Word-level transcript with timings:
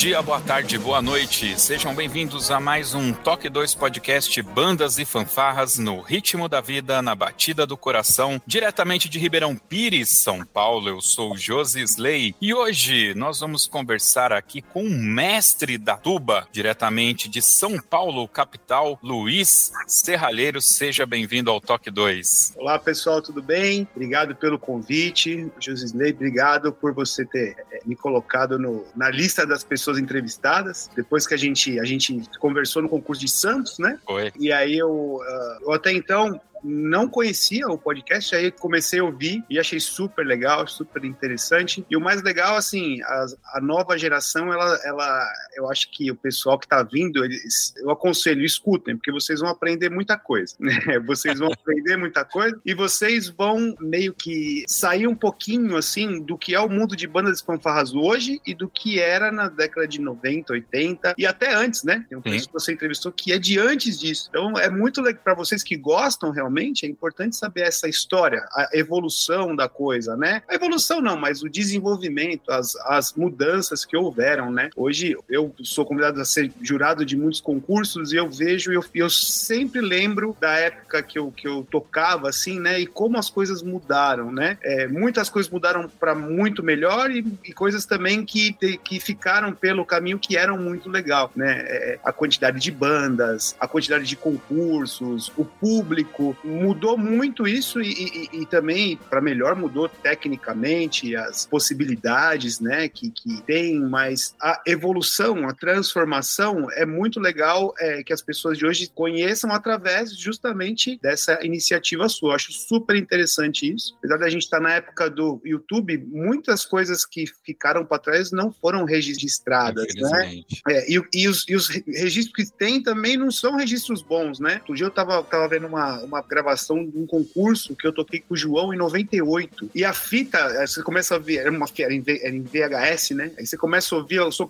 Dia, 0.00 0.22
boa 0.22 0.40
tarde, 0.40 0.78
boa 0.78 1.02
noite. 1.02 1.60
Sejam 1.60 1.94
bem-vindos 1.94 2.50
a 2.50 2.58
mais 2.58 2.94
um 2.94 3.12
Toque 3.12 3.50
2 3.50 3.74
Podcast 3.74 4.40
Bandas 4.40 4.98
e 4.98 5.04
Fanfarras 5.04 5.76
no 5.76 6.00
ritmo 6.00 6.48
da 6.48 6.58
vida, 6.62 7.02
na 7.02 7.14
batida 7.14 7.66
do 7.66 7.76
coração, 7.76 8.40
diretamente 8.46 9.10
de 9.10 9.18
Ribeirão 9.18 9.54
Pires, 9.54 10.08
São 10.08 10.42
Paulo. 10.42 10.88
Eu 10.88 11.02
sou 11.02 11.36
Josi 11.36 11.82
Slay 11.82 12.34
e 12.40 12.54
hoje 12.54 13.12
nós 13.14 13.40
vamos 13.40 13.66
conversar 13.66 14.32
aqui 14.32 14.62
com 14.62 14.84
o 14.84 14.90
mestre 14.90 15.76
da 15.76 15.98
tuba, 15.98 16.48
diretamente 16.50 17.28
de 17.28 17.42
São 17.42 17.78
Paulo, 17.78 18.26
capital, 18.26 18.98
Luiz 19.02 19.70
Serralheiro. 19.86 20.62
Seja 20.62 21.04
bem-vindo 21.04 21.50
ao 21.50 21.60
Toque 21.60 21.90
2. 21.90 22.54
Olá, 22.56 22.78
pessoal, 22.78 23.20
tudo 23.20 23.42
bem? 23.42 23.86
Obrigado 23.94 24.34
pelo 24.34 24.58
convite. 24.58 25.52
Josi 25.60 25.84
Slay, 25.84 26.12
obrigado 26.12 26.72
por 26.72 26.94
você 26.94 27.26
ter 27.26 27.54
eh, 27.70 27.80
me 27.84 27.94
colocado 27.94 28.58
no, 28.58 28.86
na 28.96 29.10
lista 29.10 29.46
das 29.46 29.62
pessoas 29.62 29.89
entrevistadas, 29.98 30.90
depois 30.94 31.26
que 31.26 31.34
a 31.34 31.36
gente, 31.36 31.78
a 31.78 31.84
gente 31.84 32.22
conversou 32.38 32.82
no 32.82 32.88
concurso 32.88 33.20
de 33.20 33.28
Santos, 33.28 33.78
né? 33.78 33.98
Foi. 34.06 34.32
E 34.38 34.52
aí 34.52 34.76
eu, 34.76 34.90
uh, 34.90 35.62
eu 35.62 35.72
até 35.72 35.92
então 35.92 36.40
não 36.62 37.08
conhecia 37.08 37.66
o 37.68 37.78
podcast, 37.78 38.34
aí 38.34 38.50
comecei 38.50 39.00
a 39.00 39.04
ouvir 39.04 39.44
e 39.48 39.58
achei 39.58 39.80
super 39.80 40.26
legal, 40.26 40.66
super 40.66 41.04
interessante. 41.04 41.84
E 41.90 41.96
o 41.96 42.00
mais 42.00 42.22
legal, 42.22 42.56
assim, 42.56 43.00
a, 43.02 43.26
a 43.54 43.60
nova 43.60 43.98
geração, 43.98 44.52
ela, 44.52 44.78
ela, 44.84 45.28
eu 45.54 45.70
acho 45.70 45.90
que 45.90 46.10
o 46.10 46.16
pessoal 46.16 46.58
que 46.58 46.66
está 46.66 46.82
vindo, 46.82 47.24
eles, 47.24 47.74
eu 47.76 47.90
aconselho, 47.90 48.44
escutem, 48.44 48.96
porque 48.96 49.12
vocês 49.12 49.40
vão 49.40 49.48
aprender 49.48 49.90
muita 49.90 50.16
coisa, 50.16 50.54
né? 50.58 50.78
Vocês 51.10 51.38
vão 51.38 51.52
aprender 51.52 51.96
muita 51.96 52.24
coisa 52.24 52.60
e 52.64 52.74
vocês 52.74 53.28
vão 53.28 53.74
meio 53.80 54.14
que 54.14 54.64
sair 54.66 55.06
um 55.06 55.14
pouquinho, 55.14 55.76
assim, 55.76 56.22
do 56.22 56.38
que 56.38 56.54
é 56.54 56.60
o 56.60 56.68
mundo 56.68 56.94
de 56.94 57.06
bandas 57.06 57.38
de 57.38 57.44
fanfarras 57.44 57.94
hoje 57.94 58.40
e 58.46 58.54
do 58.54 58.68
que 58.68 59.00
era 59.00 59.32
na 59.32 59.48
década 59.48 59.88
de 59.88 60.00
90, 60.00 60.52
80 60.52 61.14
e 61.18 61.26
até 61.26 61.54
antes, 61.54 61.82
né? 61.82 62.04
Tem 62.08 62.18
um 62.18 62.22
que 62.22 62.52
você 62.52 62.72
entrevistou 62.72 63.12
que 63.12 63.32
é 63.32 63.38
de 63.38 63.58
antes 63.58 63.98
disso. 63.98 64.28
Então, 64.28 64.58
é 64.58 64.70
muito 64.70 65.00
legal 65.00 65.22
para 65.22 65.34
vocês 65.34 65.62
que 65.62 65.76
gostam 65.76 66.30
realmente 66.30 66.49
realmente 66.50 66.84
é 66.84 66.88
importante 66.88 67.36
saber 67.36 67.62
essa 67.62 67.88
história, 67.88 68.44
a 68.52 68.68
evolução 68.72 69.54
da 69.54 69.68
coisa, 69.68 70.16
né? 70.16 70.42
A 70.48 70.54
evolução 70.54 71.00
não, 71.00 71.16
mas 71.16 71.42
o 71.42 71.48
desenvolvimento, 71.48 72.50
as, 72.50 72.74
as 72.86 73.14
mudanças 73.14 73.84
que 73.84 73.96
houveram, 73.96 74.50
né? 74.50 74.70
Hoje 74.74 75.16
eu 75.28 75.54
sou 75.62 75.86
convidado 75.86 76.20
a 76.20 76.24
ser 76.24 76.52
jurado 76.60 77.06
de 77.06 77.16
muitos 77.16 77.40
concursos 77.40 78.12
e 78.12 78.16
eu 78.16 78.28
vejo, 78.28 78.72
eu, 78.72 78.84
eu 78.94 79.08
sempre 79.08 79.80
lembro 79.80 80.36
da 80.40 80.52
época 80.54 81.02
que 81.02 81.18
eu, 81.18 81.30
que 81.30 81.46
eu 81.46 81.66
tocava, 81.70 82.28
assim, 82.28 82.58
né? 82.58 82.80
E 82.80 82.86
como 82.86 83.16
as 83.16 83.30
coisas 83.30 83.62
mudaram, 83.62 84.32
né? 84.32 84.58
É, 84.62 84.88
muitas 84.88 85.30
coisas 85.30 85.50
mudaram 85.50 85.88
para 85.88 86.14
muito 86.14 86.62
melhor 86.62 87.10
e, 87.10 87.24
e, 87.44 87.52
coisas 87.52 87.86
também 87.86 88.24
que, 88.24 88.52
que 88.82 88.98
ficaram 88.98 89.52
pelo 89.52 89.84
caminho 89.84 90.18
que 90.18 90.36
eram 90.36 90.58
muito 90.58 90.90
legal, 90.90 91.30
né? 91.36 91.60
É, 91.66 92.00
a 92.04 92.12
quantidade 92.12 92.58
de 92.58 92.70
bandas, 92.70 93.54
a 93.60 93.68
quantidade 93.68 94.04
de 94.04 94.16
concursos, 94.16 95.32
o 95.36 95.44
público, 95.44 96.36
mudou 96.44 96.96
muito 96.96 97.46
isso 97.46 97.80
e, 97.80 98.28
e, 98.32 98.42
e 98.42 98.46
também, 98.46 98.96
para 98.96 99.20
melhor, 99.20 99.54
mudou 99.56 99.88
tecnicamente 99.88 101.14
as 101.16 101.46
possibilidades, 101.46 102.60
né, 102.60 102.88
que, 102.88 103.10
que 103.10 103.42
tem, 103.42 103.80
mas 103.80 104.34
a 104.40 104.60
evolução, 104.66 105.48
a 105.48 105.54
transformação 105.54 106.70
é 106.72 106.86
muito 106.86 107.20
legal 107.20 107.74
é, 107.78 108.02
que 108.02 108.12
as 108.12 108.22
pessoas 108.22 108.58
de 108.58 108.66
hoje 108.66 108.90
conheçam 108.94 109.52
através 109.52 110.16
justamente 110.16 110.98
dessa 111.02 111.38
iniciativa 111.44 112.08
sua. 112.08 112.30
Eu 112.30 112.34
acho 112.36 112.52
super 112.52 112.96
interessante 112.96 113.72
isso. 113.72 113.94
Apesar 113.98 114.18
da 114.18 114.28
gente 114.28 114.42
estar 114.42 114.58
tá 114.58 114.62
na 114.62 114.74
época 114.74 115.10
do 115.10 115.40
YouTube, 115.44 115.98
muitas 116.08 116.64
coisas 116.64 117.04
que 117.04 117.24
ficaram 117.44 117.84
para 117.84 117.98
trás 117.98 118.30
não 118.30 118.52
foram 118.52 118.84
registradas, 118.84 119.94
né? 119.94 120.42
É, 120.68 120.90
e, 120.90 121.02
e, 121.14 121.28
os, 121.28 121.44
e, 121.48 121.54
os, 121.54 121.68
registros 121.68 122.32
que 122.34 122.56
tem 122.56 122.82
também 122.82 123.16
não 123.16 123.30
são 123.30 123.56
registros 123.56 124.02
bons, 124.02 124.38
né? 124.38 124.56
Outro 124.60 124.74
dia 124.74 124.86
eu 124.86 124.90
estava 124.90 125.22
tava 125.24 125.48
vendo 125.48 125.66
uma, 125.66 126.02
uma 126.02 126.22
gravação 126.30 126.86
de 126.86 126.96
um 126.96 127.06
concurso 127.06 127.74
que 127.74 127.86
eu 127.86 127.92
toquei 127.92 128.20
com 128.20 128.34
o 128.34 128.36
João 128.36 128.72
em 128.72 128.76
98. 128.76 129.70
E 129.74 129.84
a 129.84 129.92
fita, 129.92 130.66
você 130.66 130.82
começa 130.82 131.14
a 131.14 131.18
ouvir, 131.18 131.38
era, 131.38 131.50
uma, 131.50 131.66
era, 131.78 131.92
em, 131.92 132.04
era 132.06 132.34
em 132.34 132.42
VHS, 132.42 133.10
né? 133.10 133.32
Aí 133.36 133.44
você 133.44 133.56
começa 133.56 133.94
a 133.94 133.98
ouvir 133.98 134.20
o 134.20 134.30
som 134.30 134.46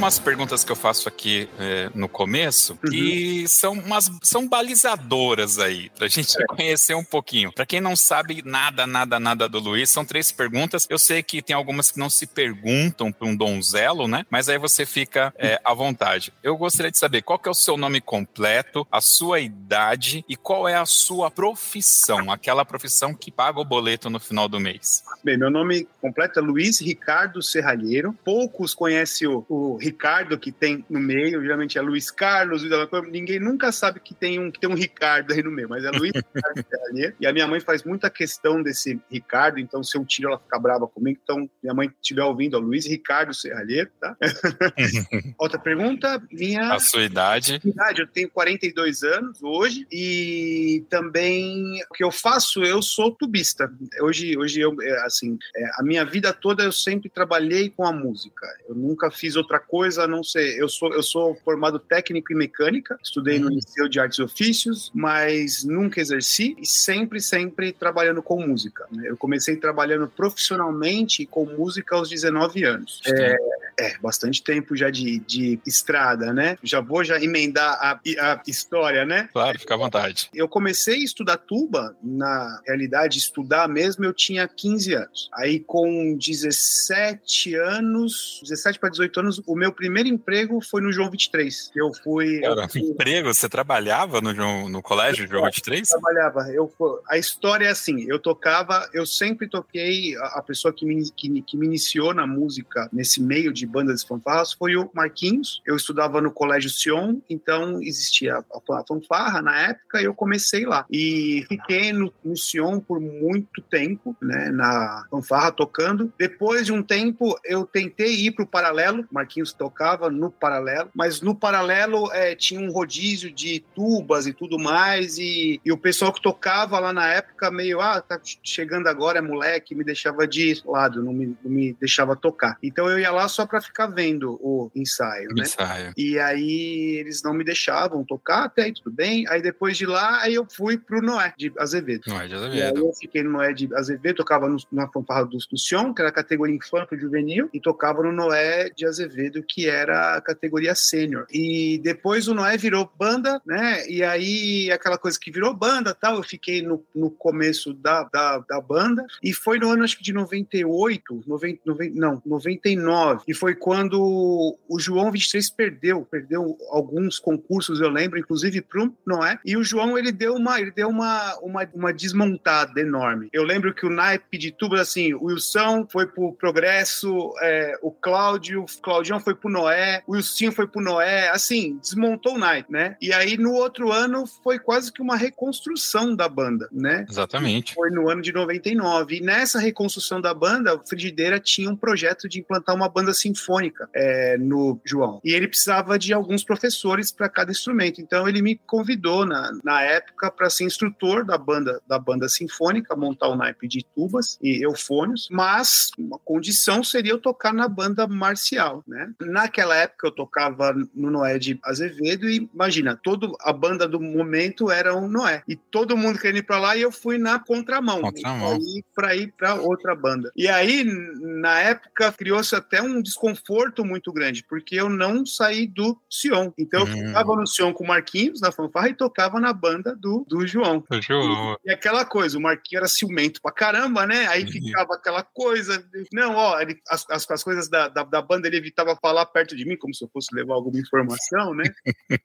umas 0.00 0.18
perguntas 0.18 0.64
que 0.64 0.72
eu 0.72 0.76
faço 0.76 1.10
aqui 1.10 1.46
é, 1.58 1.90
no 1.94 2.08
começo 2.08 2.78
uhum. 2.82 2.90
e 2.90 3.46
são 3.46 3.74
umas 3.74 4.10
são 4.22 4.48
balizadoras 4.48 5.58
aí, 5.58 5.90
pra 5.90 6.08
gente 6.08 6.40
é. 6.40 6.46
conhecer 6.46 6.94
um 6.94 7.04
pouquinho. 7.04 7.52
Pra 7.52 7.66
quem 7.66 7.82
não 7.82 7.94
sabe 7.94 8.40
nada, 8.42 8.86
nada, 8.86 9.20
nada 9.20 9.46
do 9.46 9.58
Luiz, 9.58 9.90
são 9.90 10.02
três 10.02 10.32
perguntas. 10.32 10.86
Eu 10.88 10.98
sei 10.98 11.22
que 11.22 11.42
tem 11.42 11.54
algumas 11.54 11.90
que 11.90 11.98
não 11.98 12.08
se 12.08 12.26
perguntam 12.26 13.12
para 13.12 13.28
um 13.28 13.36
donzelo, 13.36 14.08
né? 14.08 14.24
Mas 14.30 14.48
aí 14.48 14.56
você 14.56 14.86
fica 14.86 15.34
é, 15.36 15.60
à 15.62 15.74
vontade. 15.74 16.32
Eu 16.42 16.56
gostaria 16.56 16.90
de 16.90 16.96
saber 16.96 17.20
qual 17.20 17.38
que 17.38 17.48
é 17.48 17.52
o 17.52 17.54
seu 17.54 17.76
nome 17.76 18.00
completo, 18.00 18.86
a 18.90 19.02
sua 19.02 19.40
idade 19.40 20.24
e 20.26 20.34
qual 20.34 20.66
é 20.66 20.76
a 20.76 20.86
sua 20.86 21.30
profissão, 21.30 22.32
aquela 22.32 22.64
profissão 22.64 23.12
que 23.12 23.30
paga 23.30 23.60
o 23.60 23.64
boleto 23.66 24.08
no 24.08 24.18
final 24.18 24.48
do 24.48 24.58
mês. 24.58 25.04
Bem, 25.22 25.36
meu 25.36 25.50
nome 25.50 25.86
completo 26.00 26.38
é 26.38 26.42
Luiz 26.42 26.80
Ricardo 26.80 27.42
Serralheiro. 27.42 28.16
Poucos 28.24 28.72
conhecem 28.72 29.28
o, 29.28 29.44
o 29.46 29.76
Ricardo 29.76 29.89
que 30.38 30.52
tem 30.52 30.84
no 30.88 31.00
meio, 31.00 31.42
geralmente 31.42 31.78
é 31.78 31.80
Luiz 31.80 32.10
Carlos, 32.10 32.62
ninguém 33.10 33.38
nunca 33.38 33.72
sabe 33.72 34.00
que 34.00 34.14
tem 34.14 34.38
um, 34.38 34.50
que 34.50 34.60
tem 34.60 34.68
um 34.68 34.74
Ricardo 34.74 35.32
aí 35.32 35.42
no 35.42 35.50
meio, 35.50 35.68
mas 35.68 35.84
é 35.84 35.90
Luiz 35.90 36.12
Ricardo 36.34 36.64
Serralheiro. 36.68 37.16
E 37.20 37.26
a 37.26 37.32
minha 37.32 37.46
mãe 37.46 37.60
faz 37.60 37.82
muita 37.84 38.10
questão 38.10 38.62
desse 38.62 39.00
Ricardo, 39.10 39.58
então 39.58 39.82
se 39.82 39.96
eu 39.96 40.04
tiro 40.04 40.28
ela 40.28 40.38
fica 40.38 40.58
brava 40.58 40.86
comigo, 40.86 41.18
então 41.22 41.48
minha 41.62 41.74
mãe 41.74 41.90
estiver 42.00 42.22
ouvindo, 42.22 42.54
ó, 42.54 42.60
Luiz 42.60 42.86
Ricardo 42.86 43.34
Serralheiro, 43.34 43.90
tá? 44.00 44.16
Outra 45.38 45.58
pergunta, 45.58 46.22
minha... 46.30 46.74
A 46.74 46.78
sua 46.78 47.02
idade? 47.02 47.60
Idade, 47.64 48.02
eu 48.02 48.06
tenho 48.06 48.30
42 48.30 49.02
anos 49.02 49.42
hoje 49.42 49.86
e 49.90 50.84
também 50.88 51.82
o 51.90 51.94
que 51.94 52.04
eu 52.04 52.10
faço, 52.10 52.62
eu 52.62 52.82
sou 52.82 53.10
tubista. 53.12 53.70
Hoje, 54.00 54.36
hoje 54.36 54.60
eu, 54.60 54.74
é, 54.80 55.04
assim, 55.04 55.38
é, 55.56 55.70
a 55.78 55.82
minha 55.82 56.04
vida 56.04 56.32
toda 56.32 56.62
eu 56.62 56.72
sempre 56.72 57.08
trabalhei 57.08 57.70
com 57.70 57.84
a 57.84 57.92
música. 57.92 58.46
Eu 58.68 58.74
nunca 58.74 59.10
fiz 59.10 59.36
outra 59.36 59.58
coisa, 59.58 59.79
a 59.98 60.06
não 60.06 60.22
sei. 60.22 60.60
Eu 60.60 60.68
sou, 60.68 60.92
eu 60.92 61.02
sou 61.02 61.34
formado 61.44 61.78
técnico 61.78 62.32
em 62.32 62.36
mecânica, 62.36 62.98
estudei 63.02 63.38
no 63.38 63.48
uhum. 63.48 63.54
Liceu 63.54 63.88
de 63.88 64.00
Artes 64.00 64.18
e 64.18 64.22
Ofícios, 64.22 64.90
mas 64.94 65.64
nunca 65.64 66.00
exerci 66.00 66.56
e 66.58 66.66
sempre, 66.66 67.20
sempre 67.20 67.72
trabalhando 67.72 68.22
com 68.22 68.46
música. 68.46 68.86
Né? 68.90 69.08
Eu 69.08 69.16
comecei 69.16 69.56
trabalhando 69.56 70.08
profissionalmente 70.08 71.26
com 71.26 71.44
música 71.44 71.96
aos 71.96 72.08
19 72.08 72.64
anos. 72.64 73.00
É, 73.06 73.36
é, 73.80 73.98
bastante 73.98 74.42
tempo 74.42 74.76
já 74.76 74.90
de, 74.90 75.18
de 75.20 75.58
estrada, 75.66 76.32
né? 76.32 76.58
Já 76.62 76.80
vou 76.80 77.02
já 77.02 77.20
emendar 77.20 77.78
a, 77.80 78.00
a 78.20 78.42
história, 78.46 79.04
né? 79.04 79.28
Claro, 79.32 79.58
fica 79.58 79.74
à 79.74 79.78
vontade. 79.78 80.28
Eu 80.34 80.48
comecei 80.48 80.96
a 80.96 81.04
estudar 81.04 81.38
tuba, 81.38 81.96
na 82.02 82.60
realidade, 82.66 83.18
estudar 83.18 83.68
mesmo, 83.68 84.04
eu 84.04 84.12
tinha 84.12 84.46
15 84.46 84.94
anos. 84.94 85.30
Aí, 85.32 85.60
com 85.60 86.16
17 86.16 87.54
anos, 87.54 88.40
17 88.42 88.78
para 88.78 88.90
18 88.90 89.20
anos, 89.20 89.42
o 89.46 89.56
meu 89.56 89.69
primeiro 89.72 90.08
emprego 90.08 90.60
foi 90.60 90.80
no 90.80 90.92
João 90.92 91.10
23. 91.10 91.70
Eu 91.74 91.92
fui. 91.92 92.40
Cara, 92.40 92.68
eu 92.74 92.90
emprego? 92.90 93.32
Você 93.32 93.48
trabalhava 93.48 94.20
no, 94.20 94.68
no 94.68 94.82
colégio 94.82 95.26
João 95.26 95.44
23? 95.44 95.90
Eu 95.90 96.00
trabalhava. 96.00 96.52
Eu, 96.52 96.72
a 97.08 97.18
história 97.18 97.66
é 97.66 97.70
assim: 97.70 98.04
eu 98.08 98.18
tocava, 98.18 98.88
eu 98.92 99.06
sempre 99.06 99.48
toquei, 99.48 100.16
a, 100.16 100.38
a 100.38 100.42
pessoa 100.42 100.72
que 100.72 100.84
me, 100.84 101.10
que, 101.10 101.42
que 101.42 101.56
me 101.56 101.66
iniciou 101.66 102.14
na 102.14 102.26
música, 102.26 102.88
nesse 102.92 103.22
meio 103.22 103.52
de 103.52 103.66
bandas 103.66 104.02
de 104.02 104.08
fanfarras, 104.08 104.52
foi 104.52 104.76
o 104.76 104.90
Marquinhos. 104.94 105.62
Eu 105.66 105.76
estudava 105.76 106.20
no 106.20 106.30
Colégio 106.30 106.70
Sion, 106.70 107.20
então 107.28 107.82
existia 107.82 108.36
a, 108.36 108.78
a 108.78 108.84
fanfarra 108.86 109.42
na 109.42 109.58
época, 109.68 110.00
e 110.00 110.04
eu 110.04 110.14
comecei 110.14 110.64
lá. 110.64 110.84
E 110.90 111.44
fiquei 111.48 111.92
no, 111.92 112.12
no 112.24 112.36
Sion 112.36 112.80
por 112.80 113.00
muito 113.00 113.60
tempo, 113.62 114.16
né, 114.20 114.50
na 114.50 115.06
fanfarra 115.10 115.52
tocando. 115.52 116.12
Depois 116.18 116.66
de 116.66 116.72
um 116.72 116.82
tempo, 116.82 117.38
eu 117.44 117.64
tentei 117.64 118.14
ir 118.14 118.32
para 118.32 118.44
o 118.44 118.48
paralelo, 118.48 119.06
Marquinhos 119.10 119.52
tocava 119.60 120.08
no 120.08 120.30
paralelo, 120.30 120.88
mas 120.94 121.20
no 121.20 121.34
paralelo 121.34 122.10
é, 122.14 122.34
tinha 122.34 122.58
um 122.58 122.72
rodízio 122.72 123.30
de 123.30 123.62
tubas 123.74 124.26
e 124.26 124.32
tudo 124.32 124.58
mais, 124.58 125.18
e, 125.18 125.60
e 125.62 125.70
o 125.70 125.76
pessoal 125.76 126.14
que 126.14 126.22
tocava 126.22 126.80
lá 126.80 126.94
na 126.94 127.06
época 127.12 127.50
meio, 127.50 127.78
ah, 127.78 128.00
tá 128.00 128.18
chegando 128.42 128.86
agora, 128.86 129.18
é 129.18 129.20
moleque, 129.20 129.74
me 129.74 129.84
deixava 129.84 130.26
de 130.26 130.62
lado, 130.64 131.02
não 131.02 131.12
me, 131.12 131.36
não 131.44 131.50
me 131.50 131.74
deixava 131.74 132.16
tocar. 132.16 132.56
Então 132.62 132.88
eu 132.88 132.98
ia 132.98 133.10
lá 133.10 133.28
só 133.28 133.44
para 133.44 133.60
ficar 133.60 133.86
vendo 133.88 134.38
o 134.40 134.70
ensaio, 134.74 135.28
né? 135.34 135.42
Ensaio. 135.42 135.92
E 135.94 136.18
aí 136.18 136.96
eles 136.98 137.22
não 137.22 137.34
me 137.34 137.44
deixavam 137.44 138.02
tocar, 138.02 138.44
até 138.44 138.62
aí 138.62 138.72
tudo 138.72 138.90
bem. 138.90 139.28
Aí 139.28 139.42
depois 139.42 139.76
de 139.76 139.84
lá, 139.84 140.22
aí 140.22 140.34
eu 140.34 140.46
fui 140.50 140.78
pro 140.78 141.02
Noé 141.02 141.34
de 141.36 141.52
Azevedo. 141.58 142.04
Noé 142.06 142.28
de 142.28 142.34
Azevedo. 142.34 142.56
E 142.56 142.62
aí 142.62 142.72
eu 142.74 142.92
fiquei 142.94 143.22
no 143.22 143.32
Noé 143.32 143.52
de 143.52 143.68
Azevedo, 143.74 144.16
tocava 144.16 144.48
no, 144.48 144.56
na 144.72 144.88
fanfarra 144.88 145.26
do, 145.26 145.36
do 145.36 145.58
Sion, 145.58 145.92
que 145.92 146.00
era 146.00 146.08
a 146.08 146.14
categoria 146.14 146.56
infanto 146.56 146.98
juvenil, 146.98 147.50
e 147.52 147.60
tocava 147.60 148.02
no 148.02 148.10
Noé 148.10 148.70
de 148.70 148.86
Azevedo, 148.86 149.42
que 149.50 149.68
era 149.68 150.16
a 150.16 150.20
categoria 150.20 150.74
sênior. 150.74 151.26
E 151.30 151.78
depois 151.82 152.28
o 152.28 152.34
Noé 152.34 152.56
virou 152.56 152.90
banda, 152.98 153.40
né? 153.44 153.88
E 153.88 154.02
aí 154.02 154.70
aquela 154.70 154.96
coisa 154.96 155.18
que 155.18 155.30
virou 155.30 155.52
banda 155.52 155.94
tal, 155.94 156.16
eu 156.16 156.22
fiquei 156.22 156.62
no, 156.62 156.84
no 156.94 157.10
começo 157.10 157.74
da, 157.74 158.04
da, 158.04 158.38
da 158.38 158.60
banda, 158.60 159.04
e 159.22 159.32
foi 159.32 159.58
no 159.58 159.70
ano 159.70 159.84
acho 159.84 159.96
que 159.96 160.04
de 160.04 160.12
98, 160.12 161.24
90, 161.26 161.60
90, 161.66 162.00
não, 162.00 162.22
99, 162.24 163.22
e 163.26 163.34
foi 163.34 163.54
quando 163.54 164.56
o 164.68 164.78
João 164.78 165.10
23 165.10 165.50
perdeu, 165.50 166.06
perdeu 166.08 166.56
alguns 166.70 167.18
concursos, 167.18 167.80
eu 167.80 167.88
lembro, 167.88 168.18
inclusive 168.18 168.60
pro 168.60 168.94
Noé, 169.04 169.38
e 169.44 169.56
o 169.56 169.64
João 169.64 169.98
ele 169.98 170.12
deu 170.12 170.34
uma, 170.34 170.60
ele 170.60 170.70
deu 170.70 170.88
uma, 170.88 171.36
uma, 171.40 171.68
uma 171.74 171.92
desmontada 171.92 172.80
enorme. 172.80 173.28
Eu 173.32 173.44
lembro 173.44 173.74
que 173.74 173.86
o 173.86 173.90
naipe 173.90 174.38
de 174.38 174.52
tubas, 174.52 174.80
assim, 174.80 175.12
o 175.14 175.24
Wilson 175.24 175.86
foi 175.90 176.06
pro 176.06 176.32
Progresso, 176.34 177.32
é, 177.42 177.78
o 177.82 177.90
Cláudio, 177.90 178.62
o 178.62 178.82
Claudião 178.82 179.20
foi 179.20 179.29
pro 179.34 179.50
Noé, 179.50 180.02
o 180.06 180.12
Wilson 180.12 180.52
foi 180.52 180.66
pro 180.66 180.82
Noé, 180.82 181.28
assim, 181.30 181.78
desmontou 181.80 182.34
o 182.34 182.38
naipe, 182.38 182.72
né? 182.72 182.96
E 183.00 183.12
aí 183.12 183.36
no 183.36 183.52
outro 183.52 183.92
ano 183.92 184.24
foi 184.42 184.58
quase 184.58 184.92
que 184.92 185.02
uma 185.02 185.16
reconstrução 185.16 186.14
da 186.14 186.28
banda, 186.28 186.68
né? 186.72 187.04
Exatamente. 187.08 187.74
Foi 187.74 187.90
no 187.90 188.08
ano 188.08 188.22
de 188.22 188.32
99. 188.32 189.16
E 189.16 189.20
nessa 189.20 189.58
reconstrução 189.58 190.20
da 190.20 190.32
banda, 190.32 190.74
o 190.74 190.86
Frigideira 190.86 191.40
tinha 191.40 191.70
um 191.70 191.76
projeto 191.76 192.28
de 192.28 192.40
implantar 192.40 192.74
uma 192.74 192.88
banda 192.88 193.12
sinfônica 193.12 193.88
é, 193.94 194.36
no 194.38 194.80
João. 194.84 195.20
E 195.24 195.32
ele 195.32 195.48
precisava 195.48 195.98
de 195.98 196.12
alguns 196.12 196.44
professores 196.44 197.12
para 197.12 197.28
cada 197.28 197.50
instrumento. 197.50 198.00
Então 198.00 198.28
ele 198.28 198.42
me 198.42 198.56
convidou 198.66 199.24
na, 199.26 199.50
na 199.64 199.82
época 199.82 200.30
para 200.30 200.50
ser 200.50 200.64
instrutor 200.64 201.24
da 201.24 201.36
banda 201.36 201.80
da 201.86 201.98
banda 201.98 202.28
sinfônica, 202.28 202.94
montar 202.96 203.28
o 203.28 203.36
naipe 203.36 203.66
de 203.66 203.84
tubas 203.94 204.38
e 204.42 204.64
eufônios, 204.64 205.28
mas 205.30 205.90
uma 205.98 206.18
condição 206.18 206.82
seria 206.82 207.12
eu 207.12 207.18
tocar 207.18 207.52
na 207.52 207.68
banda 207.68 208.06
marcial, 208.06 208.82
né? 208.86 209.12
Naquela 209.20 209.76
época 209.76 210.06
eu 210.06 210.12
tocava 210.12 210.74
no 210.94 211.10
Noé 211.10 211.38
de 211.38 211.58
Azevedo 211.64 212.28
e 212.28 212.48
imagina, 212.52 212.98
toda 213.02 213.30
a 213.40 213.52
banda 213.52 213.86
do 213.86 214.00
momento 214.00 214.70
era 214.70 214.94
o 214.94 215.08
Noé 215.08 215.42
e 215.46 215.56
todo 215.56 215.96
mundo 215.96 216.18
querendo 216.18 216.38
ir 216.38 216.42
para 216.42 216.58
lá 216.58 216.76
e 216.76 216.82
eu 216.82 216.92
fui 216.92 217.18
na 217.18 217.38
contramão, 217.38 218.00
contramão. 218.00 218.58
para 218.94 219.16
ir 219.16 219.32
para 219.36 219.54
outra 219.54 219.94
banda. 219.94 220.30
E 220.36 220.48
aí 220.48 220.84
na 220.84 221.60
época 221.60 222.12
criou-se 222.12 222.54
até 222.54 222.82
um 222.82 223.00
desconforto 223.02 223.84
muito 223.84 224.12
grande, 224.12 224.44
porque 224.48 224.76
eu 224.76 224.88
não 224.88 225.24
saí 225.24 225.66
do 225.66 226.00
Sion. 226.08 226.50
Então 226.58 226.80
eu 226.80 226.86
hum. 226.86 227.06
ficava 227.08 227.36
no 227.36 227.46
Sion 227.46 227.72
com 227.72 227.84
o 227.84 227.88
Marquinhos 227.88 228.40
na 228.40 228.52
fanfarra 228.52 228.88
e 228.88 228.94
tocava 228.94 229.40
na 229.40 229.52
banda 229.52 229.94
do, 229.94 230.24
do 230.28 230.46
João. 230.46 230.84
O 230.90 231.00
João. 231.00 231.56
E, 231.64 231.70
e, 231.70 231.72
aquela 231.72 232.04
coisa, 232.04 232.38
o 232.38 232.40
Marquinhos 232.40 232.80
era 232.80 232.88
ciumento 232.88 233.40
pra 233.42 233.52
caramba, 233.52 234.06
né? 234.06 234.26
Aí 234.26 234.44
uhum. 234.44 234.50
ficava 234.50 234.94
aquela 234.94 235.22
coisa. 235.22 235.84
Não, 236.12 236.34
ó, 236.34 236.60
ele, 236.60 236.78
as, 236.88 237.04
as, 237.10 237.30
as, 237.30 237.44
coisas 237.44 237.68
da, 237.68 237.88
da, 237.88 238.02
da, 238.04 238.22
banda 238.22 238.46
ele 238.46 238.56
evitava 238.56 238.96
falar 238.96 239.09
perto 239.26 239.56
de 239.56 239.64
mim, 239.64 239.76
como 239.76 239.94
se 239.94 240.04
eu 240.04 240.08
fosse 240.12 240.34
levar 240.34 240.54
alguma 240.54 240.78
informação, 240.78 241.54
né? 241.54 241.64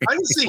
Mas 0.06 0.20
assim, 0.20 0.48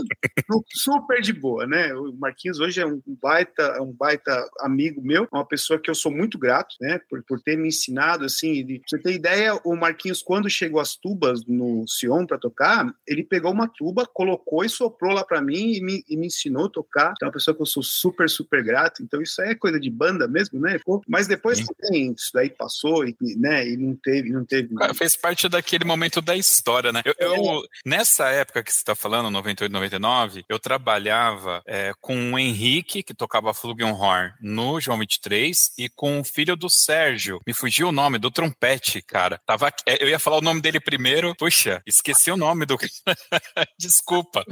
super 0.73 1.21
de 1.21 1.33
boa, 1.33 1.67
né? 1.67 1.95
O 1.95 2.13
Marquinhos 2.13 2.61
hoje 2.61 2.81
é 2.81 2.87
um 2.87 3.01
baita, 3.07 3.63
é 3.63 3.81
um 3.81 3.93
baita 3.93 4.49
amigo 4.61 5.03
meu, 5.03 5.29
uma 5.33 5.47
pessoa 5.47 5.79
que 5.79 5.91
eu 5.91 5.95
sou 5.95 6.13
muito 6.13 6.39
grato, 6.39 6.75
né? 6.81 7.01
Por, 7.09 7.23
por 7.25 7.41
ter 7.41 7.57
me 7.57 7.69
ensinado, 7.69 8.25
assim, 8.25 8.65
de, 8.65 8.81
você 8.87 8.99
ter 8.99 9.13
ideia, 9.13 9.59
o 9.65 9.77
Marquinhos, 9.77 10.23
quando 10.23 10.49
chegou 10.51 10.81
as 10.81 10.97
tubas 10.97 11.45
no 11.47 11.85
Sion 11.87 12.27
para 12.27 12.39
tocar, 12.39 12.87
ele 13.07 13.25
pegou 13.25 13.53
uma 13.53 13.69
tuba, 13.69 14.07
colocou 14.07 14.65
e 14.65 14.69
soprou 14.69 15.13
lá 15.13 15.25
para 15.25 15.41
mim 15.41 15.73
e 15.73 15.81
me, 15.83 16.05
e 16.09 16.17
me, 16.17 16.27
ensinou 16.27 16.67
a 16.67 16.71
tocar. 16.71 17.13
Então, 17.17 17.27
é 17.27 17.29
uma 17.29 17.33
pessoa 17.33 17.55
que 17.55 17.63
eu 17.63 17.67
sou 17.67 17.83
super, 17.83 18.29
super 18.29 18.63
grato. 18.63 19.03
Então, 19.03 19.23
isso 19.23 19.41
aí 19.41 19.51
é 19.51 19.55
coisa 19.55 19.79
de 19.79 19.91
banda 19.91 20.29
mesmo, 20.29 20.61
né? 20.61 20.79
Mas 21.09 21.27
depois 21.27 21.65
também 21.65 22.13
isso 22.13 22.31
daí 22.35 22.51
passou 22.51 23.07
e, 23.07 23.17
né, 23.37 23.69
e 23.69 23.77
não 23.77 23.97
teve, 23.97 24.31
não 24.31 24.45
teve. 24.45 24.69
Fez 24.95 25.17
parte 25.17 25.49
daquele 25.49 25.85
momento 25.85 26.21
da 26.27 26.37
história, 26.37 26.93
né? 26.93 27.03
Eu, 27.05 27.15
eu 27.19 27.35
é. 27.35 27.63
nessa 27.85 28.29
época 28.29 28.63
que 28.63 28.73
você 28.73 28.79
está 28.79 28.95
falando, 28.95 29.31
98, 29.31 29.73
99, 29.73 30.45
eu 30.49 30.59
trabalhava 30.59 31.63
é, 31.67 31.93
com 32.01 32.33
o 32.33 32.39
Henrique, 32.39 33.03
que 33.03 33.15
tocava 33.15 33.55
Flugelhorn 33.55 34.35
no 34.41 34.81
João 34.81 34.99
23, 34.99 35.73
e 35.79 35.89
com 35.89 36.21
o 36.21 36.25
filho 36.25 36.57
do 36.57 36.69
Sérgio. 36.69 37.41
Me 37.47 37.55
fugiu 37.55 37.89
o 37.89 37.93
nome 37.93 38.19
do 38.19 38.31
trompete, 38.31 39.01
cara. 39.01 39.41
Tava, 39.47 39.69
é, 39.87 40.03
eu 40.03 40.09
ia 40.09 40.19
falar 40.19 40.39
o 40.39 40.43
nome 40.43 40.61
dele 40.61 40.81
primeiro. 40.81 41.35
Puxa, 41.37 41.81
esqueci 41.87 42.31
o 42.31 42.37
nome 42.37 42.67
do. 42.67 42.77
Desculpa. 43.79 44.45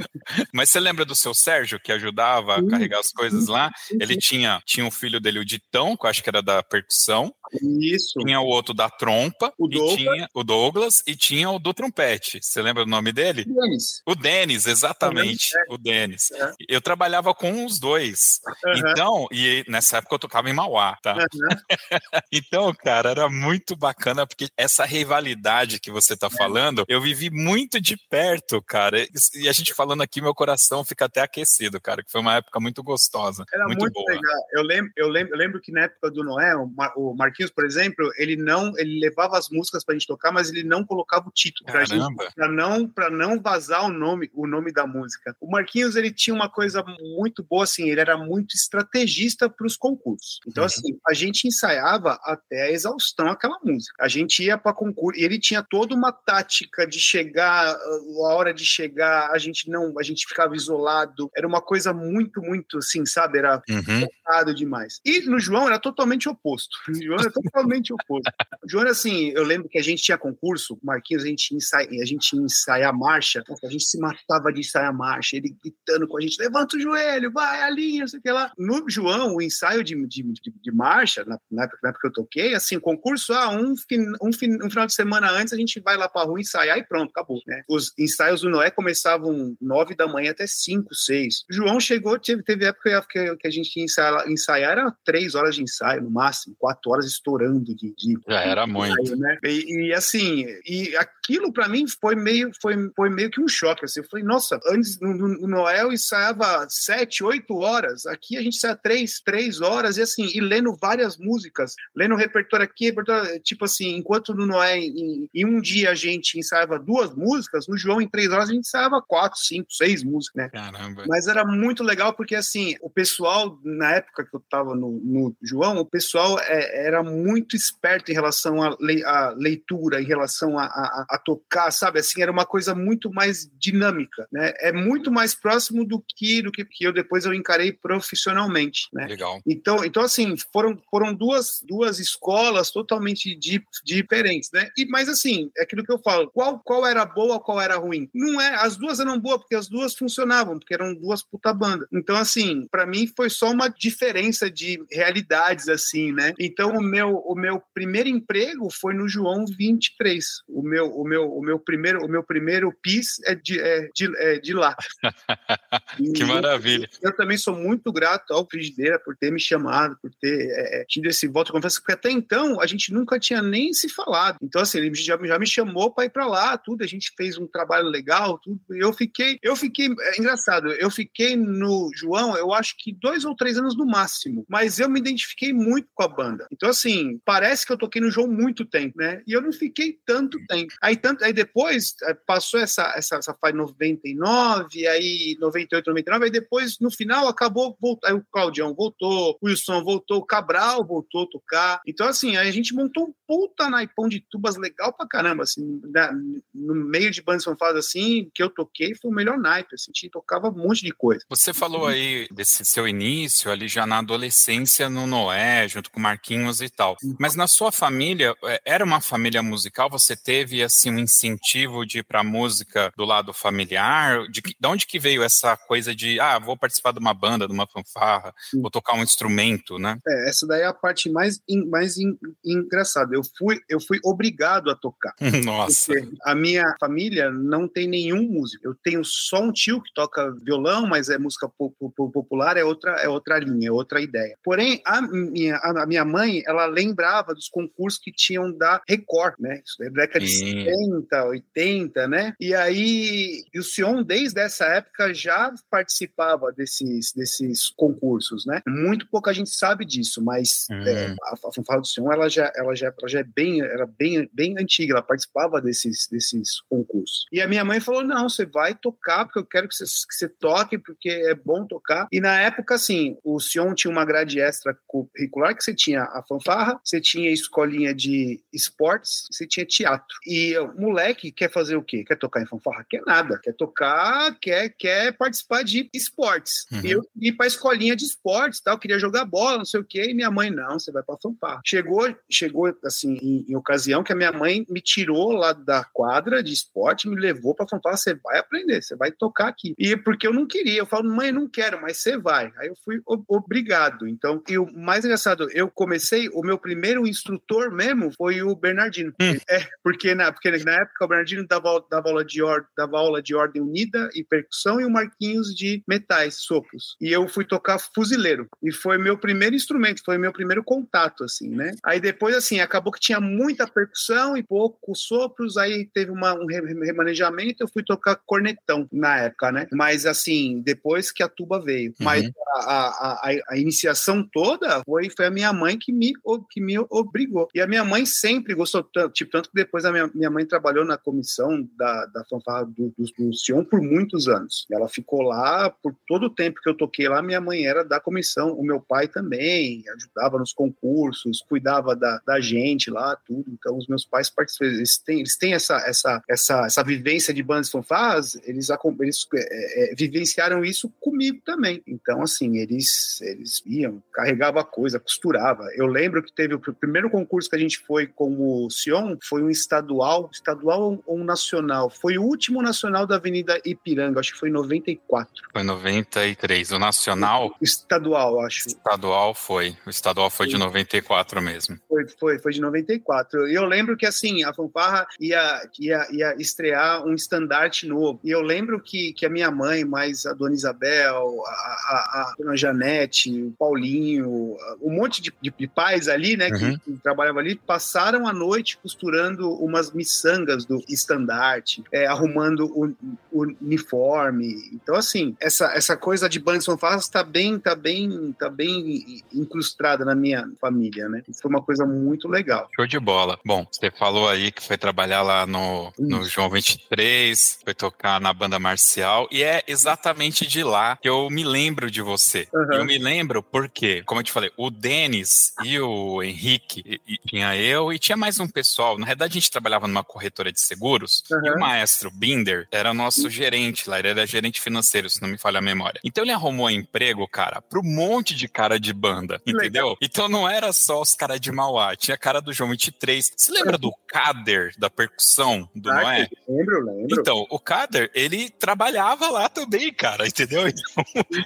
Mas 0.53 0.69
você 0.69 0.79
lembra 0.79 1.03
do 1.03 1.15
seu 1.15 1.33
Sérgio, 1.33 1.79
que 1.79 1.91
ajudava 1.91 2.55
a 2.55 2.67
carregar 2.67 2.99
as 2.99 3.11
coisas 3.11 3.47
lá? 3.47 3.69
Ele 3.91 4.15
tinha, 4.15 4.61
tinha 4.65 4.85
um 4.85 4.91
filho 4.91 5.19
dele, 5.19 5.39
o 5.39 5.45
Ditão, 5.45 5.97
que 5.97 6.05
eu 6.05 6.09
acho 6.09 6.23
que 6.23 6.29
era 6.29 6.41
da 6.41 6.63
percussão. 6.63 7.33
Isso. 7.81 8.19
Tinha 8.19 8.39
o 8.39 8.45
outro 8.45 8.73
da 8.73 8.89
trompa, 8.89 9.53
O 9.57 9.67
Douglas. 9.67 9.95
tinha 9.95 10.29
o 10.33 10.43
Douglas 10.43 11.03
e 11.05 11.15
tinha 11.15 11.49
o 11.49 11.59
do 11.65 11.73
trompete. 11.73 12.39
Você 12.43 12.61
lembra 12.61 12.83
o 12.83 12.85
nome 12.85 13.11
dele? 13.11 13.43
Denis. 13.43 14.03
O 14.05 14.13
Denis, 14.13 14.67
exatamente. 14.67 15.49
O 15.67 15.79
Denis. 15.79 16.29
É. 16.31 16.53
Eu 16.69 16.79
trabalhava 16.79 17.33
com 17.33 17.65
os 17.65 17.79
dois. 17.79 18.39
Aham, 18.63 18.91
Então, 18.91 19.27
e 19.31 19.65
nessa 19.67 19.97
época 19.97 20.13
eu 20.13 20.19
tocava 20.19 20.47
em 20.47 20.53
Mauá, 20.53 20.95
tá? 21.01 21.13
aham. 21.13 21.25
Então, 22.31 22.71
cara, 22.73 23.09
era 23.09 23.29
muito 23.29 23.75
bacana, 23.75 24.27
porque 24.27 24.47
essa 24.55 24.85
rivalidade 24.85 25.79
que 25.79 25.89
você 25.89 26.13
É. 26.13 26.15
tá 26.15 26.29
falando, 26.29 26.85
eu 26.87 27.01
vivi 27.01 27.29
muito 27.31 27.81
de 27.81 27.97
perto, 28.09 28.61
cara. 28.61 29.03
E 29.33 29.49
a 29.49 29.51
gente 29.51 29.73
falando 29.73 30.03
aqui, 30.03 30.21
meu 30.21 30.35
coração 30.35 30.85
fica 30.85 31.05
até 31.05 31.21
aquecido, 31.21 31.81
cara, 31.81 32.03
que 32.03 32.11
foi 32.11 32.21
uma 32.21 32.35
época 32.35 32.59
muito 32.59 32.83
gostosa. 32.83 33.43
Era 33.51 33.65
muito, 33.65 33.89
boa. 33.91 34.11
legal. 34.11 34.33
Eu 34.53 34.61
lembro, 34.61 34.91
eu, 34.95 35.07
lembro, 35.07 35.33
eu 35.33 35.37
lembro 35.37 35.61
que 35.61 35.71
na 35.71 35.81
época 35.81 36.11
do 36.11 36.23
Noé, 36.23 36.55
o, 36.55 36.67
Mar- 36.67 36.93
o 36.95 37.15
Marquinhos, 37.15 37.51
por 37.51 37.65
exemplo, 37.65 38.07
ele 38.17 38.35
não, 38.35 38.71
ele 38.77 38.99
levava 38.99 39.35
as 39.37 39.49
músicas 39.49 39.83
pra 39.83 39.95
gente 39.95 40.05
tocar, 40.07 40.31
mas 40.31 40.49
ele 40.49 40.63
não 40.63 40.85
colocava 40.85 41.27
o 41.27 41.31
título 41.31 41.54
Caramba. 41.65 42.31
pra 42.35 42.47
não, 42.51 42.87
pra 42.87 43.09
não 43.09 43.41
vazar 43.41 43.85
o 43.85 43.89
nome, 43.89 44.29
o 44.33 44.45
nome 44.47 44.71
da 44.73 44.85
música. 44.85 45.35
O 45.39 45.49
Marquinhos, 45.49 45.95
ele 45.95 46.11
tinha 46.11 46.33
uma 46.33 46.49
coisa 46.49 46.83
muito 47.17 47.43
boa, 47.43 47.63
assim, 47.63 47.89
ele 47.89 48.01
era 48.01 48.17
muito 48.17 48.55
estrategista 48.55 49.49
para 49.49 49.65
os 49.65 49.75
concursos. 49.77 50.39
Então, 50.47 50.63
Uhum. 50.63 50.65
assim, 50.67 50.97
a 51.07 51.13
gente 51.13 51.47
ensaiava 51.47 52.19
até 52.23 52.63
a 52.63 52.71
exaustão 52.71 53.27
aquela 53.29 53.57
música. 53.63 53.95
A 54.03 54.07
gente 54.07 54.43
ia 54.43 54.57
para 54.57 54.73
concurso 54.73 55.19
e 55.19 55.23
ele 55.23 55.39
tinha 55.39 55.63
toda 55.63 55.95
uma 55.95 56.11
tática 56.11 56.85
de 56.87 56.99
chegar, 56.99 57.73
a 57.75 58.33
hora 58.33 58.53
de 58.53 58.65
chegar, 58.65 59.31
a 59.31 59.37
gente 59.37 59.69
não, 59.69 59.97
a 59.99 60.03
gente 60.03 60.25
ficava 60.27 60.55
isolado. 60.55 61.29
Era 61.35 61.47
uma 61.47 61.61
coisa 61.61 61.93
muito, 61.93 62.41
muito, 62.41 62.77
assim, 62.79 63.05
sabe? 63.05 63.37
Era 63.39 63.61
Uhum. 63.69 64.53
demais. 64.55 64.99
E 65.05 65.21
no 65.21 65.39
João 65.39 65.67
era 65.67 65.79
totalmente 65.79 66.27
oposto. 66.27 66.75
O 66.95 67.03
João 67.03 67.19
era 67.19 67.31
totalmente 67.31 67.93
oposto. 67.93 68.31
O 68.63 68.69
João 68.69 68.81
era 68.83 68.91
assim, 68.91 69.29
eu 69.35 69.43
lembro 69.43 69.69
que 69.69 69.77
a 69.77 69.83
gente 69.83 70.01
tinha 70.01 70.17
concurso, 70.17 70.77
Marquinhos, 70.83 71.23
a 71.23 71.27
gente 71.27 71.44
ensaia, 71.53 71.87
a 72.01 72.05
gente 72.05 72.35
ia 72.35 72.41
ensaiar 72.41 72.89
a 72.89 72.93
marcha, 72.93 73.43
a 73.63 73.69
gente 73.69 73.83
se 73.83 73.99
matava 73.99 74.51
de 74.51 74.61
ensaiar 74.61 74.89
a 74.89 74.93
marcha, 74.93 75.35
ele 75.35 75.55
gritando 75.61 76.07
com 76.07 76.17
a 76.17 76.21
gente, 76.21 76.41
levanta 76.41 76.77
o 76.77 76.79
joelho, 76.79 77.31
vai, 77.31 77.61
a 77.61 77.69
linha, 77.69 78.01
não 78.01 78.07
sei 78.07 78.19
o 78.19 78.21
que 78.21 78.31
lá. 78.31 78.51
No 78.57 78.89
João, 78.89 79.35
o 79.35 79.41
ensaio 79.41 79.83
de, 79.83 79.95
de, 80.07 80.23
de, 80.23 80.53
de 80.61 80.71
marcha, 80.71 81.23
na, 81.25 81.39
na, 81.51 81.63
época, 81.63 81.79
na 81.83 81.89
época 81.89 82.01
que 82.01 82.07
eu 82.07 82.23
toquei, 82.23 82.55
assim, 82.55 82.79
concurso, 82.79 83.33
ah, 83.33 83.49
um, 83.49 83.75
fin, 83.75 84.05
um, 84.21 84.31
fin, 84.31 84.57
um 84.63 84.69
final 84.69 84.85
de 84.85 84.93
semana 84.93 85.29
antes 85.31 85.53
a 85.53 85.57
gente 85.57 85.79
vai 85.79 85.97
lá 85.97 86.07
pra 86.07 86.23
rua 86.23 86.39
ensaiar 86.39 86.77
e 86.77 86.83
pronto, 86.83 87.09
acabou, 87.09 87.41
né? 87.47 87.63
Os 87.69 87.93
ensaios 87.97 88.41
do 88.41 88.49
Noé 88.49 88.71
começavam 88.71 89.55
nove 89.59 89.95
da 89.95 90.07
manhã 90.07 90.31
até 90.31 90.47
cinco, 90.47 90.93
seis. 90.93 91.43
O 91.49 91.53
João 91.53 91.79
chegou, 91.79 92.19
teve, 92.19 92.43
teve 92.43 92.65
época 92.65 93.05
que, 93.09 93.35
que 93.37 93.47
a 93.47 93.51
gente 93.51 93.75
ia 93.77 93.83
ensaiar, 93.83 94.29
ensaiar, 94.29 94.71
era 94.71 94.95
três 95.03 95.35
horas 95.35 95.55
de 95.55 95.63
ensaio, 95.63 96.01
no 96.01 96.09
máximo, 96.09 96.55
quatro 96.57 96.91
horas 96.91 97.05
estourando 97.05 97.75
de, 97.75 97.93
de 97.95 98.17
Já 98.27 98.41
era 98.41 98.67
muito. 98.67 98.99
ensaio, 99.01 99.17
né? 99.17 99.37
E, 99.43 99.87
e, 99.87 99.93
assim, 99.93 100.45
e 100.65 100.95
aquilo 101.25 101.51
para 101.51 101.67
mim 101.67 101.85
foi 101.87 102.15
meio, 102.15 102.51
foi, 102.61 102.75
foi 102.95 103.09
meio 103.09 103.31
que 103.31 103.41
um 103.41 103.47
choque. 103.47 103.85
Assim. 103.85 103.99
Eu 103.99 104.07
falei, 104.09 104.23
nossa, 104.23 104.59
antes 104.67 104.99
no, 104.99 105.13
no 105.13 105.47
Noel 105.47 105.91
ensaiava 105.91 106.65
sete, 106.69 107.23
oito 107.23 107.55
horas, 107.57 108.05
aqui 108.05 108.37
a 108.37 108.41
gente 108.41 108.55
ensaia 108.55 108.75
três, 108.75 109.19
três 109.19 109.61
horas, 109.61 109.97
e 109.97 110.01
assim, 110.01 110.29
e 110.33 110.39
lendo 110.39 110.75
várias 110.79 111.17
músicas, 111.17 111.73
lendo 111.95 112.15
repertório 112.15 112.63
aqui, 112.63 112.85
repertório, 112.85 113.39
tipo 113.39 113.65
assim, 113.65 113.95
enquanto 113.95 114.33
no 114.33 114.45
Noé, 114.45 114.77
em, 114.77 115.29
em, 115.33 115.45
um 115.45 115.59
dia 115.59 115.91
a 115.91 115.95
gente 115.95 116.37
ensaiava 116.37 116.77
duas 116.77 117.13
músicas, 117.15 117.67
no 117.67 117.77
João, 117.77 118.01
em 118.01 118.07
três 118.07 118.31
horas, 118.31 118.49
a 118.49 118.53
gente 118.53 118.67
ensaiava 118.67 119.01
quatro, 119.01 119.39
cinco, 119.39 119.71
seis 119.71 120.03
músicas, 120.03 120.43
né? 120.43 120.49
Caramba. 120.49 121.05
Mas 121.07 121.27
era 121.27 121.45
muito 121.45 121.83
legal 121.83 122.13
porque, 122.13 122.35
assim, 122.35 122.75
o 122.81 122.89
pessoal, 122.89 123.59
na 123.63 123.95
época 123.95 124.25
que 124.25 124.35
eu 124.35 124.43
tava 124.49 124.75
no, 124.75 124.91
no 125.03 125.35
João, 125.41 125.77
o 125.77 125.85
pessoal 125.85 126.39
é, 126.39 126.87
era 126.87 127.03
muito 127.03 127.55
esperto 127.55 128.11
em 128.11 128.13
relação 128.13 128.61
à 128.61 128.75
le, 128.79 129.03
leitura, 129.37 130.01
em 130.01 130.05
relação 130.05 130.57
a, 130.59 130.65
a, 130.65 131.05
a, 131.09 131.14
tocar, 131.17 131.71
sabe? 131.71 131.99
Assim, 131.99 132.21
era 132.21 132.31
uma 132.31 132.45
coisa 132.45 132.73
muito 132.75 133.11
mais 133.11 133.49
dinâmica, 133.57 134.27
né? 134.31 134.53
É 134.59 134.71
muito 134.71 135.11
mais 135.11 135.35
próximo 135.35 135.85
do 135.85 136.03
que 136.15 136.41
do 136.41 136.51
que, 136.51 136.65
que 136.65 136.83
eu 136.83 136.93
depois 136.93 137.25
eu 137.25 137.33
encarei 137.33 137.71
profissionalmente, 137.71 138.87
né? 138.93 139.05
Legal. 139.07 139.41
Então, 139.45 139.83
então 139.83 140.03
assim, 140.03 140.35
foram, 140.51 140.77
foram 140.89 141.13
duas, 141.13 141.61
duas 141.65 141.99
escolas 141.99 142.71
totalmente 142.71 143.35
di, 143.35 143.63
diferentes, 143.83 144.49
né? 144.51 144.69
E, 144.77 144.85
mas, 144.85 145.09
assim, 145.09 145.49
é 145.57 145.63
aquilo 145.63 145.83
que 145.83 145.91
eu 145.91 145.99
falo, 145.99 146.29
qual, 146.31 146.59
qual 146.59 146.85
era 146.85 147.05
boa, 147.05 147.39
qual 147.39 147.61
era 147.61 147.77
ruim? 147.77 148.09
Não 148.13 148.39
é, 148.39 148.55
as 148.55 148.75
duas 148.77 148.99
eram 148.99 149.19
boas, 149.19 149.39
porque 149.39 149.55
as 149.55 149.67
duas 149.67 149.95
funcionavam, 149.95 150.59
porque 150.59 150.73
eram 150.73 150.93
duas 150.93 151.23
puta 151.23 151.53
banda. 151.53 151.87
Então, 151.91 152.15
assim, 152.15 152.67
para 152.69 152.85
mim 152.85 153.11
foi 153.15 153.29
só 153.29 153.51
uma 153.51 153.67
diferença 153.67 154.49
de 154.49 154.83
realidades, 154.91 155.67
assim, 155.67 156.11
né? 156.11 156.33
Então, 156.39 156.71
o 156.77 156.81
meu, 156.81 157.17
o 157.25 157.35
meu 157.35 157.61
primeiro 157.73 158.09
emprego 158.09 158.69
foi 158.69 158.93
no 158.93 159.07
João 159.07 159.45
23. 159.45 160.25
O 160.47 160.61
meu, 160.61 160.93
o 160.95 161.04
meu, 161.07 161.31
o 161.31 161.41
meu 161.41 161.59
primeiro, 161.59 162.03
o 162.05 162.07
meu 162.07 162.23
primeiro 162.23 162.73
PIS 162.81 163.21
é 163.25 163.35
de, 163.35 163.59
é 163.59 163.89
de, 163.93 164.17
é 164.17 164.39
de 164.39 164.53
lá. 164.53 164.75
que 166.15 166.23
maravilha. 166.23 166.89
Eu, 167.01 167.09
eu, 167.09 167.15
também 167.15 167.37
sou 167.37 167.55
muito 167.55 167.91
grato 167.91 168.33
ao 168.33 168.47
Frigideira 168.47 168.99
por 168.99 169.15
ter 169.15 169.31
me 169.31 169.39
chamado, 169.39 169.97
por 170.01 170.11
ter 170.21 170.49
é, 170.51 170.85
tido 170.87 171.07
esse 171.07 171.27
voto 171.27 171.47
de 171.47 171.53
confiança, 171.53 171.79
porque 171.79 171.93
até 171.93 172.09
então 172.09 172.59
a 172.59 172.67
gente 172.67 172.93
nunca 172.93 173.19
tinha 173.19 173.41
nem 173.41 173.73
se 173.73 173.89
falado. 173.89 174.37
Então, 174.41 174.61
assim, 174.61 174.79
ele 174.79 174.93
já, 174.95 175.17
já 175.23 175.39
me 175.39 175.47
chamou 175.47 175.91
para 175.91 176.05
ir 176.05 176.09
para 176.09 176.25
lá, 176.25 176.57
tudo, 176.57 176.83
a 176.83 176.87
gente 176.87 177.13
fez 177.17 177.37
um 177.37 177.47
trabalho 177.47 177.87
legal, 177.87 178.39
tudo. 178.39 178.59
Eu 178.69 178.93
fiquei, 178.93 179.39
eu 179.41 179.55
fiquei, 179.55 179.87
é 179.87 180.19
engraçado, 180.19 180.71
eu 180.73 180.89
fiquei 180.89 181.35
no 181.35 181.91
João, 181.95 182.37
eu 182.37 182.53
acho 182.53 182.75
que 182.77 182.93
dois 182.93 183.25
ou 183.25 183.35
três 183.35 183.57
anos 183.57 183.77
no 183.77 183.85
máximo, 183.85 184.45
mas 184.49 184.79
eu 184.79 184.89
me 184.89 184.99
identifiquei 184.99 185.53
muito 185.53 185.87
com 185.93 186.03
a 186.03 186.07
banda. 186.07 186.47
Então, 186.51 186.69
assim, 186.69 187.19
parece 187.25 187.65
que 187.65 187.71
eu 187.71 187.77
toquei 187.77 188.01
no 188.01 188.11
João 188.11 188.27
muito 188.27 188.65
tempo, 188.65 188.97
né? 188.97 189.21
E 189.27 189.33
eu 189.33 189.41
não 189.41 189.51
fiquei 189.51 189.97
tanto 190.05 190.37
tempo. 190.47 190.73
Aí, 190.81 190.94
tanto, 190.95 191.23
aí 191.23 191.33
depois 191.33 191.95
passou 192.25 192.59
essa, 192.59 192.93
essa, 192.95 193.17
essa 193.17 193.33
fase 193.33 193.55
99, 193.55 194.87
aí 194.87 195.37
98, 195.39 195.87
99, 195.87 196.25
aí 196.25 196.31
depois, 196.31 196.79
no 196.79 196.91
final, 196.91 197.27
acabou, 197.27 197.77
voltou, 197.79 198.09
aí 198.09 198.15
o 198.15 198.25
Claudião 198.31 198.73
voltou, 198.73 199.37
o 199.41 199.47
Wilson 199.47 199.83
voltou, 199.83 200.17
o 200.17 200.25
Cabral 200.25 200.85
voltou 200.85 201.23
a 201.23 201.27
tocar. 201.27 201.81
Então, 201.85 202.07
assim, 202.07 202.37
aí 202.37 202.47
a 202.47 202.51
gente 202.51 202.73
montou 202.73 203.07
um 203.07 203.13
puta 203.27 203.69
naipão 203.69 204.07
de 204.07 204.19
tubas 204.19 204.55
legal 204.55 204.93
pra 204.93 205.07
caramba, 205.07 205.43
assim, 205.43 205.81
na, 205.83 206.11
no 206.53 206.75
meio 206.75 207.11
de 207.11 207.21
bandas 207.21 207.43
fanfarras, 207.43 207.85
assim, 207.85 208.29
que 208.33 208.41
eu 208.41 208.49
toquei, 208.49 208.95
foi 208.95 209.11
o 209.11 209.13
melhor 209.13 209.37
naipe, 209.37 209.75
assim, 209.75 209.91
tocava 210.09 210.49
um 210.49 210.57
monte 210.57 210.83
de 210.83 210.91
coisa. 210.91 211.23
Você 211.29 211.53
falou 211.53 211.87
aí 211.87 212.27
desse 212.31 212.63
seu 212.63 212.87
início 212.87 213.51
ali 213.51 213.67
já 213.67 213.85
na 213.85 213.99
adolescência 213.99 214.89
no 214.89 215.07
Noé, 215.07 215.67
junto 215.67 215.91
com 215.91 215.99
Marquinhos 215.99 216.61
e 216.61 216.69
tal. 216.69 216.95
Mas 217.19 217.35
na 217.35 217.47
sua 217.47 217.71
família, 217.71 218.35
era 218.63 218.83
uma 218.83 219.01
família 219.01 219.41
musical? 219.41 219.89
Você 219.89 220.15
teve, 220.15 220.63
assim, 220.63 220.84
um 220.91 220.99
incentivo 220.99 221.85
de 221.85 221.99
ir 221.99 222.03
pra 222.03 222.23
música 222.23 222.91
do 222.97 223.05
lado 223.05 223.33
familiar? 223.33 224.27
De, 224.29 224.41
de 224.41 224.67
onde 224.67 224.85
que 224.85 224.99
veio 224.99 225.23
essa 225.23 225.57
coisa 225.57 225.95
de, 225.95 226.19
ah, 226.19 226.39
vou 226.39 226.57
participar 226.57 226.91
de 226.91 226.99
uma 226.99 227.13
banda, 227.13 227.47
de 227.47 227.53
uma 227.53 227.67
fanfarra, 227.67 228.33
vou 228.53 228.71
tocar 228.71 228.93
um 228.93 229.03
instrumento, 229.03 229.77
né? 229.77 229.97
É, 230.07 230.29
essa 230.29 230.45
daí 230.47 230.61
é 230.61 230.65
a 230.65 230.73
parte 230.73 231.09
mais, 231.09 231.39
in, 231.47 231.65
mais 231.65 231.97
in, 231.97 232.17
engraçada. 232.43 233.15
Eu 233.15 233.21
fui, 233.37 233.59
eu 233.69 233.79
fui 233.79 233.99
obrigado 234.03 234.69
a 234.69 234.75
tocar. 234.75 235.13
Nossa. 235.45 235.93
a 236.23 236.35
minha 236.35 236.75
família 236.79 237.29
não 237.31 237.67
tem 237.67 237.87
nenhum 237.87 238.23
músico. 238.23 238.67
Eu 238.67 238.75
tenho 238.83 239.03
só 239.03 239.41
um 239.41 239.51
tio 239.51 239.81
que 239.81 239.93
toca 239.93 240.33
violão, 240.43 240.87
mas 240.87 241.09
é 241.09 241.17
música 241.17 241.49
popular, 241.95 242.57
é 242.57 242.63
outra, 242.63 242.91
é 243.01 243.09
outra 243.09 243.39
linha, 243.39 243.69
é 243.69 243.71
outra 243.71 244.01
ideia. 244.01 244.37
Porém, 244.43 244.81
a 244.85 245.01
minha, 245.01 245.57
a 245.57 245.85
minha 245.85 246.05
mãe, 246.05 246.43
ela 246.45 246.65
lembrava 246.65 247.33
dos 247.33 247.49
concursos 247.49 247.99
que 247.99 248.11
tinham 248.11 248.51
da 248.51 248.81
Record, 248.87 249.35
né? 249.39 249.61
Isso 249.65 249.83
é 249.83 249.89
década 249.89 250.25
de 250.25 250.69
70, 250.75 251.25
80, 251.25 252.07
né? 252.07 252.33
E 252.39 252.53
aí, 252.53 253.43
e 253.53 253.59
o 253.59 253.63
Sion, 253.63 254.03
desde 254.03 254.39
essa 254.41 254.65
época, 254.65 255.13
já 255.13 255.53
participava 255.69 256.51
desses, 256.51 257.11
desses 257.13 257.69
concursos, 257.69 258.45
né? 258.45 258.61
Muito 258.67 259.07
pouca 259.09 259.33
gente 259.33 259.49
sabe 259.49 259.85
disso, 259.85 260.23
mas 260.23 260.65
Uhum. 260.69 260.87
é, 260.87 261.15
a, 261.23 261.33
a 261.47 261.53
fanfarra 261.53 261.81
do 261.81 261.87
Sion, 261.87 262.11
ela 262.11 262.29
já, 262.29 262.51
ela 262.55 262.75
já, 262.75 262.87
ela 262.87 263.07
já 263.07 263.19
é 263.19 263.23
bem, 263.23 263.61
era 263.61 263.85
bem, 263.85 264.29
bem 264.33 264.55
antiga, 264.59 264.93
ela 264.93 265.01
participava 265.01 265.61
desses, 265.61 266.07
desses 266.09 266.61
concursos. 266.69 267.25
E 267.31 267.41
a 267.41 267.47
minha 267.47 267.63
mãe 267.63 267.79
falou, 267.79 268.03
não, 268.03 268.29
você 268.29 268.45
vai 268.45 268.73
tocar, 268.75 269.25
porque 269.25 269.39
eu 269.39 269.45
quero 269.45 269.67
que 269.67 269.75
você, 269.75 269.83
que 269.83 270.15
você 270.15 270.29
toque, 270.29 270.77
porque 270.77 271.09
é 271.09 271.35
bom 271.35 271.65
tocar. 271.65 272.07
E 272.11 272.19
na 272.19 272.39
época, 272.41 272.75
assim, 272.75 273.17
o 273.23 273.39
Sion 273.39 273.73
tinha 273.73 273.91
uma 273.91 274.05
grade 274.05 274.39
extra 274.39 274.77
curricular, 274.87 275.55
que 275.55 275.63
você 275.63 275.73
tinha 275.73 276.03
a 276.03 276.23
fanfarra, 276.27 276.79
você 276.83 276.99
tinha 276.99 277.31
escolinha 277.31 277.93
de 277.93 278.43
esportes, 278.53 279.27
você 279.31 279.45
tinha 279.45 279.65
teatro. 279.65 280.15
E 280.25 280.53
moleque 280.73 281.31
quer 281.31 281.51
fazer 281.51 281.75
o 281.75 281.83
quê? 281.83 282.03
Quer 282.03 282.17
tocar 282.17 282.41
em 282.41 282.47
fanfarra? 282.47 282.85
Quer 282.89 283.01
nada. 283.05 283.39
Quer 283.41 283.53
tocar, 283.53 284.35
quer, 284.39 284.69
quer 284.69 285.11
participar 285.13 285.63
de 285.63 285.89
esportes. 285.93 286.65
Uhum. 286.71 286.81
Eu 286.83 287.09
ia 287.15 287.35
pra 287.35 287.47
escolinha 287.47 287.95
de 287.95 288.05
esportes, 288.05 288.61
tal, 288.61 288.77
queria 288.77 288.99
jogar 288.99 289.25
bola, 289.25 289.59
não 289.59 289.65
sei 289.65 289.79
o 289.79 289.85
quê, 289.85 290.09
e 290.09 290.13
minha 290.13 290.31
mãe, 290.31 290.49
não, 290.49 290.79
você 290.79 290.91
vai 290.91 291.03
pra 291.03 291.17
fanfarra. 291.21 291.61
Chegou, 291.65 292.13
chegou 292.29 292.75
assim, 292.83 293.17
em, 293.21 293.45
em 293.49 293.55
ocasião 293.55 294.03
que 294.03 294.13
a 294.13 294.15
minha 294.15 294.31
mãe 294.31 294.65
me 294.69 294.81
tirou 294.81 295.31
lá 295.31 295.53
da 295.53 295.83
quadra 295.83 296.43
de 296.43 296.53
esporte, 296.53 297.07
me 297.07 297.19
levou 297.19 297.53
para 297.53 297.67
fanfarra, 297.67 297.97
você 297.97 298.13
vai 298.15 298.39
aprender, 298.39 298.81
você 298.81 298.95
vai 298.95 299.11
tocar 299.11 299.47
aqui. 299.47 299.73
E 299.77 299.95
porque 299.95 300.27
eu 300.27 300.33
não 300.33 300.45
queria, 300.45 300.79
eu 300.79 300.85
falo, 300.85 301.09
mãe, 301.09 301.27
eu 301.27 301.33
não 301.33 301.47
quero, 301.47 301.81
mas 301.81 302.01
você 302.01 302.17
vai. 302.17 302.51
Aí 302.57 302.67
eu 302.67 302.75
fui 302.83 303.01
obrigado. 303.27 304.07
Então, 304.07 304.41
e 304.47 304.57
o 304.57 304.71
mais 304.71 305.03
engraçado, 305.05 305.49
eu 305.51 305.69
comecei, 305.69 306.29
o 306.29 306.41
meu 306.41 306.57
primeiro 306.57 307.07
instrutor 307.07 307.71
mesmo 307.71 308.11
foi 308.15 308.41
o 308.41 308.55
Bernardino. 308.55 309.13
Hum. 309.21 309.37
É, 309.49 309.67
porque 309.83 310.13
na, 310.15 310.31
porque 310.45 310.63
na 310.63 310.73
época 310.73 311.05
o 311.05 311.07
Bernardino 311.07 311.47
dava, 311.47 311.83
dava, 311.89 312.09
aula 312.09 312.23
de 312.23 312.41
or, 312.43 312.67
dava 312.77 312.99
aula 312.99 313.21
de 313.21 313.33
ordem 313.33 313.61
unida 313.61 314.09
e 314.13 314.23
percussão 314.23 314.79
e 314.79 314.85
o 314.85 314.89
Marquinhos 314.89 315.55
de 315.55 315.83
metais, 315.87 316.35
sopros. 316.39 316.95
E 317.01 317.11
eu 317.11 317.27
fui 317.27 317.45
tocar 317.45 317.79
fuzileiro. 317.79 318.47
E 318.61 318.71
foi 318.71 318.97
meu 318.97 319.17
primeiro 319.17 319.55
instrumento, 319.55 320.03
foi 320.05 320.17
meu 320.17 320.31
primeiro 320.31 320.63
contato, 320.63 321.23
assim, 321.23 321.49
né? 321.49 321.71
Aí 321.83 321.99
depois, 321.99 322.35
assim, 322.35 322.59
acabou 322.59 322.93
que 322.93 322.99
tinha 322.99 323.19
muita 323.19 323.67
percussão 323.67 324.37
e 324.37 324.43
poucos 324.43 325.01
sopros, 325.01 325.57
aí 325.57 325.89
teve 325.91 326.11
uma, 326.11 326.33
um 326.33 326.45
remanejamento, 326.45 327.63
eu 327.63 327.67
fui 327.67 327.83
tocar 327.83 328.15
cornetão 328.25 328.87
na 328.91 329.17
época, 329.21 329.51
né? 329.51 329.67
Mas, 329.71 330.05
assim, 330.05 330.61
depois 330.63 331.11
que 331.11 331.23
a 331.23 331.29
tuba 331.29 331.59
veio. 331.59 331.89
Uhum. 331.99 332.05
Mas 332.05 332.29
a, 332.57 332.87
a, 332.87 333.29
a, 333.49 333.57
iniciação 333.57 334.27
toda 334.31 334.83
foi, 334.85 335.09
foi 335.09 335.25
a 335.25 335.31
minha 335.31 335.51
mãe 335.51 335.77
que 335.77 335.91
me, 335.91 336.13
que 336.51 336.61
me 336.61 336.77
obrigou. 336.89 337.47
E 337.53 337.61
a 337.61 337.67
minha 337.67 337.83
mãe 337.83 338.05
sempre 338.05 338.53
gostou 338.53 338.83
tanto, 338.83 339.13
tipo, 339.13 339.31
tanto 339.31 339.49
que 339.49 339.55
depois 339.55 339.85
a 339.85 339.91
minha, 339.91 340.09
minha 340.13 340.34
mãe 340.35 340.45
trabalhou 340.45 340.83
na 340.83 340.97
comissão 340.97 341.67
da, 341.77 342.05
da 342.07 342.25
fanfarra 342.25 342.65
do, 342.65 342.93
do, 342.97 343.05
do 343.17 343.33
Sion 343.33 343.63
por 343.63 343.81
muitos 343.81 344.27
anos. 344.27 344.65
Ela 344.69 344.89
ficou 344.89 345.21
lá 345.21 345.69
por 345.69 345.95
todo 346.07 346.25
o 346.25 346.29
tempo 346.29 346.59
que 346.61 346.69
eu 346.69 346.75
toquei 346.75 347.07
lá, 347.07 347.21
minha 347.21 347.39
mãe 347.39 347.65
era 347.65 347.83
da 347.83 347.99
comissão, 347.99 348.51
o 348.53 348.63
meu 348.63 348.81
pai 348.81 349.07
também, 349.07 349.83
ajudava 349.95 350.37
nos 350.37 350.51
concursos, 350.51 351.43
cuidava 351.47 351.95
da, 351.95 352.21
da 352.25 352.39
gente 352.39 352.91
lá, 352.91 353.15
tudo. 353.15 353.45
Então, 353.47 353.77
os 353.77 353.87
meus 353.87 354.05
pais 354.05 354.29
participaram, 354.29 354.73
eles 354.73 354.97
têm, 354.97 355.19
eles 355.19 355.37
têm 355.37 355.53
essa, 355.53 355.77
essa, 355.87 356.21
essa, 356.29 356.65
essa 356.65 356.83
vivência 356.83 357.33
de 357.33 357.41
bandas 357.41 357.69
fanfarras, 357.69 358.35
eles, 358.43 358.69
eles 358.99 359.27
é, 359.33 359.91
é, 359.91 359.95
vivenciaram 359.95 360.63
isso 360.65 360.91
comigo 360.99 361.41
também. 361.45 361.81
Então, 361.87 362.21
assim, 362.21 362.57
eles, 362.57 363.21
eles 363.21 363.61
iam, 363.65 364.03
carregava 364.11 364.63
coisa, 364.63 364.99
costurava. 364.99 365.63
Eu 365.75 365.87
lembro 365.87 366.21
que 366.21 366.33
teve 366.33 366.55
o 366.55 366.59
primeiro 366.59 367.09
concurso 367.09 367.49
que 367.49 367.55
a 367.55 367.59
gente 367.59 367.79
foi 367.79 368.07
com 368.07 368.65
o 368.65 368.69
Sion, 368.69 369.15
foi 369.23 369.41
um 369.41 369.49
estadual, 369.49 370.24
estadual 370.31 371.01
ou 371.05 371.17
um 371.19 371.23
nacional? 371.23 371.89
Foi 371.89 372.17
o 372.17 372.23
último 372.23 372.61
nacional 372.61 373.05
da 373.05 373.15
Avenida 373.15 373.59
Ipiranga, 373.65 374.19
acho 374.19 374.33
que 374.33 374.39
foi 374.39 374.49
em 374.49 374.53
94. 374.53 375.29
Foi 375.51 375.63
93. 375.63 376.71
O 376.71 376.79
nacional? 376.79 377.55
Estadual, 377.61 378.41
acho. 378.41 378.67
Estadual 378.67 379.33
foi. 379.33 379.75
O 379.85 379.89
estadual 379.89 380.29
foi, 380.29 380.47
foi 380.47 380.53
de 380.53 380.57
94 380.57 381.41
mesmo. 381.41 381.79
Foi, 381.87 382.07
foi, 382.07 382.39
foi 382.39 382.51
de 382.53 382.61
94. 382.61 383.47
E 383.47 383.55
eu 383.55 383.65
lembro 383.65 383.97
que, 383.97 384.05
assim, 384.05 384.43
a 384.43 384.53
fanfarra 384.53 385.07
ia, 385.19 385.69
ia, 385.79 386.07
ia 386.11 386.35
estrear 386.35 387.05
um 387.05 387.13
estandarte 387.13 387.87
novo. 387.87 388.19
E 388.23 388.31
eu 388.31 388.41
lembro 388.41 388.79
que, 388.79 389.13
que 389.13 389.25
a 389.25 389.29
minha 389.29 389.51
mãe, 389.51 389.83
mais 389.83 390.25
a 390.25 390.33
dona 390.33 390.53
Isabel, 390.53 391.43
a, 391.45 391.51
a, 391.51 392.31
a 392.31 392.35
dona 392.37 392.55
Janete, 392.55 393.31
o 393.31 393.51
Paulinho, 393.51 394.57
um 394.81 394.91
monte 394.91 395.21
de, 395.21 395.33
de 395.41 395.67
pais 395.67 396.07
ali, 396.07 396.37
né, 396.37 396.49
uhum. 396.49 396.77
que, 396.77 396.79
que, 396.79 396.97
trabalhavam 397.01 397.39
ali, 397.39 397.55
passaram 397.55 398.27
a 398.27 398.33
noite 398.33 398.77
costurando 398.77 399.51
umas 399.53 399.91
miçangas 400.15 400.65
do 400.65 400.83
estandarte, 400.87 401.83
é, 401.91 402.07
arrumando 402.07 402.65
o, 402.65 402.95
o, 403.31 403.45
uniforme. 403.61 404.55
Então, 404.73 404.95
assim, 404.95 405.35
essa, 405.39 405.65
essa 405.73 405.97
coisa 405.97 406.29
de 406.29 406.39
bandas 406.39 406.65
fanfarras 406.65 407.03
está 407.03 407.23
bem, 407.23 407.59
tá 407.59 407.75
bem, 407.75 408.33
tá 408.39 408.49
bem 408.49 409.23
incrustada 409.33 410.05
na 410.05 410.15
minha 410.15 410.47
família, 410.59 411.09
né? 411.09 411.21
Foi 411.41 411.49
uma 411.49 411.61
coisa 411.61 411.85
muito 411.85 412.27
legal. 412.27 412.69
Show 412.75 412.87
de 412.87 412.99
bola. 412.99 413.37
Bom, 413.45 413.67
você 413.69 413.91
falou 413.91 414.29
aí 414.29 414.51
que 414.51 414.63
foi 414.63 414.77
trabalhar 414.77 415.21
lá 415.21 415.45
no, 415.45 415.91
no 415.99 416.23
João 416.23 416.49
23, 416.49 417.59
foi 417.63 417.73
tocar 417.73 418.21
na 418.21 418.33
banda 418.33 418.57
marcial, 418.57 419.27
e 419.31 419.43
é 419.43 419.63
exatamente 419.67 420.47
de 420.47 420.63
lá 420.63 420.97
que 421.01 421.09
eu 421.09 421.29
me 421.29 421.43
lembro 421.43 421.91
de 421.91 422.01
você. 422.01 422.47
Uhum. 422.53 422.73
Eu 422.73 422.85
me 422.85 422.97
lembro 422.97 423.43
porque, 423.43 424.01
como 424.03 424.21
eu 424.21 424.23
te 424.23 424.31
falei, 424.31 424.51
o 424.55 424.69
Denis 424.69 425.53
e 425.63 425.79
o 425.79 426.23
Henrique, 426.23 426.83
e, 426.85 427.01
e, 427.07 427.17
tinha 427.17 427.55
eu 427.55 427.91
e 427.91 427.99
tinha 427.99 428.17
mais 428.17 428.39
um 428.39 428.47
pessoal. 428.47 428.97
Na 428.97 429.05
verdade, 429.05 429.33
a 429.33 429.39
gente 429.41 429.51
trabalhava 429.51 429.87
numa 429.87 430.03
corretora 430.05 430.51
de 430.51 430.61
seguros 430.61 431.23
uhum. 431.29 431.45
e 431.45 431.51
o 431.51 431.59
maestro 431.59 432.11
Binder 432.11 432.67
era 432.71 432.93
nosso 432.93 433.29
gerente 433.29 433.89
lá, 433.89 433.99
ele 433.99 434.09
era 434.09 434.25
gerente 434.25 434.61
financeiro, 434.61 435.09
se 435.09 435.21
não 435.21 435.29
me 435.29 435.37
falha 435.37 435.59
a 435.59 435.61
memória. 435.61 435.99
Então 436.03 436.23
ele 436.23 436.31
arrumou 436.31 436.69
emprego, 436.69 437.27
cara, 437.27 437.61
para 437.61 437.79
um 437.79 437.83
monte 437.83 438.35
de 438.35 438.47
cara 438.47 438.79
de 438.79 438.93
banda, 438.93 439.41
entendeu? 439.45 439.87
Legal. 439.87 439.97
Então 440.01 440.29
não 440.29 440.49
era 440.49 440.71
só 440.71 441.01
os 441.01 441.15
caras 441.15 441.39
de 441.39 441.51
Mauá, 441.51 441.95
tinha 441.95 442.17
cara 442.17 442.41
do 442.41 442.53
João 442.53 442.69
23. 442.69 443.33
Você 443.35 443.51
lembra 443.51 443.77
do 443.77 443.91
Kader, 444.07 444.73
da 444.77 444.89
percussão 444.89 445.69
do 445.75 445.89
ah, 445.89 445.95
Noé? 445.95 446.29
Lembro, 446.47 446.85
lembro. 446.85 447.19
Então, 447.19 447.45
o 447.49 447.59
Kader, 447.59 448.09
ele 448.13 448.49
trabalhava 448.49 449.29
lá 449.29 449.49
também, 449.49 449.93
cara, 449.93 450.25
entendeu? 450.27 450.67
Então, 450.67 451.03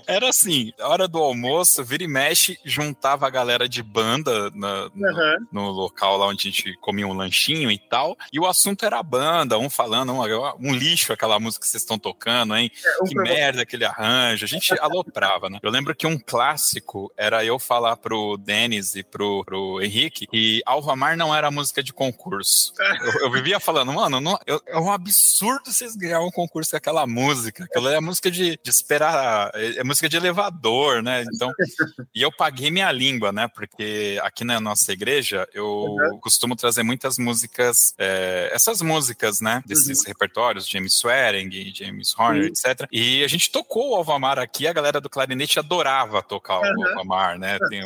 era 0.08 0.30
assim, 0.30 0.72
hora 0.80 1.08
do 1.08 1.18
almoço, 1.20 1.84
vira 1.84 2.04
e 2.04 2.08
mexe, 2.08 2.60
juntava 2.64 3.28
a 3.28 3.30
galera 3.30 3.68
de 3.68 3.82
banda 3.82 4.50
na, 4.52 4.86
uhum. 4.86 5.48
no, 5.52 5.62
no, 5.64 5.72
local 5.72 6.18
lá 6.18 6.28
onde 6.28 6.48
a 6.48 6.52
gente 6.52 6.78
comia 6.78 7.08
um 7.08 7.14
lanchinho 7.14 7.72
e 7.72 7.78
tal, 7.78 8.18
e 8.32 8.40
o 8.40 8.46
assunto 8.50 8.86
era 8.86 9.00
a 9.00 9.04
banda, 9.04 9.58
um 9.58 9.70
falando, 9.70 10.14
um, 10.14 10.22
um 10.60 10.74
lixo 10.74 11.14
aquela 11.14 11.40
música 11.40 11.64
que 11.64 11.72
vocês 11.72 11.84
estão 11.84 12.00
tocando, 12.00 12.56
hein? 12.56 12.72
É, 12.84 13.04
um 13.04 13.06
que 13.06 13.14
problema. 13.14 13.38
merda 13.38 13.62
aquele 13.62 13.86
arranjo. 13.86 14.46
A 14.46 14.48
gente 14.48 14.78
aloprava, 14.80 15.50
né? 15.50 15.60
Eu 15.62 15.72
lembro 15.72 15.96
que 15.96 16.08
um 16.08 16.18
clássico 16.18 17.12
era 17.16 17.44
eu 17.46 17.60
falar 17.60 17.98
pro 17.98 18.38
Denis 18.38 18.96
e 18.96 19.04
pro, 19.04 19.44
pro 19.46 19.82
Henrique 19.82 20.28
que 20.28 20.62
Alvamar 20.66 21.18
não 21.18 21.36
era 21.36 21.52
música 21.52 21.84
de 21.84 21.94
concurso. 21.94 22.74
Eu, 23.02 23.22
eu 23.22 23.32
vivia 23.32 23.60
falando, 23.60 23.94
mano, 23.94 24.20
não, 24.20 24.40
eu, 24.46 24.62
é 24.66 24.78
um 24.78 24.92
absurdo 24.92 25.72
vocês 25.72 25.96
ganharem 25.96 26.28
um 26.28 26.32
concurso 26.32 26.72
com 26.72 26.78
aquela 26.78 27.06
música. 27.06 27.64
Aquela 27.66 27.94
é 27.94 28.00
música 28.00 28.30
de, 28.32 28.60
de 28.62 28.70
esperar, 28.70 29.52
é, 29.54 29.84
música 29.84 30.10
de 30.10 30.18
elevador, 30.18 31.02
né? 31.02 31.24
Então, 31.34 31.52
e 32.14 32.22
eu 32.22 32.32
paguei 32.32 32.72
minha 32.72 32.92
língua, 32.92 33.32
né? 33.32 33.48
Porque 33.54 34.20
aqui 34.24 34.44
na 34.44 34.60
nossa 34.60 34.92
igreja 34.92 35.48
eu 35.54 35.66
uhum. 35.66 36.20
costumo 36.20 36.56
trazer 36.56 36.84
muitas 36.84 37.18
músicas, 37.18 37.94
é, 37.98 38.39
essas 38.54 38.82
músicas, 38.82 39.42
né? 39.42 39.62
Desses 39.66 40.00
uhum. 40.00 40.06
repertórios, 40.08 40.68
James 40.68 40.94
Swearing, 40.94 41.50
James 41.74 42.14
Horner, 42.18 42.44
uhum. 42.44 42.48
etc. 42.48 42.88
E 42.92 43.24
a 43.24 43.28
gente 43.28 43.52
tocou 43.52 43.92
o 43.92 43.96
Alvamar 43.96 44.40
aqui, 44.40 44.68
a 44.68 44.74
galera 44.74 45.02
do 45.02 45.10
clarinete 45.10 45.60
adorava 45.60 46.22
tocar 46.22 46.60
o 46.60 46.88
Alvamar, 46.88 47.38
né? 47.38 47.58
Tem 47.70 47.82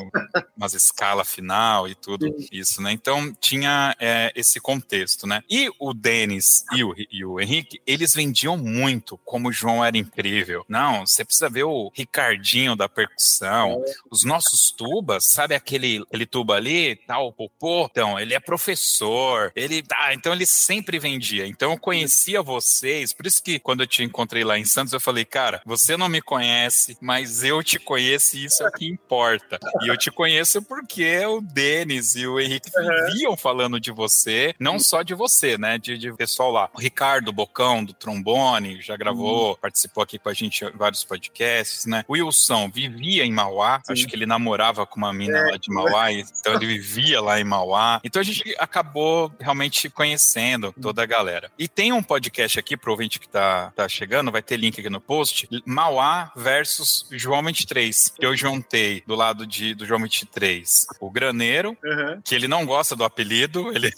umas 0.55 0.73
escala 0.73 1.23
final 1.23 1.87
e 1.87 1.95
tudo 1.95 2.35
isso, 2.51 2.81
né? 2.81 2.91
Então 2.91 3.33
tinha 3.39 3.95
é, 3.99 4.31
esse 4.35 4.59
contexto, 4.59 5.25
né? 5.25 5.41
E 5.49 5.69
o 5.79 5.93
Denis 5.93 6.63
e 6.73 6.83
o, 6.83 6.93
e 7.11 7.25
o 7.25 7.39
Henrique, 7.39 7.81
eles 7.85 8.13
vendiam 8.13 8.57
muito 8.57 9.17
como 9.25 9.49
o 9.49 9.51
João 9.51 9.83
era 9.83 9.97
incrível. 9.97 10.65
Não, 10.67 11.05
você 11.05 11.23
precisa 11.23 11.49
ver 11.49 11.63
o 11.63 11.91
Ricardinho 11.93 12.75
da 12.75 12.89
percussão, 12.89 13.83
é. 13.85 13.93
os 14.11 14.23
nossos 14.23 14.71
tubas, 14.71 15.25
sabe 15.25 15.55
aquele, 15.55 16.03
aquele 16.07 16.25
tuba 16.25 16.55
ali, 16.55 16.95
tal, 17.07 17.31
popô? 17.31 17.87
Então, 17.89 18.19
ele 18.19 18.33
é 18.33 18.39
professor, 18.39 19.51
ele 19.55 19.81
tá, 19.81 20.13
então 20.13 20.33
ele 20.33 20.42
sempre 20.45 20.99
vendia. 20.99 21.45
Então 21.45 21.71
eu 21.71 21.77
conhecia 21.77 22.41
vocês, 22.41 23.13
por 23.13 23.25
isso 23.25 23.41
que 23.41 23.59
quando 23.59 23.81
eu 23.81 23.87
te 23.87 24.03
encontrei 24.03 24.43
lá 24.43 24.57
em 24.57 24.65
Santos, 24.65 24.93
eu 24.93 24.99
falei, 24.99 25.25
cara, 25.25 25.61
você 25.65 25.95
não 25.95 26.09
me 26.09 26.21
conhece, 26.21 26.97
mas 27.01 27.43
eu 27.43 27.63
te 27.63 27.79
conheço 27.79 28.37
e 28.37 28.45
isso 28.45 28.63
é 28.63 28.67
o 28.67 28.71
que 28.71 28.85
importa. 28.85 29.59
E 29.81 29.87
eu 29.87 29.97
te 29.97 30.11
conheço 30.11 30.61
porque 30.61 31.25
o 31.25 31.41
Denis 31.41 32.15
e 32.15 32.27
o 32.27 32.39
Henrique 32.39 32.69
viviam 32.71 33.37
falando 33.37 33.79
de 33.79 33.91
você, 33.91 34.53
não 34.59 34.79
só 34.79 35.01
de 35.01 35.13
você, 35.13 35.57
né? 35.57 35.77
De, 35.77 35.97
de 35.97 36.13
pessoal 36.13 36.51
lá. 36.51 36.69
O 36.73 36.79
Ricardo 36.79 37.31
Bocão, 37.31 37.83
do 37.83 37.93
trombone, 37.93 38.81
já 38.81 38.95
gravou, 38.95 39.51
uhum. 39.51 39.55
participou 39.55 40.03
aqui 40.03 40.17
com 40.17 40.29
a 40.29 40.33
gente 40.33 40.65
em 40.65 40.77
vários 40.77 41.03
podcasts, 41.03 41.85
né? 41.85 42.03
O 42.07 42.13
Wilson 42.13 42.69
vivia 42.69 43.23
em 43.25 43.31
Mauá, 43.31 43.81
Sim. 43.85 43.93
acho 43.93 44.07
que 44.07 44.15
ele 44.15 44.25
namorava 44.25 44.85
com 44.85 44.97
uma 44.97 45.13
mina 45.13 45.37
é. 45.37 45.51
lá 45.51 45.57
de 45.57 45.71
Mauá, 45.71 46.11
então 46.11 46.53
ele 46.53 46.65
vivia 46.65 47.21
lá 47.21 47.39
em 47.39 47.43
Mauá. 47.43 47.99
Então 48.03 48.19
a 48.19 48.25
gente 48.25 48.55
acabou 48.59 49.31
realmente 49.39 49.89
conhecendo 49.89 50.22
toda 50.81 51.03
a 51.03 51.05
galera. 51.05 51.51
E 51.57 51.67
tem 51.67 51.91
um 51.91 52.03
podcast 52.03 52.59
aqui, 52.59 52.77
pro 52.77 52.91
ouvinte 52.91 53.19
que 53.19 53.27
tá, 53.27 53.71
tá 53.75 53.87
chegando, 53.87 54.31
vai 54.31 54.41
ter 54.41 54.57
link 54.57 54.79
aqui 54.79 54.89
no 54.89 55.01
post, 55.01 55.47
Mauá 55.65 56.31
versus 56.35 57.05
João 57.11 57.43
23, 57.43 58.13
que 58.17 58.25
eu 58.25 58.35
juntei 58.35 59.03
do 59.05 59.15
lado 59.15 59.45
de, 59.45 59.73
do 59.73 59.85
João 59.85 60.01
23 60.01 60.87
o 60.99 61.09
Graneiro, 61.09 61.77
uhum. 61.83 62.21
que 62.23 62.35
ele 62.35 62.47
não 62.47 62.65
gosta 62.65 62.95
do 62.95 63.03
apelido, 63.03 63.71
ele 63.75 63.91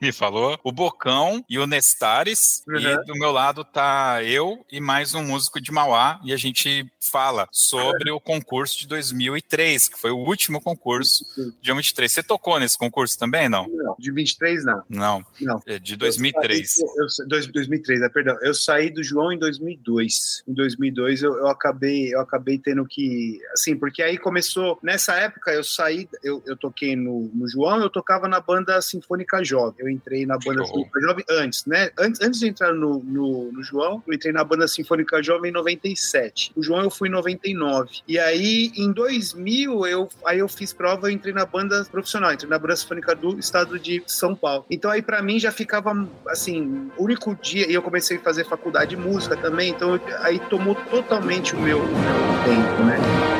me 0.00 0.12
falou, 0.12 0.58
o 0.62 0.72
Bocão 0.72 1.44
e 1.48 1.58
o 1.58 1.66
Nestares, 1.66 2.62
uhum. 2.66 2.76
e 2.76 3.04
do 3.04 3.14
meu 3.14 3.30
lado 3.30 3.64
tá 3.64 4.22
eu 4.22 4.64
e 4.70 4.80
mais 4.80 5.14
um 5.14 5.22
músico 5.22 5.60
de 5.60 5.70
Mauá, 5.70 6.20
e 6.24 6.32
a 6.32 6.36
gente 6.36 6.90
fala 7.00 7.48
sobre 7.50 8.10
o 8.10 8.20
concurso 8.20 8.78
de 8.78 8.86
2003, 8.86 9.88
que 9.88 9.98
foi 9.98 10.10
o 10.10 10.18
último 10.18 10.60
concurso 10.60 11.24
de 11.60 11.72
23. 11.72 12.10
Você 12.10 12.22
tocou 12.22 12.58
nesse 12.60 12.76
concurso 12.76 13.18
também, 13.18 13.48
não? 13.48 13.66
não. 13.68 13.96
De 13.98 14.12
23, 14.12 14.64
não. 14.64 14.82
Não. 14.88 15.26
Não. 15.40 15.57
É 15.66 15.78
de 15.78 15.96
2003. 15.96 16.78
Eu, 16.96 17.08
saí, 17.08 17.26
eu, 17.28 17.52
2003, 17.52 18.02
é, 18.02 18.08
perdão. 18.08 18.38
Eu 18.42 18.54
saí 18.54 18.90
do 18.90 19.02
João 19.02 19.32
em 19.32 19.38
2002. 19.38 20.44
Em 20.46 20.54
2002 20.54 21.22
eu, 21.22 21.36
eu 21.38 21.48
acabei 21.48 22.14
eu 22.14 22.20
acabei 22.20 22.58
tendo 22.58 22.84
que 22.86 23.40
assim, 23.52 23.76
porque 23.76 24.02
aí 24.02 24.18
começou 24.18 24.78
nessa 24.82 25.14
época 25.14 25.52
eu 25.52 25.64
saí, 25.64 26.08
eu, 26.22 26.42
eu 26.46 26.56
toquei 26.56 26.96
no, 26.96 27.30
no 27.34 27.48
João, 27.48 27.80
eu 27.80 27.90
tocava 27.90 28.28
na 28.28 28.40
banda 28.40 28.80
Sinfônica 28.80 29.42
Jovem. 29.44 29.74
Eu 29.78 29.88
entrei 29.88 30.26
na 30.26 30.38
banda 30.38 30.64
Show. 30.64 30.66
Sinfônica 30.66 31.00
Jovem 31.00 31.24
antes, 31.30 31.64
né? 31.66 31.90
Antes, 31.98 32.20
antes 32.20 32.40
de 32.40 32.48
entrar 32.48 32.72
no, 32.72 33.02
no, 33.02 33.52
no, 33.52 33.62
João, 33.62 34.02
eu 34.06 34.14
entrei 34.14 34.32
na 34.32 34.44
banda 34.44 34.68
Sinfônica 34.68 35.22
Jovem 35.22 35.50
em 35.50 35.54
97. 35.54 36.52
O 36.56 36.62
João 36.62 36.82
eu 36.82 36.90
fui 36.90 37.08
em 37.08 37.12
99. 37.12 38.00
E 38.06 38.18
aí 38.18 38.72
em 38.76 38.92
2000 38.92 39.86
eu 39.86 40.08
aí 40.24 40.38
eu 40.38 40.48
fiz 40.48 40.72
prova, 40.72 41.08
eu 41.08 41.10
entrei 41.10 41.32
na 41.32 41.46
banda 41.46 41.84
profissional, 41.90 42.32
entrei 42.32 42.50
na 42.50 42.58
banda 42.58 42.76
Sinfônica 42.76 43.14
do 43.14 43.38
estado 43.38 43.78
de 43.78 44.02
São 44.06 44.34
Paulo. 44.34 44.64
Então 44.70 44.90
aí 44.90 45.02
para 45.02 45.22
mim 45.22 45.38
já 45.38 45.47
ficava 45.52 46.08
assim, 46.28 46.90
único 46.98 47.34
dia 47.34 47.70
e 47.70 47.74
eu 47.74 47.82
comecei 47.82 48.16
a 48.16 48.20
fazer 48.20 48.44
faculdade 48.44 48.90
de 48.90 48.96
música 48.96 49.36
também, 49.36 49.70
então 49.70 50.00
aí 50.20 50.38
tomou 50.38 50.74
totalmente 50.74 51.54
o 51.54 51.60
meu, 51.60 51.78
o 51.78 51.86
meu 51.86 52.44
tempo, 52.44 52.84
né? 52.84 53.37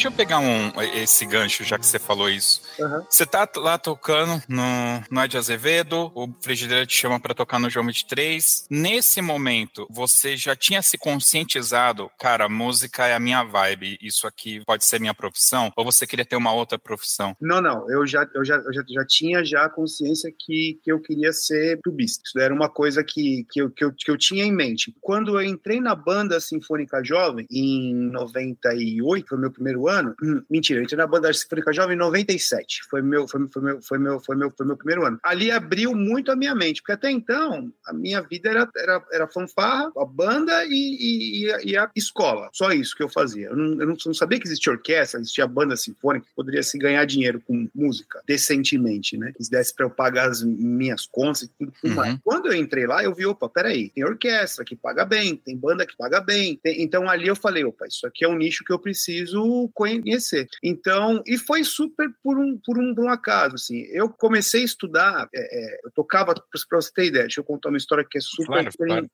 Deixa 0.00 0.08
eu 0.08 0.12
pegar 0.12 0.38
um, 0.38 0.72
esse 0.94 1.26
gancho, 1.26 1.62
já 1.62 1.78
que 1.78 1.84
você 1.84 1.98
falou 1.98 2.30
isso. 2.30 2.62
Uhum. 2.78 3.04
Você 3.06 3.26
tá 3.26 3.46
lá 3.56 3.76
tocando 3.76 4.42
no, 4.48 4.62
no 5.10 5.22
Ed 5.22 5.36
Azevedo, 5.36 6.10
o 6.14 6.26
Frigideira 6.40 6.86
te 6.86 6.94
chama 6.94 7.20
para 7.20 7.34
tocar 7.34 7.58
no 7.58 7.68
João 7.68 7.84
23. 7.84 8.66
Nesse 8.70 9.20
momento, 9.20 9.86
você 9.90 10.38
já 10.38 10.56
tinha 10.56 10.80
se 10.80 10.96
conscientizado, 10.96 12.10
cara, 12.18 12.48
música 12.48 13.08
é 13.08 13.14
a 13.14 13.20
minha 13.20 13.44
vibe, 13.44 13.98
isso 14.00 14.26
aqui 14.26 14.64
pode 14.64 14.86
ser 14.86 14.98
minha 14.98 15.12
profissão? 15.12 15.70
Ou 15.76 15.84
você 15.84 16.06
queria 16.06 16.24
ter 16.24 16.36
uma 16.36 16.54
outra 16.54 16.78
profissão? 16.78 17.36
Não, 17.38 17.60
não. 17.60 17.86
Eu 17.90 18.06
já, 18.06 18.26
eu 18.34 18.42
já, 18.42 18.54
eu 18.56 18.72
já, 18.72 18.82
já 18.88 19.04
tinha 19.06 19.44
já 19.44 19.66
a 19.66 19.70
consciência 19.70 20.32
que, 20.32 20.80
que 20.82 20.90
eu 20.90 20.98
queria 21.02 21.30
ser 21.30 21.78
tubista. 21.84 22.22
Isso 22.24 22.38
era 22.38 22.54
uma 22.54 22.70
coisa 22.70 23.04
que, 23.04 23.44
que, 23.50 23.60
eu, 23.60 23.70
que, 23.70 23.84
eu, 23.84 23.92
que 23.92 24.10
eu 24.10 24.16
tinha 24.16 24.46
em 24.46 24.52
mente. 24.52 24.96
Quando 24.98 25.38
eu 25.38 25.46
entrei 25.46 25.78
na 25.78 25.94
banda 25.94 26.40
Sinfônica 26.40 27.04
Jovem, 27.04 27.46
em 27.50 27.94
98, 28.10 29.28
foi 29.28 29.38
meu 29.38 29.52
primeiro 29.52 29.89
ano, 29.89 29.89
ano. 29.90 30.14
Hum, 30.22 30.42
mentira, 30.48 30.80
eu 30.80 30.84
entrei 30.84 30.96
na 30.96 31.06
banda 31.06 31.32
Sinfônica 31.32 31.72
Jovem 31.72 31.96
em 31.96 31.98
97. 31.98 32.82
Foi 32.88 33.02
meu, 33.02 33.28
foi, 33.28 33.46
foi, 33.52 33.62
meu, 33.62 33.82
foi, 33.82 33.98
meu, 33.98 34.20
foi, 34.20 34.36
meu, 34.36 34.52
foi 34.56 34.66
meu 34.66 34.76
primeiro 34.76 35.04
ano. 35.04 35.18
Ali 35.22 35.50
abriu 35.50 35.94
muito 35.94 36.30
a 36.30 36.36
minha 36.36 36.54
mente, 36.54 36.80
porque 36.80 36.92
até 36.92 37.10
então 37.10 37.72
a 37.86 37.92
minha 37.92 38.20
vida 38.22 38.48
era, 38.48 38.68
era, 38.76 39.04
era 39.12 39.28
fanfarra, 39.28 39.90
a 39.96 40.04
banda 40.04 40.64
e, 40.64 41.44
e, 41.44 41.70
e 41.70 41.76
a 41.76 41.90
escola. 41.94 42.48
Só 42.52 42.72
isso 42.72 42.96
que 42.96 43.02
eu 43.02 43.08
fazia. 43.08 43.48
Eu 43.48 43.56
não, 43.56 43.80
eu 43.80 43.86
não 43.86 44.14
sabia 44.14 44.38
que 44.38 44.46
existia 44.46 44.72
orquestra, 44.72 45.20
existia 45.20 45.46
banda 45.46 45.76
sinfônica, 45.76 46.26
que 46.26 46.34
poderia 46.34 46.62
se 46.62 46.78
ganhar 46.78 47.04
dinheiro 47.04 47.40
com 47.46 47.68
música 47.74 48.22
decentemente, 48.26 49.16
né? 49.16 49.32
Que 49.36 49.50
desse 49.50 49.74
para 49.74 49.86
eu 49.86 49.90
pagar 49.90 50.28
as 50.28 50.42
minhas 50.42 51.06
contas 51.06 51.42
e 51.42 51.48
tudo, 51.48 51.72
uhum. 51.84 51.94
mais. 51.94 52.18
Quando 52.22 52.46
eu 52.46 52.54
entrei 52.54 52.86
lá, 52.86 53.02
eu 53.02 53.14
vi, 53.14 53.26
opa, 53.26 53.48
peraí, 53.48 53.90
tem 53.90 54.04
orquestra 54.04 54.64
que 54.64 54.76
paga 54.76 55.04
bem, 55.04 55.36
tem 55.36 55.56
banda 55.56 55.86
que 55.86 55.96
paga 55.96 56.20
bem. 56.20 56.58
Tem... 56.62 56.82
Então 56.82 57.08
ali 57.08 57.28
eu 57.28 57.36
falei, 57.36 57.64
opa, 57.64 57.86
isso 57.86 58.06
aqui 58.06 58.24
é 58.24 58.28
um 58.28 58.36
nicho 58.36 58.64
que 58.64 58.72
eu 58.72 58.78
preciso 58.78 59.70
conhecer. 59.80 60.46
Então, 60.62 61.22
e 61.26 61.38
foi 61.38 61.64
super 61.64 62.08
por 62.22 62.38
um, 62.38 62.58
por 62.58 62.78
um, 62.78 62.94
por 62.94 63.04
um 63.04 63.08
acaso, 63.08 63.54
assim. 63.54 63.80
Eu 63.90 64.10
comecei 64.10 64.60
a 64.60 64.64
estudar, 64.64 65.28
é, 65.34 65.40
é, 65.40 65.80
eu 65.84 65.90
tocava, 65.92 66.34
para 66.34 66.80
você 66.80 66.92
ter 66.92 67.06
ideia, 67.06 67.24
deixa 67.24 67.40
eu 67.40 67.44
contar 67.44 67.70
uma 67.70 67.78
história 67.78 68.04
que 68.08 68.18
é 68.18 68.20
super 68.20 68.68
claro, 68.76 69.10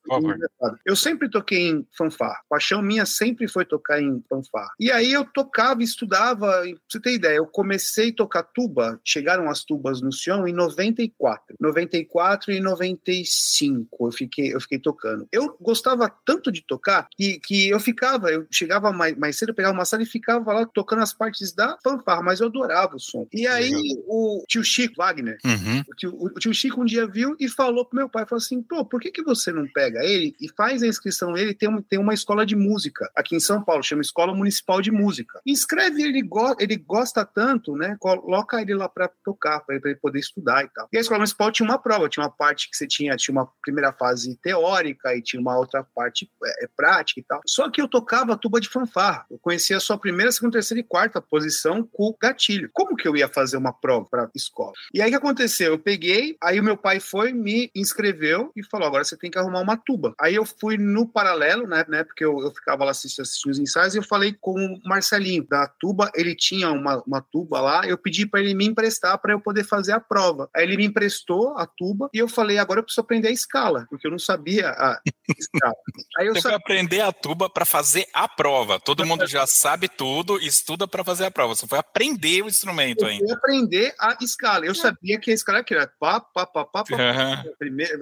claro, 0.58 0.78
Eu 0.84 0.96
sempre 0.96 1.30
toquei 1.30 1.68
em 1.68 1.86
fanfar. 1.96 2.42
Paixão 2.48 2.82
minha 2.82 3.06
sempre 3.06 3.46
foi 3.46 3.64
tocar 3.64 4.00
em 4.02 4.22
fanfar. 4.28 4.68
E 4.80 4.90
aí 4.90 5.12
eu 5.12 5.24
tocava, 5.24 5.82
estudava, 5.82 6.46
pra 6.46 6.64
você 6.88 7.00
ter 7.00 7.14
ideia, 7.14 7.36
eu 7.36 7.46
comecei 7.46 8.10
a 8.10 8.14
tocar 8.14 8.42
tuba, 8.42 9.00
chegaram 9.04 9.48
as 9.48 9.62
tubas 9.62 10.00
no 10.00 10.12
Sion 10.12 10.46
em 10.48 10.52
94. 10.52 11.56
94 11.60 12.52
e 12.52 12.60
95 12.60 14.06
eu 14.06 14.12
fiquei, 14.12 14.52
eu 14.52 14.60
fiquei 14.60 14.78
tocando. 14.78 15.28
Eu 15.30 15.56
gostava 15.60 16.12
tanto 16.24 16.50
de 16.50 16.62
tocar 16.66 17.06
que, 17.16 17.38
que 17.38 17.68
eu 17.68 17.78
ficava, 17.78 18.30
eu 18.30 18.46
chegava 18.50 18.92
mais, 18.92 19.16
mais 19.16 19.38
cedo, 19.38 19.54
pegava 19.54 19.74
uma 19.74 19.84
sala 19.84 20.02
e 20.02 20.06
ficava 20.06 20.52
lá 20.52 20.55
tocando 20.64 21.02
as 21.02 21.12
partes 21.12 21.52
da 21.52 21.76
fanfarra, 21.82 22.22
mas 22.22 22.40
eu 22.40 22.46
adorava 22.46 22.96
o 22.96 23.00
som. 23.00 23.26
E 23.32 23.46
aí 23.46 23.74
o 24.06 24.44
tio 24.48 24.64
Chico 24.64 24.96
Wagner, 24.96 25.38
uhum. 25.44 25.82
o, 25.88 25.94
tio, 25.94 26.16
o, 26.18 26.30
tio, 26.30 26.54
Chico 26.54 26.80
um 26.80 26.84
dia 26.84 27.06
viu 27.06 27.36
e 27.38 27.48
falou 27.48 27.84
pro 27.84 27.96
meu 27.96 28.08
pai, 28.08 28.24
falou 28.26 28.42
assim, 28.42 28.62
pô, 28.62 28.84
por 28.84 29.00
que, 29.00 29.10
que 29.10 29.22
você 29.22 29.52
não 29.52 29.66
pega 29.66 30.04
ele 30.04 30.34
e 30.40 30.48
faz 30.48 30.82
a 30.82 30.86
inscrição 30.86 31.36
ele 31.36 31.54
tem, 31.54 31.68
um, 31.68 31.82
tem 31.82 31.98
uma 31.98 32.14
escola 32.14 32.46
de 32.46 32.56
música 32.56 33.10
aqui 33.14 33.36
em 33.36 33.40
São 33.40 33.62
Paulo, 33.62 33.82
chama 33.82 34.02
Escola 34.02 34.34
Municipal 34.34 34.80
de 34.80 34.90
Música. 34.90 35.40
Inscreve 35.44 36.02
ele, 36.02 36.22
go 36.22 36.54
ele 36.58 36.76
gosta 36.76 37.24
tanto, 37.24 37.76
né, 37.76 37.96
coloca 37.98 38.60
ele 38.60 38.74
lá 38.74 38.88
para 38.88 39.08
tocar, 39.24 39.60
para 39.60 39.76
ele 39.76 39.96
poder 39.96 40.20
estudar 40.20 40.64
e 40.64 40.68
tal. 40.68 40.88
E 40.92 40.96
a 40.96 41.00
Escola 41.00 41.18
Municipal 41.18 41.50
tinha 41.50 41.68
uma 41.68 41.78
prova, 41.78 42.08
tinha 42.08 42.24
uma 42.24 42.30
parte 42.30 42.70
que 42.70 42.76
você 42.76 42.86
tinha, 42.86 43.16
tinha 43.16 43.32
uma 43.32 43.48
primeira 43.62 43.92
fase 43.92 44.36
teórica 44.36 45.14
e 45.14 45.22
tinha 45.22 45.40
uma 45.40 45.56
outra 45.56 45.84
parte 45.94 46.30
é, 46.44 46.64
é 46.64 46.68
prática 46.76 47.20
e 47.20 47.24
tal. 47.24 47.40
Só 47.46 47.70
que 47.70 47.80
eu 47.80 47.88
tocava 47.88 48.36
tuba 48.36 48.60
de 48.60 48.68
fanfarra. 48.68 49.26
Eu 49.30 49.38
conhecia 49.38 49.80
só 49.80 49.94
a 49.94 49.98
primeira, 49.98 50.30
segunda, 50.30 50.45
terceira 50.50 50.80
e 50.80 50.84
quarta 50.84 51.20
posição 51.20 51.86
com 51.92 52.08
o 52.08 52.16
gatilho. 52.20 52.70
Como 52.72 52.96
que 52.96 53.06
eu 53.06 53.16
ia 53.16 53.28
fazer 53.28 53.56
uma 53.56 53.72
prova 53.72 54.06
para 54.10 54.30
escola? 54.34 54.72
E 54.92 55.00
aí 55.00 55.08
o 55.08 55.10
que 55.10 55.16
aconteceu? 55.16 55.72
Eu 55.72 55.78
peguei, 55.78 56.36
aí 56.42 56.58
o 56.60 56.64
meu 56.64 56.76
pai 56.76 57.00
foi, 57.00 57.32
me 57.32 57.70
inscreveu 57.74 58.50
e 58.56 58.64
falou: 58.64 58.86
agora 58.86 59.04
você 59.04 59.16
tem 59.16 59.30
que 59.30 59.38
arrumar 59.38 59.60
uma 59.60 59.76
tuba. 59.76 60.14
Aí 60.20 60.34
eu 60.34 60.44
fui 60.44 60.76
no 60.76 61.06
paralelo, 61.06 61.66
né? 61.66 61.84
né 61.88 62.04
porque 62.04 62.24
eu, 62.24 62.40
eu 62.40 62.50
ficava 62.50 62.84
lá 62.84 62.90
assistindo, 62.90 63.22
assistindo 63.22 63.52
os 63.52 63.58
ensaios 63.58 63.94
e 63.94 63.98
eu 63.98 64.02
falei 64.02 64.36
com 64.40 64.52
o 64.52 64.88
Marcelinho 64.88 65.46
da 65.48 65.66
tuba. 65.80 66.10
Ele 66.14 66.34
tinha 66.34 66.70
uma, 66.70 67.02
uma 67.06 67.20
tuba 67.20 67.60
lá, 67.60 67.86
eu 67.86 67.98
pedi 67.98 68.26
para 68.26 68.40
ele 68.40 68.54
me 68.54 68.66
emprestar 68.66 69.18
para 69.18 69.32
eu 69.32 69.40
poder 69.40 69.64
fazer 69.64 69.92
a 69.92 70.00
prova. 70.00 70.48
Aí 70.54 70.64
ele 70.64 70.76
me 70.76 70.86
emprestou 70.86 71.56
a 71.56 71.66
tuba 71.66 72.08
e 72.12 72.18
eu 72.18 72.28
falei: 72.28 72.58
agora 72.58 72.80
eu 72.80 72.84
preciso 72.84 73.00
aprender 73.00 73.28
a 73.28 73.32
escala, 73.32 73.86
porque 73.88 74.06
eu 74.06 74.10
não 74.10 74.18
sabia 74.18 74.70
a 74.70 75.00
escala. 75.38 75.74
Aí 76.18 76.26
eu 76.26 76.34
Você 76.34 76.42
sabia... 76.42 76.56
aprender 76.56 77.00
a 77.00 77.12
tuba 77.12 77.48
para 77.48 77.64
fazer 77.64 78.06
a 78.12 78.28
prova. 78.28 78.78
Todo 78.80 79.06
mundo 79.06 79.26
já 79.26 79.46
sabe 79.46 79.88
tudo, 79.88 80.25
estuda 80.40 80.86
para 80.86 81.04
fazer 81.04 81.24
a 81.26 81.30
prova. 81.30 81.54
Você 81.54 81.66
foi 81.66 81.78
aprender 81.78 82.42
o 82.42 82.48
instrumento 82.48 83.02
eu 83.02 83.08
ainda. 83.08 83.34
aprender 83.34 83.94
a 83.98 84.16
escala. 84.20 84.66
Eu 84.66 84.74
sabia 84.74 85.18
que 85.18 85.30
a 85.30 85.34
escala 85.34 85.64
era 85.68 85.90
pá, 85.98 86.20
pá, 86.20 86.46
pá, 86.46 86.64
pá, 86.64 86.84
pá. 86.84 86.96
Uhum. 86.96 87.54
Primeiro, 87.58 88.00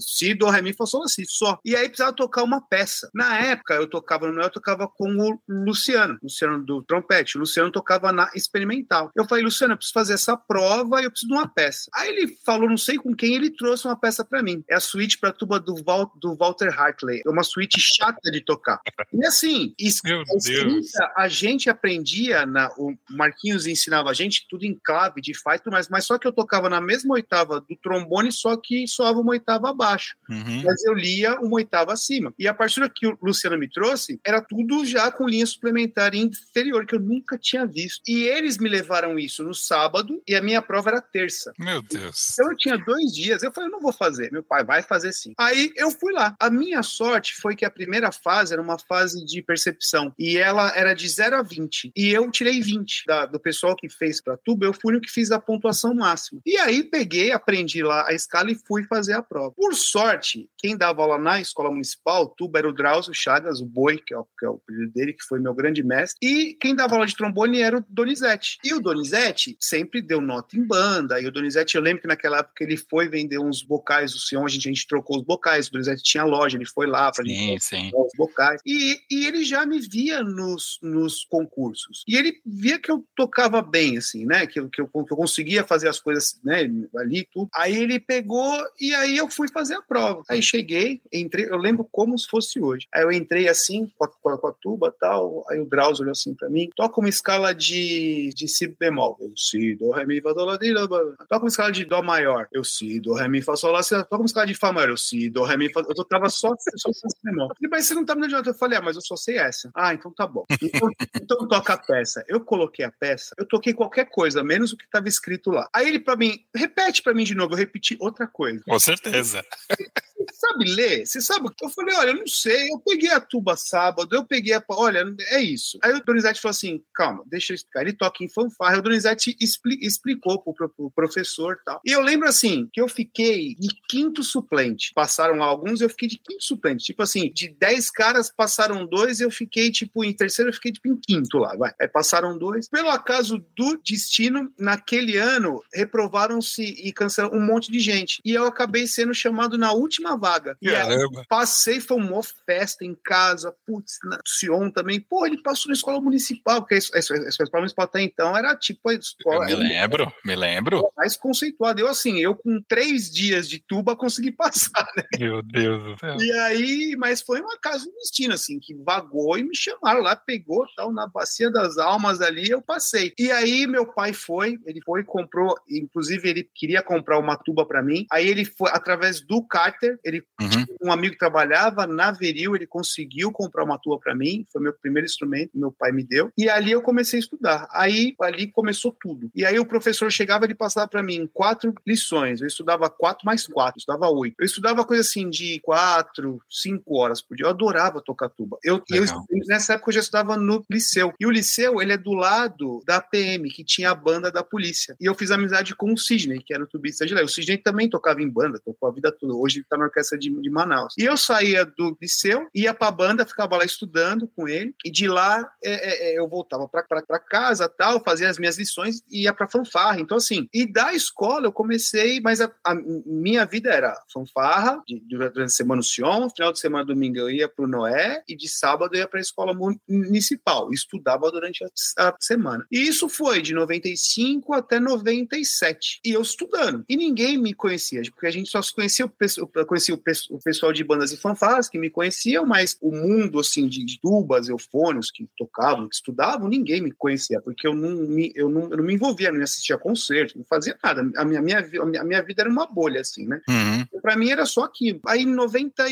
si, 0.00 0.34
do, 0.34 0.48
ré, 0.48 0.62
mi, 0.62 0.72
fá, 0.72 0.86
sol, 0.86 1.06
si, 1.08 1.24
só. 1.26 1.58
E 1.64 1.74
aí 1.74 1.88
precisava 1.88 2.12
tocar 2.12 2.42
uma 2.42 2.60
peça. 2.60 3.10
Na 3.14 3.38
época, 3.38 3.74
eu 3.74 3.88
tocava 3.88 4.30
no 4.30 4.40
eu 4.40 4.50
tocava 4.50 4.86
com 4.86 5.08
o 5.08 5.40
Luciano, 5.48 6.18
Luciano 6.22 6.64
do 6.64 6.82
trompete. 6.82 7.36
O 7.36 7.40
Luciano 7.40 7.70
tocava 7.70 8.12
na 8.12 8.30
experimental. 8.34 9.10
Eu 9.16 9.26
falei, 9.26 9.44
Luciano, 9.44 9.72
eu 9.72 9.76
preciso 9.76 9.94
fazer 9.94 10.14
essa 10.14 10.36
prova 10.36 11.00
e 11.00 11.04
eu 11.04 11.10
preciso 11.10 11.32
de 11.32 11.38
uma 11.38 11.48
peça. 11.48 11.90
Aí 11.94 12.10
ele 12.10 12.36
falou, 12.44 12.68
não 12.68 12.76
sei 12.76 12.96
com 12.96 13.14
quem, 13.14 13.34
ele 13.34 13.50
trouxe 13.50 13.86
uma 13.86 13.98
peça 13.98 14.24
para 14.24 14.42
mim. 14.42 14.62
É 14.68 14.74
a 14.74 14.80
suíte 14.80 15.18
para 15.18 15.32
tuba 15.32 15.58
do, 15.58 15.82
Val, 15.82 16.12
do 16.16 16.36
Walter 16.36 16.68
Hartley. 16.68 17.22
É 17.24 17.30
uma 17.30 17.42
suíte 17.42 17.80
chata 17.80 18.30
de 18.30 18.40
tocar. 18.40 18.80
E 19.12 19.24
assim, 19.26 19.74
escrita, 19.78 21.12
a 21.16 21.28
gente 21.28 21.63
aprendia 21.70 22.46
na 22.46 22.68
o 22.76 22.94
Marquinhos 23.10 23.66
ensinava 23.66 24.10
a 24.10 24.14
gente 24.14 24.46
tudo 24.48 24.64
em 24.64 24.78
clave 24.82 25.20
de 25.20 25.34
Fá 25.34 25.54
mas, 25.66 25.88
mas 25.88 26.04
só 26.04 26.18
que 26.18 26.26
eu 26.26 26.32
tocava 26.32 26.68
na 26.68 26.80
mesma 26.80 27.14
oitava 27.14 27.60
do 27.60 27.76
trombone, 27.76 28.32
só 28.32 28.56
que 28.56 28.86
soava 28.88 29.20
uma 29.20 29.32
oitava 29.32 29.70
abaixo. 29.70 30.16
Uhum. 30.28 30.62
Mas 30.64 30.84
eu 30.84 30.94
lia 30.94 31.38
uma 31.40 31.56
oitava 31.56 31.92
acima. 31.92 32.34
E 32.38 32.48
a 32.48 32.54
partitura 32.54 32.90
que 32.92 33.06
o 33.06 33.16
Luciano 33.22 33.58
me 33.58 33.68
trouxe 33.68 34.20
era 34.24 34.40
tudo 34.40 34.84
já 34.84 35.10
com 35.10 35.28
linha 35.28 35.46
suplementar 35.46 36.14
inferior, 36.14 36.86
que 36.86 36.94
eu 36.94 37.00
nunca 37.00 37.38
tinha 37.38 37.66
visto. 37.66 38.02
E 38.06 38.24
eles 38.24 38.58
me 38.58 38.68
levaram 38.68 39.18
isso 39.18 39.44
no 39.44 39.54
sábado 39.54 40.22
e 40.26 40.34
a 40.34 40.42
minha 40.42 40.60
prova 40.60 40.90
era 40.90 41.00
terça. 41.00 41.52
Meu 41.58 41.82
Deus. 41.82 42.30
Então 42.32 42.50
eu 42.50 42.56
tinha 42.56 42.76
dois 42.76 43.12
dias. 43.12 43.42
Eu 43.42 43.52
falei, 43.52 43.68
eu 43.68 43.72
não 43.72 43.80
vou 43.80 43.92
fazer. 43.92 44.32
Meu 44.32 44.42
pai 44.42 44.64
vai 44.64 44.82
fazer 44.82 45.12
sim. 45.12 45.32
Aí 45.38 45.72
eu 45.76 45.90
fui 45.90 46.12
lá. 46.12 46.34
A 46.40 46.50
minha 46.50 46.82
sorte 46.82 47.34
foi 47.34 47.54
que 47.54 47.64
a 47.64 47.70
primeira 47.70 48.10
fase 48.10 48.52
era 48.52 48.62
uma 48.62 48.78
fase 48.78 49.24
de 49.24 49.42
percepção 49.42 50.12
e 50.18 50.36
ela 50.36 50.72
era 50.76 50.94
de 50.94 51.08
0 51.08 51.36
a 51.36 51.42
20. 51.42 51.53
E 51.96 52.10
eu 52.10 52.30
tirei 52.30 52.60
20 52.60 53.04
da, 53.06 53.26
do 53.26 53.40
pessoal 53.40 53.76
que 53.76 53.88
fez 53.88 54.20
para 54.20 54.36
tuba, 54.36 54.66
eu 54.66 54.72
fui 54.72 54.92
no 54.92 55.00
que 55.00 55.10
fiz 55.10 55.30
a 55.30 55.38
pontuação 55.38 55.94
máxima. 55.94 56.40
E 56.44 56.56
aí 56.56 56.82
peguei, 56.82 57.32
aprendi 57.32 57.82
lá 57.82 58.08
a 58.08 58.12
escala 58.12 58.50
e 58.50 58.58
fui 58.66 58.84
fazer 58.84 59.14
a 59.14 59.22
prova. 59.22 59.52
Por 59.52 59.74
sorte, 59.74 60.48
quem 60.58 60.76
dava 60.76 61.02
aula 61.02 61.18
na 61.18 61.40
escola 61.40 61.70
municipal, 61.70 62.26
tuba 62.28 62.58
era 62.58 62.68
o 62.68 62.72
Drauzio 62.72 63.14
Chagas, 63.14 63.60
o 63.60 63.66
Boi, 63.66 63.98
que 63.98 64.14
é 64.14 64.18
o, 64.18 64.24
que 64.38 64.46
é 64.46 64.48
o 64.48 64.54
apelido 64.54 64.92
dele, 64.92 65.12
que 65.12 65.24
foi 65.24 65.40
meu 65.40 65.54
grande 65.54 65.82
mestre, 65.82 66.18
e 66.22 66.54
quem 66.54 66.74
dava 66.74 66.94
aula 66.94 67.06
de 67.06 67.16
trombone 67.16 67.60
era 67.60 67.78
o 67.78 67.84
Donizete. 67.88 68.58
E 68.64 68.72
o 68.74 68.80
Donizete 68.80 69.56
sempre 69.60 70.00
deu 70.00 70.20
nota 70.20 70.56
em 70.56 70.66
banda, 70.66 71.20
e 71.20 71.26
o 71.26 71.32
Donizete, 71.32 71.76
eu 71.76 71.82
lembro 71.82 72.02
que 72.02 72.08
naquela 72.08 72.38
época 72.38 72.64
ele 72.64 72.76
foi 72.76 73.08
vender 73.08 73.38
uns 73.38 73.62
bocais, 73.62 74.14
o 74.14 74.18
Sion, 74.18 74.44
a 74.44 74.48
gente, 74.48 74.68
a 74.68 74.72
gente 74.72 74.86
trocou 74.86 75.18
os 75.18 75.24
bocais, 75.24 75.68
o 75.68 75.72
Donizete 75.72 76.02
tinha 76.02 76.24
loja, 76.24 76.56
ele 76.56 76.66
foi 76.66 76.86
lá 76.86 77.10
para 77.12 77.24
sim, 77.24 77.58
sim. 77.60 77.90
os 77.94 78.12
bocais, 78.16 78.60
e, 78.66 78.98
e 79.10 79.26
ele 79.26 79.44
já 79.44 79.66
me 79.66 79.80
via 79.80 80.22
nos, 80.22 80.78
nos 80.82 81.24
concursos, 81.44 82.04
e 82.06 82.16
ele 82.16 82.40
via 82.44 82.78
que 82.78 82.90
eu 82.90 83.04
tocava 83.16 83.60
bem, 83.60 83.98
assim, 83.98 84.24
né, 84.24 84.46
que, 84.46 84.60
que, 84.68 84.80
eu, 84.80 84.88
que 84.88 85.12
eu 85.12 85.16
conseguia 85.16 85.64
fazer 85.64 85.88
as 85.88 86.00
coisas, 86.00 86.38
né, 86.44 86.70
ali, 86.96 87.26
tudo. 87.32 87.48
Aí 87.54 87.76
ele 87.76 88.00
pegou, 88.00 88.64
e 88.80 88.94
aí 88.94 89.16
eu 89.16 89.28
fui 89.28 89.48
fazer 89.48 89.74
a 89.74 89.82
prova. 89.82 90.22
Aí 90.28 90.42
cheguei, 90.42 91.00
entrei, 91.12 91.46
eu 91.46 91.56
lembro 91.56 91.86
como 91.90 92.18
se 92.18 92.26
fosse 92.28 92.60
hoje. 92.60 92.86
Aí 92.92 93.02
eu 93.02 93.12
entrei 93.12 93.48
assim, 93.48 93.90
com 93.96 94.04
a, 94.04 94.38
com 94.38 94.46
a, 94.46 94.52
tuba 94.52 94.94
tal, 94.98 95.44
aí 95.50 95.60
o 95.60 95.66
Drauzio 95.66 96.02
olhou 96.02 96.12
assim 96.12 96.34
para 96.34 96.48
mim, 96.48 96.70
toca 96.74 97.00
uma 97.00 97.08
escala 97.08 97.54
de, 97.54 98.30
de 98.34 98.48
si 98.48 98.66
bemol. 98.66 99.16
Eu, 99.20 99.32
si, 99.36 99.74
do, 99.74 99.90
ré, 99.90 100.04
mi, 100.04 100.20
fá, 100.20 100.32
do, 100.32 100.44
lá, 100.44 100.56
di, 100.56 100.72
lá, 100.72 100.86
Toca 100.86 101.38
uma 101.38 101.48
escala 101.48 101.72
de 101.72 101.84
dó 101.84 102.02
maior. 102.02 102.48
Eu, 102.52 102.64
si, 102.64 103.00
do, 103.00 103.14
ré, 103.14 103.28
mi, 103.28 103.42
fá, 103.42 103.56
sol, 103.56 103.72
lá, 103.72 103.82
si, 103.82 103.94
toca 103.94 104.16
uma 104.16 104.26
escala 104.26 104.46
de 104.46 104.54
fá 104.54 104.72
maior. 104.72 104.90
Eu, 104.90 104.96
si, 104.96 105.28
do, 105.28 105.42
ré, 105.42 105.56
mi, 105.56 105.72
fá, 105.72 105.82
eu 105.86 106.04
tava 106.04 106.28
só, 106.28 106.54
só 106.76 106.92
si 106.92 107.16
bemol. 107.22 107.50
Ele, 107.60 107.68
mas 107.68 107.86
você 107.86 107.94
não 107.94 108.04
tá 108.04 108.14
me 108.14 108.28
dando 108.28 108.48
Eu 108.48 108.54
falei, 108.54 108.78
ah, 108.78 108.82
mas 108.82 108.96
eu 108.96 109.02
só 109.02 109.16
sei 109.16 109.38
essa. 109.38 109.70
Ah, 109.74 109.94
então 109.94 110.10
tá 110.12 110.26
bom. 110.26 110.44
Então, 110.62 110.88
então 111.14 111.33
toca 111.36 111.74
a 111.74 111.78
peça. 111.78 112.24
Eu 112.28 112.40
coloquei 112.40 112.84
a 112.84 112.90
peça, 112.90 113.34
eu 113.38 113.46
toquei 113.46 113.72
qualquer 113.72 114.08
coisa, 114.08 114.42
menos 114.42 114.72
o 114.72 114.76
que 114.76 114.88
tava 114.88 115.08
escrito 115.08 115.50
lá. 115.50 115.68
Aí 115.72 115.88
ele 115.88 116.00
para 116.00 116.16
mim, 116.16 116.44
repete 116.54 117.02
para 117.02 117.14
mim 117.14 117.24
de 117.24 117.34
novo, 117.34 117.54
eu 117.54 117.58
repeti 117.58 117.96
outra 118.00 118.26
coisa. 118.26 118.62
Com 118.66 118.78
certeza. 118.78 119.44
Sabe 120.44 120.64
ler? 120.66 121.06
Você 121.06 121.22
sabe? 121.22 121.48
Eu 121.62 121.70
falei, 121.70 121.94
olha, 121.94 122.10
eu 122.10 122.16
não 122.16 122.26
sei. 122.26 122.70
Eu 122.70 122.78
peguei 122.78 123.10
a 123.10 123.18
tuba 123.18 123.56
sábado, 123.56 124.14
eu 124.14 124.26
peguei 124.26 124.52
a. 124.52 124.62
Olha, 124.68 125.02
é 125.30 125.40
isso. 125.40 125.78
Aí 125.82 125.94
o 125.94 126.04
Donizete 126.04 126.38
falou 126.38 126.50
assim: 126.50 126.82
calma, 126.94 127.24
deixa 127.26 127.52
eu 127.52 127.54
explicar. 127.54 127.80
Ele 127.80 127.94
toca 127.94 128.22
em 128.22 128.28
fanfarra. 128.28 128.78
O 128.78 128.82
Donizete 128.82 129.34
expli 129.40 129.78
explicou 129.80 130.42
pro, 130.42 130.68
pro 130.68 130.90
professor 130.90 131.56
e 131.58 131.64
tal. 131.64 131.80
E 131.84 131.92
eu 131.92 132.02
lembro 132.02 132.28
assim, 132.28 132.68
que 132.72 132.80
eu 132.80 132.88
fiquei 132.88 133.54
de 133.54 133.68
quinto 133.88 134.22
suplente. 134.22 134.92
Passaram 134.94 135.42
alguns, 135.42 135.80
eu 135.80 135.88
fiquei 135.88 136.08
de 136.08 136.18
quinto 136.18 136.44
suplente. 136.44 136.84
Tipo 136.84 137.02
assim, 137.02 137.32
de 137.32 137.48
dez 137.48 137.90
caras 137.90 138.30
passaram 138.30 138.86
dois, 138.86 139.20
eu 139.20 139.30
fiquei, 139.30 139.70
tipo, 139.70 140.04
em 140.04 140.12
terceiro, 140.12 140.50
eu 140.50 140.54
fiquei 140.54 140.72
tipo 140.72 140.88
em 140.88 140.96
quinto 140.96 141.38
lá. 141.38 141.56
Vai. 141.56 141.72
Aí 141.80 141.88
passaram 141.88 142.36
dois. 142.36 142.68
Pelo 142.68 142.90
acaso 142.90 143.42
do 143.56 143.80
destino, 143.82 144.52
naquele 144.58 145.16
ano, 145.16 145.62
reprovaram-se 145.72 146.62
e 146.62 146.92
cancelaram 146.92 147.34
um 147.34 147.44
monte 147.44 147.72
de 147.72 147.80
gente. 147.80 148.20
E 148.22 148.32
eu 148.32 148.44
acabei 148.44 148.86
sendo 148.86 149.14
chamado 149.14 149.56
na 149.56 149.72
última 149.72 150.18
vaga. 150.18 150.33
E 150.60 150.74
aí, 150.74 150.96
passei, 151.28 151.80
foi 151.80 151.96
uma 151.96 152.20
festa 152.46 152.84
em 152.84 152.94
casa, 152.94 153.54
putz, 153.66 153.98
na 154.04 154.18
Sion 154.26 154.70
também. 154.70 155.00
Pô, 155.00 155.26
ele 155.26 155.42
passou 155.42 155.68
na 155.68 155.74
escola 155.74 156.00
municipal, 156.00 156.60
porque 156.60 156.74
a 156.74 156.78
escola 156.78 157.60
municipal 157.60 157.84
até 157.84 158.00
então 158.02 158.36
era 158.36 158.54
tipo 158.56 158.88
a 158.88 158.94
escola. 158.94 159.50
Eu 159.50 159.58
me 159.58 159.68
lembro, 159.68 160.12
me 160.24 160.36
lembro. 160.36 160.90
Mais 160.96 161.16
conceituado. 161.16 161.80
Eu, 161.80 161.88
assim, 161.88 162.18
eu 162.18 162.34
com 162.34 162.60
três 162.66 163.10
dias 163.10 163.48
de 163.48 163.58
tuba 163.58 163.96
consegui 163.96 164.32
passar, 164.32 164.86
né? 164.96 165.04
Meu 165.18 165.42
Deus 165.42 165.82
do 165.82 165.98
céu. 165.98 166.16
E 166.20 166.32
aí, 166.32 166.96
mas 166.96 167.22
foi 167.22 167.40
uma 167.40 167.58
casa 167.58 167.84
do 167.84 167.92
destino, 167.92 168.34
assim, 168.34 168.58
que 168.58 168.74
vagou 168.74 169.38
e 169.38 169.42
me 169.42 169.56
chamaram 169.56 170.00
lá, 170.00 170.16
pegou 170.16 170.64
tal, 170.76 170.92
na 170.92 171.06
Bacia 171.06 171.50
das 171.50 171.78
Almas 171.78 172.20
ali, 172.20 172.48
eu 172.48 172.62
passei. 172.62 173.12
E 173.18 173.30
aí, 173.30 173.66
meu 173.66 173.86
pai 173.86 174.12
foi, 174.12 174.58
ele 174.66 174.80
foi 174.84 175.00
e 175.00 175.04
comprou, 175.04 175.54
inclusive 175.68 176.28
ele 176.28 176.48
queria 176.54 176.82
comprar 176.82 177.18
uma 177.18 177.36
tuba 177.36 177.66
para 177.66 177.82
mim. 177.82 178.06
Aí 178.10 178.26
ele 178.26 178.44
foi, 178.44 178.70
através 178.70 179.20
do 179.20 179.46
Carter, 179.46 179.98
ele 180.04 180.23
uhum. 180.40 180.64
um 180.82 180.92
amigo 180.92 181.16
trabalhava 181.18 181.86
na 181.86 182.10
Veril, 182.10 182.54
ele 182.54 182.66
conseguiu 182.66 183.30
comprar 183.32 183.64
uma 183.64 183.78
tuba 183.78 183.98
para 183.98 184.14
mim, 184.14 184.46
foi 184.52 184.62
meu 184.62 184.72
primeiro 184.72 185.06
instrumento, 185.06 185.50
meu 185.54 185.72
pai 185.72 185.92
me 185.92 186.04
deu. 186.04 186.30
E 186.36 186.48
ali 186.48 186.72
eu 186.72 186.82
comecei 186.82 187.18
a 187.18 187.22
estudar. 187.22 187.68
Aí 187.70 188.14
ali 188.20 188.50
começou 188.50 188.96
tudo. 189.00 189.30
E 189.34 189.44
aí 189.44 189.58
o 189.58 189.66
professor 189.66 190.10
chegava, 190.10 190.44
ele 190.44 190.54
passava 190.54 190.88
para 190.88 191.02
mim 191.02 191.28
quatro 191.32 191.74
lições. 191.86 192.40
Eu 192.40 192.46
estudava 192.46 192.88
quatro 192.90 193.24
mais 193.24 193.46
quatro, 193.46 193.74
eu 193.76 193.80
estudava 193.80 194.08
oito. 194.08 194.36
Eu 194.38 194.46
estudava 194.46 194.84
coisa 194.84 195.02
assim 195.02 195.28
de 195.28 195.60
quatro, 195.60 196.40
cinco 196.50 196.96
horas 196.96 197.20
por 197.20 197.36
dia. 197.36 197.46
Eu 197.46 197.50
adorava 197.50 198.00
tocar 198.00 198.28
tuba. 198.28 198.58
Eu, 198.62 198.82
eu 198.90 199.04
nessa 199.46 199.74
época 199.74 199.90
eu 199.90 199.94
já 199.94 200.00
estudava 200.00 200.36
no 200.36 200.64
liceu. 200.70 201.12
E 201.18 201.26
o 201.26 201.30
liceu, 201.30 201.80
ele 201.80 201.92
é 201.92 201.98
do 201.98 202.12
lado 202.12 202.82
da 202.86 203.00
PM, 203.00 203.48
que 203.50 203.64
tinha 203.64 203.90
a 203.90 203.94
banda 203.94 204.30
da 204.30 204.42
polícia. 204.42 204.96
E 205.00 205.06
eu 205.06 205.14
fiz 205.14 205.30
amizade 205.30 205.74
com 205.74 205.92
o 205.92 205.98
Sidney, 205.98 206.40
que 206.40 206.54
era 206.54 206.64
o 206.64 206.66
tubista 206.66 207.06
de 207.06 207.14
lá. 207.14 207.22
O 207.22 207.28
Sidney 207.28 207.58
também 207.58 207.88
tocava 207.88 208.22
em 208.22 208.28
banda, 208.28 208.60
tocou 208.64 208.88
a 208.88 208.92
vida 208.92 209.10
toda. 209.12 209.34
Hoje 209.34 209.58
ele 209.58 209.66
tá 209.68 209.76
na 209.76 209.84
orquestra 209.84 210.03
de, 210.18 210.30
de 210.30 210.50
Manaus. 210.50 210.94
E 210.98 211.04
eu 211.04 211.16
saía 211.16 211.64
do 211.64 211.96
liceu, 212.00 212.48
ia 212.54 212.74
pra 212.74 212.90
banda, 212.90 213.26
ficava 213.26 213.56
lá 213.56 213.64
estudando 213.64 214.28
com 214.28 214.48
ele. 214.48 214.74
E 214.84 214.90
de 214.90 215.08
lá 215.08 215.48
é, 215.62 215.72
é, 215.72 216.12
é 216.12 216.18
eu 216.18 216.28
voltava 216.28 216.68
pra, 216.68 216.82
casa, 217.18 217.68
tal, 217.68 218.02
fazia 218.04 218.28
as 218.28 218.38
minhas 218.38 218.58
lições 218.58 219.02
e 219.10 219.22
ia 219.22 219.32
pra 219.32 219.48
fanfarra. 219.48 220.00
Então, 220.00 220.16
assim, 220.16 220.48
e 220.52 220.70
da 220.70 220.94
escola 220.94 221.46
eu 221.46 221.52
comecei, 221.52 222.20
mas 222.20 222.40
a, 222.40 222.50
a 222.64 222.74
minha 222.74 223.44
vida 223.44 223.70
era 223.70 223.96
fanfarra, 224.12 224.82
de, 224.86 225.00
durante 225.00 225.40
a 225.40 225.48
semana 225.48 225.80
o 225.80 225.84
Sion, 225.84 226.28
final 226.30 226.52
de 226.52 226.60
semana, 226.60 226.84
domingo 226.84 227.18
eu 227.18 227.30
ia 227.30 227.48
pro 227.48 227.66
Noé, 227.66 228.22
e 228.28 228.36
de 228.36 228.48
sábado 228.48 228.94
eu 228.94 229.00
ia 229.00 229.08
pra 229.08 229.20
escola 229.20 229.54
municipal. 229.88 230.72
Estudava 230.72 231.30
durante 231.30 231.64
a, 231.64 232.08
a 232.08 232.16
semana. 232.20 232.66
E 232.70 232.80
isso 232.80 233.08
foi 233.08 233.42
de 233.42 233.54
95 233.54 234.52
até 234.52 234.78
97. 234.78 236.00
E 236.04 236.12
eu 236.12 236.22
estudando. 236.22 236.84
E 236.88 236.96
ninguém 236.96 237.38
me 237.38 237.54
conhecia, 237.54 238.02
porque 238.10 238.26
a 238.26 238.30
gente 238.30 238.50
só 238.50 238.60
se 238.62 238.74
conhecia, 238.74 239.10
eu 239.36 239.66
conhecia 239.66 239.93
o 239.94 240.38
pessoal 240.38 240.72
de 240.72 240.84
bandas 240.84 241.12
e 241.12 241.16
fanfarras 241.16 241.68
que 241.68 241.78
me 241.78 241.90
conheciam, 241.90 242.44
mas 242.44 242.76
o 242.80 242.90
mundo, 242.90 243.40
assim, 243.40 243.68
de 243.68 243.98
tubas, 244.00 244.48
eufônios 244.48 245.10
que 245.10 245.28
tocavam, 245.36 245.88
que 245.88 245.94
estudavam, 245.94 246.48
ninguém 246.48 246.80
me 246.80 246.92
conhecia, 246.92 247.40
porque 247.40 247.66
eu 247.66 247.74
não 247.74 247.90
me, 248.08 248.32
eu 248.34 248.48
não, 248.48 248.70
eu 248.70 248.76
não 248.76 248.84
me 248.84 248.94
envolvia, 248.94 249.32
não 249.32 249.42
assistia 249.42 249.78
concerto, 249.78 250.38
não 250.38 250.44
fazia 250.44 250.76
nada. 250.82 251.08
A 251.16 251.24
minha, 251.24 251.40
minha, 251.40 251.58
a 252.00 252.04
minha 252.04 252.22
vida 252.22 252.42
era 252.42 252.50
uma 252.50 252.66
bolha, 252.66 253.00
assim, 253.00 253.26
né? 253.26 253.40
Uhum. 253.48 254.00
Para 254.00 254.16
mim 254.16 254.30
era 254.30 254.46
só 254.46 254.64
aquilo. 254.64 255.00
Aí, 255.06 255.22
em 255.22 255.34
90, 255.34 255.84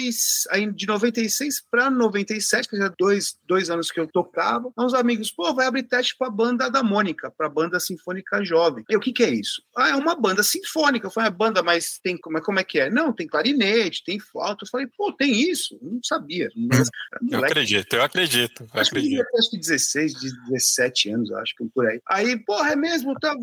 aí 0.51 0.73
de 0.73 0.87
96 0.87 1.63
para 1.71 1.91
97, 1.91 2.69
que 2.69 2.77
já 2.77 2.89
dois, 2.99 3.37
dois 3.47 3.71
anos 3.71 3.91
que 3.91 4.01
eu 4.01 4.07
tocava, 4.07 4.71
uns 4.77 4.95
amigos, 4.95 5.31
pô, 5.31 5.53
vai 5.55 5.67
abrir 5.67 5.83
teste 5.85 6.17
para 6.17 6.29
a 6.29 6.31
banda 6.31 6.71
da 6.71 6.83
Mônica, 6.83 7.31
para 7.31 7.47
a 7.47 7.51
banda 7.51 7.79
sinfônica 7.79 8.45
jovem. 8.45 8.85
E 8.89 8.97
o 8.97 9.01
que, 9.01 9.13
que 9.13 9.23
é 9.23 9.31
isso? 9.31 9.63
Ah, 9.77 9.91
é 9.91 9.95
uma 9.95 10.15
banda 10.15 10.43
sinfônica. 10.43 11.07
Eu 11.07 11.11
falei, 11.11 11.29
a 11.29 11.33
banda, 11.33 11.63
mas 11.63 11.99
tem 12.03 12.17
como, 12.17 12.41
como 12.41 12.59
é 12.59 12.65
que 12.65 12.79
é? 12.79 12.91
Não, 12.91 13.13
tem 13.13 13.27
clarinete, 13.27 13.92
tem 14.01 14.21
flauta. 14.21 14.65
Eu 14.65 14.69
falei, 14.69 14.87
pô, 14.87 15.13
tem 15.13 15.33
isso? 15.51 15.79
Eu 15.83 15.93
não 15.93 16.01
sabia. 16.03 16.51
Mas, 16.57 16.89
eu 17.21 17.27
moleque, 17.27 17.53
acredito, 17.53 17.97
eu 17.97 18.03
acredito. 18.03 18.63
Eu 18.63 18.81
acho, 18.81 18.91
acredito. 18.91 19.27
Que, 19.27 19.39
acho 19.39 19.51
que 19.51 19.59
16, 19.59 20.15
17 20.49 21.11
anos, 21.11 21.33
acho 21.33 21.55
que 21.57 21.65
por 21.75 21.87
aí. 21.87 22.01
Aí, 22.09 22.39
porra, 22.45 22.73
é 22.73 22.77
mesmo? 22.77 23.19
Tá, 23.19 23.35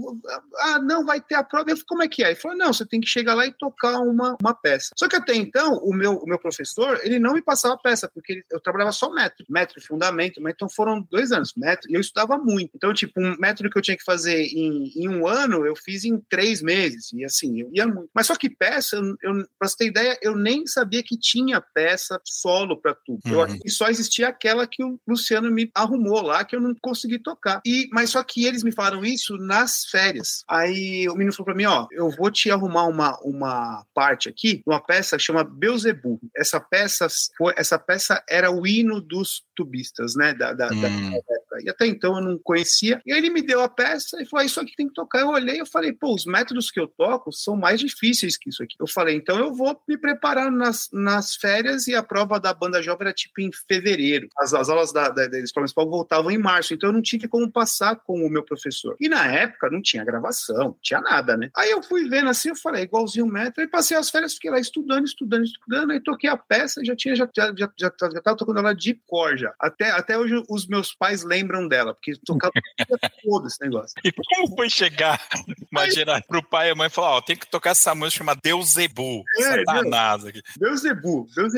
ah, 0.59 0.79
não, 0.79 1.05
vai 1.05 1.21
ter 1.21 1.35
a 1.35 1.43
prova. 1.43 1.69
Eu 1.69 1.75
falei, 1.75 1.85
como 1.87 2.03
é 2.03 2.07
que 2.07 2.23
é? 2.23 2.27
Ele 2.27 2.35
falou, 2.35 2.57
não, 2.57 2.73
você 2.73 2.85
tem 2.85 3.01
que 3.01 3.07
chegar 3.07 3.33
lá 3.33 3.45
e 3.45 3.51
tocar 3.51 3.99
uma, 3.99 4.37
uma 4.41 4.53
peça. 4.53 4.93
Só 4.97 5.07
que 5.07 5.15
até 5.15 5.35
então, 5.35 5.77
o 5.77 5.93
meu, 5.93 6.17
o 6.17 6.25
meu 6.25 6.39
professor, 6.39 6.99
ele 7.03 7.19
não 7.19 7.33
me 7.33 7.41
passava 7.41 7.77
peça, 7.77 8.09
porque 8.13 8.33
ele, 8.33 8.43
eu 8.51 8.59
trabalhava 8.59 8.91
só 8.91 9.11
metro, 9.11 9.45
metro, 9.49 9.81
fundamento, 9.81 10.41
mas 10.41 10.53
então 10.53 10.69
foram 10.69 11.01
dois 11.09 11.31
anos, 11.31 11.53
metro, 11.55 11.89
e 11.89 11.95
eu 11.95 12.01
estudava 12.01 12.37
muito. 12.37 12.71
Então, 12.75 12.93
tipo, 12.93 13.19
um 13.19 13.35
método 13.37 13.69
que 13.69 13.77
eu 13.77 13.81
tinha 13.81 13.97
que 13.97 14.03
fazer 14.03 14.43
em, 14.43 14.91
em 14.95 15.07
um 15.09 15.27
ano, 15.27 15.65
eu 15.65 15.75
fiz 15.75 16.05
em 16.05 16.19
três 16.29 16.61
meses, 16.61 17.11
e 17.13 17.23
assim, 17.23 17.61
eu 17.61 17.69
ia 17.73 17.87
muito. 17.87 18.09
Mas 18.13 18.27
só 18.27 18.35
que 18.35 18.49
peça, 18.49 18.95
eu, 18.95 19.15
eu, 19.21 19.47
pra 19.57 19.67
você 19.67 19.77
ter 19.77 19.87
ideia, 19.87 20.17
eu 20.21 20.35
nem 20.39 20.65
sabia 20.65 21.03
que 21.03 21.17
tinha 21.17 21.61
peça 21.73 22.19
solo 22.25 22.79
para 22.79 22.95
tudo. 23.05 23.19
Uhum. 23.25 23.45
Eu 23.45 23.59
que 23.59 23.69
só 23.69 23.87
existia 23.87 24.27
aquela 24.27 24.65
que 24.67 24.83
o 24.83 24.99
Luciano 25.07 25.51
me 25.51 25.69
arrumou 25.75 26.21
lá, 26.21 26.43
que 26.43 26.55
eu 26.55 26.61
não 26.61 26.73
consegui 26.81 27.19
tocar. 27.19 27.61
E, 27.65 27.89
mas 27.91 28.11
só 28.11 28.23
que 28.23 28.45
eles 28.45 28.63
me 28.63 28.71
falaram 28.71 29.03
isso 29.03 29.37
nas 29.37 29.85
férias. 29.85 30.43
Aí 30.47 31.07
o 31.09 31.13
menino 31.13 31.33
falou 31.33 31.45
para 31.45 31.55
mim: 31.55 31.65
ó, 31.65 31.87
eu 31.91 32.09
vou 32.11 32.31
te 32.31 32.49
arrumar 32.49 32.85
uma, 32.85 33.19
uma 33.23 33.85
parte 33.93 34.29
aqui, 34.29 34.63
uma 34.65 34.79
peça 34.79 35.17
que 35.17 35.23
chama 35.23 35.43
Beuzebu. 35.43 36.19
Essa 36.35 36.59
peça, 36.59 37.07
essa 37.55 37.77
peça 37.77 38.23
era 38.29 38.51
o 38.51 38.65
hino 38.65 39.01
dos 39.01 39.43
tubistas, 39.55 40.15
né? 40.15 40.33
Da, 40.33 40.53
da, 40.53 40.67
hum. 40.71 40.81
da 40.81 40.87
época. 40.87 41.48
E 41.63 41.69
até 41.69 41.85
então 41.85 42.15
eu 42.15 42.21
não 42.21 42.37
conhecia. 42.37 43.01
E 43.05 43.11
aí 43.11 43.19
ele 43.19 43.29
me 43.29 43.41
deu 43.41 43.61
a 43.61 43.69
peça 43.69 44.21
e 44.21 44.25
falou: 44.25 44.43
ah, 44.43 44.45
Isso 44.45 44.59
aqui 44.59 44.75
tem 44.75 44.87
que 44.87 44.93
tocar. 44.93 45.19
Eu 45.19 45.29
olhei 45.29 45.61
e 45.61 45.65
falei: 45.65 45.93
Pô, 45.93 46.13
os 46.13 46.25
métodos 46.25 46.71
que 46.71 46.79
eu 46.79 46.87
toco 46.87 47.31
são 47.31 47.55
mais 47.55 47.79
difíceis 47.79 48.37
que 48.37 48.49
isso 48.49 48.63
aqui. 48.63 48.75
Eu 48.79 48.87
falei: 48.87 49.15
Então 49.15 49.37
eu 49.37 49.53
vou 49.53 49.79
me 49.87 49.97
preparar 49.97 50.51
nas, 50.51 50.89
nas 50.91 51.35
férias 51.35 51.87
e 51.87 51.95
a 51.95 52.03
prova 52.03 52.39
da 52.39 52.53
banda 52.53 52.81
jovem 52.81 53.07
era 53.07 53.13
tipo 53.13 53.41
em 53.41 53.49
fevereiro. 53.67 54.27
As, 54.37 54.53
as 54.53 54.69
aulas 54.69 54.91
da, 54.91 55.09
da, 55.09 55.27
da 55.27 55.39
escola 55.39 55.63
municipal 55.63 55.89
voltavam 55.89 56.31
em 56.31 56.37
março. 56.37 56.73
Então 56.73 56.89
eu 56.89 56.93
não 56.93 57.01
tive 57.01 57.27
como 57.27 57.51
passar 57.51 57.95
com 57.97 58.25
o 58.25 58.29
meu 58.29 58.43
professor. 58.43 58.95
E 58.99 59.09
na 59.09 59.25
época 59.27 59.69
não 59.69 59.81
tinha 59.81 60.03
gravação, 60.03 60.57
não 60.57 60.77
tinha 60.81 61.01
nada, 61.01 61.37
né? 61.37 61.49
Aí 61.55 61.71
eu 61.71 61.81
fui 61.81 62.07
vendo 62.07 62.29
assim, 62.29 62.49
eu 62.49 62.55
falei: 62.55 62.83
igualzinho 62.83 63.25
o 63.25 63.29
método. 63.29 63.61
E 63.61 63.67
passei 63.67 63.97
as 63.97 64.09
férias, 64.09 64.33
fiquei 64.33 64.51
lá 64.51 64.59
estudando, 64.59 65.05
estudando, 65.05 65.43
estudando. 65.43 65.91
Aí 65.91 65.99
toquei 65.99 66.29
a 66.29 66.37
peça, 66.37 66.83
já 66.83 66.95
tinha, 66.95 67.15
já, 67.15 67.29
já, 67.35 67.53
já, 67.57 67.71
já, 67.77 67.91
já 67.99 68.35
tocando 68.35 68.59
ela 68.59 68.73
de 68.73 68.93
cor 69.07 69.37
já. 69.37 69.53
Até, 69.59 69.91
até 69.91 70.17
hoje 70.17 70.43
os 70.49 70.67
meus 70.67 70.93
pais 70.93 71.23
lembram 71.23 71.48
lembram 71.49 71.67
dela, 71.67 71.93
porque 71.93 72.13
tocava 72.25 72.53
todo 73.23 73.47
esse 73.47 73.59
negócio. 73.61 73.95
E 74.03 74.11
como 74.11 74.55
foi 74.55 74.69
chegar, 74.69 75.19
imagina, 75.71 76.21
pro 76.27 76.43
pai 76.43 76.69
e 76.69 76.71
a 76.71 76.75
mãe 76.75 76.89
falar, 76.89 77.17
ó, 77.17 77.21
tem 77.21 77.35
que 77.35 77.49
tocar 77.49 77.71
essa 77.71 77.95
música 77.95 78.19
chamada 78.19 78.39
Deus 78.43 78.73
Zebu, 78.73 79.23
é, 79.37 79.41
satanás 79.41 80.25
aqui. 80.25 80.41
Deus 80.57 80.81
Zebu, 80.81 81.27
Deus. 81.35 81.53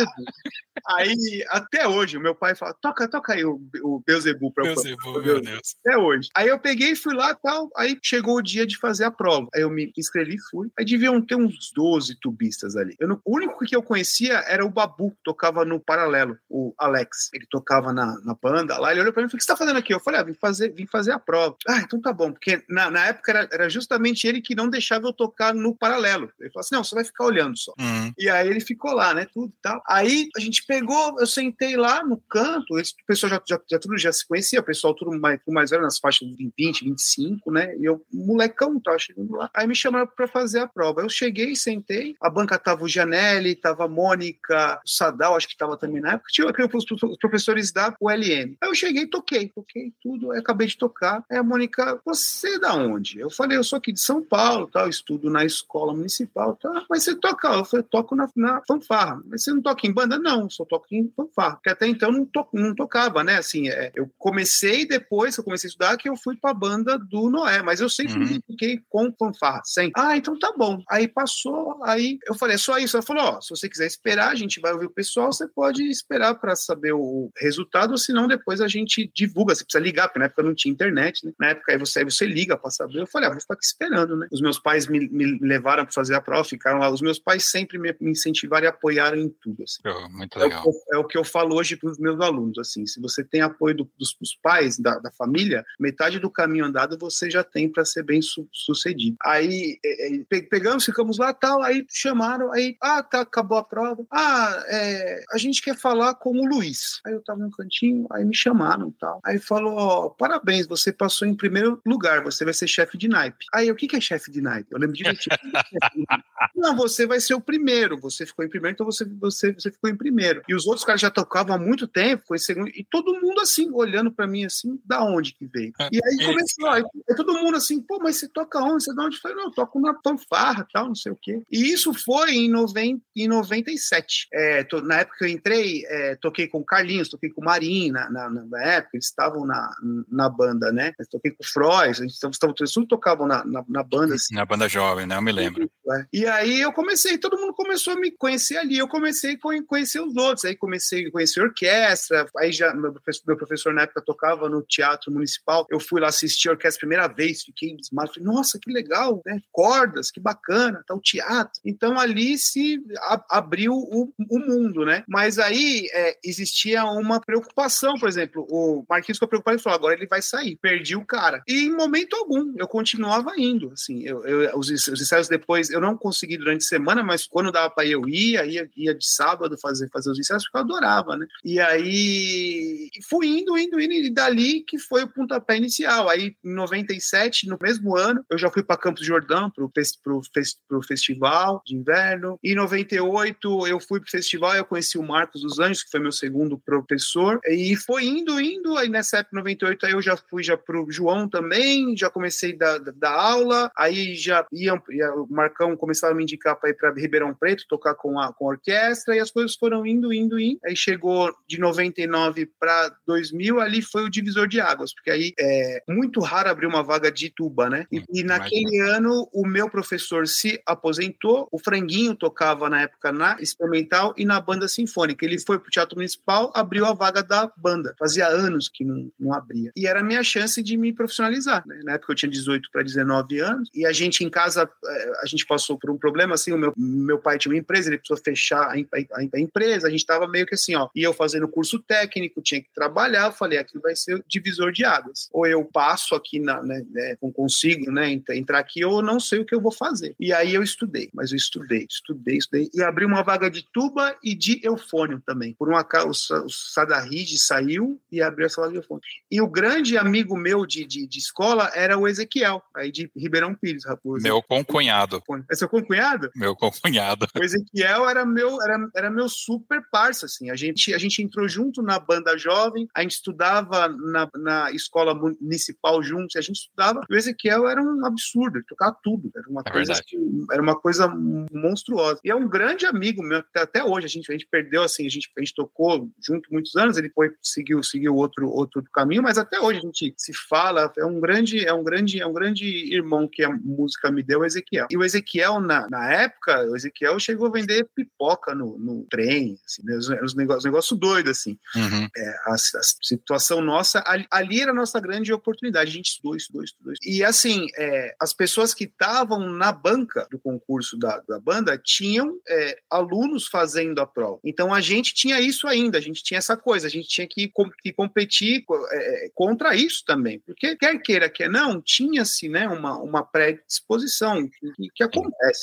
Aí, 0.87 1.45
até 1.49 1.87
hoje, 1.87 2.17
o 2.17 2.21
meu 2.21 2.33
pai 2.33 2.55
fala, 2.55 2.73
toca, 2.81 3.07
toca 3.07 3.33
aí 3.33 3.43
o, 3.45 3.61
o 3.83 4.01
Beuzebu 4.05 4.51
pra 4.51 4.63
Beuzebu, 4.63 5.21
meu 5.21 5.41
Deus. 5.41 5.75
Até 5.85 5.97
hoje. 5.97 6.29
Aí 6.35 6.47
eu 6.47 6.59
peguei, 6.59 6.95
fui 6.95 7.13
lá 7.13 7.35
tal, 7.35 7.69
aí 7.75 7.97
chegou 8.01 8.37
o 8.37 8.41
dia 8.41 8.65
de 8.65 8.77
fazer 8.77 9.03
a 9.05 9.11
prova. 9.11 9.47
Aí 9.53 9.61
eu 9.61 9.69
me 9.69 9.91
inscrevi 9.97 10.35
e 10.35 10.49
fui. 10.49 10.69
Aí 10.77 10.85
deviam 10.85 11.21
ter 11.21 11.35
uns 11.35 11.71
12 11.75 12.17
tubistas 12.19 12.75
ali. 12.75 12.95
Eu 12.99 13.07
não, 13.07 13.21
o 13.23 13.35
único 13.35 13.63
que 13.65 13.75
eu 13.75 13.83
conhecia 13.83 14.35
era 14.47 14.65
o 14.65 14.69
Babu, 14.69 15.11
que 15.11 15.17
tocava 15.23 15.65
no 15.65 15.79
paralelo, 15.79 16.37
o 16.49 16.73
Alex. 16.77 17.29
Ele 17.33 17.45
tocava 17.49 17.93
na, 17.93 18.17
na 18.21 18.35
banda 18.41 18.77
lá, 18.77 18.91
ele 18.91 19.01
olhou 19.01 19.13
pra 19.13 19.21
mim 19.21 19.27
e 19.27 19.29
falou, 19.29 19.35
o 19.35 19.39
que 19.39 19.43
você 19.43 19.51
tá 19.51 19.57
fazendo 19.57 19.77
aqui? 19.81 19.93
Eu 19.93 19.99
falei, 19.99 20.19
ah, 20.19 20.23
vim 20.23 20.33
fazer, 20.33 20.69
vim 20.69 20.85
fazer 20.85 21.11
a 21.11 21.19
prova. 21.19 21.55
Ah, 21.67 21.79
então 21.79 21.99
tá 21.99 22.13
bom, 22.13 22.31
porque 22.31 22.63
na, 22.69 22.89
na 22.89 23.07
época 23.07 23.31
era, 23.31 23.49
era 23.51 23.69
justamente 23.69 24.25
ele 24.27 24.41
que 24.41 24.55
não 24.55 24.69
deixava 24.69 25.07
eu 25.07 25.13
tocar 25.13 25.53
no 25.53 25.75
paralelo. 25.75 26.31
Ele 26.39 26.49
falou 26.49 26.61
assim, 26.61 26.75
não, 26.75 26.83
você 26.83 26.95
vai 26.95 27.03
ficar 27.03 27.25
olhando 27.25 27.57
só. 27.57 27.73
Uhum. 27.79 28.13
E 28.17 28.29
aí 28.29 28.47
ele 28.47 28.59
ficou 28.59 28.93
lá, 28.93 29.13
né, 29.13 29.27
tudo 29.31 29.51
e 29.51 29.61
tal. 29.61 29.83
Aí 29.87 30.29
a 30.35 30.39
gente 30.39 30.63
pegou, 30.65 31.19
eu 31.19 31.27
sentei 31.27 31.75
lá 31.75 32.03
no 32.03 32.17
canto, 32.17 32.79
esse, 32.79 32.93
o 32.93 33.05
pessoal 33.05 33.29
já, 33.31 33.41
já, 33.47 33.59
já, 33.69 33.79
tudo 33.79 33.97
já 33.97 34.11
se 34.11 34.27
conhecia, 34.27 34.59
o 34.59 34.63
pessoal 34.63 34.93
tudo 34.93 35.19
mais, 35.19 35.39
tudo 35.43 35.53
mais 35.53 35.69
velho, 35.69 35.83
nas 35.83 35.97
faixas 35.97 36.27
de 36.29 36.51
20, 36.57 36.85
25, 36.85 37.51
né, 37.51 37.75
e 37.77 37.85
eu, 37.85 38.03
molecão, 38.13 38.79
tava 38.79 38.99
chegando 38.99 39.35
lá. 39.35 39.49
Aí 39.53 39.67
me 39.67 39.75
chamaram 39.75 40.07
para 40.07 40.27
fazer 40.27 40.59
a 40.59 40.67
prova. 40.67 41.01
Eu 41.01 41.09
cheguei, 41.09 41.55
sentei, 41.55 42.15
a 42.21 42.29
banca 42.29 42.57
tava 42.57 42.83
o 42.83 42.87
Janelli, 42.87 43.55
tava 43.55 43.85
a 43.85 43.87
Mônica, 43.87 44.79
o 44.85 44.89
Sadal, 44.89 45.35
acho 45.35 45.47
que 45.47 45.57
tava 45.57 45.77
também 45.77 46.01
na 46.01 46.13
época, 46.13 46.29
tinha 46.31 46.47
os 46.47 47.17
professores 47.17 47.71
da 47.71 47.95
ULM. 47.99 48.57
Aí 48.61 48.69
eu 48.69 48.75
cheguei, 48.75 49.07
toquei, 49.07 49.49
toquei 49.49 49.70
tudo, 50.01 50.31
aí 50.31 50.39
acabei 50.39 50.67
de 50.67 50.77
tocar. 50.77 51.23
Aí 51.29 51.37
a 51.37 51.43
Mônica, 51.43 51.99
você 52.05 52.55
é 52.55 52.59
da 52.59 52.75
onde? 52.75 53.19
Eu 53.19 53.29
falei, 53.29 53.57
eu 53.57 53.63
sou 53.63 53.77
aqui 53.77 53.91
de 53.91 53.99
São 53.99 54.21
Paulo, 54.21 54.67
tal, 54.67 54.89
estudo 54.89 55.29
na 55.29 55.45
escola 55.45 55.93
municipal, 55.93 56.55
tá? 56.55 56.85
Mas 56.89 57.03
você 57.03 57.15
toca? 57.15 57.47
Eu 57.49 57.65
falei, 57.65 57.85
toco 57.89 58.15
na, 58.15 58.29
na 58.35 58.61
fanfarra. 58.67 59.21
Mas 59.25 59.43
você 59.43 59.53
não 59.53 59.61
toca 59.61 59.87
em 59.87 59.93
banda? 59.93 60.17
Não, 60.17 60.49
só 60.49 60.65
toco 60.65 60.87
em 60.91 61.11
fanfarra. 61.15 61.55
Porque 61.55 61.69
até 61.69 61.87
então 61.87 62.11
não, 62.11 62.25
to, 62.25 62.47
não 62.53 62.75
tocava, 62.75 63.23
né? 63.23 63.37
Assim, 63.37 63.69
é, 63.69 63.91
eu 63.95 64.09
comecei 64.17 64.85
depois 64.85 65.35
que 65.35 65.41
eu 65.41 65.45
comecei 65.45 65.67
a 65.67 65.69
estudar 65.69 65.97
que 65.97 66.09
eu 66.09 66.15
fui 66.15 66.35
pra 66.35 66.53
banda 66.53 66.97
do 66.97 67.29
Noé, 67.29 67.61
mas 67.61 67.79
eu 67.79 67.89
sempre 67.89 68.35
uhum. 68.35 68.41
fiquei 68.47 68.81
com 68.89 69.13
fanfarra, 69.17 69.61
sem. 69.65 69.91
Ah, 69.95 70.17
então 70.17 70.37
tá 70.37 70.53
bom. 70.57 70.81
Aí 70.89 71.07
passou, 71.07 71.83
aí 71.83 72.19
eu 72.27 72.35
falei, 72.35 72.55
é 72.55 72.57
só 72.57 72.77
isso. 72.77 72.97
Ela 72.97 73.05
falou, 73.05 73.23
ó, 73.23 73.41
se 73.41 73.49
você 73.49 73.69
quiser 73.69 73.87
esperar, 73.87 74.29
a 74.29 74.35
gente 74.35 74.59
vai 74.59 74.73
ouvir 74.73 74.87
o 74.87 74.91
pessoal, 74.91 75.31
você 75.31 75.47
pode 75.47 75.83
esperar 75.89 76.35
para 76.35 76.55
saber 76.55 76.93
o 76.93 77.29
resultado, 77.37 77.91
ou 77.91 77.97
senão 77.97 78.27
depois 78.27 78.61
a 78.61 78.67
gente 78.67 79.09
divulga. 79.13 79.50
Você 79.55 79.63
precisa 79.63 79.83
ligar, 79.83 80.07
porque 80.07 80.19
na 80.19 80.25
época 80.25 80.43
não 80.43 80.55
tinha 80.55 80.71
internet, 80.71 81.25
né? 81.25 81.33
Na 81.39 81.49
época 81.49 81.71
aí 81.71 81.77
você, 81.77 81.99
aí 81.99 82.05
você 82.05 82.25
liga 82.25 82.57
para 82.57 82.71
saber. 82.71 82.99
Eu 82.99 83.07
falei, 83.07 83.27
ah, 83.27 83.31
vou 83.31 83.41
ficar 83.41 83.53
aqui 83.53 83.65
esperando, 83.65 84.15
né? 84.17 84.27
Os 84.31 84.41
meus 84.41 84.59
pais 84.59 84.87
me, 84.87 85.07
me 85.09 85.39
levaram 85.39 85.83
para 85.85 85.93
fazer 85.93 86.15
a 86.15 86.21
prova, 86.21 86.43
ficaram 86.43 86.79
lá. 86.79 86.89
Os 86.89 87.01
meus 87.01 87.19
pais 87.19 87.49
sempre 87.49 87.77
me, 87.77 87.95
me 87.99 88.11
incentivaram 88.11 88.65
e 88.65 88.67
apoiaram 88.67 89.17
em 89.17 89.29
tudo. 89.29 89.63
Assim. 89.63 89.81
Oh, 89.85 90.09
muito 90.09 90.37
legal. 90.37 90.63
É 90.63 90.67
o, 90.67 90.95
é 90.95 90.97
o, 90.97 91.03
que 91.05 91.17
eu 91.17 91.23
falo 91.23 91.55
hoje 91.55 91.75
para 91.75 91.89
os 91.89 91.97
meus 91.97 92.19
alunos, 92.19 92.57
assim, 92.57 92.85
se 92.85 92.99
você 92.99 93.23
tem 93.23 93.41
apoio 93.41 93.75
do, 93.75 93.91
dos, 93.97 94.15
dos, 94.19 94.35
pais, 94.41 94.77
da, 94.77 94.99
da, 94.99 95.11
família, 95.11 95.65
metade 95.79 96.19
do 96.19 96.29
caminho 96.29 96.65
andado 96.65 96.97
você 96.97 97.29
já 97.29 97.43
tem 97.43 97.69
para 97.69 97.85
ser 97.85 98.03
bem 98.03 98.21
su, 98.21 98.47
sucedido. 98.51 99.15
Aí 99.23 99.79
é, 99.83 100.15
é 100.15 100.41
pegamos, 100.41 100.85
ficamos 100.85 101.17
lá 101.17 101.33
tal, 101.33 101.61
aí 101.61 101.85
chamaram, 101.89 102.51
aí, 102.53 102.77
ah, 102.81 103.03
tá, 103.03 103.21
acabou 103.21 103.57
a 103.57 103.63
prova. 103.63 104.05
Ah, 104.11 104.63
é, 104.67 105.23
a 105.31 105.37
gente 105.37 105.61
quer 105.61 105.77
falar 105.77 106.15
com 106.15 106.31
o 106.31 106.47
Luiz. 106.47 107.01
Aí 107.05 107.13
eu 107.13 107.21
tava 107.21 107.39
num 107.39 107.49
cantinho, 107.49 108.07
aí 108.11 108.23
me 108.23 108.35
chamaram 108.35 108.91
tal. 108.99 109.19
Aí 109.23 109.39
falou, 109.41 109.75
ó, 109.75 110.09
parabéns, 110.09 110.67
você 110.67 110.91
passou 110.91 111.27
em 111.27 111.35
primeiro 111.35 111.81
lugar, 111.85 112.23
você 112.23 112.45
vai 112.45 112.53
ser 112.53 112.67
chefe 112.67 112.97
de 112.97 113.07
naipe. 113.07 113.45
Aí, 113.53 113.71
o 113.71 113.75
que, 113.75 113.87
que 113.87 113.95
é 113.95 114.01
chefe 114.01 114.31
de 114.31 114.41
naipe? 114.41 114.69
Eu 114.71 114.79
lembro 114.79 114.95
direitinho. 114.95 115.35
Não, 116.55 116.75
você 116.75 117.05
vai 117.05 117.19
ser 117.19 117.33
o 117.33 117.41
primeiro. 117.41 117.99
Você 117.99 118.25
ficou 118.25 118.45
em 118.45 118.49
primeiro, 118.49 118.73
então 118.73 118.85
você, 118.85 119.05
você, 119.05 119.53
você 119.53 119.71
ficou 119.71 119.89
em 119.89 119.95
primeiro. 119.95 120.41
E 120.47 120.55
os 120.55 120.65
outros 120.65 120.85
caras 120.85 121.01
já 121.01 121.09
tocavam 121.09 121.55
há 121.55 121.59
muito 121.59 121.87
tempo, 121.87 122.23
foi 122.27 122.39
segundo. 122.39 122.69
E 122.69 122.85
todo 122.89 123.19
mundo 123.19 123.41
assim, 123.41 123.69
olhando 123.71 124.11
para 124.11 124.27
mim 124.27 124.45
assim, 124.45 124.79
da 124.85 125.03
onde 125.03 125.33
que 125.33 125.45
veio? 125.45 125.73
E 125.91 125.99
aí 126.03 126.25
começou, 126.25 126.67
aí, 126.69 126.83
aí, 127.09 127.15
todo 127.15 127.33
mundo 127.33 127.57
assim, 127.57 127.81
pô, 127.81 127.99
mas 127.99 128.17
você 128.17 128.27
toca 128.27 128.59
onde? 128.59 128.83
Você 128.83 128.93
de 128.93 129.01
onde? 129.01 129.15
Eu 129.15 129.21
falei, 129.21 129.37
não, 129.37 129.45
eu 129.45 129.51
toco 129.51 129.79
na 129.79 129.95
fanfarra, 130.03 130.67
tal, 130.71 130.87
não 130.87 130.95
sei 130.95 131.11
o 131.11 131.17
quê. 131.19 131.41
E 131.51 131.71
isso 131.71 131.93
foi 131.93 132.31
em, 132.31 132.49
90, 132.49 133.01
em 133.15 133.27
97. 133.27 134.27
É, 134.33 134.63
to, 134.63 134.81
na 134.81 134.99
época 134.99 135.17
que 135.19 135.25
eu 135.25 135.29
entrei, 135.29 135.85
é, 135.85 136.15
toquei 136.15 136.47
com 136.47 136.59
o 136.59 136.65
Carlinhos, 136.65 137.09
toquei 137.09 137.29
com 137.29 137.41
o 137.41 137.45
Marim, 137.45 137.91
na, 137.91 138.09
na, 138.09 138.29
na 138.29 138.63
época, 138.63 138.91
eles 138.95 139.05
estavam 139.05 139.30
na, 139.45 139.73
na 140.09 140.29
banda, 140.29 140.71
né? 140.71 140.93
Eu 140.99 141.05
toquei 141.09 141.31
com 141.31 141.43
o 141.43 141.47
gente 141.93 142.11
estava, 142.11 142.33
tudo 142.53 142.87
tocavam 142.87 143.27
na, 143.27 143.43
na, 143.45 143.63
na, 143.67 143.83
banda. 143.83 144.15
Assim. 144.15 144.35
Na 144.35 144.45
banda 144.45 144.67
jovem, 144.67 145.05
né? 145.05 145.15
Eu 145.15 145.21
me 145.21 145.31
lembro. 145.31 145.69
É. 145.95 146.05
E 146.13 146.25
aí 146.25 146.61
eu 146.61 146.71
comecei, 146.71 147.17
todo 147.17 147.37
mundo 147.37 147.53
começou 147.53 147.93
a 147.93 147.95
me 147.95 148.11
conhecer 148.11 148.57
ali, 148.57 148.77
eu 148.77 148.87
comecei 148.87 149.33
a 149.33 149.63
conhecer 149.65 150.01
os 150.01 150.15
outros, 150.15 150.45
aí 150.45 150.55
comecei 150.55 151.07
a 151.07 151.11
conhecer 151.11 151.41
orquestra, 151.41 152.25
aí 152.37 152.51
já 152.51 152.73
meu 152.73 152.91
professor, 152.91 153.23
meu 153.27 153.37
professor 153.37 153.73
na 153.73 153.83
época 153.83 154.01
tocava 154.01 154.49
no 154.49 154.61
Teatro 154.61 155.11
Municipal, 155.11 155.65
eu 155.69 155.79
fui 155.79 155.99
lá 155.99 156.07
assistir 156.07 156.49
a 156.49 156.51
orquestra 156.51 156.79
a 156.79 156.87
primeira 156.87 157.07
vez, 157.07 157.43
fiquei 157.43 157.75
desmado, 157.75 158.13
falei, 158.13 158.23
nossa, 158.23 158.59
que 158.59 158.71
legal, 158.71 159.21
né? 159.25 159.39
Cordas, 159.51 160.11
que 160.11 160.19
bacana, 160.19 160.83
tá 160.85 160.93
o 160.93 160.99
teatro. 160.99 161.59
Então 161.65 161.99
ali 161.99 162.37
se 162.37 162.81
abriu 163.29 163.73
o, 163.73 164.13
o, 164.29 164.39
mundo, 164.39 164.85
né? 164.85 165.03
Mas 165.07 165.39
aí 165.39 165.87
é, 165.93 166.17
existia 166.23 166.83
uma 166.85 167.19
preocupação, 167.19 167.95
por 167.99 168.07
exemplo, 168.07 168.45
o 168.49 168.85
Marquinhos 168.89 169.17
ficou 169.17 169.27
preocupado 169.27 169.57
e 169.57 169.61
falou, 169.61 169.77
agora 169.77 169.95
ele 169.95 170.07
vai 170.07 170.21
sair, 170.21 170.57
perdi 170.61 170.95
o 170.95 171.05
cara. 171.05 171.43
E 171.47 171.65
em 171.65 171.75
momento 171.75 172.15
algum, 172.15 172.53
eu 172.57 172.67
continuava 172.67 173.33
indo, 173.37 173.71
assim, 173.71 174.03
eu, 174.03 174.23
eu 174.25 174.57
os, 174.57 174.69
os 174.69 175.01
ensaios 175.01 175.27
depois, 175.27 175.69
eu 175.69 175.80
não 175.81 175.97
consegui 175.97 176.37
durante 176.37 176.63
a 176.63 176.67
semana, 176.67 177.03
mas 177.03 177.27
quando 177.27 177.51
dava 177.51 177.69
para 177.69 177.87
eu 177.87 178.07
ir, 178.07 178.33
ia, 178.45 178.69
ia 178.75 178.95
de 178.95 179.05
sábado 179.05 179.57
fazer, 179.57 179.89
fazer 179.91 180.11
os 180.11 180.19
ensaios, 180.19 180.43
porque 180.43 180.57
eu 180.57 180.61
adorava, 180.61 181.17
né? 181.17 181.25
E 181.43 181.59
aí 181.59 182.89
fui 183.09 183.27
indo, 183.27 183.57
indo, 183.57 183.79
indo, 183.79 183.93
e 183.93 184.09
dali 184.09 184.61
que 184.61 184.77
foi 184.77 185.03
o 185.03 185.07
pontapé 185.07 185.57
inicial. 185.57 186.09
Aí 186.09 186.35
em 186.43 186.53
97, 186.53 187.47
no 187.47 187.57
mesmo 187.61 187.97
ano, 187.97 188.23
eu 188.29 188.37
já 188.37 188.49
fui 188.49 188.63
para 188.63 188.77
Campos 188.77 189.05
Jordão, 189.05 189.49
para 189.49 189.65
o 189.65 190.83
festival 190.83 191.61
de 191.65 191.75
inverno. 191.75 192.39
Em 192.43 192.55
98, 192.55 193.67
eu 193.67 193.79
fui 193.79 193.99
para 193.99 194.07
o 194.07 194.11
festival, 194.11 194.55
eu 194.55 194.65
conheci 194.65 194.97
o 194.97 195.03
Marcos 195.03 195.41
dos 195.41 195.59
Anjos, 195.59 195.83
que 195.83 195.91
foi 195.91 195.99
meu 195.99 196.11
segundo 196.11 196.57
professor, 196.57 197.39
e 197.47 197.75
foi 197.75 198.05
indo, 198.05 198.39
indo, 198.39 198.77
aí 198.77 198.89
nessa 198.89 199.17
época, 199.17 199.37
98, 199.37 199.85
aí 199.85 199.91
eu 199.93 200.01
já 200.01 200.17
fui 200.17 200.43
já 200.43 200.57
para 200.57 200.81
o 200.81 200.91
João 200.91 201.27
também, 201.27 201.95
já 201.97 202.09
comecei 202.09 202.53
da, 202.53 202.77
da, 202.77 202.91
da 202.91 203.11
aula, 203.11 203.71
aí 203.77 204.15
já 204.15 204.45
iam, 204.51 204.81
ia, 204.89 205.13
o 205.13 205.27
Marcão 205.29 205.70
começava 205.77 206.13
a 206.13 206.15
me 206.15 206.23
indicar 206.23 206.59
para 206.59 206.69
ir 206.69 206.73
para 206.73 206.93
Ribeirão 206.93 207.33
Preto, 207.33 207.65
tocar 207.67 207.95
com 207.95 208.19
a, 208.19 208.33
com 208.33 208.45
a 208.45 208.51
orquestra, 208.51 209.15
e 209.15 209.19
as 209.19 209.31
coisas 209.31 209.55
foram 209.55 209.85
indo, 209.85 210.13
indo, 210.13 210.39
indo. 210.39 210.59
Aí 210.65 210.75
chegou 210.75 211.33
de 211.47 211.59
99 211.59 212.49
para 212.59 212.95
2000, 213.05 213.59
ali 213.59 213.81
foi 213.81 214.03
o 214.03 214.09
divisor 214.09 214.47
de 214.47 214.59
águas, 214.59 214.93
porque 214.93 215.11
aí 215.11 215.33
é 215.39 215.83
muito 215.87 216.19
raro 216.19 216.49
abrir 216.49 216.67
uma 216.67 216.83
vaga 216.83 217.11
de 217.11 217.29
tuba, 217.29 217.69
né? 217.69 217.85
E, 217.91 218.03
e 218.11 218.23
naquele 218.23 218.79
ano, 218.79 219.29
o 219.33 219.45
meu 219.45 219.69
professor 219.69 220.27
se 220.27 220.61
aposentou, 220.65 221.47
o 221.51 221.59
Franguinho 221.59 222.15
tocava 222.15 222.69
na 222.69 222.81
época 222.81 223.11
na 223.11 223.37
Experimental 223.39 224.13
e 224.17 224.25
na 224.25 224.39
banda 224.39 224.67
sinfônica. 224.67 225.25
Ele 225.25 225.39
foi 225.39 225.59
para 225.59 225.67
o 225.67 225.71
Teatro 225.71 225.95
Municipal, 225.95 226.51
abriu 226.55 226.85
a 226.85 226.93
vaga 226.93 227.23
da 227.23 227.51
banda. 227.57 227.95
Fazia 227.97 228.27
anos 228.27 228.69
que 228.69 228.83
não, 228.83 229.11
não 229.19 229.33
abria. 229.33 229.71
E 229.75 229.87
era 229.87 229.99
a 229.99 230.03
minha 230.03 230.23
chance 230.23 230.61
de 230.61 230.77
me 230.77 230.93
profissionalizar. 230.93 231.65
Né? 231.65 231.81
Na 231.83 231.93
época 231.93 232.11
eu 232.11 232.15
tinha 232.15 232.31
18 232.31 232.69
para 232.71 232.83
19 232.83 233.39
anos, 233.39 233.69
e 233.73 233.85
a 233.85 233.91
gente 233.91 234.23
em 234.23 234.29
casa, 234.29 234.69
é, 234.85 235.11
a 235.23 235.25
gente 235.25 235.45
passou 235.51 235.77
por 235.77 235.91
um 235.91 235.97
problema, 235.97 236.35
assim, 236.35 236.53
o 236.53 236.57
meu, 236.57 236.73
meu 236.77 237.19
pai 237.19 237.37
tinha 237.37 237.53
uma 237.53 237.59
empresa, 237.59 237.89
ele 237.89 237.97
precisou 237.97 238.23
fechar 238.23 238.61
a, 238.61 238.73
a, 238.73 239.19
a 239.35 239.39
empresa, 239.39 239.87
a 239.87 239.89
gente 239.89 239.99
estava 239.99 240.25
meio 240.25 240.45
que 240.45 240.55
assim, 240.55 240.75
ó, 240.75 240.87
e 240.95 241.03
eu 241.03 241.13
fazendo 241.13 241.45
curso 241.45 241.77
técnico, 241.77 242.41
tinha 242.41 242.61
que 242.61 242.69
trabalhar, 242.73 243.25
eu 243.25 243.33
falei, 243.33 243.59
aqui 243.59 243.77
vai 243.79 243.93
ser 243.93 244.15
o 244.15 244.23
divisor 244.25 244.71
de 244.71 244.85
águas. 244.85 245.27
Ou 245.33 245.45
eu 245.45 245.65
passo 245.65 246.15
aqui, 246.15 246.39
na, 246.39 246.63
né, 246.63 246.85
né, 246.89 247.17
consigo 247.33 247.91
né, 247.91 248.17
entrar 248.29 248.59
aqui, 248.59 248.85
ou 248.85 249.01
não 249.01 249.19
sei 249.19 249.39
o 249.39 249.45
que 249.45 249.53
eu 249.53 249.59
vou 249.59 249.73
fazer. 249.73 250.15
E 250.17 250.31
aí 250.31 250.53
eu 250.53 250.63
estudei, 250.63 251.09
mas 251.13 251.31
eu 251.31 251.35
estudei, 251.35 251.85
estudei, 251.89 252.37
estudei, 252.37 252.69
e 252.73 252.81
abri 252.81 253.03
uma 253.03 253.21
vaga 253.21 253.51
de 253.51 253.67
tuba 253.73 254.15
e 254.23 254.33
de 254.33 254.61
eufônio 254.63 255.21
também. 255.25 255.53
Por 255.59 255.69
um 255.69 255.75
acaso, 255.75 256.07
o, 256.07 256.45
o 256.45 256.49
Sadarride 256.49 257.37
saiu 257.37 257.99
e 258.09 258.21
abriu 258.21 258.45
essa 258.45 258.61
vaga 258.61 258.71
de 258.71 258.77
eufônio. 258.77 259.03
E 259.29 259.41
o 259.41 259.47
grande 259.47 259.97
amigo 259.97 260.37
meu 260.37 260.65
de, 260.65 260.85
de, 260.85 261.05
de 261.05 261.19
escola 261.19 261.69
era 261.75 261.97
o 261.97 262.07
Ezequiel, 262.07 262.63
aí 262.73 262.89
de 262.89 263.11
Ribeirão 263.17 263.53
Pires, 263.53 263.85
Raposo. 263.85 264.23
Meu 264.23 264.41
concunhado. 264.41 265.21
Ezequiel. 265.41 265.45
É 265.49 265.55
seu 265.55 265.69
concunhado? 265.69 266.29
Meu 266.35 266.55
concunhado. 266.55 267.27
O 267.37 267.43
Ezequiel 267.43 268.09
era 268.09 268.25
meu, 268.25 268.61
era, 268.61 268.89
era 268.95 269.09
meu 269.09 269.27
super 269.29 269.81
parça, 269.91 270.25
assim. 270.25 270.49
A 270.49 270.55
gente, 270.55 270.93
a 270.93 270.97
gente 270.97 271.21
entrou 271.21 271.47
junto 271.47 271.81
na 271.81 271.99
banda 271.99 272.37
jovem, 272.37 272.87
a 272.95 273.01
gente 273.01 273.13
estudava 273.13 273.87
na, 273.87 274.29
na 274.35 274.71
escola 274.71 275.13
municipal 275.13 276.01
juntos, 276.03 276.35
a 276.35 276.41
gente 276.41 276.57
estudava. 276.57 277.01
O 277.09 277.15
Ezequiel 277.15 277.67
era 277.67 277.81
um 277.81 278.05
absurdo, 278.05 278.57
ele 278.57 278.65
tocava 278.67 278.95
tudo. 279.03 279.31
Era 279.35 279.49
uma, 279.49 279.63
é 279.65 279.71
coisa, 279.71 279.93
assim, 279.93 280.45
era 280.51 280.61
uma 280.61 280.75
coisa 280.75 281.07
monstruosa. 281.51 282.19
E 282.23 282.29
é 282.29 282.35
um 282.35 282.47
grande 282.47 282.85
amigo 282.85 283.23
meu, 283.23 283.43
até 283.55 283.83
hoje. 283.83 284.05
A 284.05 284.09
gente, 284.09 284.29
a 284.31 284.33
gente 284.33 284.47
perdeu, 284.49 284.83
assim, 284.83 285.05
a 285.05 285.09
gente, 285.09 285.31
a 285.37 285.39
gente 285.39 285.53
tocou 285.53 286.09
junto 286.25 286.51
muitos 286.51 286.75
anos, 286.75 286.97
ele 286.97 287.09
foi, 287.09 287.31
seguiu, 287.41 287.81
seguiu 287.83 288.15
outro, 288.15 288.49
outro 288.49 288.83
caminho, 288.93 289.23
mas 289.23 289.37
até 289.37 289.59
hoje 289.59 289.79
a 289.79 289.81
gente 289.81 290.13
se 290.17 290.33
fala. 290.33 290.91
É 290.97 291.05
um 291.05 291.19
grande, 291.19 291.65
é 291.65 291.73
um 291.73 291.83
grande, 291.83 292.21
é 292.21 292.25
um 292.25 292.33
grande 292.33 292.65
irmão 292.93 293.27
que 293.27 293.43
a 293.43 293.49
música 293.49 294.11
me 294.11 294.23
deu, 294.23 294.39
o 294.39 294.45
Ezequiel. 294.45 294.87
E 294.89 294.97
o 294.97 295.03
Ezequiel, 295.03 295.30
na, 295.39 295.89
na 295.89 296.11
época, 296.11 296.65
o 296.69 296.75
Ezequiel 296.75 297.19
chegou 297.19 297.47
a 297.47 297.51
vender 297.51 297.87
pipoca 297.95 298.53
no, 298.53 298.77
no 298.77 299.05
trem, 299.09 299.57
assim, 299.65 299.83
né? 299.83 299.95
os, 299.95 300.09
os 300.09 300.35
negócios, 300.35 300.65
negócio 300.65 300.95
doido, 300.95 301.29
assim. 301.29 301.57
Uhum. 301.75 302.07
É, 302.15 302.29
a, 302.45 302.53
a, 302.53 302.83
situação 303.01 303.61
nossa, 303.61 304.03
ali, 304.05 304.27
ali, 304.29 304.61
era 304.61 304.71
a 304.71 304.75
nossa 304.75 304.99
grande 304.99 305.31
oportunidade. 305.31 305.89
A 305.89 305.93
gente 305.93 306.09
estudou, 306.09 306.35
estudou, 306.35 306.63
estudou. 306.63 306.93
E 307.03 307.23
assim, 307.23 307.67
é, 307.77 308.15
as 308.19 308.33
pessoas 308.33 308.73
que 308.73 308.85
estavam 308.85 309.49
na 309.49 309.71
banca 309.71 310.27
do 310.29 310.39
concurso 310.39 310.97
da, 310.97 311.21
da 311.27 311.39
banda 311.39 311.77
tinham 311.77 312.37
é, 312.47 312.77
alunos 312.89 313.47
fazendo 313.47 313.99
a 313.99 314.07
prova. 314.07 314.39
Então 314.43 314.73
a 314.73 314.81
gente 314.81 315.13
tinha 315.13 315.39
isso 315.39 315.67
ainda, 315.67 315.97
a 315.97 316.01
gente 316.01 316.23
tinha 316.23 316.37
essa 316.37 316.57
coisa, 316.57 316.87
a 316.87 316.89
gente 316.89 317.07
tinha 317.07 317.27
que, 317.27 317.51
que 317.81 317.93
competir 317.93 318.63
é, 318.91 319.29
contra 319.33 319.75
isso 319.75 320.03
também. 320.05 320.39
Porque 320.39 320.75
quer 320.75 320.97
queira, 320.99 321.29
quer 321.29 321.49
não, 321.49 321.81
tinha-se 321.81 322.49
né, 322.49 322.67
uma, 322.67 322.97
uma 322.97 323.23
predisposição 323.23 324.47
que, 324.47 324.89
que 324.95 325.03
acontece, 325.03 325.20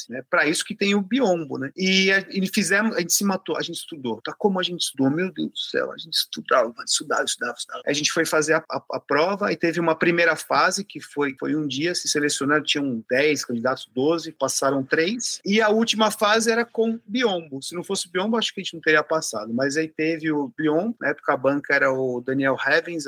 né? 0.08 0.22
Para 0.28 0.46
isso 0.46 0.64
que 0.64 0.74
tem 0.74 0.94
o 0.94 1.02
biombo, 1.02 1.58
né? 1.58 1.70
E, 1.76 2.12
a, 2.12 2.24
e 2.30 2.46
fizemos, 2.48 2.96
a 2.96 3.00
gente 3.00 3.12
se 3.12 3.24
matou, 3.24 3.56
a 3.56 3.62
gente 3.62 3.76
estudou. 3.76 4.20
Tá 4.22 4.34
como 4.36 4.58
a 4.58 4.62
gente 4.62 4.82
estudou, 4.82 5.10
meu 5.10 5.32
Deus 5.32 5.50
do 5.50 5.58
céu, 5.58 5.92
a 5.92 5.98
gente 5.98 6.14
estudava, 6.14 6.74
estudava, 6.86 7.24
estudava, 7.24 7.54
estudava. 7.56 7.82
A 7.86 7.92
gente 7.92 8.12
foi 8.12 8.24
fazer 8.24 8.54
a, 8.54 8.64
a, 8.70 8.82
a 8.92 9.00
prova 9.00 9.52
e 9.52 9.56
teve 9.56 9.80
uma 9.80 9.94
primeira 9.94 10.36
fase 10.36 10.84
que 10.84 11.00
foi, 11.00 11.34
foi 11.38 11.54
um 11.54 11.66
dia, 11.66 11.94
se 11.94 12.08
selecionaram, 12.08 12.62
tinham 12.62 13.04
10 13.10 13.44
candidatos, 13.44 13.88
12, 13.94 14.32
passaram 14.32 14.84
três. 14.84 15.40
E 15.44 15.60
a 15.60 15.68
última 15.68 16.10
fase 16.10 16.50
era 16.50 16.64
com 16.64 16.98
biombo. 17.06 17.62
Se 17.62 17.74
não 17.74 17.84
fosse 17.84 18.10
biombo, 18.10 18.36
acho 18.36 18.54
que 18.54 18.60
a 18.60 18.64
gente 18.64 18.74
não 18.74 18.80
teria 18.80 19.02
passado. 19.02 19.52
Mas 19.52 19.76
aí 19.76 19.88
teve 19.88 20.30
o 20.30 20.52
biombo, 20.56 20.96
na 21.00 21.08
época 21.08 21.32
a 21.32 21.36
banca 21.36 21.74
era 21.74 21.92
o 21.92 22.20
Daniel 22.20 22.56
Heavens, 22.64 23.04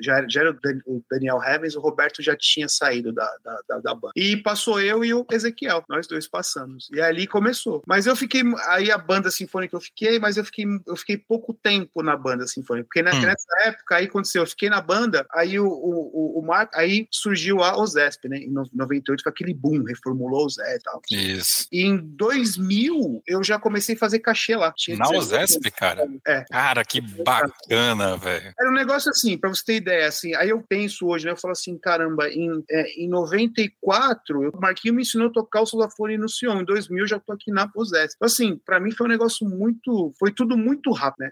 já, 0.00 0.26
já 0.28 0.40
era 0.40 0.50
o 0.86 1.02
Daniel 1.10 1.42
Heavens, 1.42 1.76
o 1.76 1.80
Roberto 1.80 2.22
já 2.22 2.36
tinha 2.36 2.68
saído 2.68 3.12
da, 3.12 3.36
da, 3.44 3.60
da, 3.68 3.78
da 3.80 3.94
banca. 3.94 4.12
E 4.16 4.36
passou 4.36 4.80
eu 4.80 5.04
e 5.04 5.12
o 5.14 5.26
Ezequiel, 5.30 5.59
nós 5.88 6.06
dois 6.06 6.26
passamos. 6.26 6.88
E 6.92 7.00
ali 7.00 7.26
começou. 7.26 7.82
Mas 7.86 8.06
eu 8.06 8.16
fiquei, 8.16 8.42
aí 8.68 8.90
a 8.90 8.98
banda 8.98 9.30
sinfônica 9.30 9.74
eu 9.74 9.80
fiquei, 9.80 10.18
mas 10.18 10.36
eu 10.36 10.44
fiquei, 10.44 10.64
eu 10.86 10.96
fiquei 10.96 11.16
pouco 11.16 11.52
tempo 11.52 12.02
na 12.02 12.16
banda 12.16 12.46
sinfônica, 12.46 12.86
porque 12.86 13.00
hum. 13.00 13.22
nessa 13.22 13.68
época 13.68 13.96
aí 13.96 14.06
aconteceu, 14.06 14.42
eu 14.42 14.46
fiquei 14.46 14.68
na 14.68 14.80
banda, 14.80 15.26
aí 15.32 15.58
o, 15.58 15.66
o, 15.66 16.38
o, 16.38 16.42
Marco, 16.42 16.76
aí 16.76 17.06
surgiu 17.10 17.62
a 17.62 17.76
OZESP, 17.76 18.28
né, 18.28 18.38
em 18.38 18.52
98, 18.72 19.22
com 19.22 19.30
aquele 19.30 19.54
boom, 19.54 19.84
reformulou 19.84 20.46
o 20.46 20.48
Zé 20.48 20.76
e 20.76 20.80
tal. 20.80 21.02
Isso. 21.10 21.66
E 21.70 21.82
em 21.82 21.96
2000, 21.96 23.22
eu 23.26 23.42
já 23.42 23.58
comecei 23.58 23.94
a 23.94 23.98
fazer 23.98 24.20
cachê 24.20 24.56
lá. 24.56 24.72
Tinha 24.76 24.96
na 24.96 25.08
OZESP, 25.08 25.70
cara? 25.70 26.08
É. 26.26 26.44
Cara, 26.50 26.84
que 26.84 27.00
bacana, 27.00 28.16
velho. 28.16 28.54
Era 28.58 28.70
um 28.70 28.74
negócio 28.74 29.10
assim, 29.10 29.36
pra 29.36 29.50
você 29.50 29.64
ter 29.64 29.76
ideia, 29.76 30.06
assim, 30.06 30.34
aí 30.34 30.50
eu 30.50 30.62
penso 30.62 31.06
hoje, 31.06 31.24
né, 31.24 31.32
eu 31.32 31.36
falo 31.36 31.52
assim, 31.52 31.76
caramba, 31.78 32.28
em, 32.28 32.64
é, 32.70 32.90
em 33.00 33.08
94, 33.08 34.50
o 34.54 34.60
Marquinho 34.60 34.94
me 34.94 35.02
ensinou 35.02 35.28
a 35.28 35.32
tocar 35.32 35.49
o 35.58 35.66
solafone 35.66 36.18
no 36.18 36.28
Sion. 36.28 36.60
Em 36.60 36.64
2000, 36.64 37.06
já 37.06 37.18
tô 37.18 37.32
aqui 37.32 37.50
na 37.50 37.66
Posés. 37.66 38.12
Então, 38.14 38.26
assim, 38.26 38.60
para 38.64 38.78
mim 38.78 38.90
foi 38.92 39.06
um 39.06 39.10
negócio 39.10 39.48
muito. 39.48 40.12
Foi 40.18 40.32
tudo 40.32 40.56
muito 40.56 40.90
rápido, 40.92 41.22
né? 41.22 41.30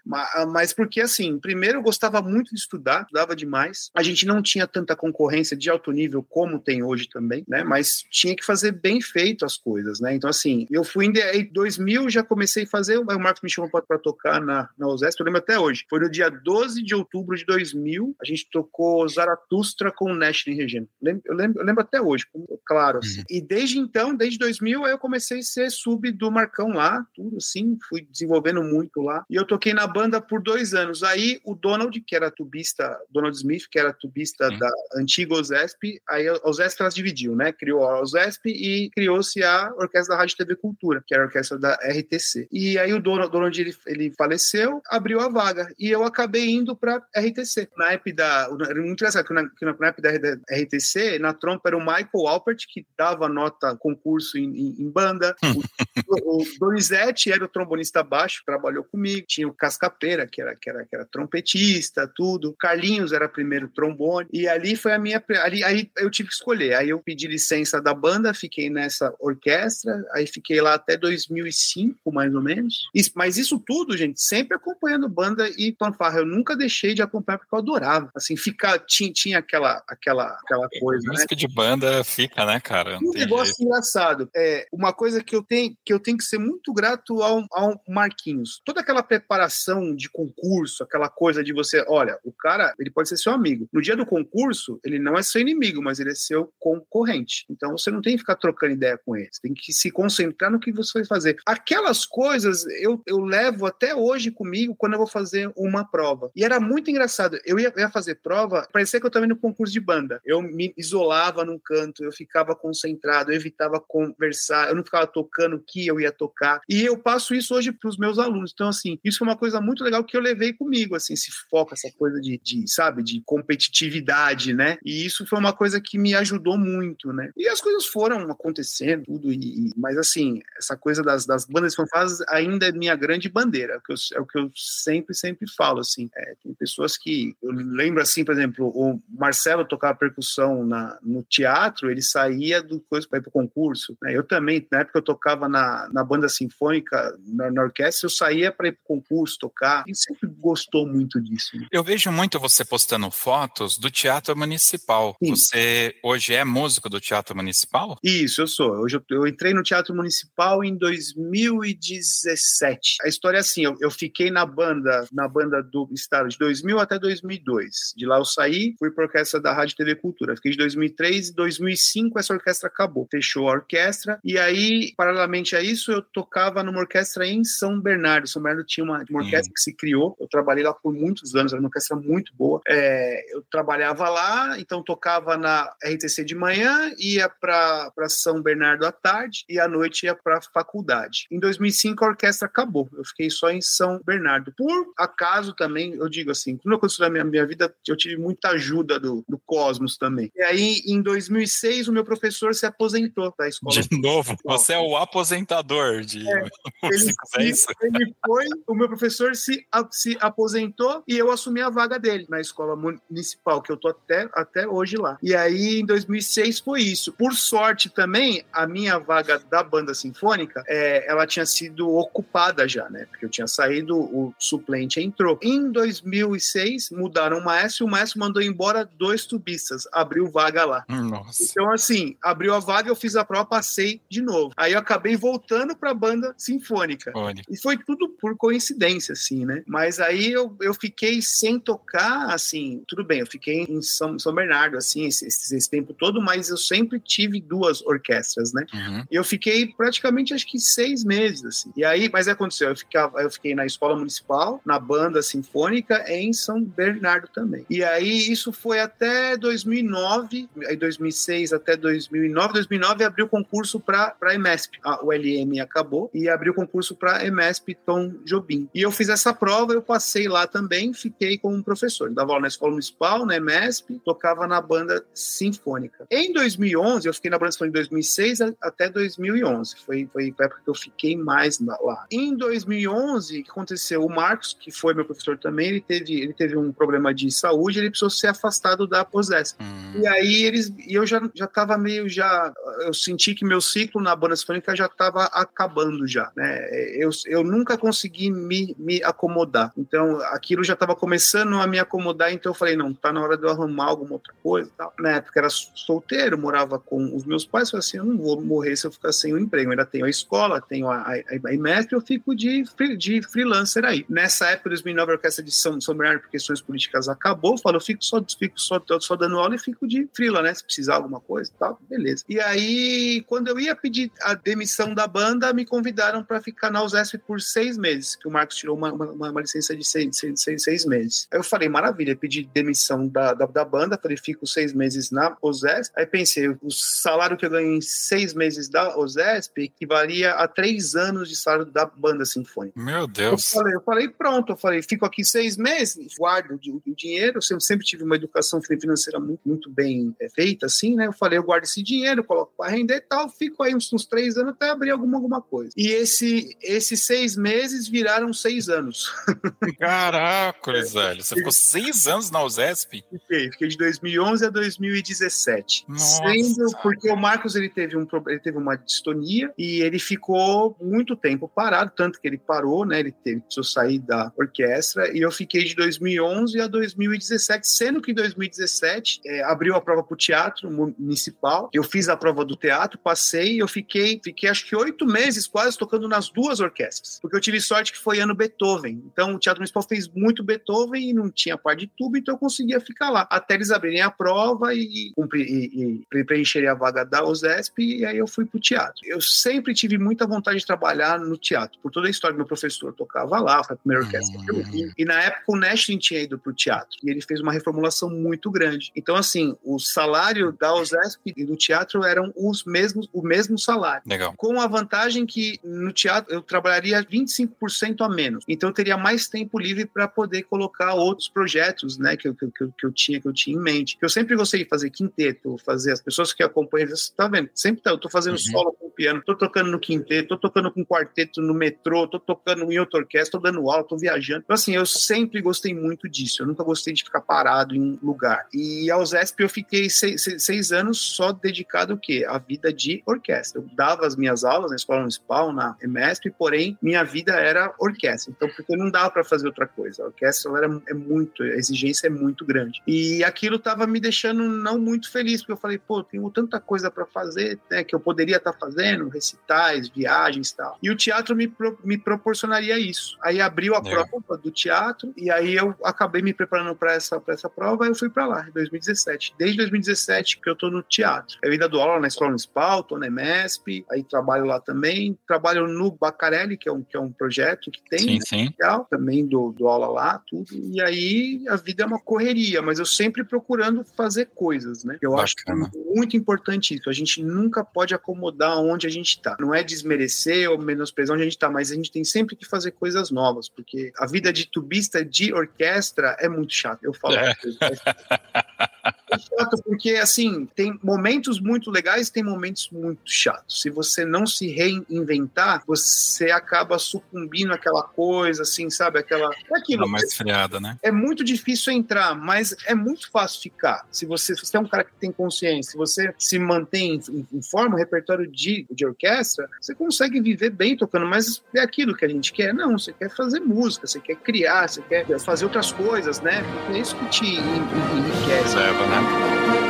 Mas 0.52 0.72
porque, 0.72 1.00
assim, 1.00 1.38
primeiro 1.38 1.78
eu 1.78 1.82
gostava 1.82 2.22
muito 2.22 2.54
de 2.54 2.60
estudar, 2.60 3.02
estudava 3.02 3.36
demais. 3.36 3.90
A 3.94 4.02
gente 4.02 4.26
não 4.26 4.42
tinha 4.42 4.66
tanta 4.66 4.96
concorrência 4.96 5.56
de 5.56 5.68
alto 5.68 5.92
nível 5.92 6.22
como 6.22 6.58
tem 6.58 6.82
hoje 6.82 7.08
também, 7.08 7.44
né? 7.46 7.62
Mas 7.62 8.04
tinha 8.10 8.34
que 8.34 8.44
fazer 8.44 8.72
bem 8.72 9.00
feito 9.00 9.44
as 9.44 9.56
coisas, 9.56 10.00
né? 10.00 10.14
Então, 10.14 10.30
assim, 10.30 10.66
eu 10.70 10.82
fui 10.82 11.06
em 11.06 11.12
2000, 11.52 12.08
já 12.10 12.22
comecei 12.22 12.64
a 12.64 12.68
fazer. 12.68 12.98
O 12.98 13.04
Marcos 13.04 13.42
me 13.42 13.50
chamou 13.50 13.70
para 13.70 13.98
tocar 13.98 14.40
na, 14.40 14.68
na 14.78 14.88
eu 14.88 15.24
lembro 15.24 15.38
até 15.38 15.58
hoje. 15.58 15.84
Foi 15.88 16.00
no 16.00 16.10
dia 16.10 16.30
12 16.30 16.82
de 16.82 16.94
outubro 16.94 17.36
de 17.36 17.44
2000, 17.44 18.16
a 18.20 18.24
gente 18.24 18.48
tocou 18.50 19.08
Zaratustra 19.08 19.92
com 19.92 20.12
o 20.12 20.14
Nash 20.14 20.44
Regina. 20.46 20.86
Eu 21.02 21.34
lembro, 21.34 21.60
eu 21.60 21.64
lembro 21.64 21.82
até 21.82 22.00
hoje, 22.00 22.24
claro. 22.66 22.98
Assim. 22.98 23.20
Uhum. 23.20 23.24
E 23.30 23.40
desde 23.40 23.78
então, 23.78 24.07
desde 24.14 24.38
2000, 24.38 24.84
aí 24.84 24.92
eu 24.92 24.98
comecei 24.98 25.40
a 25.40 25.42
ser 25.42 25.70
sub 25.70 26.10
do 26.12 26.30
Marcão 26.30 26.68
lá, 26.68 27.04
tudo 27.14 27.36
assim, 27.36 27.78
fui 27.88 28.06
desenvolvendo 28.10 28.62
muito 28.62 29.02
lá. 29.02 29.24
E 29.28 29.34
eu 29.34 29.46
toquei 29.46 29.72
na 29.72 29.86
banda 29.86 30.20
por 30.20 30.42
dois 30.42 30.74
anos. 30.74 31.02
Aí 31.02 31.40
o 31.44 31.54
Donald, 31.54 31.98
que 32.00 32.16
era 32.16 32.30
tubista, 32.30 32.98
Donald 33.10 33.36
Smith, 33.36 33.64
que 33.70 33.78
era 33.78 33.92
tubista 33.92 34.48
uhum. 34.48 34.58
da 34.58 34.70
antiga 34.96 35.34
OZESP, 35.34 36.00
aí 36.08 36.28
a 36.28 36.34
OZESP 36.44 36.80
elas 36.80 36.94
dividiu, 36.94 37.34
né? 37.34 37.52
Criou 37.52 37.84
a 37.84 38.00
OZESP 38.00 38.50
e 38.50 38.90
criou-se 38.90 39.42
a 39.42 39.72
Orquestra 39.76 40.14
da 40.14 40.20
Rádio 40.20 40.36
TV 40.36 40.56
Cultura, 40.56 41.02
que 41.06 41.14
era 41.14 41.24
a 41.24 41.26
orquestra 41.26 41.58
da 41.58 41.74
RTC. 41.74 42.48
E 42.50 42.78
aí 42.78 42.92
o 42.92 43.00
Donald, 43.00 43.30
Donald 43.30 43.60
ele, 43.60 43.74
ele 43.86 44.12
faleceu, 44.16 44.80
abriu 44.88 45.20
a 45.20 45.28
vaga. 45.28 45.72
E 45.78 45.90
eu 45.90 46.04
acabei 46.04 46.50
indo 46.50 46.76
para 46.76 47.02
RTC. 47.16 47.68
Na 47.76 47.92
época 47.92 48.14
da. 48.14 48.48
Era 48.68 48.80
muito 48.80 49.00
engraçado 49.00 49.26
que 49.26 49.34
na, 49.34 49.48
que 49.48 49.64
na 49.64 49.70
época 49.70 50.02
da 50.02 50.10
RTC, 50.56 51.18
na 51.18 51.32
trompa 51.32 51.68
era 51.68 51.76
o 51.76 51.80
Michael 51.80 52.26
Alpert, 52.26 52.64
que 52.68 52.86
dava 52.96 53.28
nota 53.28 53.76
concurso 53.98 54.38
em, 54.38 54.44
em, 54.44 54.82
em 54.82 54.90
banda. 54.90 55.34
o, 56.08 56.42
o 56.42 56.44
Donizete 56.58 57.32
era 57.32 57.44
o 57.44 57.48
trombonista 57.48 58.02
baixo, 58.02 58.42
trabalhou 58.46 58.84
comigo. 58.84 59.26
Tinha 59.26 59.48
o 59.48 59.52
Cascapeira, 59.52 60.26
que 60.26 60.40
era, 60.40 60.54
que 60.54 60.70
era, 60.70 60.84
que 60.84 60.94
era 60.94 61.04
trompetista, 61.04 62.10
tudo. 62.14 62.54
Carlinhos 62.58 63.12
era 63.12 63.28
primeiro 63.28 63.68
trombone. 63.68 64.28
E 64.32 64.48
ali 64.48 64.76
foi 64.76 64.92
a 64.92 64.98
minha. 64.98 65.22
Ali, 65.42 65.64
aí 65.64 65.90
eu 65.96 66.10
tive 66.10 66.28
que 66.28 66.34
escolher. 66.34 66.74
Aí 66.74 66.90
eu 66.90 66.98
pedi 66.98 67.26
licença 67.26 67.80
da 67.80 67.92
banda, 67.92 68.32
fiquei 68.32 68.70
nessa 68.70 69.14
orquestra. 69.18 70.04
Aí 70.12 70.26
fiquei 70.26 70.60
lá 70.60 70.74
até 70.74 70.96
2005, 70.96 72.12
mais 72.12 72.34
ou 72.34 72.42
menos. 72.42 72.88
Isso, 72.94 73.12
mas 73.14 73.36
isso 73.36 73.58
tudo, 73.66 73.96
gente, 73.96 74.20
sempre 74.20 74.56
acompanhando 74.56 75.08
banda 75.08 75.48
e 75.56 75.74
fanfarra. 75.78 76.20
Eu 76.20 76.26
nunca 76.26 76.56
deixei 76.56 76.94
de 76.94 77.02
acompanhar 77.02 77.38
porque 77.38 77.54
eu 77.54 77.58
adorava. 77.58 78.10
Assim, 78.14 78.36
ficar. 78.36 78.78
Tinha, 78.80 79.12
tinha 79.12 79.38
aquela, 79.38 79.82
aquela, 79.88 80.38
aquela 80.42 80.68
coisa. 80.80 81.06
Né? 81.06 81.12
Música 81.12 81.36
de 81.36 81.48
banda 81.48 82.04
fica, 82.04 82.44
né, 82.44 82.60
cara? 82.60 82.98
um 83.02 83.12
negócio 83.12 83.56
jeito. 83.56 83.74
Engraçado. 83.88 84.28
É, 84.36 84.66
uma 84.72 84.92
coisa 84.92 85.22
que 85.22 85.34
eu 85.34 85.42
tenho 85.42 85.74
que 85.84 85.92
eu 85.92 85.98
tenho 85.98 86.18
que 86.18 86.24
ser 86.24 86.38
muito 86.38 86.72
grato 86.72 87.22
ao, 87.22 87.44
ao 87.52 87.80
Marquinhos. 87.88 88.60
Toda 88.64 88.80
aquela 88.80 89.02
preparação 89.02 89.94
de 89.94 90.10
concurso, 90.10 90.82
aquela 90.82 91.08
coisa 91.08 91.42
de 91.42 91.52
você, 91.52 91.84
olha, 91.88 92.18
o 92.24 92.32
cara, 92.32 92.74
ele 92.78 92.90
pode 92.90 93.08
ser 93.08 93.16
seu 93.16 93.32
amigo. 93.32 93.68
No 93.72 93.80
dia 93.80 93.96
do 93.96 94.06
concurso, 94.06 94.78
ele 94.84 94.98
não 94.98 95.16
é 95.16 95.22
seu 95.22 95.40
inimigo, 95.40 95.82
mas 95.82 95.98
ele 95.98 96.10
é 96.10 96.14
seu 96.14 96.52
concorrente. 96.58 97.46
Então 97.50 97.76
você 97.76 97.90
não 97.90 98.02
tem 98.02 98.14
que 98.14 98.20
ficar 98.20 98.36
trocando 98.36 98.74
ideia 98.74 98.98
com 99.04 99.16
ele. 99.16 99.28
Você 99.30 99.40
tem 99.40 99.54
que 99.54 99.72
se 99.72 99.90
concentrar 99.90 100.50
no 100.50 100.60
que 100.60 100.72
você 100.72 100.98
vai 100.98 101.06
fazer. 101.06 101.36
Aquelas 101.46 102.04
coisas 102.04 102.66
eu, 102.80 103.02
eu 103.06 103.18
levo 103.18 103.66
até 103.66 103.94
hoje 103.94 104.30
comigo 104.30 104.74
quando 104.76 104.94
eu 104.94 104.98
vou 104.98 105.06
fazer 105.06 105.50
uma 105.56 105.84
prova. 105.84 106.30
E 106.34 106.44
era 106.44 106.60
muito 106.60 106.90
engraçado. 106.90 107.38
Eu 107.44 107.58
ia, 107.58 107.72
ia 107.76 107.90
fazer 107.90 108.16
prova, 108.16 108.66
parecia 108.72 109.00
que 109.00 109.06
eu 109.06 109.08
estava 109.08 109.26
no 109.26 109.36
concurso 109.36 109.72
de 109.72 109.80
banda. 109.80 110.20
Eu 110.24 110.42
me 110.42 110.72
isolava 110.76 111.44
num 111.44 111.58
canto, 111.58 112.04
eu 112.04 112.12
ficava 112.12 112.54
concentrado, 112.54 113.30
eu 113.30 113.36
evitava 113.36 113.67
conversar, 113.80 114.68
eu 114.68 114.74
não 114.74 114.84
ficava 114.84 115.06
tocando 115.06 115.56
o 115.56 115.60
que 115.60 115.86
eu 115.86 116.00
ia 116.00 116.12
tocar. 116.12 116.60
E 116.68 116.84
eu 116.84 116.96
passo 116.96 117.34
isso 117.34 117.54
hoje 117.54 117.72
para 117.72 117.88
os 117.88 117.98
meus 117.98 118.18
alunos. 118.18 118.52
Então, 118.54 118.68
assim, 118.68 118.98
isso 119.04 119.22
é 119.22 119.26
uma 119.26 119.36
coisa 119.36 119.60
muito 119.60 119.84
legal 119.84 120.04
que 120.04 120.16
eu 120.16 120.20
levei 120.20 120.52
comigo, 120.52 120.94
assim, 120.94 121.14
esse 121.14 121.30
foco, 121.50 121.74
essa 121.74 121.90
coisa 121.98 122.20
de, 122.20 122.40
de 122.42 122.68
sabe, 122.70 123.02
de 123.02 123.22
competitividade, 123.26 124.54
né? 124.54 124.78
E 124.84 125.04
isso 125.04 125.26
foi 125.26 125.38
uma 125.38 125.52
coisa 125.52 125.80
que 125.80 125.98
me 125.98 126.14
ajudou 126.14 126.56
muito, 126.56 127.12
né? 127.12 127.30
E 127.36 127.48
as 127.48 127.60
coisas 127.60 127.86
foram 127.86 128.30
acontecendo, 128.30 129.04
tudo, 129.04 129.32
e, 129.32 129.70
mas 129.76 129.96
assim, 129.96 130.40
essa 130.56 130.76
coisa 130.76 131.02
das, 131.02 131.26
das 131.26 131.44
bandas 131.44 131.74
fanfarras 131.74 132.20
ainda 132.28 132.68
é 132.68 132.72
minha 132.72 132.94
grande 132.94 133.28
bandeira, 133.28 133.74
é 133.74 133.76
o 133.76 133.80
que 133.80 133.92
eu, 133.92 133.96
é 134.14 134.20
o 134.20 134.26
que 134.26 134.38
eu 134.38 134.50
sempre, 134.54 135.14
sempre 135.14 135.46
falo, 135.56 135.80
assim. 135.80 136.08
É, 136.14 136.34
tem 136.42 136.54
pessoas 136.54 136.96
que, 136.96 137.34
eu 137.42 137.50
lembro 137.52 138.02
assim, 138.02 138.24
por 138.24 138.32
exemplo, 138.32 138.68
o 138.68 139.00
Marcelo 139.08 139.64
tocava 139.64 139.98
percussão 139.98 140.64
na, 140.64 140.98
no 141.02 141.22
teatro, 141.22 141.90
ele 141.90 142.02
saía 142.02 142.62
do 142.62 142.80
coisa 142.80 143.06
para 143.08 143.18
ir 143.18 143.22
para 143.22 143.28
o 143.28 143.32
concurso. 143.58 143.96
Né? 144.02 144.16
Eu 144.16 144.22
também, 144.22 144.64
na 144.70 144.80
época 144.80 144.98
eu 144.98 145.02
tocava 145.02 145.48
na, 145.48 145.88
na 145.92 146.04
banda 146.04 146.28
sinfônica, 146.28 147.18
na, 147.26 147.50
na 147.50 147.62
orquestra, 147.62 148.06
eu 148.06 148.10
saía 148.10 148.52
para 148.52 148.68
ir 148.68 148.72
para 148.72 148.82
o 148.84 149.00
concurso 149.00 149.38
tocar. 149.40 149.82
E 149.86 149.94
sempre 149.94 150.28
gostou 150.38 150.86
muito 150.86 151.18
disso. 151.20 151.56
Né? 151.56 151.66
Eu 151.72 151.82
vejo 151.82 152.12
muito 152.12 152.38
você 152.38 152.64
postando 152.64 153.10
fotos 153.10 153.78
do 153.78 153.90
Teatro 153.90 154.36
Municipal. 154.36 155.16
Sim. 155.22 155.30
Você 155.30 155.94
hoje 156.02 156.34
é 156.34 156.44
músico 156.44 156.88
do 156.88 157.00
Teatro 157.00 157.36
Municipal? 157.36 157.98
Isso, 158.02 158.42
eu 158.42 158.46
sou. 158.46 158.70
Hoje 158.82 158.96
eu, 158.96 159.02
eu 159.10 159.26
entrei 159.26 159.52
no 159.52 159.62
Teatro 159.62 159.94
Municipal 159.94 160.62
em 160.62 160.76
2017. 160.76 162.98
A 163.02 163.08
história 163.08 163.38
é 163.38 163.40
assim, 163.40 163.64
eu, 163.64 163.76
eu 163.80 163.90
fiquei 163.90 164.30
na 164.30 164.46
banda, 164.46 165.06
na 165.12 165.26
banda 165.26 165.62
do 165.62 165.88
estado 165.92 166.28
de 166.28 166.38
2000 166.38 166.78
até 166.78 166.98
2002. 166.98 167.94
De 167.96 168.06
lá 168.06 168.18
eu 168.18 168.24
saí, 168.24 168.74
fui 168.78 168.90
para 168.90 169.04
a 169.04 169.06
orquestra 169.06 169.40
da 169.40 169.52
Rádio 169.52 169.76
TV 169.76 169.96
Cultura. 169.96 170.36
Fiquei 170.36 170.52
de 170.52 170.58
2003 170.58 171.28
e 171.28 171.34
2005 171.34 172.18
essa 172.18 172.34
orquestra 172.34 172.68
acabou, 172.68 173.06
fechou 173.10 173.47
orquestra. 173.52 174.18
E 174.24 174.38
aí, 174.38 174.92
paralelamente 174.96 175.56
a 175.56 175.62
isso, 175.62 175.92
eu 175.92 176.02
tocava 176.02 176.62
numa 176.62 176.80
orquestra 176.80 177.26
em 177.26 177.44
São 177.44 177.80
Bernardo. 177.80 178.28
São 178.28 178.42
Bernardo 178.42 178.66
tinha 178.66 178.84
uma, 178.84 179.04
uma 179.08 179.22
orquestra 179.22 179.52
que 179.52 179.60
se 179.60 179.74
criou. 179.74 180.16
Eu 180.20 180.28
trabalhei 180.28 180.64
lá 180.64 180.72
por 180.72 180.92
muitos 180.92 181.34
anos, 181.34 181.52
era 181.52 181.60
uma 181.60 181.68
orquestra 181.68 181.96
muito 181.96 182.34
boa. 182.34 182.60
É, 182.66 183.34
eu 183.34 183.42
trabalhava 183.50 184.08
lá, 184.08 184.58
então 184.58 184.82
tocava 184.82 185.36
na 185.36 185.72
RTC 185.84 186.24
de 186.24 186.34
manhã, 186.34 186.92
ia 186.98 187.28
para 187.28 188.08
São 188.08 188.42
Bernardo 188.42 188.86
à 188.86 188.92
tarde 188.92 189.44
e 189.48 189.58
à 189.58 189.68
noite 189.68 190.06
ia 190.06 190.14
para 190.14 190.40
faculdade. 190.40 191.26
Em 191.30 191.38
2005 191.38 192.04
a 192.04 192.08
orquestra 192.08 192.46
acabou. 192.46 192.88
Eu 192.92 193.04
fiquei 193.04 193.30
só 193.30 193.50
em 193.50 193.60
São 193.60 194.00
Bernardo. 194.04 194.52
Por 194.56 194.92
acaso 194.96 195.54
também, 195.54 195.94
eu 195.94 196.08
digo 196.08 196.30
assim, 196.30 196.56
quando 196.56 196.74
eu 196.74 196.78
construí 196.78 197.06
a 197.06 197.10
minha, 197.10 197.24
minha 197.24 197.46
vida, 197.46 197.72
eu 197.86 197.96
tive 197.96 198.16
muita 198.16 198.50
ajuda 198.50 198.98
do, 198.98 199.24
do 199.28 199.38
Cosmos 199.38 199.96
também. 199.96 200.30
E 200.34 200.42
aí, 200.42 200.82
em 200.86 201.00
2006, 201.00 201.88
o 201.88 201.92
meu 201.92 202.04
professor 202.04 202.54
se 202.54 202.66
aposentou 202.66 203.32
da 203.38 203.48
escola. 203.48 203.80
De 203.80 204.00
novo, 204.00 204.36
você 204.44 204.72
é 204.72 204.78
o 204.78 204.96
aposentador 204.96 206.00
de 206.02 206.28
é, 206.28 206.44
ele, 206.90 207.12
é 207.38 207.44
isso? 207.44 207.66
Ele 207.80 208.14
foi, 208.26 208.46
o 208.66 208.74
meu 208.74 208.88
professor 208.88 209.34
se, 209.36 209.64
se 209.90 210.18
aposentou 210.20 211.02
e 211.06 211.16
eu 211.16 211.30
assumi 211.30 211.62
a 211.62 211.70
vaga 211.70 211.98
dele 211.98 212.26
na 212.28 212.40
escola 212.40 212.74
municipal, 212.76 213.62
que 213.62 213.70
eu 213.70 213.76
tô 213.76 213.88
até, 213.88 214.28
até 214.34 214.66
hoje 214.66 214.96
lá. 214.96 215.16
E 215.22 215.34
aí, 215.34 215.80
em 215.80 215.86
2006, 215.86 216.58
foi 216.60 216.82
isso. 216.82 217.12
Por 217.12 217.34
sorte 217.34 217.88
também, 217.88 218.44
a 218.52 218.66
minha 218.66 218.98
vaga 218.98 219.38
da 219.38 219.62
banda 219.62 219.94
sinfônica, 219.94 220.62
é, 220.66 221.08
ela 221.08 221.26
tinha 221.26 221.46
sido 221.46 221.88
ocupada 221.94 222.66
já, 222.68 222.88
né? 222.90 223.06
Porque 223.06 223.24
eu 223.24 223.30
tinha 223.30 223.46
saído, 223.46 223.96
o 223.96 224.34
suplente 224.38 225.00
entrou. 225.00 225.38
Em 225.40 225.70
2006, 225.70 226.90
mudaram 226.90 227.38
o 227.38 227.44
maestro 227.44 227.84
e 227.84 227.88
o 227.88 227.90
maestro 227.90 228.18
mandou 228.18 228.42
embora 228.42 228.88
dois 228.96 229.24
tubistas, 229.26 229.86
abriu 229.92 230.30
vaga 230.30 230.64
lá. 230.64 230.84
Nossa. 230.88 231.44
Então, 231.44 231.70
assim, 231.70 232.16
abriu 232.22 232.54
a 232.54 232.58
vaga, 232.58 232.88
eu 232.88 232.96
fiz 232.96 233.14
a 233.14 233.24
prova, 233.28 233.44
passei 233.44 234.00
de 234.08 234.22
novo. 234.22 234.52
Aí 234.56 234.72
eu 234.72 234.78
acabei 234.78 235.16
voltando 235.16 235.76
para 235.76 235.90
a 235.90 235.94
banda 235.94 236.34
sinfônica. 236.36 237.12
Olha. 237.14 237.42
E 237.48 237.56
foi 237.60 237.76
tudo 237.76 238.08
por 238.08 238.36
coincidência, 238.36 239.12
assim, 239.12 239.44
né? 239.44 239.62
Mas 239.66 240.00
aí 240.00 240.32
eu, 240.32 240.56
eu 240.60 240.72
fiquei 240.72 241.20
sem 241.20 241.60
tocar, 241.60 242.32
assim, 242.32 242.82
tudo 242.88 243.04
bem, 243.04 243.20
eu 243.20 243.26
fiquei 243.26 243.64
em 243.68 243.82
São, 243.82 244.18
São 244.18 244.34
Bernardo, 244.34 244.76
assim, 244.76 245.06
esse, 245.06 245.26
esse, 245.26 245.68
tempo 245.68 245.92
todo, 245.92 246.22
mas 246.22 246.48
eu 246.48 246.56
sempre 246.56 246.98
tive 246.98 247.40
duas 247.40 247.82
orquestras, 247.82 248.52
né? 248.52 248.64
Uhum. 248.72 249.04
E 249.10 249.14
eu 249.14 249.24
fiquei 249.24 249.66
praticamente, 249.66 250.32
acho 250.32 250.46
que 250.46 250.58
seis 250.58 251.04
meses, 251.04 251.44
assim. 251.44 251.72
E 251.76 251.84
aí, 251.84 252.08
mas 252.10 252.28
aconteceu, 252.28 252.70
eu, 252.70 252.76
ficava, 252.76 253.20
eu 253.20 253.30
fiquei 253.30 253.54
na 253.54 253.66
escola 253.66 253.96
municipal, 253.96 254.60
na 254.64 254.78
banda 254.78 255.20
sinfônica, 255.20 256.04
em 256.08 256.32
São 256.32 256.62
Bernardo 256.62 257.28
também. 257.28 257.66
E 257.68 257.84
aí, 257.84 258.30
isso 258.30 258.52
foi 258.52 258.80
até 258.80 259.36
2009, 259.36 260.48
aí 260.66 260.76
2006 260.76 261.52
até 261.52 261.76
2009. 261.76 262.52
2009 262.54 263.04
abriu 263.04 263.17
o 263.24 263.28
concurso 263.28 263.80
para 263.80 264.16
a 264.20 264.34
EMESP. 264.34 264.78
A, 264.84 265.04
o 265.04 265.12
LM 265.12 265.60
acabou 265.60 266.10
e 266.12 266.28
abriu 266.28 266.52
o 266.52 266.56
concurso 266.56 266.94
para 266.94 267.24
EMESP 267.24 267.74
Tom 267.86 268.14
Jobim. 268.24 268.68
E 268.74 268.82
eu 268.82 268.90
fiz 268.90 269.08
essa 269.08 269.32
prova, 269.32 269.72
eu 269.72 269.82
passei 269.82 270.28
lá 270.28 270.46
também, 270.46 270.92
fiquei 270.92 271.38
como 271.38 271.62
professor. 271.62 272.10
Dava 272.10 272.32
aula 272.32 272.42
na 272.42 272.48
escola 272.48 272.72
municipal, 272.72 273.24
na 273.24 273.36
EMESP, 273.36 274.00
tocava 274.04 274.46
na 274.46 274.60
banda 274.60 275.04
sinfônica. 275.14 276.06
Em 276.10 276.32
2011, 276.32 277.06
eu 277.06 277.14
fiquei 277.14 277.30
na 277.30 277.38
banda 277.38 277.52
sinfônica 277.52 277.82
de 277.82 277.88
2006 277.88 278.40
até 278.60 278.88
2011. 278.88 279.76
Foi, 279.84 280.08
foi 280.12 280.34
a 280.38 280.44
época 280.44 280.60
que 280.64 280.70
eu 280.70 280.74
fiquei 280.74 281.16
mais 281.16 281.58
lá. 281.60 282.06
Em 282.10 282.36
2011, 282.36 283.40
o 283.40 283.44
que 283.44 283.50
aconteceu? 283.50 284.04
O 284.04 284.08
Marcos, 284.08 284.56
que 284.58 284.70
foi 284.70 284.94
meu 284.94 285.04
professor 285.04 285.38
também, 285.38 285.68
ele 285.68 285.80
teve, 285.80 286.20
ele 286.20 286.32
teve 286.32 286.56
um 286.56 286.72
problema 286.72 287.12
de 287.14 287.30
saúde, 287.30 287.78
ele 287.78 287.90
precisou 287.90 288.10
ser 288.10 288.28
afastado 288.28 288.86
da 288.86 289.04
POSES. 289.04 289.56
Hum. 289.60 290.00
E 290.00 290.06
aí 290.06 290.44
eles, 290.44 290.72
e 290.78 290.94
eu 290.94 291.06
já 291.06 291.18
já 291.34 291.44
estava 291.44 291.76
meio 291.76 292.08
já, 292.08 292.52
eu 292.80 292.94
senti 293.08 293.34
que 293.34 293.44
meu 293.44 293.60
ciclo 293.60 294.00
na 294.00 294.14
banda 294.14 294.36
sinfônica 294.36 294.76
já 294.76 294.86
estava 294.86 295.24
acabando 295.24 296.06
já, 296.06 296.30
né? 296.36 296.68
Eu, 296.94 297.10
eu 297.26 297.42
nunca 297.42 297.78
consegui 297.78 298.30
me, 298.30 298.74
me 298.78 299.02
acomodar. 299.02 299.72
Então 299.76 300.20
aquilo 300.32 300.62
já 300.62 300.74
estava 300.74 300.94
começando 300.94 301.54
a 301.56 301.66
me 301.66 301.78
acomodar, 301.78 302.32
então 302.32 302.50
eu 302.50 302.54
falei, 302.54 302.76
não, 302.76 302.92
tá 302.92 303.12
na 303.12 303.22
hora 303.22 303.36
de 303.36 303.44
eu 303.44 303.50
arrumar 303.50 303.86
alguma 303.86 304.14
outra 304.14 304.34
coisa, 304.42 304.70
tal. 304.76 304.92
Na 304.98 305.16
época 305.16 305.40
era 305.40 305.48
solteiro, 305.50 306.38
morava 306.38 306.78
com 306.78 307.16
os 307.16 307.24
meus 307.24 307.44
pais, 307.44 307.70
falei 307.70 307.80
assim, 307.80 307.98
eu 307.98 308.04
não 308.04 308.18
vou 308.18 308.40
morrer 308.40 308.76
se 308.76 308.86
eu 308.86 308.92
ficar 308.92 309.12
sem 309.12 309.32
o 309.32 309.38
emprego. 309.38 309.68
Eu 309.68 309.72
ainda 309.72 309.86
tenho 309.86 310.04
a 310.04 310.10
escola, 310.10 310.60
tenho 310.60 310.88
a, 310.88 310.98
a, 310.98 311.12
a 311.14 311.88
eu 311.90 312.00
fico 312.00 312.34
de, 312.34 312.64
de 312.96 313.22
freelancer 313.22 313.84
aí. 313.84 314.04
Nessa 314.08 314.50
época, 314.50 314.70
2009, 314.70 315.12
a 315.12 315.14
orquestra 315.14 315.44
de 315.44 315.52
São, 315.52 315.80
São 315.80 315.94
Bernardo 315.94 316.22
por 316.22 316.30
questões 316.30 316.60
políticas 316.60 317.08
acabou, 317.08 317.52
eu 317.52 317.58
falo, 317.58 317.76
eu 317.76 317.80
fico 317.80 318.04
só, 318.04 318.22
fico 318.38 318.60
só, 318.60 318.80
só 319.00 319.16
dando 319.16 319.38
aula 319.38 319.54
e 319.54 319.58
fico 319.58 319.86
de 319.86 320.08
freela, 320.14 320.42
né? 320.42 320.52
Se 320.54 320.64
precisar 320.64 320.96
alguma 320.96 321.20
coisa 321.20 321.50
tal, 321.58 321.78
beleza. 321.88 322.24
E 322.28 322.40
aí, 322.40 322.97
quando 323.26 323.48
eu 323.48 323.58
ia 323.58 323.74
pedir 323.74 324.10
a 324.22 324.34
demissão 324.34 324.94
da 324.94 325.06
banda, 325.06 325.52
me 325.52 325.64
convidaram 325.64 326.22
para 326.22 326.40
ficar 326.40 326.70
na 326.70 326.82
USESP 326.82 327.18
por 327.18 327.40
seis 327.40 327.76
meses, 327.76 328.16
que 328.16 328.28
o 328.28 328.30
Marcos 328.30 328.56
tirou 328.56 328.76
uma, 328.76 328.92
uma, 328.92 329.30
uma 329.30 329.40
licença 329.40 329.76
de 329.76 329.84
seis, 329.84 330.16
seis, 330.16 330.40
seis, 330.40 330.62
seis, 330.62 330.84
meses. 330.84 331.28
Aí 331.30 331.38
eu 331.38 331.44
falei, 331.44 331.68
maravilha, 331.68 332.16
pedi 332.16 332.48
demissão 332.52 333.06
da, 333.06 333.34
da, 333.34 333.46
da 333.46 333.64
banda, 333.64 333.98
falei, 334.00 334.16
fico 334.16 334.46
seis 334.46 334.72
meses 334.72 335.10
na 335.10 335.36
USESP. 335.42 335.94
Aí 335.96 336.06
pensei, 336.06 336.48
o 336.48 336.70
salário 336.70 337.36
que 337.36 337.46
eu 337.46 337.50
ganhei 337.50 337.76
em 337.76 337.80
seis 337.80 338.34
meses 338.34 338.68
da 338.68 338.98
USESP 338.98 339.64
equivalia 339.64 340.32
a 340.32 340.48
três 340.48 340.94
anos 340.94 341.28
de 341.28 341.36
salário 341.36 341.66
da 341.66 341.86
banda 341.86 342.24
sinfônica. 342.24 342.78
Meu 342.80 343.06
Deus. 343.06 343.52
Eu 343.52 343.58
falei, 343.58 343.74
eu 343.74 343.80
falei 343.80 344.08
pronto, 344.08 344.52
eu 344.52 344.56
falei, 344.56 344.82
fico 344.82 345.04
aqui 345.04 345.24
seis 345.24 345.56
meses, 345.56 346.14
guardo 346.18 346.52
o, 346.54 346.94
dinheiro, 346.94 347.38
eu 347.38 347.42
sempre, 347.42 347.64
sempre 347.64 347.86
tive 347.86 348.04
uma 348.04 348.16
educação 348.16 348.60
financeira 348.62 349.18
muito, 349.20 349.40
muito 349.44 349.70
bem 349.70 350.14
é, 350.20 350.28
feita, 350.28 350.66
assim, 350.66 350.94
né? 350.94 351.06
Eu 351.06 351.12
falei, 351.12 351.38
eu 351.38 351.42
guardo 351.42 351.64
esse 351.64 351.82
dinheiro, 351.82 352.24
coloco 352.24 352.52
para 352.56 352.70
render 352.78 352.96
e 352.96 353.00
tal, 353.00 353.28
fico 353.28 353.62
aí 353.62 353.74
uns, 353.74 353.92
uns, 353.92 354.06
três 354.06 354.36
anos 354.36 354.54
até 354.54 354.70
abrir 354.70 354.90
alguma, 354.90 355.16
alguma 355.16 355.40
coisa. 355.40 355.72
E 355.76 355.88
esse, 355.88 356.56
esses 356.62 357.04
seis 357.04 357.36
meses 357.36 357.88
viraram 357.88 358.32
seis 358.32 358.68
anos. 358.68 359.12
Caraca, 359.78 360.72
velho. 360.72 361.22
Você 361.22 361.34
ficou 361.34 361.52
seis 361.52 362.06
anos 362.06 362.30
na 362.30 362.42
USESP? 362.42 363.04
Fiquei, 363.10 363.50
fiquei 363.50 363.68
de 363.68 363.76
2011 363.76 364.46
a 364.46 364.50
2017. 364.50 365.84
Nossa. 365.88 366.22
Sendo 366.28 366.70
porque 366.82 367.10
o 367.10 367.16
Marcos 367.16 367.54
ele 367.54 367.68
teve, 367.68 367.96
um, 367.96 368.06
ele 368.26 368.40
teve 368.40 368.56
uma 368.56 368.76
distonia 368.76 369.52
e 369.58 369.80
ele 369.80 369.98
ficou 369.98 370.76
muito 370.80 371.16
tempo 371.16 371.48
parado, 371.48 371.92
tanto 371.94 372.20
que 372.20 372.26
ele 372.26 372.38
parou, 372.38 372.84
né? 372.84 373.00
Ele 373.00 373.12
teve 373.12 373.42
que 373.42 373.58
sair 373.62 373.98
da 373.98 374.32
orquestra 374.36 375.14
e 375.16 375.20
eu 375.20 375.30
fiquei 375.30 375.64
de 375.64 375.74
2011 375.74 376.60
a 376.60 376.66
2017, 376.66 377.66
sendo 377.68 378.00
que 378.00 378.12
em 378.12 378.14
2017 378.14 379.20
é, 379.26 379.42
abriu 379.44 379.74
a 379.74 379.80
prova 379.80 380.02
para 380.02 380.14
o 380.14 380.16
teatro 380.16 380.70
municipal. 380.70 381.68
Eu 381.72 381.82
fiz 381.82 382.08
a 382.08 382.16
prova 382.16 382.44
do 382.44 382.56
teatro, 382.56 382.67
passei, 382.98 383.60
eu 383.60 383.68
fiquei, 383.68 384.20
fiquei 384.22 384.48
acho 384.48 384.66
que 384.66 384.76
oito 384.76 385.06
meses 385.06 385.46
quase 385.46 385.76
tocando 385.76 386.08
nas 386.08 386.28
duas 386.28 386.60
orquestras, 386.60 387.18
porque 387.20 387.36
eu 387.36 387.40
tive 387.40 387.60
sorte 387.60 387.92
que 387.92 387.98
foi 387.98 388.20
ano 388.20 388.34
Beethoven. 388.34 389.02
Então 389.12 389.34
o 389.34 389.38
teatro 389.38 389.60
municipal 389.60 389.82
fez 389.82 390.08
muito 390.08 390.42
Beethoven 390.42 391.10
e 391.10 391.12
não 391.12 391.30
tinha 391.30 391.56
par 391.56 391.76
de 391.76 391.86
tubo, 391.86 392.16
então 392.16 392.34
eu 392.34 392.38
conseguia 392.38 392.80
ficar 392.80 393.10
lá 393.10 393.26
até 393.30 393.54
eles 393.54 393.70
abrirem 393.70 394.02
a 394.02 394.10
prova 394.10 394.74
e, 394.74 395.12
e, 395.34 396.04
e 396.12 396.24
preencherem 396.24 396.68
a 396.68 396.74
vaga 396.74 397.04
da 397.04 397.24
OSESP 397.24 397.98
e 397.98 398.04
aí 398.04 398.18
eu 398.18 398.26
fui 398.26 398.44
para 398.44 398.58
o 398.58 398.60
teatro. 398.60 399.00
Eu 399.04 399.20
sempre 399.20 399.74
tive 399.74 399.98
muita 399.98 400.26
vontade 400.26 400.58
de 400.58 400.66
trabalhar 400.66 401.18
no 401.18 401.36
teatro, 401.36 401.78
por 401.82 401.90
toda 401.90 402.06
a 402.06 402.10
história. 402.10 402.36
Meu 402.36 402.46
professor 402.46 402.92
tocava 402.92 403.38
lá, 403.38 403.62
foi 403.64 403.74
a 403.74 403.78
primeira 403.78 404.04
orquestra 404.04 404.40
que 404.40 404.50
eu 404.50 404.64
vi. 404.64 404.92
E 404.96 405.04
na 405.04 405.20
época 405.20 405.44
o 405.48 405.56
Nashlin 405.56 405.98
tinha 405.98 406.20
ido 406.20 406.38
para 406.38 406.50
o 406.50 406.54
teatro 406.54 406.96
e 407.02 407.10
ele 407.10 407.20
fez 407.20 407.40
uma 407.40 407.52
reformulação 407.52 408.10
muito 408.10 408.50
grande. 408.50 408.90
Então, 408.94 409.16
assim, 409.16 409.56
o 409.62 409.78
salário 409.78 410.52
da 410.52 410.74
OSESP 410.74 411.32
e 411.36 411.44
do 411.44 411.56
teatro 411.56 412.04
eram 412.04 412.32
os 412.36 412.57
mesmos, 412.64 413.08
o 413.12 413.22
mesmo 413.22 413.58
salário. 413.58 414.02
Legal. 414.06 414.34
Com 414.36 414.60
a 414.60 414.66
vantagem 414.66 415.26
que 415.26 415.58
no 415.62 415.92
teatro 415.92 416.32
eu 416.32 416.42
trabalharia 416.42 417.02
25% 417.04 418.00
a 418.00 418.08
menos. 418.08 418.44
Então 418.48 418.70
eu 418.70 418.74
teria 418.74 418.96
mais 418.96 419.28
tempo 419.28 419.58
livre 419.58 419.86
para 419.86 420.08
poder 420.08 420.42
colocar 420.44 420.94
outros 420.94 421.28
projetos, 421.28 421.98
né, 421.98 422.16
que 422.16 422.28
eu, 422.28 422.34
que, 422.34 422.44
eu, 422.44 422.72
que 422.76 422.86
eu 422.86 422.92
tinha 422.92 423.20
que 423.20 423.28
eu 423.28 423.32
tinha 423.32 423.56
em 423.56 423.60
mente. 423.60 423.96
Eu 424.00 424.08
sempre 424.08 424.36
gostei 424.36 424.62
de 424.62 424.68
fazer 424.68 424.90
quinteto, 424.90 425.56
fazer 425.64 425.92
as 425.92 426.00
pessoas 426.00 426.32
que 426.32 426.42
acompanham, 426.42 426.88
você 426.88 427.12
tá 427.14 427.28
vendo? 427.28 427.50
Sempre 427.54 427.82
tá, 427.82 427.90
eu 427.90 427.98
tô 427.98 428.08
fazendo 428.08 428.34
uhum. 428.34 428.38
solo 428.38 428.72
com 428.72 428.90
piano, 428.90 429.22
tô 429.24 429.34
tocando 429.34 429.70
no 429.70 429.78
quinteto, 429.78 430.28
tô 430.28 430.38
tocando 430.38 430.70
com 430.72 430.84
quarteto 430.84 431.40
no 431.40 431.54
metrô, 431.54 432.06
tô 432.06 432.18
tocando 432.18 432.70
em 432.72 432.78
outra 432.78 433.00
orquestra, 433.00 433.38
tô 433.38 433.38
dando 433.38 433.70
aula, 433.70 433.84
tô 433.84 433.96
viajando. 433.96 434.42
Então 434.44 434.54
assim, 434.54 434.74
eu 434.74 434.84
sempre 434.84 435.40
gostei 435.40 435.74
muito 435.74 436.08
disso. 436.08 436.42
Eu 436.42 436.46
nunca 436.46 436.64
gostei 436.64 436.92
de 436.92 437.04
ficar 437.04 437.20
parado 437.20 437.74
em 437.74 437.80
um 437.80 437.98
lugar. 438.02 438.46
E 438.52 438.90
a 438.90 438.98
USESP 438.98 439.42
eu 439.42 439.48
fiquei 439.48 439.88
seis, 439.88 440.22
seis, 440.22 440.44
seis 440.44 440.72
anos 440.72 440.98
só 440.98 441.32
dedicado 441.32 441.94
o 441.94 441.98
quê? 441.98 442.26
A 442.28 442.38
vida 442.48 442.72
de 442.72 443.02
orquestra. 443.06 443.60
Eu 443.60 443.68
dava 443.74 444.06
as 444.06 444.16
minhas 444.16 444.42
aulas 444.44 444.70
na 444.70 444.76
escola 444.76 445.00
municipal, 445.00 445.52
na 445.52 445.76
EMESP, 445.82 446.30
porém 446.30 446.78
minha 446.80 447.04
vida 447.04 447.34
era 447.34 447.74
orquestra. 447.78 448.32
Então, 448.34 448.48
porque 448.56 448.74
não 448.76 448.90
dava 448.90 449.10
para 449.10 449.24
fazer 449.24 449.46
outra 449.46 449.66
coisa. 449.66 450.02
A 450.02 450.06
orquestra 450.06 450.50
era, 450.56 450.82
é 450.88 450.94
muito, 450.94 451.42
a 451.42 451.48
exigência 451.48 452.06
é 452.06 452.10
muito 452.10 452.44
grande. 452.44 452.82
E 452.86 453.22
aquilo 453.22 453.56
estava 453.56 453.86
me 453.86 454.00
deixando 454.00 454.48
não 454.48 454.78
muito 454.78 455.10
feliz, 455.10 455.42
porque 455.42 455.52
eu 455.52 455.56
falei, 455.56 455.78
pô, 455.78 456.02
tenho 456.02 456.28
tanta 456.30 456.58
coisa 456.58 456.90
para 456.90 457.04
fazer, 457.04 457.58
né, 457.70 457.84
que 457.84 457.94
eu 457.94 458.00
poderia 458.00 458.36
estar 458.36 458.52
tá 458.52 458.58
fazendo, 458.58 459.08
recitais, 459.08 459.88
viagens 459.88 460.50
e 460.50 460.56
tal. 460.56 460.78
E 460.82 460.90
o 460.90 460.96
teatro 460.96 461.36
me, 461.36 461.46
pro, 461.48 461.78
me 461.84 461.98
proporcionaria 461.98 462.78
isso. 462.78 463.18
Aí 463.22 463.40
abriu 463.40 463.74
a 463.74 463.78
é. 463.78 463.82
prova 463.82 464.38
do 464.38 464.50
teatro, 464.50 465.12
e 465.16 465.30
aí 465.30 465.54
eu 465.54 465.74
acabei 465.84 466.22
me 466.22 466.32
preparando 466.32 466.74
para 466.74 466.94
essa, 466.94 467.22
essa 467.28 467.50
prova, 467.50 467.84
e 467.84 467.88
eu 467.88 467.94
fui 467.94 468.08
para 468.08 468.26
lá, 468.26 468.46
em 468.48 468.52
2017. 468.52 469.34
Desde 469.38 469.56
2017 469.58 470.38
que 470.40 470.48
eu 470.48 470.56
tô 470.56 470.70
no 470.70 470.82
teatro. 470.82 471.36
Eu 471.42 471.52
ainda 471.52 471.68
dou 471.68 471.82
aula 471.82 472.00
na 472.00 472.08
escola 472.08 472.37
Municipal, 472.38 472.84
tô 472.84 472.96
na 472.96 473.10
MESP, 473.10 473.84
aí 473.90 474.04
trabalho 474.04 474.44
lá 474.44 474.60
também. 474.60 475.18
Trabalho 475.26 475.66
no 475.66 475.90
Bacarelli, 475.90 476.56
que 476.56 476.68
é 476.68 476.72
um, 476.72 476.82
que 476.82 476.96
é 476.96 477.00
um 477.00 477.10
projeto 477.10 477.70
que 477.70 477.82
tem, 477.90 477.98
sim, 477.98 478.14
né, 478.14 478.20
sim. 478.26 478.54
Legal, 478.58 478.86
também 478.88 479.26
do, 479.26 479.52
do 479.52 479.66
aula 479.66 479.88
lá, 479.88 480.22
tudo. 480.28 480.46
E 480.52 480.80
aí 480.80 481.42
a 481.48 481.56
vida 481.56 481.82
é 481.82 481.86
uma 481.86 481.98
correria, 481.98 482.62
mas 482.62 482.78
eu 482.78 482.86
sempre 482.86 483.24
procurando 483.24 483.84
fazer 483.96 484.26
coisas, 484.34 484.84
né? 484.84 484.98
Eu 485.02 485.12
Bacana. 485.12 485.64
acho 485.64 485.78
muito 485.94 486.16
importante 486.16 486.74
isso. 486.74 486.88
A 486.88 486.92
gente 486.92 487.22
nunca 487.22 487.64
pode 487.64 487.94
acomodar 487.94 488.58
onde 488.58 488.86
a 488.86 488.90
gente 488.90 489.08
está. 489.08 489.36
Não 489.40 489.54
é 489.54 489.62
desmerecer 489.62 490.48
ou 490.50 490.58
menosprezar 490.58 491.14
onde 491.14 491.22
a 491.22 491.26
gente 491.26 491.36
está, 491.36 491.50
mas 491.50 491.72
a 491.72 491.74
gente 491.74 491.90
tem 491.90 492.04
sempre 492.04 492.36
que 492.36 492.46
fazer 492.46 492.70
coisas 492.72 493.10
novas, 493.10 493.48
porque 493.48 493.92
a 493.98 494.06
vida 494.06 494.32
de 494.32 494.48
tubista 494.48 495.04
de 495.04 495.32
orquestra 495.32 496.16
é 496.20 496.28
muito 496.28 496.54
chata. 496.54 496.80
Eu 496.82 496.94
falo. 496.94 497.16
É. 497.16 497.34
Chato 499.18 499.62
porque, 499.64 499.90
assim, 499.96 500.46
tem 500.54 500.78
momentos 500.82 501.40
muito 501.40 501.70
legais 501.70 502.10
tem 502.10 502.22
momentos 502.22 502.68
muito 502.70 503.00
chatos. 503.04 503.62
Se 503.62 503.70
você 503.70 504.04
não 504.04 504.26
se 504.26 504.48
reinventar, 504.48 505.62
você 505.66 506.30
acaba 506.30 506.78
sucumbindo 506.78 507.52
àquela 507.52 507.82
coisa, 507.82 508.42
assim, 508.42 508.70
sabe? 508.70 508.98
Aquela. 508.98 509.30
É 509.50 509.58
aquilo. 509.58 509.88
mais 509.88 510.14
friada, 510.14 510.60
né? 510.60 510.78
É 510.82 510.90
muito 510.90 511.24
difícil 511.24 511.72
entrar, 511.72 512.14
mas 512.14 512.54
é 512.66 512.74
muito 512.74 513.10
fácil 513.10 513.40
ficar. 513.40 513.86
Se 513.90 514.06
você, 514.06 514.34
se 514.34 514.44
você 514.44 514.56
é 514.56 514.60
um 514.60 514.68
cara 514.68 514.84
que 514.84 514.92
tem 514.98 515.12
consciência, 515.12 515.72
se 515.72 515.76
você 515.76 516.14
se 516.18 516.38
mantém 516.38 517.00
em, 517.10 517.26
em 517.32 517.42
forma, 517.42 517.74
um 517.76 517.78
repertório 517.78 518.26
de, 518.26 518.66
de 518.70 518.86
orquestra, 518.86 519.48
você 519.60 519.74
consegue 519.74 520.20
viver 520.20 520.50
bem 520.50 520.76
tocando, 520.76 521.06
mas 521.06 521.42
é 521.54 521.60
aquilo 521.60 521.94
que 521.94 522.04
a 522.04 522.08
gente 522.08 522.32
quer? 522.32 522.52
Não, 522.52 522.78
você 522.78 522.92
quer 522.92 523.10
fazer 523.10 523.40
música, 523.40 523.86
você 523.86 524.00
quer 524.00 524.16
criar, 524.16 524.68
você 524.68 524.82
quer 524.82 525.18
fazer 525.20 525.44
outras 525.44 525.72
coisas, 525.72 526.20
né? 526.20 526.42
Porque 526.42 526.78
é 526.78 526.80
isso 526.80 526.96
que 526.96 527.06
te 527.06 527.26
enriquece. 527.26 528.56
Né? 528.56 529.07
Thank 529.10 529.62
you. 529.62 529.67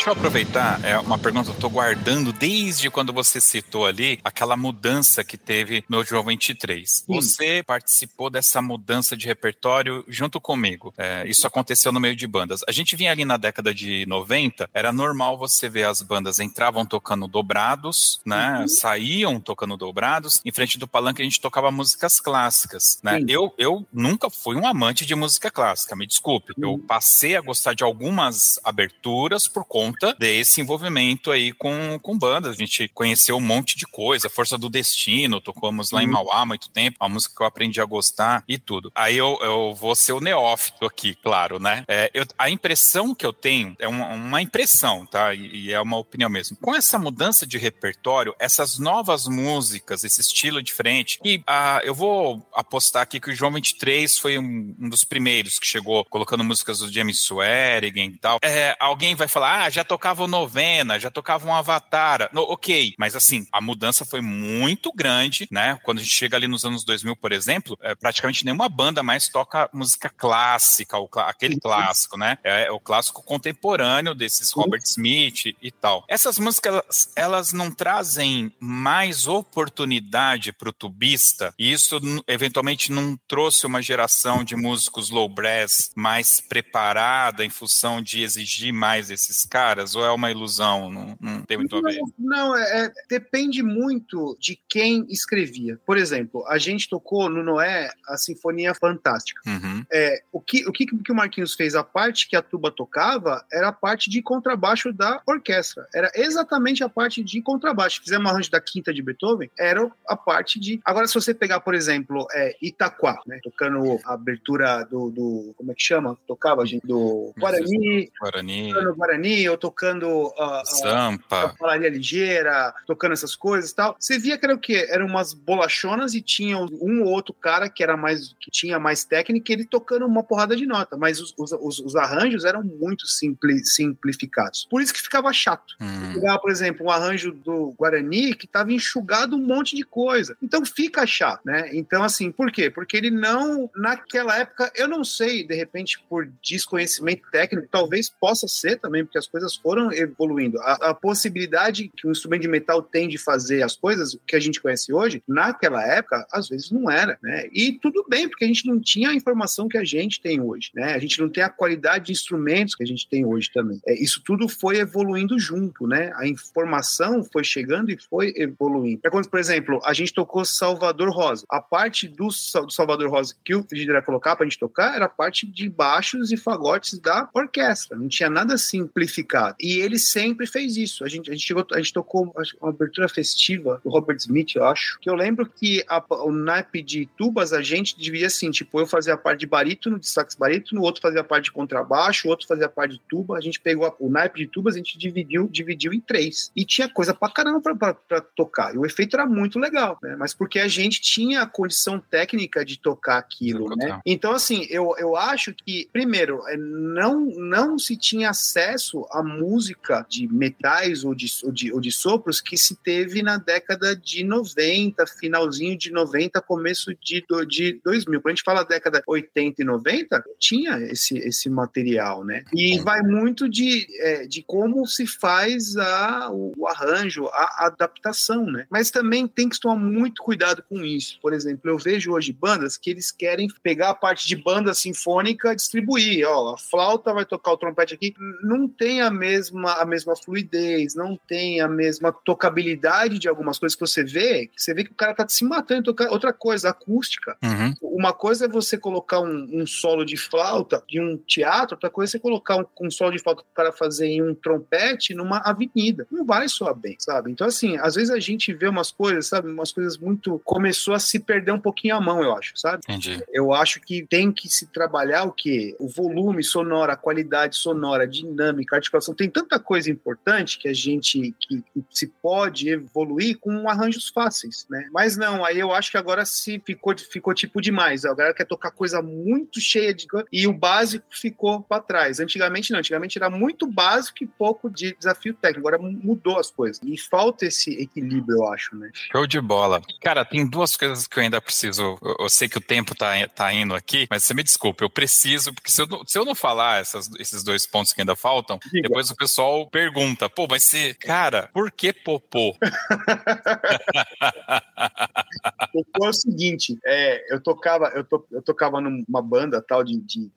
Deixa 0.00 0.08
eu 0.08 0.14
aproveitar, 0.14 0.82
é 0.82 0.98
uma 0.98 1.18
pergunta 1.18 1.44
que 1.44 1.50
eu 1.50 1.56
estou 1.56 1.68
guardando 1.68 2.32
desde 2.32 2.88
quando 2.88 3.12
você 3.12 3.38
citou 3.38 3.84
ali 3.84 4.18
aquela 4.24 4.56
mudança 4.56 5.22
que 5.22 5.36
teve 5.36 5.84
no 5.90 6.02
João 6.02 6.24
23. 6.24 6.90
Sim. 6.90 7.04
Você 7.06 7.62
participou 7.62 8.30
dessa 8.30 8.62
mudança 8.62 9.14
de 9.14 9.26
repertório 9.26 10.02
junto 10.08 10.40
comigo. 10.40 10.94
É, 10.96 11.24
isso 11.28 11.46
aconteceu 11.46 11.92
no 11.92 12.00
meio 12.00 12.16
de 12.16 12.26
bandas. 12.26 12.62
A 12.66 12.72
gente 12.72 12.96
vinha 12.96 13.12
ali 13.12 13.26
na 13.26 13.36
década 13.36 13.74
de 13.74 14.06
90, 14.06 14.70
era 14.72 14.90
normal 14.90 15.36
você 15.36 15.68
ver 15.68 15.84
as 15.84 16.00
bandas 16.00 16.40
entravam 16.40 16.86
tocando 16.86 17.28
dobrados, 17.28 18.22
né? 18.24 18.60
Uhum. 18.60 18.68
Saíam 18.68 19.38
tocando 19.38 19.76
dobrados. 19.76 20.40
Em 20.46 20.50
frente 20.50 20.78
do 20.78 20.88
palanque 20.88 21.20
a 21.20 21.26
gente 21.26 21.42
tocava 21.42 21.70
músicas 21.70 22.20
clássicas, 22.20 22.98
né? 23.02 23.22
Eu, 23.28 23.52
eu 23.58 23.86
nunca 23.92 24.30
fui 24.30 24.56
um 24.56 24.66
amante 24.66 25.04
de 25.04 25.14
música 25.14 25.50
clássica, 25.50 25.94
me 25.94 26.06
desculpe. 26.06 26.54
Uhum. 26.56 26.72
Eu 26.72 26.78
passei 26.78 27.36
a 27.36 27.42
gostar 27.42 27.74
de 27.74 27.84
algumas 27.84 28.58
aberturas 28.64 29.46
por 29.46 29.62
conta 29.66 29.89
conta 29.90 30.14
desse 30.18 30.60
envolvimento 30.60 31.30
aí 31.30 31.52
com, 31.52 31.98
com 32.00 32.16
bandas. 32.16 32.54
A 32.54 32.58
gente 32.58 32.88
conheceu 32.88 33.36
um 33.36 33.40
monte 33.40 33.76
de 33.76 33.86
coisa, 33.86 34.30
Força 34.30 34.56
do 34.56 34.68
Destino, 34.68 35.40
tocamos 35.40 35.90
lá 35.90 36.00
uhum. 36.00 36.04
em 36.04 36.08
Mauá 36.08 36.40
há 36.42 36.46
muito 36.46 36.70
tempo, 36.70 36.98
uma 37.00 37.08
música 37.08 37.34
que 37.36 37.42
eu 37.42 37.46
aprendi 37.46 37.80
a 37.80 37.84
gostar 37.84 38.44
e 38.48 38.58
tudo. 38.58 38.92
Aí 38.94 39.16
eu, 39.16 39.38
eu 39.42 39.74
vou 39.74 39.94
ser 39.96 40.12
o 40.12 40.20
neófito 40.20 40.86
aqui, 40.86 41.14
claro, 41.14 41.58
né? 41.58 41.84
É, 41.88 42.10
eu, 42.14 42.24
a 42.38 42.48
impressão 42.50 43.14
que 43.14 43.26
eu 43.26 43.32
tenho 43.32 43.74
é 43.78 43.88
uma, 43.88 44.08
uma 44.08 44.42
impressão, 44.42 45.06
tá? 45.06 45.34
E, 45.34 45.66
e, 45.66 45.72
é 45.72 45.80
uma 45.80 45.98
opinião 45.98 46.30
mesmo. 46.30 46.56
Com 46.56 46.74
essa 46.74 46.98
mudança 46.98 47.46
de 47.46 47.58
repertório, 47.58 48.34
essas 48.38 48.78
novas 48.78 49.26
músicas, 49.26 50.04
esse 50.04 50.20
estilo 50.20 50.62
diferente, 50.62 51.18
e 51.24 51.42
ah, 51.46 51.80
eu 51.84 51.94
vou 51.94 52.46
apostar 52.54 53.02
aqui 53.02 53.20
que 53.20 53.30
o 53.30 53.34
João 53.34 53.52
23 53.52 54.18
foi 54.18 54.38
um, 54.38 54.74
um 54.78 54.88
dos 54.88 55.04
primeiros 55.04 55.58
que 55.58 55.66
chegou 55.66 56.04
colocando 56.04 56.44
músicas 56.44 56.78
do 56.78 56.92
James 56.92 57.22
Swearigan 57.22 58.04
e 58.04 58.18
tal. 58.18 58.38
É, 58.42 58.76
alguém 58.78 59.14
vai 59.14 59.28
falar, 59.28 59.64
ah, 59.64 59.70
já 59.70 59.79
tocavam 59.84 60.26
novena, 60.26 60.98
já 60.98 61.10
tocavam 61.10 61.54
Avatar. 61.54 62.30
No, 62.32 62.42
ok, 62.42 62.94
mas 62.98 63.16
assim, 63.16 63.46
a 63.52 63.60
mudança 63.60 64.04
foi 64.04 64.20
muito 64.20 64.92
grande, 64.92 65.46
né? 65.50 65.78
Quando 65.84 65.98
a 65.98 66.02
gente 66.02 66.14
chega 66.14 66.36
ali 66.36 66.46
nos 66.46 66.64
anos 66.64 66.84
2000, 66.84 67.16
por 67.16 67.32
exemplo, 67.32 67.78
é, 67.82 67.94
praticamente 67.94 68.44
nenhuma 68.44 68.68
banda 68.68 69.02
mais 69.02 69.28
toca 69.28 69.68
música 69.72 70.08
clássica, 70.08 70.98
o, 70.98 71.08
aquele 71.18 71.58
clássico, 71.58 72.16
né? 72.18 72.38
É, 72.44 72.66
é, 72.66 72.70
o 72.70 72.80
clássico 72.80 73.22
contemporâneo 73.22 74.14
desses 74.14 74.52
Robert 74.52 74.82
Smith 74.84 75.56
e 75.60 75.70
tal. 75.70 76.04
Essas 76.08 76.38
músicas, 76.38 77.10
elas 77.14 77.52
não 77.52 77.70
trazem 77.70 78.52
mais 78.58 79.26
oportunidade 79.26 80.52
para 80.52 80.68
o 80.68 80.72
tubista, 80.72 81.54
e 81.58 81.72
isso 81.72 82.00
eventualmente 82.26 82.92
não 82.92 83.16
trouxe 83.28 83.66
uma 83.66 83.82
geração 83.82 84.44
de 84.44 84.56
músicos 84.56 85.10
low 85.10 85.28
brass 85.28 85.90
mais 85.94 86.40
preparada 86.40 87.44
em 87.44 87.50
função 87.50 88.02
de 88.02 88.22
exigir 88.22 88.72
mais 88.72 89.10
esses 89.10 89.44
caras 89.44 89.69
caras 89.70 89.94
ou 89.94 90.04
é 90.04 90.10
uma 90.10 90.30
ilusão? 90.30 90.90
Não, 90.90 91.16
não 91.20 91.42
tem 91.42 91.56
muito 91.56 91.76
a 91.76 91.80
ver. 91.80 92.00
Não, 92.18 92.56
é, 92.56 92.86
é, 92.86 92.92
depende 93.08 93.62
muito 93.62 94.36
de 94.40 94.58
quem 94.68 95.06
escrevia. 95.08 95.78
Por 95.86 95.96
exemplo, 95.96 96.44
a 96.48 96.58
gente 96.58 96.88
tocou 96.88 97.28
no 97.28 97.42
Noé 97.42 97.90
a 98.08 98.16
Sinfonia 98.16 98.74
Fantástica. 98.74 99.40
Uhum. 99.46 99.84
É, 99.92 100.22
o, 100.32 100.40
que, 100.40 100.66
o 100.66 100.72
que, 100.72 100.86
que 100.86 101.12
o 101.12 101.14
Marquinhos 101.14 101.54
fez? 101.54 101.74
A 101.74 101.84
parte 101.84 102.28
que 102.28 102.36
a 102.36 102.42
tuba 102.42 102.70
tocava 102.70 103.44
era 103.52 103.68
a 103.68 103.72
parte 103.72 104.10
de 104.10 104.20
contrabaixo 104.22 104.92
da 104.92 105.22
orquestra. 105.26 105.86
Era 105.94 106.10
exatamente 106.14 106.82
a 106.82 106.88
parte 106.88 107.22
de 107.22 107.40
contrabaixo. 107.40 108.02
Fizemos 108.02 108.26
um 108.26 108.34
arranjo 108.34 108.50
da 108.50 108.60
quinta 108.60 108.92
de 108.92 109.02
Beethoven, 109.02 109.50
era 109.58 109.88
a 110.08 110.16
parte 110.16 110.58
de. 110.58 110.80
Agora, 110.84 111.06
se 111.06 111.14
você 111.14 111.32
pegar, 111.32 111.60
por 111.60 111.74
exemplo, 111.74 112.26
é, 112.32 112.56
Itaquá, 112.60 113.20
né, 113.26 113.38
tocando 113.42 114.00
a 114.04 114.14
abertura 114.14 114.84
do, 114.84 115.10
do. 115.10 115.54
Como 115.56 115.70
é 115.70 115.74
que 115.74 115.82
chama? 115.82 116.18
Tocava, 116.26 116.66
gente? 116.66 116.86
Do 116.86 117.32
Guarani. 117.38 118.10
Guarani. 118.20 118.72
Guarani, 118.96 119.42
eu 119.42 119.56
tocando 119.60 120.28
uh, 120.28 120.64
Sampa. 120.64 121.44
a 121.44 121.48
Falaria 121.50 121.90
Ligeira, 121.90 122.74
tocando 122.86 123.12
essas 123.12 123.36
coisas 123.36 123.70
e 123.70 123.74
tal. 123.74 123.96
Você 123.98 124.18
via 124.18 124.38
que 124.38 124.44
era 124.44 124.54
o 124.54 124.58
quê? 124.58 124.86
Eram 124.88 125.06
umas 125.06 125.32
bolachonas 125.32 126.14
e 126.14 126.20
tinha 126.20 126.58
um 126.58 127.02
ou 127.02 127.08
outro 127.08 127.34
cara 127.34 127.68
que 127.68 127.82
era 127.82 127.96
mais 127.96 128.34
que 128.40 128.50
tinha 128.50 128.78
mais 128.78 129.04
técnica, 129.04 129.52
ele 129.52 129.64
tocando 129.64 130.06
uma 130.06 130.22
porrada 130.22 130.56
de 130.56 130.66
nota, 130.66 130.96
mas 130.96 131.20
os, 131.20 131.34
os, 131.36 131.78
os 131.78 131.96
arranjos 131.96 132.44
eram 132.44 132.62
muito 132.62 133.06
simpli, 133.06 133.64
simplificados. 133.64 134.66
Por 134.70 134.80
isso 134.80 134.92
que 134.92 135.02
ficava 135.02 135.32
chato. 135.32 135.74
Hum. 135.80 136.14
Pegar, 136.14 136.38
por 136.38 136.50
exemplo, 136.50 136.86
um 136.86 136.90
arranjo 136.90 137.32
do 137.32 137.74
Guarani 137.78 138.34
que 138.34 138.46
estava 138.46 138.72
enxugado 138.72 139.36
um 139.36 139.44
monte 139.46 139.76
de 139.76 139.82
coisa. 139.82 140.36
Então 140.42 140.64
fica 140.64 141.06
chato, 141.06 141.42
né? 141.44 141.70
Então, 141.72 142.02
assim, 142.02 142.32
por 142.32 142.50
quê? 142.50 142.70
Porque 142.70 142.96
ele 142.96 143.10
não, 143.10 143.70
naquela 143.74 144.38
época, 144.38 144.72
eu 144.74 144.88
não 144.88 145.04
sei, 145.04 145.46
de 145.46 145.54
repente, 145.54 146.02
por 146.08 146.28
desconhecimento 146.42 147.22
técnico, 147.30 147.68
talvez 147.70 148.08
possa 148.08 148.48
ser 148.48 148.76
também, 148.78 149.04
porque 149.04 149.18
as 149.18 149.26
coisas 149.26 149.49
foram 149.56 149.92
evoluindo. 149.92 150.58
A, 150.60 150.90
a, 150.90 150.94
possibilidade 150.94 151.90
que 151.96 152.06
um 152.06 152.10
instrumento 152.10 152.42
de 152.42 152.48
metal 152.48 152.82
tem 152.82 153.08
de 153.08 153.18
fazer 153.18 153.62
as 153.62 153.76
coisas 153.76 154.16
que 154.26 154.36
a 154.36 154.40
gente 154.40 154.60
conhece 154.60 154.92
hoje, 154.92 155.22
naquela 155.26 155.84
época, 155.86 156.26
às 156.32 156.48
vezes 156.48 156.70
não 156.70 156.90
era, 156.90 157.18
né? 157.22 157.48
E 157.52 157.72
tudo 157.72 158.04
bem, 158.08 158.28
porque 158.28 158.44
a 158.44 158.48
gente 158.48 158.66
não 158.66 158.80
tinha 158.80 159.10
a 159.10 159.14
informação 159.14 159.68
que 159.68 159.78
a 159.78 159.84
gente 159.84 160.20
tem 160.20 160.40
hoje, 160.40 160.70
né? 160.74 160.94
A 160.94 160.98
gente 160.98 161.20
não 161.20 161.28
tem 161.28 161.42
a 161.42 161.48
qualidade 161.48 162.06
de 162.06 162.12
instrumentos 162.12 162.74
que 162.74 162.82
a 162.82 162.86
gente 162.86 163.08
tem 163.08 163.24
hoje 163.24 163.50
também. 163.52 163.80
É, 163.86 163.94
isso 163.94 164.22
tudo 164.24 164.48
foi 164.48 164.78
evoluindo 164.78 165.38
junto, 165.38 165.86
né? 165.86 166.12
A 166.16 166.26
informação 166.26 167.24
foi 167.24 167.44
chegando 167.44 167.90
e 167.90 167.98
foi 167.98 168.32
evoluindo. 168.36 169.00
É 169.04 169.10
quando, 169.10 169.28
por 169.28 169.40
exemplo, 169.40 169.80
a 169.84 169.92
gente 169.92 170.12
tocou 170.12 170.44
Salvador 170.44 171.10
Rosa. 171.10 171.44
A 171.48 171.60
parte 171.60 172.08
do, 172.08 172.28
do 172.28 172.70
Salvador 172.70 173.10
Rosa 173.10 173.34
que 173.44 173.54
o 173.54 173.62
Frigideira 173.62 174.00
ia 174.00 174.04
colocar 174.04 174.36
pra 174.36 174.46
gente 174.46 174.58
tocar 174.58 174.94
era 174.94 175.06
a 175.06 175.08
parte 175.08 175.46
de 175.46 175.68
baixos 175.68 176.32
e 176.32 176.36
fagotes 176.36 176.98
da 176.98 177.28
orquestra. 177.32 177.96
Não 177.96 178.08
tinha 178.08 178.30
nada 178.30 178.56
simplificado 178.56 179.39
e 179.60 179.80
ele 179.80 179.98
sempre 179.98 180.46
fez 180.46 180.76
isso. 180.76 181.04
A 181.04 181.08
gente, 181.08 181.30
a 181.30 181.34
gente, 181.34 181.46
chegou, 181.46 181.66
a 181.72 181.76
gente 181.78 181.92
tocou 181.92 182.22
uma 182.22 182.68
abertura 182.68 183.08
festiva 183.08 183.80
do 183.84 183.90
Robert 183.90 184.16
Smith, 184.16 184.54
eu 184.54 184.64
acho, 184.64 184.98
que 185.00 185.08
eu 185.08 185.14
lembro 185.14 185.46
que 185.48 185.84
a, 185.88 186.02
o 186.24 186.32
naipe 186.32 186.82
de 186.82 187.06
tubas 187.16 187.52
a 187.52 187.62
gente 187.62 187.98
dividia 187.98 188.26
assim, 188.26 188.50
tipo, 188.50 188.80
eu 188.80 188.86
fazia 188.86 189.14
a 189.14 189.18
parte 189.18 189.40
de 189.40 189.46
barítono, 189.46 189.98
de 189.98 190.08
sax 190.08 190.34
barítono, 190.34 190.80
o 190.80 190.84
outro 190.84 191.00
fazia 191.00 191.20
a 191.20 191.24
parte 191.24 191.44
de 191.44 191.52
contrabaixo, 191.52 192.26
o 192.26 192.30
outro 192.30 192.46
fazia 192.46 192.66
a 192.66 192.68
parte 192.68 192.92
de 192.92 193.02
tuba. 193.08 193.36
A 193.36 193.40
gente 193.40 193.60
pegou 193.60 193.86
a, 193.86 193.94
o 193.98 194.10
naipe 194.10 194.40
de 194.40 194.46
tubas, 194.46 194.74
a 194.74 194.78
gente 194.78 194.98
dividiu, 194.98 195.48
dividiu 195.48 195.92
em 195.92 196.00
três. 196.00 196.50
E 196.54 196.64
tinha 196.64 196.88
coisa 196.88 197.14
pra 197.14 197.30
caramba 197.30 197.60
pra, 197.60 197.74
pra, 197.74 197.94
pra 197.94 198.20
tocar. 198.20 198.74
E 198.74 198.78
o 198.78 198.86
efeito 198.86 199.16
era 199.16 199.26
muito 199.26 199.58
legal, 199.58 199.98
né? 200.02 200.16
Mas 200.16 200.34
porque 200.34 200.58
a 200.58 200.68
gente 200.68 201.00
tinha 201.00 201.42
a 201.42 201.46
condição 201.46 201.98
técnica 201.98 202.64
de 202.64 202.78
tocar 202.78 203.18
aquilo, 203.18 203.74
né? 203.76 204.00
Então, 204.04 204.32
assim, 204.32 204.66
eu, 204.70 204.94
eu 204.98 205.16
acho 205.16 205.54
que, 205.54 205.88
primeiro, 205.92 206.42
é, 206.48 206.56
não, 206.56 207.26
não 207.36 207.78
se 207.78 207.96
tinha 207.96 208.30
acesso 208.30 209.06
a 209.10 209.22
música 209.38 210.04
de 210.08 210.26
metais 210.26 211.04
ou 211.04 211.14
de, 211.14 211.26
ou 211.44 211.52
de, 211.52 211.72
ou 211.72 211.80
de 211.80 211.92
sopros 211.92 212.40
que 212.40 212.56
se 212.56 212.76
teve 212.76 213.22
na 213.22 213.38
década 213.38 213.94
de 213.94 214.24
90, 214.24 215.06
finalzinho 215.06 215.76
de 215.76 215.90
90, 215.90 216.40
começo 216.42 216.94
de, 216.94 217.24
de 217.46 217.80
2000. 217.84 218.20
Quando 218.20 218.26
a 218.26 218.34
gente 218.34 218.44
fala 218.44 218.64
década 218.64 219.02
80 219.06 219.62
e 219.62 219.64
90, 219.64 220.24
tinha 220.38 220.78
esse, 220.78 221.18
esse 221.18 221.48
material, 221.48 222.24
né? 222.24 222.44
E 222.52 222.78
vai 222.80 223.02
muito 223.02 223.48
de, 223.48 223.86
é, 224.00 224.26
de 224.26 224.42
como 224.42 224.86
se 224.86 225.06
faz 225.06 225.76
a, 225.76 226.30
o, 226.30 226.66
arranjo, 226.66 227.26
a, 227.26 227.64
a 227.64 227.66
adaptação, 227.66 228.46
né? 228.46 228.66
Mas 228.70 228.90
também 228.90 229.26
tem 229.26 229.48
que 229.48 229.60
tomar 229.60 229.76
muito 229.76 230.22
cuidado 230.22 230.62
com 230.68 230.84
isso. 230.84 231.18
Por 231.20 231.32
exemplo, 231.32 231.70
eu 231.70 231.78
vejo 231.78 232.12
hoje 232.12 232.32
bandas 232.32 232.76
que 232.76 232.90
eles 232.90 233.10
querem 233.10 233.48
pegar 233.62 233.90
a 233.90 233.94
parte 233.94 234.26
de 234.26 234.36
banda 234.36 234.74
sinfônica, 234.74 235.54
distribuir, 235.54 236.26
ó, 236.26 236.54
a 236.54 236.58
flauta 236.58 237.12
vai 237.12 237.24
tocar 237.24 237.52
o 237.52 237.56
trompete 237.56 237.94
aqui, 237.94 238.14
não 238.42 238.68
tem 238.68 239.00
a 239.00 239.09
mesma 239.10 239.74
a 239.74 239.84
mesma 239.84 240.14
fluidez, 240.16 240.94
não 240.94 241.18
tem 241.28 241.60
a 241.60 241.68
mesma 241.68 242.12
tocabilidade 242.12 243.18
de 243.18 243.28
algumas 243.28 243.58
coisas 243.58 243.76
que 243.76 243.80
você 243.80 244.04
vê, 244.04 244.46
que 244.46 244.60
você 244.60 244.74
vê 244.74 244.84
que 244.84 244.92
o 244.92 244.94
cara 244.94 245.14
tá 245.14 245.26
se 245.28 245.44
matando 245.44 245.84
tocar 245.84 246.10
outra 246.10 246.32
coisa, 246.32 246.70
acústica. 246.70 247.36
Uhum. 247.42 247.74
Uma 247.80 248.12
coisa 248.12 248.46
é 248.46 248.48
você 248.48 248.76
colocar 248.76 249.20
um, 249.20 249.48
um, 249.52 249.66
solo 249.66 250.04
de 250.04 250.16
flauta 250.16 250.82
de 250.88 251.00
um 251.00 251.16
teatro, 251.16 251.74
outra 251.74 251.90
coisa 251.90 252.10
é 252.10 252.12
você 252.12 252.18
colocar 252.18 252.56
um, 252.56 252.64
um 252.80 252.90
solo 252.90 253.12
de 253.12 253.18
flauta 253.18 253.42
para 253.54 253.64
cara 253.64 253.72
fazer 253.72 254.06
em 254.06 254.22
um 254.22 254.34
trompete 254.34 255.14
numa 255.14 255.38
avenida. 255.38 256.06
Não 256.10 256.24
vai 256.24 256.48
soar 256.48 256.74
bem, 256.74 256.96
sabe? 256.98 257.30
Então, 257.30 257.46
assim, 257.46 257.76
às 257.78 257.94
vezes 257.94 258.10
a 258.10 258.18
gente 258.18 258.52
vê 258.52 258.68
umas 258.68 258.90
coisas, 258.90 259.26
sabe? 259.26 259.48
Umas 259.48 259.72
coisas 259.72 259.96
muito. 259.98 260.40
Começou 260.44 260.94
a 260.94 260.98
se 260.98 261.18
perder 261.18 261.52
um 261.52 261.60
pouquinho 261.60 261.96
a 261.96 262.00
mão, 262.00 262.22
eu 262.22 262.36
acho, 262.36 262.52
sabe? 262.56 262.82
Entendi. 262.88 263.22
Eu 263.32 263.52
acho 263.52 263.80
que 263.80 264.06
tem 264.06 264.32
que 264.32 264.48
se 264.48 264.66
trabalhar 264.66 265.24
o 265.24 265.32
quê? 265.32 265.76
O 265.78 265.88
volume 265.88 266.42
sonoro, 266.42 266.92
a 266.92 266.96
qualidade 266.96 267.56
sonora, 267.56 268.04
a 268.04 268.06
dinâmica, 268.06 268.76
a 268.76 268.78
articulação. 268.78 268.99
Tem 269.16 269.28
tanta 269.28 269.58
coisa 269.58 269.90
importante 269.90 270.58
que 270.58 270.68
a 270.68 270.72
gente 270.72 271.34
que, 271.40 271.62
que 271.62 271.84
se 271.90 272.06
pode 272.06 272.68
evoluir 272.68 273.38
com 273.38 273.68
arranjos 273.68 274.08
fáceis, 274.08 274.66
né? 274.68 274.88
Mas 274.92 275.16
não, 275.16 275.44
aí 275.44 275.58
eu 275.58 275.72
acho 275.72 275.90
que 275.90 275.96
agora 275.96 276.24
se 276.24 276.62
ficou, 276.64 276.94
ficou 276.98 277.34
tipo 277.34 277.60
demais. 277.60 278.04
A 278.04 278.14
galera 278.14 278.34
quer 278.34 278.46
tocar 278.46 278.70
coisa 278.70 279.02
muito 279.02 279.60
cheia 279.60 279.94
de. 279.94 280.06
E 280.32 280.46
o 280.46 280.52
básico 280.52 281.04
ficou 281.10 281.62
para 281.62 281.82
trás. 281.82 282.20
Antigamente 282.20 282.72
não, 282.72 282.78
antigamente 282.78 283.18
era 283.18 283.30
muito 283.30 283.66
básico 283.66 284.22
e 284.22 284.26
pouco 284.26 284.70
de 284.70 284.94
desafio 284.96 285.34
técnico. 285.34 285.66
Agora 285.66 285.82
mudou 285.82 286.38
as 286.38 286.50
coisas. 286.50 286.80
E 286.84 286.98
falta 286.98 287.46
esse 287.46 287.70
equilíbrio, 287.70 288.38
eu 288.38 288.52
acho, 288.52 288.76
né? 288.76 288.90
Show 288.92 289.26
de 289.26 289.40
bola. 289.40 289.82
Cara, 290.00 290.24
tem 290.24 290.48
duas 290.48 290.76
coisas 290.76 291.06
que 291.06 291.18
eu 291.18 291.22
ainda 291.22 291.40
preciso. 291.40 291.98
Eu, 292.18 292.28
sei 292.28 292.48
que 292.48 292.58
o 292.58 292.60
tempo 292.60 292.94
tá, 292.94 293.12
tá 293.28 293.52
indo 293.52 293.74
aqui, 293.74 294.06
mas 294.10 294.24
você 294.24 294.34
me 294.34 294.42
desculpe, 294.42 294.82
eu 294.82 294.90
preciso, 294.90 295.52
porque 295.52 295.70
se 295.70 295.82
eu 295.82 295.86
não, 295.86 296.06
se 296.06 296.18
eu 296.18 296.24
não 296.24 296.34
falar 296.34 296.80
essas, 296.80 297.10
esses 297.18 297.42
dois 297.42 297.66
pontos 297.66 297.92
que 297.92 298.00
ainda 298.00 298.16
faltam, 298.16 298.58
Diga. 298.72 298.88
Depois 298.90 299.08
o 299.08 299.14
pessoal 299.14 299.70
pergunta, 299.70 300.28
pô, 300.28 300.48
mas 300.50 300.64
você, 300.64 300.92
cara, 300.94 301.48
por 301.54 301.70
que 301.70 301.92
popô? 301.92 302.56
popô 305.72 306.06
é 306.06 306.08
o 306.08 306.12
seguinte, 306.12 306.76
é, 306.84 307.32
eu 307.32 307.40
tocava, 307.40 307.92
eu, 307.94 308.02
to, 308.02 308.26
eu 308.32 308.42
tocava 308.42 308.80
numa 308.80 309.22
banda 309.22 309.62
tal 309.62 309.84
de. 309.84 310.00
de 310.00 310.28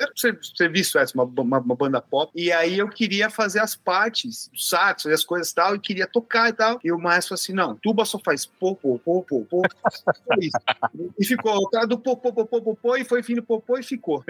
visto 0.69 0.99
essa, 0.99 1.15
uma, 1.15 1.23
uma, 1.23 1.57
uma, 1.57 1.75
banda 1.75 1.99
pop, 1.99 2.31
e 2.35 2.51
aí 2.51 2.77
eu 2.77 2.87
queria 2.87 3.27
fazer 3.27 3.59
as 3.59 3.75
partes, 3.75 4.51
o 4.53 4.57
sax, 4.57 5.07
as 5.07 5.25
coisas 5.25 5.49
e 5.49 5.55
tal, 5.55 5.75
e 5.75 5.79
queria 5.79 6.05
tocar 6.05 6.49
e 6.49 6.53
tal. 6.53 6.79
E 6.83 6.91
o 6.91 6.99
maestro 6.99 7.33
assim: 7.33 7.53
não, 7.53 7.75
tuba 7.75 8.05
só 8.05 8.19
faz 8.19 8.45
popô, 8.45 8.99
popô, 8.99 9.47
popô. 9.47 9.63
e 11.19 11.25
ficou 11.25 11.57
o 11.57 11.67
cara 11.71 11.87
do 11.87 11.97
popô, 11.97 12.31
popô, 12.31 12.61
popô, 12.61 12.97
e 12.97 13.03
foi 13.03 13.23
fim 13.23 13.33
do 13.33 13.41
popô 13.41 13.79
e 13.79 13.83
ficou. 13.83 14.23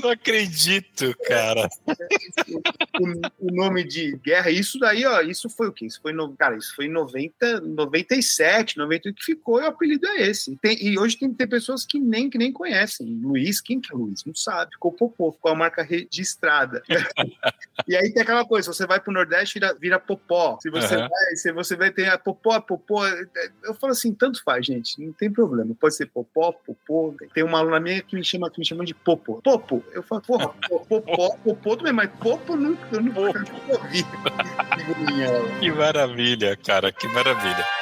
Não 0.00 0.10
acredito, 0.10 1.12
cara. 1.26 1.68
o, 3.00 3.07
o, 3.38 3.52
nome 3.52 3.84
de 3.84 4.16
guerra, 4.16 4.50
isso 4.50 4.78
daí, 4.78 5.04
ó, 5.04 5.20
isso 5.20 5.48
foi 5.48 5.68
o 5.68 5.72
quê? 5.72 5.86
Isso 5.86 6.00
foi, 6.00 6.12
no, 6.12 6.34
cara, 6.36 6.56
isso 6.56 6.74
foi 6.74 6.86
em 6.86 6.92
90, 6.92 7.60
97, 7.60 8.78
98 8.78 9.16
que 9.16 9.24
ficou, 9.24 9.60
e 9.60 9.64
o 9.64 9.66
apelido 9.66 10.06
é 10.06 10.28
esse. 10.28 10.56
Tem, 10.56 10.76
e 10.80 10.98
hoje 10.98 11.16
tem, 11.18 11.32
tem 11.32 11.46
pessoas 11.46 11.84
que 11.84 11.98
nem, 11.98 12.28
que 12.30 12.38
nem 12.38 12.52
conhecem. 12.52 13.06
Luiz, 13.22 13.60
quem 13.60 13.80
que 13.80 13.92
é 13.92 13.96
Luiz? 13.96 14.24
Não 14.24 14.34
sabe. 14.34 14.72
Ficou 14.72 14.92
popô, 14.92 15.32
ficou 15.32 15.52
a 15.52 15.54
marca 15.54 15.82
registrada. 15.82 16.82
e 17.86 17.96
aí 17.96 18.12
tem 18.12 18.22
aquela 18.22 18.44
coisa, 18.44 18.72
você 18.72 18.86
vai 18.86 19.00
pro 19.00 19.12
Nordeste, 19.12 19.54
vira, 19.54 19.74
vira 19.74 19.98
popó. 19.98 20.58
Se 20.60 20.70
você 20.70 20.96
uhum. 20.96 21.08
vai, 21.08 21.36
se 21.36 21.52
você 21.52 21.76
vai 21.76 21.90
ter 21.90 22.08
a 22.08 22.18
popó, 22.18 22.60
popó. 22.60 23.06
Eu 23.64 23.74
falo 23.74 23.92
assim, 23.92 24.12
tanto 24.12 24.42
faz, 24.42 24.66
gente, 24.66 25.00
não 25.00 25.12
tem 25.12 25.30
problema. 25.30 25.74
Pode 25.78 25.94
ser 25.94 26.06
popó, 26.06 26.52
popô. 26.52 27.14
Tem 27.34 27.44
uma 27.44 27.58
aluna 27.58 27.80
minha 27.80 28.02
que 28.02 28.16
me 28.16 28.24
chama, 28.24 28.50
que 28.50 28.58
me 28.58 28.66
chama 28.66 28.84
de 28.84 28.94
popo. 28.94 29.40
Popo. 29.42 29.84
Eu 29.92 30.02
falo, 30.02 30.22
porra, 30.22 30.48
popó, 30.88 31.36
popô 31.44 31.76
também, 31.76 31.92
mas 31.92 32.10
popo 32.20 32.56
nunca, 32.56 32.97
ouvi. 32.98 34.04
que 35.60 35.72
maravilha, 35.72 36.56
cara, 36.56 36.92
que 36.92 37.06
maravilha. 37.08 37.77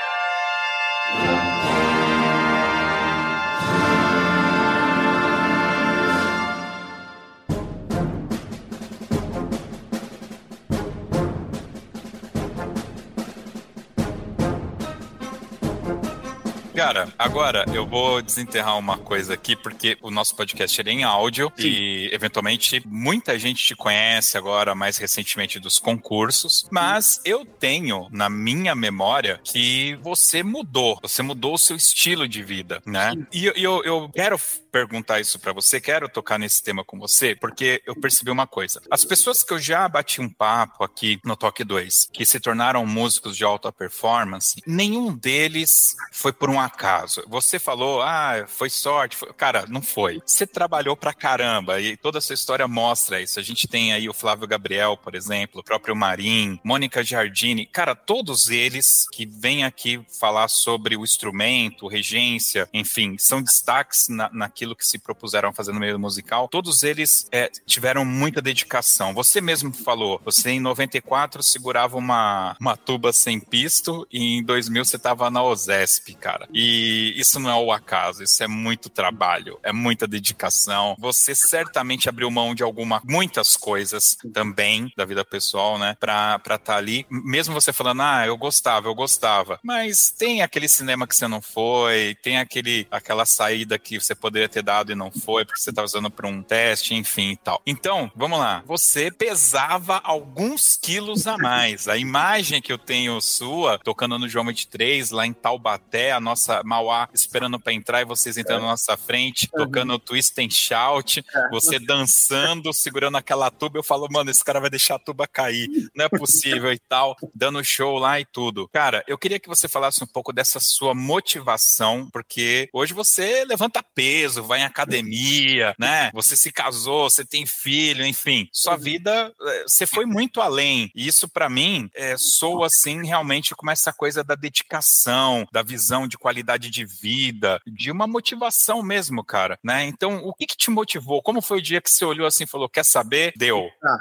Cara, 16.76 17.08
agora 17.18 17.64
eu 17.72 17.86
vou 17.86 18.20
desenterrar 18.20 18.78
uma 18.78 18.98
coisa 18.98 19.32
aqui, 19.32 19.56
porque 19.56 19.96
o 20.02 20.10
nosso 20.10 20.36
podcast 20.36 20.78
é 20.78 20.92
em 20.92 21.04
áudio 21.04 21.50
Sim. 21.56 21.68
e, 21.68 22.10
eventualmente, 22.12 22.82
muita 22.84 23.38
gente 23.38 23.64
te 23.64 23.74
conhece 23.74 24.36
agora, 24.36 24.74
mais 24.74 24.98
recentemente, 24.98 25.58
dos 25.58 25.78
concursos, 25.78 26.68
mas 26.70 27.18
eu 27.24 27.46
tenho 27.46 28.08
na 28.10 28.28
minha 28.28 28.74
memória 28.74 29.40
que 29.42 29.98
você 30.02 30.42
mudou, 30.42 30.98
você 31.00 31.22
mudou 31.22 31.54
o 31.54 31.58
seu 31.58 31.76
estilo 31.76 32.28
de 32.28 32.42
vida, 32.42 32.82
né? 32.84 33.12
Sim. 33.12 33.26
E 33.32 33.46
eu, 33.46 33.82
eu 33.82 34.10
quero 34.14 34.38
perguntar 34.76 35.20
isso 35.20 35.38
para 35.38 35.54
você, 35.54 35.80
quero 35.80 36.06
tocar 36.06 36.38
nesse 36.38 36.62
tema 36.62 36.84
com 36.84 36.98
você, 36.98 37.34
porque 37.34 37.82
eu 37.86 37.96
percebi 37.96 38.30
uma 38.30 38.46
coisa. 38.46 38.82
As 38.90 39.06
pessoas 39.06 39.42
que 39.42 39.54
eu 39.54 39.58
já 39.58 39.88
bati 39.88 40.20
um 40.20 40.28
papo 40.28 40.84
aqui 40.84 41.18
no 41.24 41.34
Toque 41.34 41.64
2, 41.64 42.10
que 42.12 42.26
se 42.26 42.38
tornaram 42.38 42.84
músicos 42.84 43.34
de 43.38 43.42
alta 43.42 43.72
performance, 43.72 44.60
nenhum 44.66 45.16
deles 45.16 45.96
foi 46.12 46.30
por 46.30 46.50
um 46.50 46.60
acaso. 46.60 47.24
Você 47.26 47.58
falou, 47.58 48.02
ah, 48.02 48.44
foi 48.46 48.68
sorte. 48.68 49.16
Foi... 49.16 49.32
Cara, 49.32 49.64
não 49.66 49.80
foi. 49.80 50.20
Você 50.26 50.46
trabalhou 50.46 50.94
pra 50.94 51.14
caramba 51.14 51.80
e 51.80 51.96
toda 51.96 52.18
essa 52.18 52.34
história 52.34 52.68
mostra 52.68 53.22
isso. 53.22 53.40
A 53.40 53.42
gente 53.42 53.66
tem 53.66 53.94
aí 53.94 54.10
o 54.10 54.14
Flávio 54.14 54.46
Gabriel, 54.46 54.94
por 54.98 55.14
exemplo, 55.14 55.60
o 55.60 55.64
próprio 55.64 55.96
Marim, 55.96 56.60
Mônica 56.62 57.02
Giardini. 57.02 57.64
Cara, 57.64 57.94
todos 57.94 58.50
eles 58.50 59.06
que 59.10 59.24
vêm 59.24 59.64
aqui 59.64 60.04
falar 60.20 60.48
sobre 60.48 60.98
o 60.98 61.04
instrumento, 61.04 61.88
regência, 61.88 62.68
enfim, 62.74 63.16
são 63.18 63.40
destaques 63.40 64.08
na, 64.08 64.28
naquilo 64.32 64.65
que 64.74 64.86
se 64.86 64.98
propuseram 64.98 65.50
a 65.50 65.52
fazer 65.52 65.72
no 65.72 65.80
meio 65.80 65.98
musical. 65.98 66.48
Todos 66.48 66.82
eles 66.82 67.28
é, 67.30 67.50
tiveram 67.66 68.04
muita 68.04 68.40
dedicação. 68.42 69.14
Você 69.14 69.40
mesmo 69.40 69.72
falou, 69.72 70.20
você 70.24 70.50
em 70.50 70.60
94 70.60 71.42
segurava 71.42 71.96
uma, 71.96 72.56
uma 72.60 72.76
tuba 72.76 73.12
sem 73.12 73.38
pisto 73.38 74.06
e 74.10 74.38
em 74.38 74.42
2000 74.42 74.84
você 74.84 74.96
estava 74.96 75.30
na 75.30 75.42
OSESP, 75.42 76.14
cara. 76.14 76.48
E 76.52 77.14
isso 77.16 77.38
não 77.38 77.50
é 77.50 77.54
o 77.54 77.72
acaso, 77.72 78.22
isso 78.22 78.42
é 78.42 78.48
muito 78.48 78.88
trabalho, 78.88 79.58
é 79.62 79.72
muita 79.72 80.06
dedicação. 80.06 80.96
Você 80.98 81.34
certamente 81.34 82.08
abriu 82.08 82.30
mão 82.30 82.54
de 82.54 82.62
alguma, 82.62 83.00
muitas 83.04 83.56
coisas 83.56 84.16
também 84.32 84.92
da 84.96 85.04
vida 85.04 85.24
pessoal, 85.24 85.78
né, 85.78 85.96
pra 86.00 86.40
estar 86.44 86.58
tá 86.58 86.76
ali. 86.76 87.06
Mesmo 87.10 87.54
você 87.54 87.72
falando, 87.72 88.02
ah, 88.02 88.26
eu 88.26 88.36
gostava, 88.36 88.88
eu 88.88 88.94
gostava. 88.94 89.58
Mas 89.62 90.10
tem 90.10 90.42
aquele 90.42 90.68
cinema 90.68 91.06
que 91.06 91.16
você 91.16 91.28
não 91.28 91.42
foi, 91.42 92.16
tem 92.22 92.38
aquele, 92.38 92.86
aquela 92.90 93.26
saída 93.26 93.78
que 93.78 94.00
você 94.00 94.14
poderia 94.14 94.48
ter 94.48 94.55
dado 94.62 94.92
e 94.92 94.94
não 94.94 95.10
foi, 95.10 95.44
porque 95.44 95.60
você 95.60 95.72
tá 95.72 95.82
usando 95.82 96.10
para 96.10 96.26
um 96.26 96.42
teste, 96.42 96.94
enfim 96.94 97.30
e 97.30 97.36
tal. 97.36 97.60
Então, 97.66 98.10
vamos 98.14 98.38
lá. 98.38 98.62
Você 98.66 99.10
pesava 99.10 100.00
alguns 100.04 100.76
quilos 100.76 101.26
a 101.26 101.36
mais. 101.38 101.88
A 101.88 101.96
imagem 101.96 102.60
que 102.60 102.72
eu 102.72 102.78
tenho 102.78 103.20
sua, 103.20 103.78
tocando 103.78 104.18
no 104.18 104.28
João 104.28 104.46
23, 104.46 105.10
lá 105.10 105.26
em 105.26 105.32
Taubaté, 105.32 106.12
a 106.12 106.20
nossa 106.20 106.62
Mauá 106.64 107.08
esperando 107.12 107.58
para 107.58 107.72
entrar 107.72 108.02
e 108.02 108.04
vocês 108.04 108.36
entrando 108.36 108.60
é. 108.60 108.62
na 108.62 108.70
nossa 108.70 108.96
frente, 108.96 109.48
uhum. 109.52 109.64
tocando 109.64 109.98
twist 109.98 110.38
and 110.40 110.50
shout, 110.50 111.24
é. 111.34 111.48
você 111.50 111.78
dançando, 111.78 112.72
segurando 112.72 113.16
aquela 113.16 113.50
tuba. 113.50 113.78
Eu 113.78 113.82
falo, 113.82 114.08
mano, 114.10 114.30
esse 114.30 114.44
cara 114.44 114.60
vai 114.60 114.70
deixar 114.70 114.96
a 114.96 114.98
tuba 114.98 115.26
cair, 115.26 115.68
não 115.94 116.04
é 116.04 116.08
possível 116.08 116.72
e 116.72 116.78
tal, 116.78 117.16
dando 117.34 117.62
show 117.64 117.98
lá 117.98 118.20
e 118.20 118.24
tudo. 118.24 118.68
Cara, 118.72 119.04
eu 119.06 119.18
queria 119.18 119.38
que 119.38 119.48
você 119.48 119.68
falasse 119.68 120.02
um 120.02 120.06
pouco 120.06 120.32
dessa 120.32 120.60
sua 120.60 120.94
motivação, 120.94 122.08
porque 122.12 122.68
hoje 122.72 122.92
você 122.92 123.44
levanta 123.44 123.82
peso, 123.94 124.35
peso, 124.36 124.42
vai 124.42 124.60
em 124.60 124.64
academia, 124.64 125.74
né? 125.78 126.10
Você 126.12 126.36
se 126.36 126.52
casou, 126.52 127.08
você 127.08 127.24
tem 127.24 127.46
filho, 127.46 128.04
enfim. 128.04 128.48
Sua 128.52 128.76
vida, 128.76 129.32
é, 129.40 129.62
você 129.62 129.86
foi 129.86 130.04
muito 130.04 130.40
além. 130.40 130.90
E 130.94 131.06
isso, 131.06 131.28
para 131.28 131.48
mim, 131.48 131.88
é, 131.94 132.14
soa 132.18 132.66
assim 132.66 133.04
realmente 133.04 133.54
como 133.54 133.70
essa 133.70 133.92
coisa 133.92 134.22
da 134.22 134.34
dedicação, 134.34 135.46
da 135.52 135.62
visão 135.62 136.06
de 136.06 136.18
qualidade 136.18 136.70
de 136.70 136.84
vida, 136.84 137.60
de 137.66 137.90
uma 137.90 138.06
motivação 138.06 138.82
mesmo, 138.82 139.24
cara, 139.24 139.58
né? 139.62 139.84
Então, 139.84 140.18
o 140.24 140.34
que, 140.34 140.46
que 140.46 140.56
te 140.56 140.70
motivou? 140.70 141.22
Como 141.22 141.40
foi 141.40 141.58
o 141.58 141.62
dia 141.62 141.80
que 141.80 141.90
você 141.90 142.04
olhou 142.04 142.26
assim 142.26 142.44
e 142.44 142.48
falou: 142.48 142.68
quer 142.68 142.84
saber? 142.84 143.32
Deu. 143.36 143.68
Ah. 143.82 143.98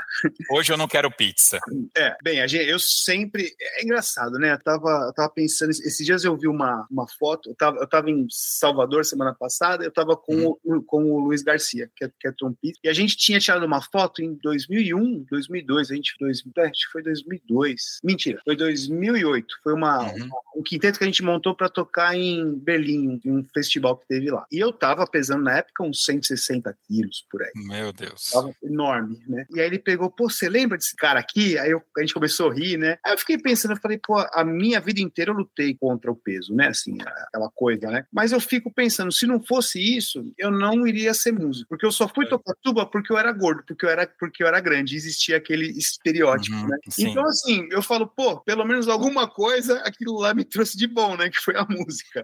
Hoje 0.51 0.73
eu 0.73 0.77
não 0.77 0.88
quero 0.88 1.11
pizza. 1.11 1.59
É, 1.95 2.15
bem, 2.23 2.39
eu 2.39 2.79
sempre. 2.79 3.55
É 3.59 3.83
engraçado, 3.83 4.38
né? 4.38 4.53
Eu 4.53 4.59
tava, 4.59 4.89
eu 5.07 5.13
tava 5.13 5.29
pensando, 5.29 5.69
esses 5.69 6.05
dias 6.05 6.23
eu 6.23 6.36
vi 6.36 6.47
uma, 6.47 6.88
uma 6.89 7.07
foto, 7.07 7.49
eu 7.49 7.55
tava, 7.55 7.77
eu 7.77 7.88
tava 7.88 8.09
em 8.09 8.27
Salvador 8.29 9.05
semana 9.05 9.33
passada, 9.33 9.83
eu 9.83 9.91
tava 9.91 10.15
com, 10.26 10.36
hum. 10.36 10.55
o, 10.63 10.82
com 10.82 11.11
o 11.11 11.19
Luiz 11.19 11.43
Garcia, 11.43 11.89
que 11.95 12.05
é, 12.05 12.11
que 12.19 12.28
é 12.28 12.32
trompista, 12.32 12.80
e 12.84 12.89
a 12.89 12.93
gente 12.93 13.15
tinha 13.15 13.39
tirado 13.39 13.65
uma 13.65 13.82
foto 13.82 14.21
em 14.21 14.34
2001, 14.41 15.26
2002, 15.30 15.91
a 15.91 15.95
gente, 15.95 16.15
dois, 16.19 16.43
acho 16.57 16.86
que 16.86 16.91
foi 16.91 17.03
2002. 17.03 17.99
Mentira, 18.03 18.41
foi 18.43 18.55
2008. 18.55 19.47
Foi 19.63 19.73
uma, 19.73 20.03
uhum. 20.03 20.30
um 20.57 20.63
quinteto 20.63 20.97
que 20.97 21.03
a 21.03 21.07
gente 21.07 21.23
montou 21.23 21.55
para 21.55 21.69
tocar 21.69 22.15
em 22.15 22.53
Berlim, 22.55 23.19
em 23.23 23.32
um 23.32 23.45
festival 23.53 23.97
que 23.97 24.07
teve 24.07 24.32
lá. 24.32 24.45
E 24.51 24.59
eu 24.59 24.71
tava 24.71 25.05
pesando 25.05 25.43
na 25.43 25.57
época 25.57 25.84
uns 25.84 26.03
160 26.05 26.76
quilos 26.88 27.26
por 27.30 27.43
aí. 27.43 27.51
Meu 27.55 27.93
Deus. 27.93 28.32
Tava 28.32 28.53
enorme, 28.63 29.19
né? 29.28 29.45
E 29.51 29.59
aí 29.59 29.67
ele 29.67 29.80
pegou, 29.80 30.09
pô, 30.09 30.30
você 30.30 30.49
lembra 30.49 30.78
desse 30.78 30.95
cara 30.95 31.19
aqui? 31.19 31.57
Aí 31.57 31.71
eu, 31.71 31.82
a 31.97 32.01
gente 32.01 32.13
começou 32.13 32.49
a 32.49 32.53
rir, 32.53 32.78
né? 32.78 32.97
Aí 33.03 33.13
eu 33.13 33.17
fiquei 33.17 33.38
pensando, 33.38 33.71
eu 33.71 33.82
falei, 33.82 33.97
pô, 33.97 34.17
a 34.17 34.43
minha 34.43 34.80
vida 34.80 34.99
inteira 34.99 35.32
eu 35.32 35.36
lutei 35.36 35.76
contra 35.76 36.11
o 36.11 36.15
peso, 36.15 36.53
né? 36.53 36.67
Assim, 36.67 36.97
aquela 37.01 37.49
coisa, 37.53 37.89
né? 37.89 38.05
Mas 38.11 38.32
eu 38.32 38.39
fico 38.39 38.71
pensando, 38.73 39.11
se 39.11 39.26
não 39.26 39.41
fosse 39.43 39.80
isso, 39.80 40.14
eu 40.38 40.51
não 40.51 40.86
iria 40.88 41.13
ser 41.13 41.32
músico. 41.32 41.70
Porque 41.70 41.86
eu 41.86 41.91
só 41.91 42.07
fui 42.07 42.26
é. 42.26 42.30
tocar 42.30 42.53
tuba 42.61 42.86
porque 42.86 43.11
eu 43.11 43.18
era 43.18 43.32
gordo, 43.32 43.63
porque 43.68 43.86
eu 43.86 43.89
era, 43.89 44.07
porque 44.20 44.43
eu 44.43 44.47
era 44.47 44.59
grande. 44.59 44.95
Existia 44.95 45.38
aquele 45.38 45.68
estereótipo, 45.78 46.55
uhum, 46.55 46.68
né? 46.68 46.78
Sim. 46.89 47.09
Então, 47.09 47.26
assim, 47.26 47.68
eu 47.72 47.82
falo, 47.82 48.07
pô, 48.07 48.39
pelo 48.41 48.66
menos 48.66 48.88
alguma 48.88 49.28
coisa 49.28 49.80
aquilo 49.80 50.20
lá 50.20 50.34
me 50.34 50.43
trouxe 50.43 50.78
de 50.78 50.88
bom, 50.88 51.16
né? 51.16 51.30
Que 51.30 51.39
foi 51.39 51.55
a 51.55 51.66
música. 51.70 52.24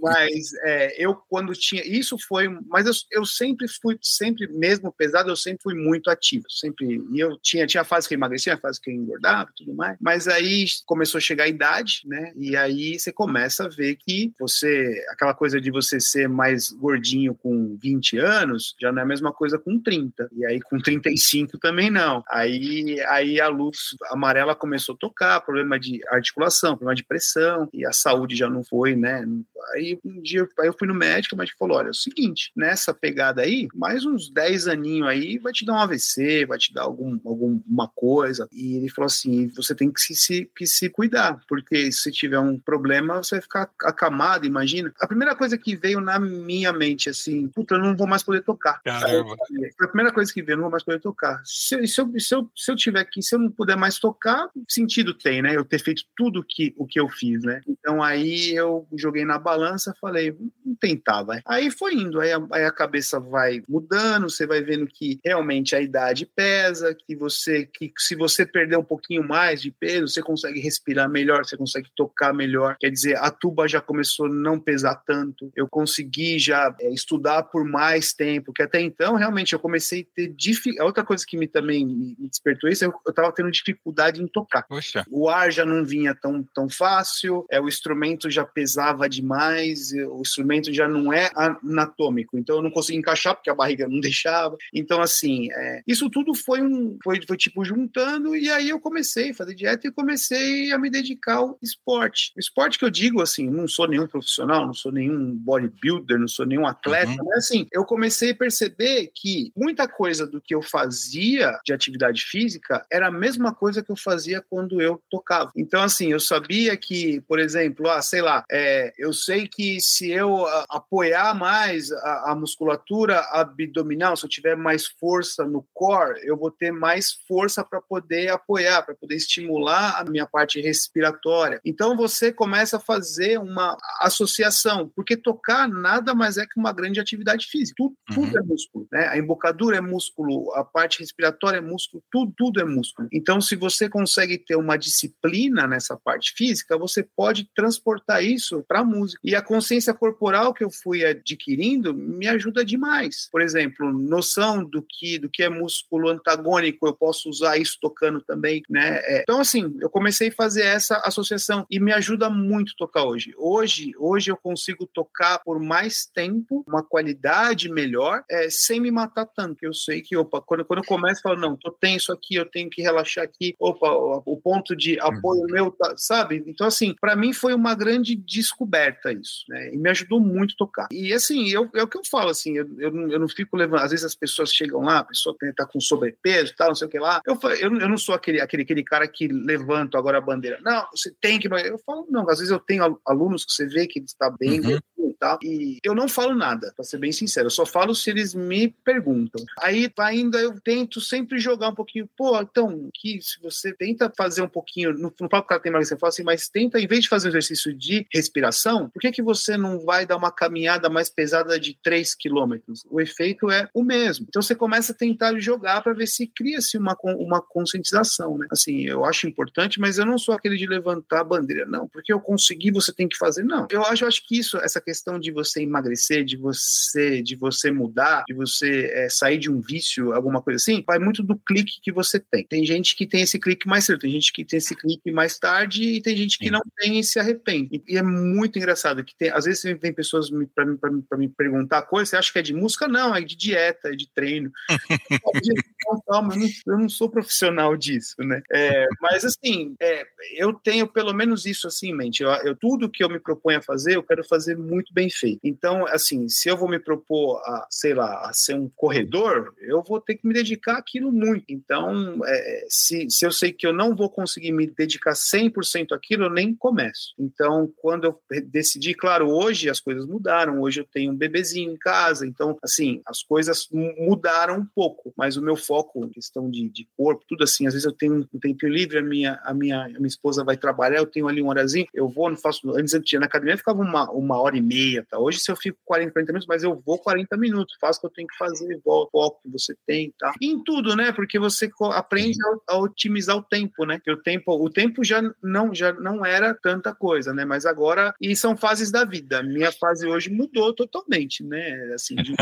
mas 0.00 0.52
é, 0.64 1.02
eu, 1.02 1.14
quando 1.14 1.52
tinha. 1.54 1.82
Isso 1.84 2.16
foi. 2.18 2.48
Mas 2.68 2.86
eu, 2.86 2.92
eu 3.12 3.24
sempre 3.24 3.66
fui, 3.68 3.98
sempre, 4.02 4.46
mesmo 4.48 4.92
pesado, 4.92 5.30
eu 5.30 5.36
sempre 5.36 5.62
fui 5.62 5.74
muito 5.74 6.10
ativo. 6.10 6.44
Sempre. 6.48 7.02
E 7.12 7.20
eu 7.20 7.38
tinha, 7.38 7.66
tinha 7.66 7.84
fase 7.84 8.08
que 8.08 8.14
eu 8.14 8.18
emagrecia, 8.18 8.58
fase 8.58 8.80
que 8.80 8.90
eu 8.90 8.94
engordava 8.94 9.50
tudo 9.56 9.74
mais. 9.74 9.96
Mas 10.00 10.28
aí 10.28 10.66
começou 10.86 11.18
a 11.18 11.22
chegar 11.22 11.44
a 11.44 11.48
idade, 11.48 12.02
né? 12.04 12.32
E 12.36 12.56
aí 12.56 12.98
você 12.98 13.12
começa 13.12 13.64
a 13.64 13.68
ver 13.68 13.96
que 13.96 14.32
você. 14.38 15.04
Aquela 15.10 15.34
coisa 15.34 15.60
de 15.60 15.70
você 15.70 16.00
ser 16.00 16.28
mais 16.28 16.70
gordinho 16.70 17.13
com 17.40 17.76
20 17.80 18.18
anos 18.18 18.74
já 18.80 18.92
não 18.92 19.00
é 19.00 19.02
a 19.02 19.06
mesma 19.06 19.32
coisa 19.32 19.58
com 19.58 19.78
30. 19.80 20.28
E 20.32 20.44
aí 20.44 20.60
com 20.60 20.78
35 20.78 21.58
também 21.58 21.90
não. 21.90 22.22
Aí, 22.28 23.00
aí 23.08 23.40
a 23.40 23.48
luz 23.48 23.96
amarela 24.10 24.54
começou 24.54 24.94
a 24.94 24.98
tocar, 24.98 25.40
problema 25.40 25.78
de 25.78 26.00
articulação, 26.08 26.76
problema 26.76 26.94
de 26.94 27.04
pressão, 27.04 27.68
e 27.72 27.86
a 27.86 27.92
saúde 27.92 28.36
já 28.36 28.48
não 28.48 28.64
foi, 28.64 28.94
né? 28.94 29.24
Aí 29.72 29.98
um 30.04 30.20
dia 30.20 30.46
aí 30.60 30.66
eu 30.66 30.74
fui 30.78 30.86
no 30.86 30.94
médico, 30.94 31.34
o 31.34 31.38
médico 31.38 31.58
falou: 31.58 31.78
olha, 31.78 31.88
é 31.88 31.90
o 31.90 31.94
seguinte, 31.94 32.52
nessa 32.56 32.92
pegada 32.92 33.42
aí, 33.42 33.68
mais 33.74 34.04
uns 34.04 34.30
10 34.30 34.68
aninhos 34.68 35.08
aí 35.08 35.38
vai 35.38 35.52
te 35.52 35.64
dar 35.64 35.74
um 35.74 35.78
AVC, 35.78 36.46
vai 36.46 36.58
te 36.58 36.72
dar 36.72 36.82
algum, 36.82 37.18
alguma 37.24 37.88
coisa. 37.88 38.48
E 38.52 38.76
ele 38.76 38.88
falou 38.88 39.06
assim: 39.06 39.48
você 39.48 39.74
tem 39.74 39.90
que 39.90 40.00
se, 40.00 40.50
que 40.56 40.66
se 40.66 40.88
cuidar, 40.88 41.40
porque 41.48 41.90
se 41.92 42.10
tiver 42.10 42.38
um 42.38 42.58
problema, 42.58 43.22
você 43.22 43.36
vai 43.36 43.42
ficar 43.42 43.70
acamado, 43.82 44.46
imagina. 44.46 44.92
A 45.00 45.06
primeira 45.06 45.34
coisa 45.34 45.56
que 45.56 45.76
veio 45.76 46.00
na 46.00 46.18
minha 46.18 46.72
mente, 46.72 47.03
assim, 47.10 47.48
puta, 47.48 47.74
eu 47.74 47.80
não 47.80 47.96
vou 47.96 48.06
mais 48.06 48.22
poder 48.22 48.42
tocar. 48.42 48.80
Caramba. 48.82 49.36
Foi 49.76 49.86
a 49.86 49.88
primeira 49.88 50.12
coisa 50.12 50.32
que 50.32 50.42
veio, 50.42 50.54
eu 50.54 50.58
não 50.58 50.64
vou 50.64 50.72
mais 50.72 50.82
poder 50.82 51.00
tocar. 51.00 51.40
Se, 51.44 51.86
se, 51.86 52.00
eu, 52.00 52.12
se, 52.18 52.34
eu, 52.34 52.50
se 52.54 52.70
eu 52.70 52.76
tiver 52.76 53.00
aqui, 53.00 53.22
se 53.22 53.34
eu 53.34 53.38
não 53.38 53.50
puder 53.50 53.76
mais 53.76 53.98
tocar, 53.98 54.48
sentido 54.68 55.14
tem, 55.14 55.42
né? 55.42 55.56
Eu 55.56 55.64
ter 55.64 55.78
feito 55.78 56.04
tudo 56.16 56.44
que, 56.46 56.74
o 56.76 56.86
que 56.86 56.98
eu 56.98 57.08
fiz, 57.08 57.42
né? 57.42 57.60
Então 57.66 58.02
aí 58.02 58.54
eu 58.54 58.86
joguei 58.96 59.24
na 59.24 59.38
balança, 59.38 59.94
falei, 60.00 60.30
vamos 60.32 60.78
tentar, 60.80 61.22
vai. 61.22 61.40
Aí 61.46 61.70
foi 61.70 61.94
indo, 61.94 62.20
aí 62.20 62.32
a, 62.32 62.46
aí 62.52 62.64
a 62.64 62.72
cabeça 62.72 63.18
vai 63.20 63.62
mudando, 63.68 64.30
você 64.30 64.46
vai 64.46 64.62
vendo 64.62 64.86
que 64.86 65.18
realmente 65.24 65.74
a 65.74 65.80
idade 65.80 66.26
pesa, 66.26 66.94
que 66.94 67.14
você, 67.16 67.66
que 67.66 67.92
se 67.98 68.14
você 68.14 68.44
perder 68.46 68.76
um 68.76 68.84
pouquinho 68.84 69.26
mais 69.26 69.60
de 69.60 69.70
peso, 69.70 70.08
você 70.08 70.22
consegue 70.22 70.60
respirar 70.60 71.08
melhor, 71.08 71.44
você 71.44 71.56
consegue 71.56 71.90
tocar 71.96 72.32
melhor. 72.32 72.76
Quer 72.78 72.90
dizer, 72.90 73.16
a 73.16 73.30
tuba 73.30 73.68
já 73.68 73.80
começou 73.80 74.26
a 74.26 74.30
não 74.30 74.58
pesar 74.58 74.96
tanto, 75.06 75.50
eu 75.56 75.68
consegui 75.68 76.38
já 76.38 76.74
é, 76.80 76.93
estudar 76.94 77.42
por 77.44 77.64
mais 77.64 78.12
tempo, 78.12 78.52
que 78.52 78.62
até 78.62 78.80
então 78.80 79.16
realmente 79.16 79.52
eu 79.52 79.58
comecei 79.58 80.02
a 80.02 80.14
ter 80.14 80.28
dificuldade. 80.28 80.86
Outra 80.86 81.04
coisa 81.04 81.24
que 81.26 81.36
me 81.36 81.46
também 81.46 81.84
me 81.86 82.28
despertou 82.28 82.70
isso, 82.70 82.84
eu, 82.84 82.94
eu 83.06 83.12
tava 83.12 83.32
tendo 83.32 83.50
dificuldade 83.50 84.22
em 84.22 84.26
tocar. 84.26 84.62
Poxa. 84.62 85.04
O 85.10 85.28
ar 85.28 85.50
já 85.50 85.64
não 85.64 85.84
vinha 85.84 86.14
tão, 86.14 86.42
tão 86.54 86.68
fácil, 86.68 87.44
é, 87.50 87.60
o 87.60 87.68
instrumento 87.68 88.30
já 88.30 88.44
pesava 88.44 89.08
demais, 89.08 89.92
o 89.92 90.20
instrumento 90.20 90.72
já 90.72 90.88
não 90.88 91.12
é 91.12 91.30
anatômico, 91.34 92.38
então 92.38 92.56
eu 92.56 92.62
não 92.62 92.70
conseguia 92.70 92.98
encaixar 92.98 93.34
porque 93.34 93.50
a 93.50 93.54
barriga 93.54 93.88
não 93.88 94.00
deixava. 94.00 94.56
Então, 94.72 95.00
assim, 95.00 95.48
é, 95.52 95.82
isso 95.86 96.08
tudo 96.10 96.34
foi 96.34 96.62
um. 96.62 96.98
Foi, 97.02 97.20
foi 97.26 97.36
tipo 97.36 97.64
juntando, 97.64 98.36
e 98.36 98.50
aí 98.50 98.68
eu 98.68 98.80
comecei 98.80 99.30
a 99.30 99.34
fazer 99.34 99.54
dieta 99.54 99.86
e 99.86 99.92
comecei 99.92 100.72
a 100.72 100.78
me 100.78 100.90
dedicar 100.90 101.36
ao 101.36 101.58
esporte. 101.62 102.32
O 102.36 102.40
esporte 102.40 102.78
que 102.78 102.84
eu 102.84 102.90
digo, 102.90 103.20
assim, 103.20 103.48
não 103.48 103.66
sou 103.66 103.88
nenhum 103.88 104.06
profissional, 104.06 104.66
não 104.66 104.74
sou 104.74 104.92
nenhum 104.92 105.34
bodybuilder, 105.34 106.18
não 106.18 106.28
sou 106.28 106.46
nenhum 106.46 106.66
atleta, 106.66 106.83
uhum. 106.90 107.16
mas 107.24 107.38
assim, 107.38 107.66
eu 107.72 107.84
comecei 107.84 108.30
a 108.30 108.36
perceber 108.36 109.10
que 109.14 109.52
muita 109.56 109.88
coisa 109.88 110.26
do 110.26 110.40
que 110.40 110.54
eu 110.54 110.62
fazia 110.62 111.58
de 111.64 111.72
atividade 111.72 112.22
física 112.22 112.84
era 112.90 113.08
a 113.08 113.12
mesma 113.12 113.54
coisa 113.54 113.82
que 113.82 113.90
eu 113.90 113.96
fazia 113.96 114.42
quando 114.48 114.80
eu 114.80 115.02
tocava. 115.10 115.50
Então, 115.56 115.82
assim, 115.82 116.12
eu 116.12 116.20
sabia 116.20 116.76
que, 116.76 117.20
por 117.22 117.38
exemplo, 117.38 117.88
ah, 117.88 118.02
sei 118.02 118.22
lá, 118.22 118.44
é, 118.50 118.92
eu 118.98 119.12
sei 119.12 119.48
que 119.48 119.80
se 119.80 120.10
eu 120.10 120.46
a, 120.46 120.64
apoiar 120.70 121.34
mais 121.34 121.90
a, 121.92 122.32
a, 122.32 122.34
musculatura 122.34 123.20
abdominal, 123.30 124.16
se 124.16 124.24
eu 124.24 124.30
tiver 124.30 124.56
mais 124.56 124.86
força 124.86 125.44
no 125.44 125.66
core, 125.72 126.20
eu 126.24 126.36
vou 126.36 126.50
ter 126.50 126.72
mais 126.72 127.12
força 127.26 127.64
para 127.64 127.80
poder 127.80 128.30
apoiar, 128.30 128.82
para 128.82 128.94
poder 128.94 129.16
estimular 129.16 130.00
a 130.00 130.04
minha 130.04 130.26
parte 130.26 130.60
respiratória. 130.60 131.60
Então 131.64 131.96
você 131.96 132.32
começa 132.32 132.76
a 132.76 132.80
fazer 132.80 133.38
uma 133.38 133.76
associação, 134.00 134.90
porque 134.94 135.16
tocar 135.16 135.68
nada 135.68 136.14
mais 136.14 136.36
é 136.36 136.46
que 136.46 136.58
uma 136.58 136.72
grande 136.74 137.00
atividade 137.00 137.46
física. 137.46 137.74
Tudo, 137.76 137.96
uhum. 138.10 138.26
tudo 138.26 138.38
é 138.38 138.42
músculo, 138.42 138.88
né? 138.92 139.08
A 139.08 139.18
embocadura 139.18 139.76
é 139.76 139.80
músculo, 139.80 140.52
a 140.54 140.64
parte 140.64 141.00
respiratória 141.00 141.58
é 141.58 141.60
músculo, 141.60 142.02
tudo, 142.10 142.32
tudo 142.36 142.60
é 142.60 142.64
músculo. 142.64 143.08
Então, 143.12 143.40
se 143.40 143.56
você 143.56 143.88
consegue 143.88 144.38
ter 144.38 144.56
uma 144.56 144.76
disciplina 144.76 145.66
nessa 145.66 145.96
parte 145.96 146.32
física, 146.36 146.76
você 146.76 147.02
pode 147.02 147.48
transportar 147.54 148.22
isso 148.22 148.64
para 148.66 148.80
a 148.80 148.84
música. 148.84 149.20
E 149.24 149.34
a 149.34 149.42
consciência 149.42 149.94
corporal 149.94 150.52
que 150.52 150.64
eu 150.64 150.70
fui 150.70 151.04
adquirindo 151.04 151.94
me 151.94 152.26
ajuda 152.28 152.64
demais. 152.64 153.28
Por 153.30 153.40
exemplo, 153.40 153.92
noção 153.92 154.64
do 154.64 154.82
que 154.82 155.18
do 155.18 155.28
que 155.28 155.42
é 155.42 155.48
músculo 155.48 156.08
antagônico, 156.08 156.86
eu 156.86 156.94
posso 156.94 157.28
usar 157.28 157.56
isso 157.56 157.78
tocando 157.80 158.20
também, 158.20 158.62
né? 158.68 158.98
É, 159.04 159.22
então 159.22 159.40
assim, 159.40 159.76
eu 159.80 159.88
comecei 159.88 160.28
a 160.28 160.32
fazer 160.32 160.62
essa 160.62 160.98
associação 161.04 161.66
e 161.70 161.78
me 161.78 161.92
ajuda 161.92 162.28
muito 162.28 162.74
tocar 162.76 163.04
hoje. 163.04 163.34
Hoje, 163.36 163.92
hoje 163.98 164.30
eu 164.30 164.36
consigo 164.36 164.86
tocar 164.86 165.38
por 165.40 165.60
mais 165.60 166.06
tempo, 166.06 166.53
uma 166.66 166.82
qualidade 166.82 167.70
melhor, 167.70 168.22
é, 168.30 168.48
sem 168.50 168.80
me 168.80 168.90
matar 168.90 169.26
tanto. 169.26 169.64
Eu 169.64 169.72
sei 169.72 170.02
que 170.02 170.16
opa, 170.16 170.40
quando, 170.40 170.64
quando 170.64 170.80
eu 170.80 170.84
começo, 170.84 171.20
eu 171.20 171.22
falo 171.22 171.40
não, 171.40 171.56
tô 171.56 171.70
tenso 171.70 172.12
aqui, 172.12 172.34
eu 172.34 172.46
tenho 172.46 172.68
que 172.68 172.82
relaxar 172.82 173.24
aqui. 173.24 173.54
Opa, 173.58 173.90
o, 173.90 174.22
o 174.24 174.36
ponto 174.36 174.76
de 174.76 174.98
apoio 175.00 175.42
uhum. 175.42 175.50
meu, 175.50 175.70
tá, 175.70 175.94
sabe? 175.96 176.44
Então 176.46 176.66
assim, 176.66 176.94
para 177.00 177.16
mim 177.16 177.32
foi 177.32 177.54
uma 177.54 177.74
grande 177.74 178.14
descoberta 178.14 179.12
isso, 179.12 179.44
né? 179.48 179.72
E 179.72 179.78
me 179.78 179.90
ajudou 179.90 180.20
muito 180.20 180.52
a 180.52 180.58
tocar. 180.58 180.88
E 180.90 181.12
assim, 181.12 181.48
eu, 181.48 181.68
é 181.74 181.82
o 181.82 181.88
que 181.88 181.98
eu 181.98 182.02
falo, 182.10 182.30
assim, 182.30 182.56
eu, 182.56 182.66
eu, 182.78 182.90
não, 182.90 183.10
eu 183.10 183.18
não 183.18 183.28
fico 183.28 183.56
levando. 183.56 183.80
Às 183.80 183.90
vezes 183.90 184.04
as 184.04 184.14
pessoas 184.14 184.52
chegam 184.52 184.80
lá, 184.82 184.98
a 184.98 185.04
pessoa 185.04 185.36
tá 185.56 185.66
com 185.66 185.80
sobrepeso, 185.80 186.54
tal, 186.56 186.68
não 186.68 186.74
sei 186.74 186.86
o 186.86 186.90
que 186.90 186.98
lá. 186.98 187.20
Eu, 187.26 187.38
eu, 187.60 187.78
eu 187.78 187.88
não 187.88 187.98
sou 187.98 188.14
aquele, 188.14 188.40
aquele, 188.40 188.62
aquele 188.62 188.84
cara 188.84 189.06
que 189.08 189.28
levanta 189.28 189.98
agora 189.98 190.18
a 190.18 190.20
bandeira. 190.20 190.58
Não, 190.62 190.86
você 190.92 191.12
tem 191.20 191.38
que. 191.38 191.48
Eu 191.48 191.78
falo, 191.78 192.06
não, 192.10 192.28
às 192.28 192.38
vezes 192.38 192.50
eu 192.50 192.58
tenho 192.58 192.98
alunos 193.06 193.44
que 193.44 193.52
você 193.52 193.66
vê 193.66 193.86
que 193.86 193.98
ele 193.98 194.06
está 194.06 194.30
bem, 194.30 194.60
uhum 194.60 194.78
tal. 195.18 195.38
E 195.42 195.78
eu 195.82 195.94
não 195.94 196.08
falo 196.08 196.34
nada, 196.34 196.72
para 196.74 196.84
ser 196.84 196.98
bem 196.98 197.12
sincero. 197.12 197.46
Eu 197.46 197.50
só 197.50 197.66
falo 197.66 197.94
se 197.94 198.10
eles 198.10 198.34
me 198.34 198.68
perguntam. 198.84 199.44
Aí 199.60 199.90
ainda 199.98 200.38
eu 200.38 200.58
tento 200.60 201.00
sempre 201.00 201.38
jogar 201.38 201.68
um 201.68 201.74
pouquinho. 201.74 202.08
Pô, 202.16 202.40
então, 202.40 202.90
que 202.94 203.20
se 203.22 203.40
você 203.40 203.72
tenta 203.72 204.12
fazer 204.16 204.42
um 204.42 204.48
pouquinho, 204.48 204.92
no, 204.92 205.12
no 205.20 205.28
próprio 205.28 205.44
cara 205.44 205.60
tem 205.60 205.72
mais 205.72 205.88
você 205.88 205.96
fala 205.96 206.08
assim, 206.08 206.22
mas 206.22 206.48
tenta, 206.48 206.80
em 206.80 206.86
vez 206.86 207.02
de 207.02 207.08
fazer 207.08 207.28
um 207.28 207.30
exercício 207.30 207.74
de 207.74 208.06
respiração, 208.12 208.88
por 208.90 209.00
que, 209.00 209.12
que 209.12 209.22
você 209.22 209.56
não 209.56 209.80
vai 209.80 210.06
dar 210.06 210.16
uma 210.16 210.30
caminhada 210.30 210.88
mais 210.88 211.08
pesada 211.08 211.58
de 211.58 211.76
3 211.82 212.14
quilômetros? 212.14 212.84
O 212.90 213.00
efeito 213.00 213.50
é 213.50 213.68
o 213.74 213.82
mesmo. 213.82 214.26
Então 214.28 214.42
você 214.42 214.54
começa 214.54 214.92
a 214.92 214.94
tentar 214.94 215.38
jogar 215.38 215.82
para 215.82 215.92
ver 215.92 216.06
se 216.06 216.26
cria-se 216.26 216.78
uma, 216.78 216.96
uma 217.02 217.40
conscientização, 217.40 218.38
né? 218.38 218.46
Assim, 218.50 218.86
eu 218.86 219.04
acho 219.04 219.26
importante, 219.26 219.80
mas 219.80 219.98
eu 219.98 220.06
não 220.06 220.18
sou 220.18 220.34
aquele 220.34 220.56
de 220.56 220.66
levantar 220.66 221.20
a 221.20 221.24
bandeira, 221.24 221.66
não, 221.66 221.88
porque 221.88 222.12
eu 222.12 222.20
consegui, 222.20 222.70
você 222.70 222.92
tem 222.92 223.08
que 223.08 223.16
fazer, 223.16 223.44
não. 223.44 223.66
Eu 223.70 223.84
acho, 223.84 224.04
eu 224.04 224.08
acho 224.08 224.26
que 224.26 224.38
isso, 224.38 224.56
essa 224.58 224.80
questão 224.80 225.03
questão 225.04 225.18
de 225.18 225.30
você 225.30 225.62
emagrecer, 225.62 226.24
de 226.24 226.36
você, 226.36 227.22
de 227.22 227.36
você 227.36 227.70
mudar, 227.70 228.24
de 228.26 228.34
você 228.34 228.90
é, 228.94 229.08
sair 229.10 229.36
de 229.36 229.50
um 229.50 229.60
vício, 229.60 230.14
alguma 230.14 230.40
coisa 230.40 230.56
assim, 230.56 230.82
vai 230.86 230.98
muito 230.98 231.22
do 231.22 231.36
clique 231.36 231.80
que 231.82 231.92
você 231.92 232.18
tem. 232.18 232.46
Tem 232.46 232.64
gente 232.64 232.96
que 232.96 233.06
tem 233.06 233.20
esse 233.20 233.38
clique 233.38 233.68
mais 233.68 233.84
cedo, 233.84 234.00
tem 234.00 234.10
gente 234.10 234.32
que 234.32 234.44
tem 234.44 234.56
esse 234.56 234.74
clique 234.74 235.12
mais 235.12 235.38
tarde 235.38 235.82
e 235.82 236.00
tem 236.00 236.16
gente 236.16 236.38
que 236.38 236.46
Sim. 236.46 236.52
não 236.52 236.62
tem 236.78 236.98
e 236.98 237.04
se 237.04 237.18
arrepende. 237.18 237.82
E, 237.86 237.98
é 237.98 238.02
muito 238.02 238.58
engraçado 238.58 239.04
que 239.04 239.14
tem, 239.14 239.30
às 239.30 239.44
vezes 239.44 239.62
vem 239.78 239.92
pessoas 239.92 240.30
para 240.54 240.64
mim, 240.64 241.02
pra 241.06 241.18
me 241.18 241.28
perguntar 241.28 241.82
coisa, 241.82 242.10
você 242.10 242.16
acha 242.16 242.32
que 242.32 242.38
é 242.38 242.42
de 242.42 242.54
música? 242.54 242.88
Não, 242.88 243.14
é 243.14 243.20
de 243.20 243.36
dieta, 243.36 243.88
é 243.88 243.96
de 243.96 244.08
treino. 244.10 244.50
não, 245.86 246.00
calma, 246.08 246.34
eu 246.34 246.40
não, 246.40 246.48
eu 246.66 246.78
não, 246.78 246.88
sou 246.88 247.10
profissional 247.10 247.76
disso, 247.76 248.14
né? 248.20 248.40
É, 248.50 248.86
mas 249.00 249.24
assim, 249.24 249.74
é, 249.80 250.06
eu 250.36 250.54
tenho 250.54 250.86
pelo 250.86 251.12
menos 251.12 251.44
isso 251.44 251.66
assim 251.66 251.90
em 251.90 251.94
mente. 251.94 252.22
Eu, 252.22 252.30
eu, 252.30 252.56
tudo 252.56 252.88
que 252.88 253.04
eu 253.04 253.10
me 253.10 253.20
proponho 253.20 253.58
a 253.58 253.62
fazer, 253.62 253.96
eu 253.96 254.02
quero 254.02 254.24
fazer 254.24 254.56
muito 254.56 254.93
bem 254.94 255.10
feito. 255.10 255.40
Então, 255.42 255.86
assim, 255.88 256.28
se 256.28 256.48
eu 256.48 256.56
vou 256.56 256.68
me 256.68 256.78
propor 256.78 257.38
a, 257.44 257.66
sei 257.68 257.92
lá, 257.92 258.28
a 258.28 258.32
ser 258.32 258.54
um 258.54 258.70
corredor, 258.74 259.52
eu 259.60 259.82
vou 259.82 260.00
ter 260.00 260.14
que 260.14 260.26
me 260.26 260.32
dedicar 260.32 260.78
àquilo 260.78 261.12
muito. 261.12 261.44
Então, 261.48 262.20
é, 262.24 262.66
se, 262.68 263.10
se 263.10 263.26
eu 263.26 263.32
sei 263.32 263.52
que 263.52 263.66
eu 263.66 263.72
não 263.72 263.94
vou 263.94 264.08
conseguir 264.08 264.52
me 264.52 264.66
dedicar 264.66 265.12
100% 265.12 265.92
àquilo, 265.92 266.24
eu 266.24 266.30
nem 266.30 266.54
começo. 266.54 267.14
Então, 267.18 267.70
quando 267.76 268.04
eu 268.04 268.20
decidi, 268.46 268.94
claro, 268.94 269.28
hoje 269.28 269.68
as 269.68 269.80
coisas 269.80 270.06
mudaram, 270.06 270.60
hoje 270.60 270.80
eu 270.80 270.84
tenho 270.84 271.12
um 271.12 271.16
bebezinho 271.16 271.72
em 271.72 271.76
casa, 271.76 272.26
então, 272.26 272.56
assim, 272.62 273.02
as 273.06 273.22
coisas 273.22 273.68
mudaram 273.70 274.58
um 274.58 274.66
pouco, 274.66 275.12
mas 275.16 275.36
o 275.36 275.42
meu 275.42 275.56
foco, 275.56 276.08
questão 276.10 276.48
de, 276.50 276.68
de 276.68 276.88
corpo, 276.96 277.24
tudo 277.28 277.42
assim, 277.42 277.66
às 277.66 277.72
vezes 277.72 277.86
eu 277.86 277.92
tenho 277.92 278.26
um 278.32 278.38
tempinho 278.38 278.72
livre, 278.72 278.98
a 278.98 279.02
minha, 279.02 279.40
a 279.42 279.52
minha, 279.52 279.84
a 279.84 279.88
minha 279.88 280.06
esposa 280.06 280.44
vai 280.44 280.56
trabalhar, 280.56 280.98
eu 280.98 281.06
tenho 281.06 281.26
ali 281.26 281.42
um 281.42 281.48
horazinho, 281.48 281.86
eu 281.92 282.08
vou, 282.08 282.28
não 282.30 282.36
faço, 282.36 282.70
antes 282.76 282.92
eu 282.92 283.02
tinha 283.02 283.20
na 283.20 283.26
academia, 283.26 283.56
ficava 283.56 283.82
uma, 283.82 284.10
uma 284.10 284.40
hora 284.40 284.56
e 284.56 284.62
meia, 284.62 284.83
tá? 285.08 285.18
Hoje 285.18 285.38
se 285.40 285.50
eu 285.50 285.56
fico 285.56 285.78
40, 285.84 286.12
40 286.12 286.32
minutos, 286.32 286.48
mas 286.48 286.62
eu 286.62 286.82
vou 286.84 286.98
40 286.98 287.36
minutos, 287.36 287.76
faço 287.80 287.98
o 287.98 288.00
que 288.02 288.06
eu 288.06 288.10
tenho 288.10 288.28
que 288.28 288.36
fazer, 288.36 288.80
volto, 288.84 289.10
foco 289.10 289.40
que 289.42 289.50
você 289.50 289.74
tem, 289.86 290.12
tá? 290.18 290.32
E 290.40 290.46
em 290.46 290.62
tudo, 290.62 290.96
né? 290.96 291.12
Porque 291.12 291.38
você 291.38 291.70
aprende 291.92 292.38
a, 292.68 292.74
a 292.74 292.78
otimizar 292.78 293.36
o 293.36 293.42
tempo, 293.42 293.84
né? 293.84 294.00
Que 294.02 294.10
o 294.10 294.16
tempo, 294.16 294.52
o 294.52 294.70
tempo 294.70 295.04
já 295.04 295.22
não, 295.42 295.74
já 295.74 295.92
não 295.92 296.24
era 296.24 296.54
tanta 296.54 296.94
coisa, 296.94 297.32
né? 297.32 297.44
Mas 297.44 297.66
agora, 297.66 298.14
e 298.20 298.34
são 298.36 298.56
fases 298.56 298.90
da 298.90 299.04
vida. 299.04 299.42
Minha 299.42 299.72
fase 299.72 300.06
hoje 300.06 300.30
mudou 300.30 300.72
totalmente, 300.74 301.42
né? 301.44 301.92
Assim, 301.94 302.16
de, 302.16 302.34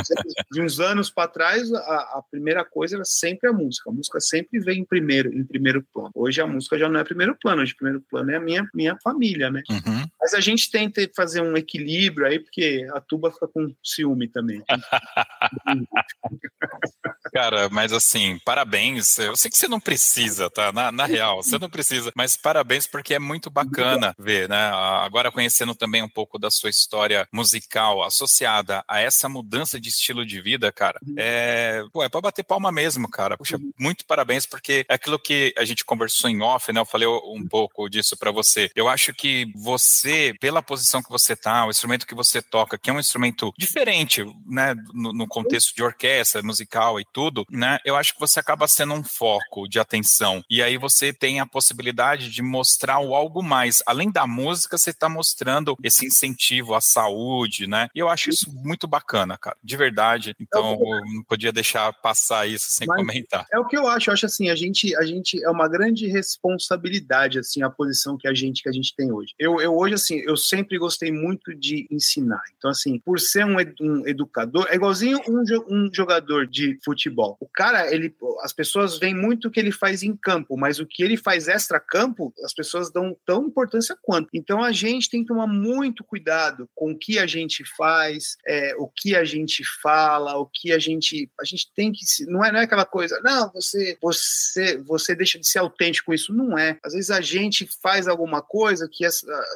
de 0.50 0.62
uns 0.62 0.80
anos 0.80 1.10
para 1.10 1.28
trás, 1.28 1.72
a, 1.72 1.78
a, 1.78 2.22
primeira 2.30 2.64
coisa 2.64 2.96
era 2.96 3.04
sempre 3.04 3.48
a 3.48 3.52
música. 3.52 3.90
A 3.90 3.92
música 3.92 4.20
sempre 4.20 4.60
vem 4.60 4.80
em 4.80 4.84
primeiro, 4.84 5.32
em 5.32 5.44
primeiro 5.44 5.84
plano. 5.92 6.10
Hoje 6.14 6.40
a 6.40 6.46
música 6.46 6.78
já 6.78 6.88
não 6.88 7.00
é 7.00 7.04
primeiro 7.04 7.36
plano, 7.40 7.62
hoje 7.62 7.74
primeiro 7.74 8.00
plano 8.10 8.30
é 8.30 8.36
a 8.36 8.40
minha, 8.40 8.68
minha 8.74 8.96
família, 9.02 9.50
né? 9.50 9.62
Uhum. 9.70 10.04
Mas 10.20 10.34
a 10.34 10.40
gente 10.40 10.70
tenta 10.70 11.02
fazer 11.14 11.40
um 11.40 11.56
equilíbrio 11.56 12.26
aí, 12.32 12.40
porque 12.40 12.86
a 12.94 13.00
tuba 13.00 13.30
fica 13.30 13.48
com 13.48 13.74
ciúme 13.82 14.28
também. 14.28 14.62
Cara, 17.32 17.68
mas 17.70 17.92
assim, 17.92 18.38
parabéns. 18.44 19.18
Eu 19.18 19.36
sei 19.36 19.50
que 19.50 19.56
você 19.56 19.68
não 19.68 19.80
precisa, 19.80 20.50
tá? 20.50 20.72
Na, 20.72 20.92
na 20.92 21.06
real, 21.06 21.42
você 21.42 21.58
não 21.58 21.70
precisa, 21.70 22.12
mas 22.14 22.36
parabéns 22.36 22.86
porque 22.86 23.14
é 23.14 23.18
muito 23.18 23.50
bacana 23.50 24.14
ver, 24.18 24.48
né? 24.48 24.70
Agora 24.72 25.32
conhecendo 25.32 25.74
também 25.74 26.02
um 26.02 26.08
pouco 26.08 26.38
da 26.38 26.50
sua 26.50 26.70
história 26.70 27.26
musical 27.32 28.02
associada 28.02 28.84
a 28.86 29.00
essa 29.00 29.28
mudança 29.28 29.80
de 29.80 29.88
estilo 29.88 30.26
de 30.26 30.40
vida, 30.40 30.70
cara. 30.72 31.00
É, 31.16 31.82
pô, 31.92 32.02
é 32.02 32.08
pra 32.08 32.20
bater 32.20 32.44
palma 32.44 32.70
mesmo, 32.70 33.08
cara. 33.08 33.36
Puxa, 33.36 33.58
muito 33.78 34.04
parabéns 34.04 34.46
porque 34.46 34.84
é 34.88 34.94
aquilo 34.94 35.18
que 35.18 35.54
a 35.56 35.64
gente 35.64 35.84
conversou 35.84 36.28
em 36.28 36.42
off, 36.42 36.72
né? 36.72 36.80
Eu 36.80 36.86
falei 36.86 37.08
um 37.08 37.46
pouco 37.48 37.88
disso 37.88 38.16
para 38.16 38.30
você. 38.30 38.70
Eu 38.74 38.88
acho 38.88 39.12
que 39.14 39.50
você, 39.54 40.34
pela 40.40 40.62
posição 40.62 41.02
que 41.02 41.10
você 41.10 41.34
tá, 41.34 41.66
o 41.66 41.70
instrumento 41.70 42.06
que 42.06 42.14
você 42.14 42.21
toca, 42.42 42.78
que 42.78 42.90
é 42.90 42.92
um 42.92 43.00
instrumento 43.00 43.52
diferente, 43.58 44.24
né? 44.46 44.74
No, 44.92 45.12
no 45.12 45.26
contexto 45.26 45.74
de 45.74 45.82
orquestra, 45.82 46.42
musical 46.42 47.00
e 47.00 47.04
tudo 47.12 47.46
né? 47.50 47.78
Eu 47.84 47.96
acho 47.96 48.14
que 48.14 48.20
você 48.20 48.40
acaba 48.40 48.66
sendo 48.66 48.94
um 48.94 49.04
foco 49.04 49.68
de 49.68 49.78
atenção. 49.78 50.42
E 50.50 50.62
aí 50.62 50.76
você 50.76 51.12
tem 51.12 51.40
a 51.40 51.46
possibilidade 51.46 52.30
de 52.30 52.42
mostrar 52.42 52.98
o 52.98 53.14
algo 53.14 53.42
mais. 53.42 53.82
Além 53.86 54.10
da 54.10 54.26
música, 54.26 54.78
você 54.78 54.90
está 54.90 55.08
mostrando 55.08 55.76
esse 55.82 56.06
incentivo 56.06 56.74
à 56.74 56.80
saúde, 56.80 57.66
né? 57.66 57.88
E 57.94 57.98
eu 57.98 58.08
acho 58.08 58.30
isso 58.30 58.52
muito 58.52 58.86
bacana, 58.86 59.36
cara. 59.38 59.56
De 59.62 59.76
verdade. 59.76 60.34
Então, 60.40 60.72
é 60.72 61.00
não 61.12 61.22
podia 61.22 61.52
deixar 61.52 61.92
passar 61.92 62.48
isso 62.48 62.72
sem 62.72 62.86
Mas 62.86 62.98
comentar. 62.98 63.46
É 63.52 63.58
o 63.58 63.66
que 63.66 63.76
eu 63.76 63.86
acho. 63.86 64.10
Eu 64.10 64.14
acho 64.14 64.26
assim, 64.26 64.48
a 64.48 64.54
gente, 64.54 64.94
a 64.96 65.04
gente 65.04 65.42
é 65.42 65.50
uma 65.50 65.68
grande 65.68 66.06
responsabilidade, 66.06 67.38
assim, 67.38 67.62
a 67.62 67.70
posição 67.70 68.16
que 68.16 68.28
a 68.28 68.34
gente 68.34 68.62
que 68.62 68.68
a 68.68 68.72
gente 68.72 68.94
tem 68.96 69.12
hoje. 69.12 69.34
Eu, 69.38 69.60
eu 69.60 69.76
hoje, 69.76 69.94
assim, 69.94 70.18
eu 70.20 70.36
sempre 70.36 70.78
gostei 70.78 71.12
muito 71.12 71.54
de 71.54 71.86
ensinar. 71.90 72.11
Então, 72.56 72.70
assim, 72.70 72.98
por 72.98 73.18
ser 73.18 73.44
um, 73.44 73.56
um 73.80 74.06
educador, 74.06 74.66
é 74.70 74.76
igualzinho 74.76 75.20
um, 75.28 75.42
um 75.68 75.90
jogador 75.92 76.46
de 76.46 76.78
futebol. 76.84 77.36
O 77.40 77.48
cara, 77.48 77.92
ele, 77.92 78.14
as 78.42 78.52
pessoas 78.52 78.98
veem 78.98 79.14
muito 79.14 79.48
o 79.48 79.50
que 79.50 79.60
ele 79.60 79.72
faz 79.72 80.02
em 80.02 80.16
campo, 80.16 80.56
mas 80.56 80.78
o 80.78 80.86
que 80.86 81.02
ele 81.02 81.16
faz 81.16 81.48
extra-campo, 81.48 82.32
as 82.44 82.54
pessoas 82.54 82.90
dão 82.90 83.16
tão 83.24 83.46
importância 83.46 83.96
quanto. 84.02 84.28
Então 84.32 84.62
a 84.62 84.72
gente 84.72 85.10
tem 85.10 85.22
que 85.22 85.28
tomar 85.28 85.46
muito 85.46 86.04
cuidado 86.04 86.68
com 86.74 86.92
o 86.92 86.98
que 86.98 87.18
a 87.18 87.26
gente 87.26 87.64
faz, 87.76 88.36
é, 88.46 88.74
o 88.76 88.88
que 88.88 89.14
a 89.14 89.24
gente 89.24 89.62
fala, 89.80 90.36
o 90.36 90.46
que 90.46 90.72
a 90.72 90.78
gente. 90.78 91.30
A 91.40 91.44
gente 91.44 91.72
tem 91.74 91.92
que. 91.92 92.00
Não 92.26 92.44
é, 92.44 92.52
não 92.52 92.60
é 92.60 92.64
aquela 92.64 92.84
coisa, 92.84 93.20
não, 93.22 93.50
você, 93.52 93.96
você, 94.00 94.78
você 94.78 95.14
deixa 95.14 95.38
de 95.38 95.46
ser 95.46 95.58
autêntico 95.58 96.12
isso. 96.12 96.32
Não 96.32 96.56
é. 96.58 96.78
Às 96.82 96.92
vezes 96.92 97.10
a 97.10 97.20
gente 97.20 97.68
faz 97.82 98.08
alguma 98.08 98.42
coisa 98.42 98.88
que, 98.90 99.06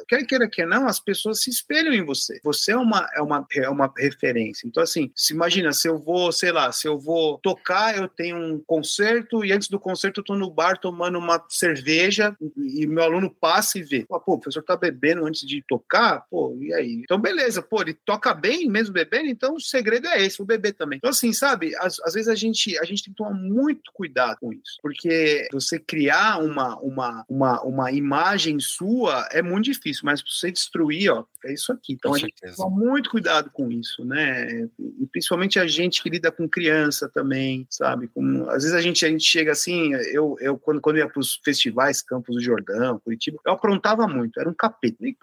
quer 0.07 0.25
queira 0.25 0.49
que 0.49 0.65
não, 0.65 0.87
as 0.87 0.99
pessoas 0.99 1.41
se 1.41 1.49
espelham 1.49 1.93
em 1.93 2.03
você. 2.03 2.39
Você 2.47 2.71
é 2.71 2.77
uma, 2.77 3.09
é 3.13 3.21
uma, 3.21 3.45
é 3.53 3.69
uma 3.69 3.93
referência. 3.97 4.67
Então, 4.67 4.81
assim, 4.81 5.11
se 5.13 5.33
imagina, 5.33 5.73
se 5.73 5.87
eu 5.87 5.99
vou, 5.99 6.31
sei 6.31 6.51
lá, 6.51 6.71
se 6.71 6.87
eu 6.87 6.97
vou 6.97 7.37
tocar, 7.39 7.97
eu 7.97 8.07
tenho 8.07 8.37
um 8.37 8.59
concerto 8.65 9.43
e 9.43 9.51
antes 9.51 9.67
do 9.67 9.79
concerto 9.79 10.21
eu 10.21 10.23
tô 10.23 10.35
no 10.35 10.49
bar 10.49 10.79
tomando 10.79 11.17
uma 11.17 11.43
cerveja 11.49 12.35
e 12.55 12.87
meu 12.87 13.03
aluno 13.03 13.29
passa 13.29 13.77
e 13.77 13.83
vê. 13.83 14.05
Pô, 14.05 14.15
o 14.15 14.39
professor 14.39 14.63
tá 14.63 14.77
bebendo 14.77 15.25
antes 15.25 15.45
de 15.45 15.61
tocar? 15.67 16.25
Pô, 16.29 16.57
e 16.59 16.73
aí? 16.73 17.01
Então, 17.03 17.19
beleza, 17.19 17.61
pô, 17.61 17.81
ele 17.81 17.93
toca 17.93 18.33
bem 18.33 18.69
mesmo 18.69 18.93
bebendo, 18.93 19.27
então 19.27 19.55
o 19.55 19.61
segredo 19.61 20.07
é 20.07 20.23
esse, 20.23 20.41
o 20.41 20.45
beber 20.45 20.73
também. 20.73 20.97
Então, 20.97 21.09
assim, 21.09 21.33
sabe, 21.33 21.75
às, 21.77 21.99
às 22.01 22.13
vezes 22.13 22.29
a 22.29 22.35
gente, 22.35 22.77
a 22.79 22.83
gente 22.83 23.03
tem 23.03 23.13
que 23.13 23.17
tomar 23.17 23.33
muito 23.33 23.91
cuidado 23.93 24.37
com 24.39 24.53
isso, 24.53 24.77
porque 24.81 25.47
você 25.51 25.79
criar 25.79 26.39
uma, 26.39 26.77
uma, 26.79 27.25
uma, 27.27 27.61
uma 27.63 27.91
imagem 27.91 28.59
sua 28.59 29.27
é 29.31 29.41
muito 29.41 29.65
difícil, 29.65 30.03
mas 30.05 30.21
você 30.21 30.51
destruir, 30.51 31.11
ó, 31.11 31.25
é 31.43 31.53
isso 31.53 31.71
aqui. 31.71 31.93
Então, 31.93 32.13
a 32.13 32.17
gente 32.17 32.33
que 32.41 32.55
tomar 32.55 32.75
muito 32.75 33.09
cuidado 33.09 33.49
com 33.51 33.71
isso, 33.71 34.03
né? 34.03 34.67
E 34.79 35.07
principalmente 35.07 35.59
a 35.59 35.67
gente 35.67 36.01
que 36.01 36.09
lida 36.09 36.31
com 36.31 36.47
criança 36.47 37.09
também 37.13 37.27
também, 37.27 37.67
sabe? 37.69 38.07
Como, 38.07 38.49
às 38.49 38.63
vezes 38.63 38.73
a 38.73 38.81
gente, 38.81 39.05
a 39.05 39.09
gente 39.09 39.23
chega 39.23 39.51
assim, 39.51 39.93
eu, 40.11 40.37
eu 40.39 40.57
quando, 40.57 40.81
quando 40.81 40.97
ia 40.97 41.07
para 41.07 41.19
os 41.19 41.39
festivais, 41.43 42.01
Campos 42.01 42.35
do 42.35 42.41
Jordão, 42.41 42.99
Curitiba, 42.99 43.37
eu 43.45 43.51
aprontava 43.51 44.07
muito, 44.07 44.39
era 44.39 44.49
um 44.49 44.53
capeta. 44.53 44.97
Nem 44.99 45.15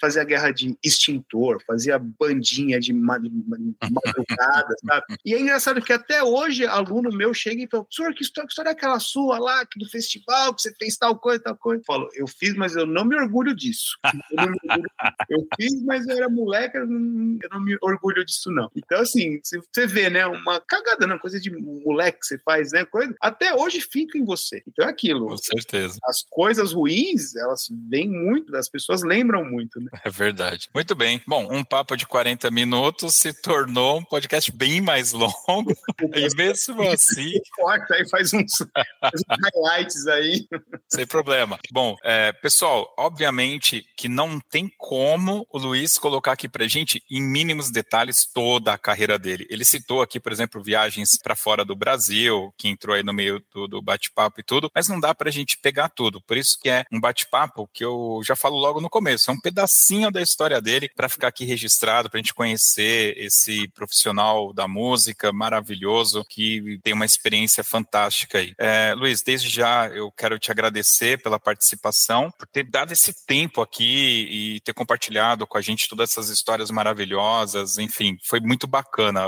fazia 0.00 0.24
guerra 0.24 0.50
de 0.50 0.76
extintor, 0.82 1.62
fazia 1.66 1.98
bandinha 1.98 2.80
de, 2.80 2.92
madrugada, 2.92 3.54
sabe? 4.84 5.04
E 5.24 5.34
é 5.34 5.40
engraçado 5.40 5.82
que 5.82 5.92
até 5.92 6.22
hoje 6.22 6.66
aluno 6.66 7.10
meu 7.10 7.32
chega 7.32 7.62
e 7.62 7.68
fala, 7.68 7.84
professor, 7.84 8.14
que 8.14 8.22
história, 8.22 8.46
que 8.46 8.52
história 8.52 8.70
é 8.70 8.72
aquela 8.72 8.98
sua 8.98 9.38
lá, 9.38 9.64
do 9.76 9.88
festival, 9.88 10.54
que 10.54 10.62
você 10.62 10.74
fez 10.74 10.96
tal 10.96 11.18
coisa, 11.18 11.42
tal 11.42 11.56
coisa? 11.56 11.80
Eu 11.80 11.84
falo, 11.84 12.08
eu 12.14 12.26
fiz, 12.26 12.54
mas 12.54 12.74
eu 12.74 12.86
não 12.86 13.04
me 13.04 13.16
orgulho 13.16 13.54
disso. 13.54 13.96
Eu, 14.36 14.44
orgulho. 14.44 14.90
eu 15.30 15.46
fiz, 15.56 15.82
mas 15.86 16.06
eu 16.06 16.16
era 16.16 16.28
moleque, 16.28 16.76
eu 16.76 16.86
não, 16.86 17.38
eu 17.42 17.48
não 17.50 17.60
me 17.60 17.76
orgulho 17.80 18.24
disso, 18.24 18.50
não. 18.50 18.70
Então, 18.76 19.00
assim, 19.00 19.40
você 19.42 19.86
vê, 19.86 20.10
né, 20.10 20.26
uma 20.26 20.60
cagada 20.60 21.06
né? 21.06 21.18
Coisa 21.18 21.40
de 21.40 21.50
moleque 21.50 22.20
que 22.20 22.26
você 22.26 22.38
faz, 22.38 22.72
né? 22.72 22.84
Coisa, 22.84 23.14
até 23.20 23.54
hoje 23.54 23.80
fica 23.80 24.18
em 24.18 24.24
você. 24.24 24.62
Então 24.66 24.86
é 24.86 24.90
aquilo. 24.90 25.28
Com 25.28 25.36
certeza. 25.36 25.98
As 26.04 26.22
coisas 26.28 26.72
ruins, 26.72 27.34
elas 27.36 27.68
vêm 27.88 28.08
muito, 28.08 28.54
as 28.56 28.68
pessoas 28.68 29.02
lembram 29.02 29.44
muito, 29.44 29.80
né? 29.80 29.90
É 30.04 30.10
verdade. 30.10 30.68
Muito 30.74 30.94
bem. 30.94 31.20
Bom, 31.26 31.48
um 31.50 31.64
papo 31.64 31.96
de 31.96 32.06
40 32.06 32.50
minutos 32.50 33.14
se 33.14 33.32
tornou 33.32 33.98
um 33.98 34.04
podcast 34.04 34.50
bem 34.52 34.80
mais 34.80 35.12
longo. 35.12 35.36
e 36.14 36.36
mesmo 36.36 36.82
assim. 36.88 37.32
Corta 37.54 37.94
aí, 37.94 38.08
faz 38.08 38.32
uns, 38.32 38.52
faz 39.00 39.20
uns 39.28 39.38
highlights 39.54 40.06
aí. 40.06 40.46
Sem 40.88 41.06
problema. 41.06 41.58
Bom, 41.72 41.96
é, 42.04 42.32
pessoal, 42.32 42.92
obviamente 42.98 43.84
que 43.96 44.08
não 44.08 44.38
tem 44.40 44.70
como 44.78 45.46
o 45.50 45.58
Luiz 45.58 45.75
colocar 45.98 46.32
aqui 46.32 46.48
pra 46.48 46.66
gente 46.66 47.02
em 47.10 47.22
mínimos 47.22 47.70
detalhes 47.70 48.26
toda 48.32 48.72
a 48.72 48.78
carreira 48.78 49.18
dele. 49.18 49.46
Ele 49.50 49.64
citou 49.64 50.02
aqui, 50.02 50.20
por 50.20 50.32
exemplo, 50.32 50.62
viagens 50.62 51.18
para 51.22 51.34
fora 51.34 51.64
do 51.64 51.74
Brasil, 51.74 52.52
que 52.56 52.68
entrou 52.68 52.94
aí 52.94 53.02
no 53.02 53.12
meio 53.12 53.42
do, 53.52 53.66
do 53.66 53.82
bate-papo 53.82 54.40
e 54.40 54.42
tudo, 54.44 54.70
mas 54.74 54.88
não 54.88 55.00
dá 55.00 55.14
para 55.14 55.28
a 55.28 55.32
gente 55.32 55.58
pegar 55.58 55.88
tudo. 55.88 56.20
Por 56.20 56.36
isso 56.36 56.58
que 56.60 56.68
é 56.68 56.84
um 56.92 57.00
bate-papo 57.00 57.68
que 57.72 57.84
eu 57.84 58.20
já 58.24 58.36
falo 58.36 58.56
logo 58.56 58.80
no 58.80 58.90
começo, 58.90 59.30
é 59.30 59.34
um 59.34 59.40
pedacinho 59.40 60.10
da 60.10 60.22
história 60.22 60.60
dele 60.60 60.88
para 60.94 61.08
ficar 61.08 61.28
aqui 61.28 61.44
registrado, 61.44 62.08
para 62.08 62.18
a 62.18 62.22
gente 62.22 62.34
conhecer 62.34 63.16
esse 63.18 63.68
profissional 63.68 64.52
da 64.52 64.68
música 64.68 65.32
maravilhoso 65.32 66.24
que 66.28 66.78
tem 66.82 66.92
uma 66.92 67.04
experiência 67.04 67.62
fantástica 67.62 68.38
aí. 68.38 68.54
É, 68.58 68.94
Luiz, 68.94 69.22
desde 69.22 69.48
já 69.48 69.88
eu 69.88 70.10
quero 70.12 70.38
te 70.38 70.50
agradecer 70.50 71.20
pela 71.22 71.38
participação, 71.38 72.30
por 72.30 72.46
ter 72.46 72.64
dado 72.64 72.92
esse 72.92 73.12
tempo 73.26 73.60
aqui 73.60 74.26
e 74.30 74.60
ter 74.60 74.72
compartilhado 74.72 75.46
com 75.46 75.58
a 75.58 75.62
gente 75.66 75.88
todas 75.88 76.10
essas 76.10 76.28
histórias 76.28 76.70
maravilhosas, 76.70 77.78
enfim, 77.78 78.16
foi 78.24 78.40
muito 78.40 78.66
bacana. 78.66 79.20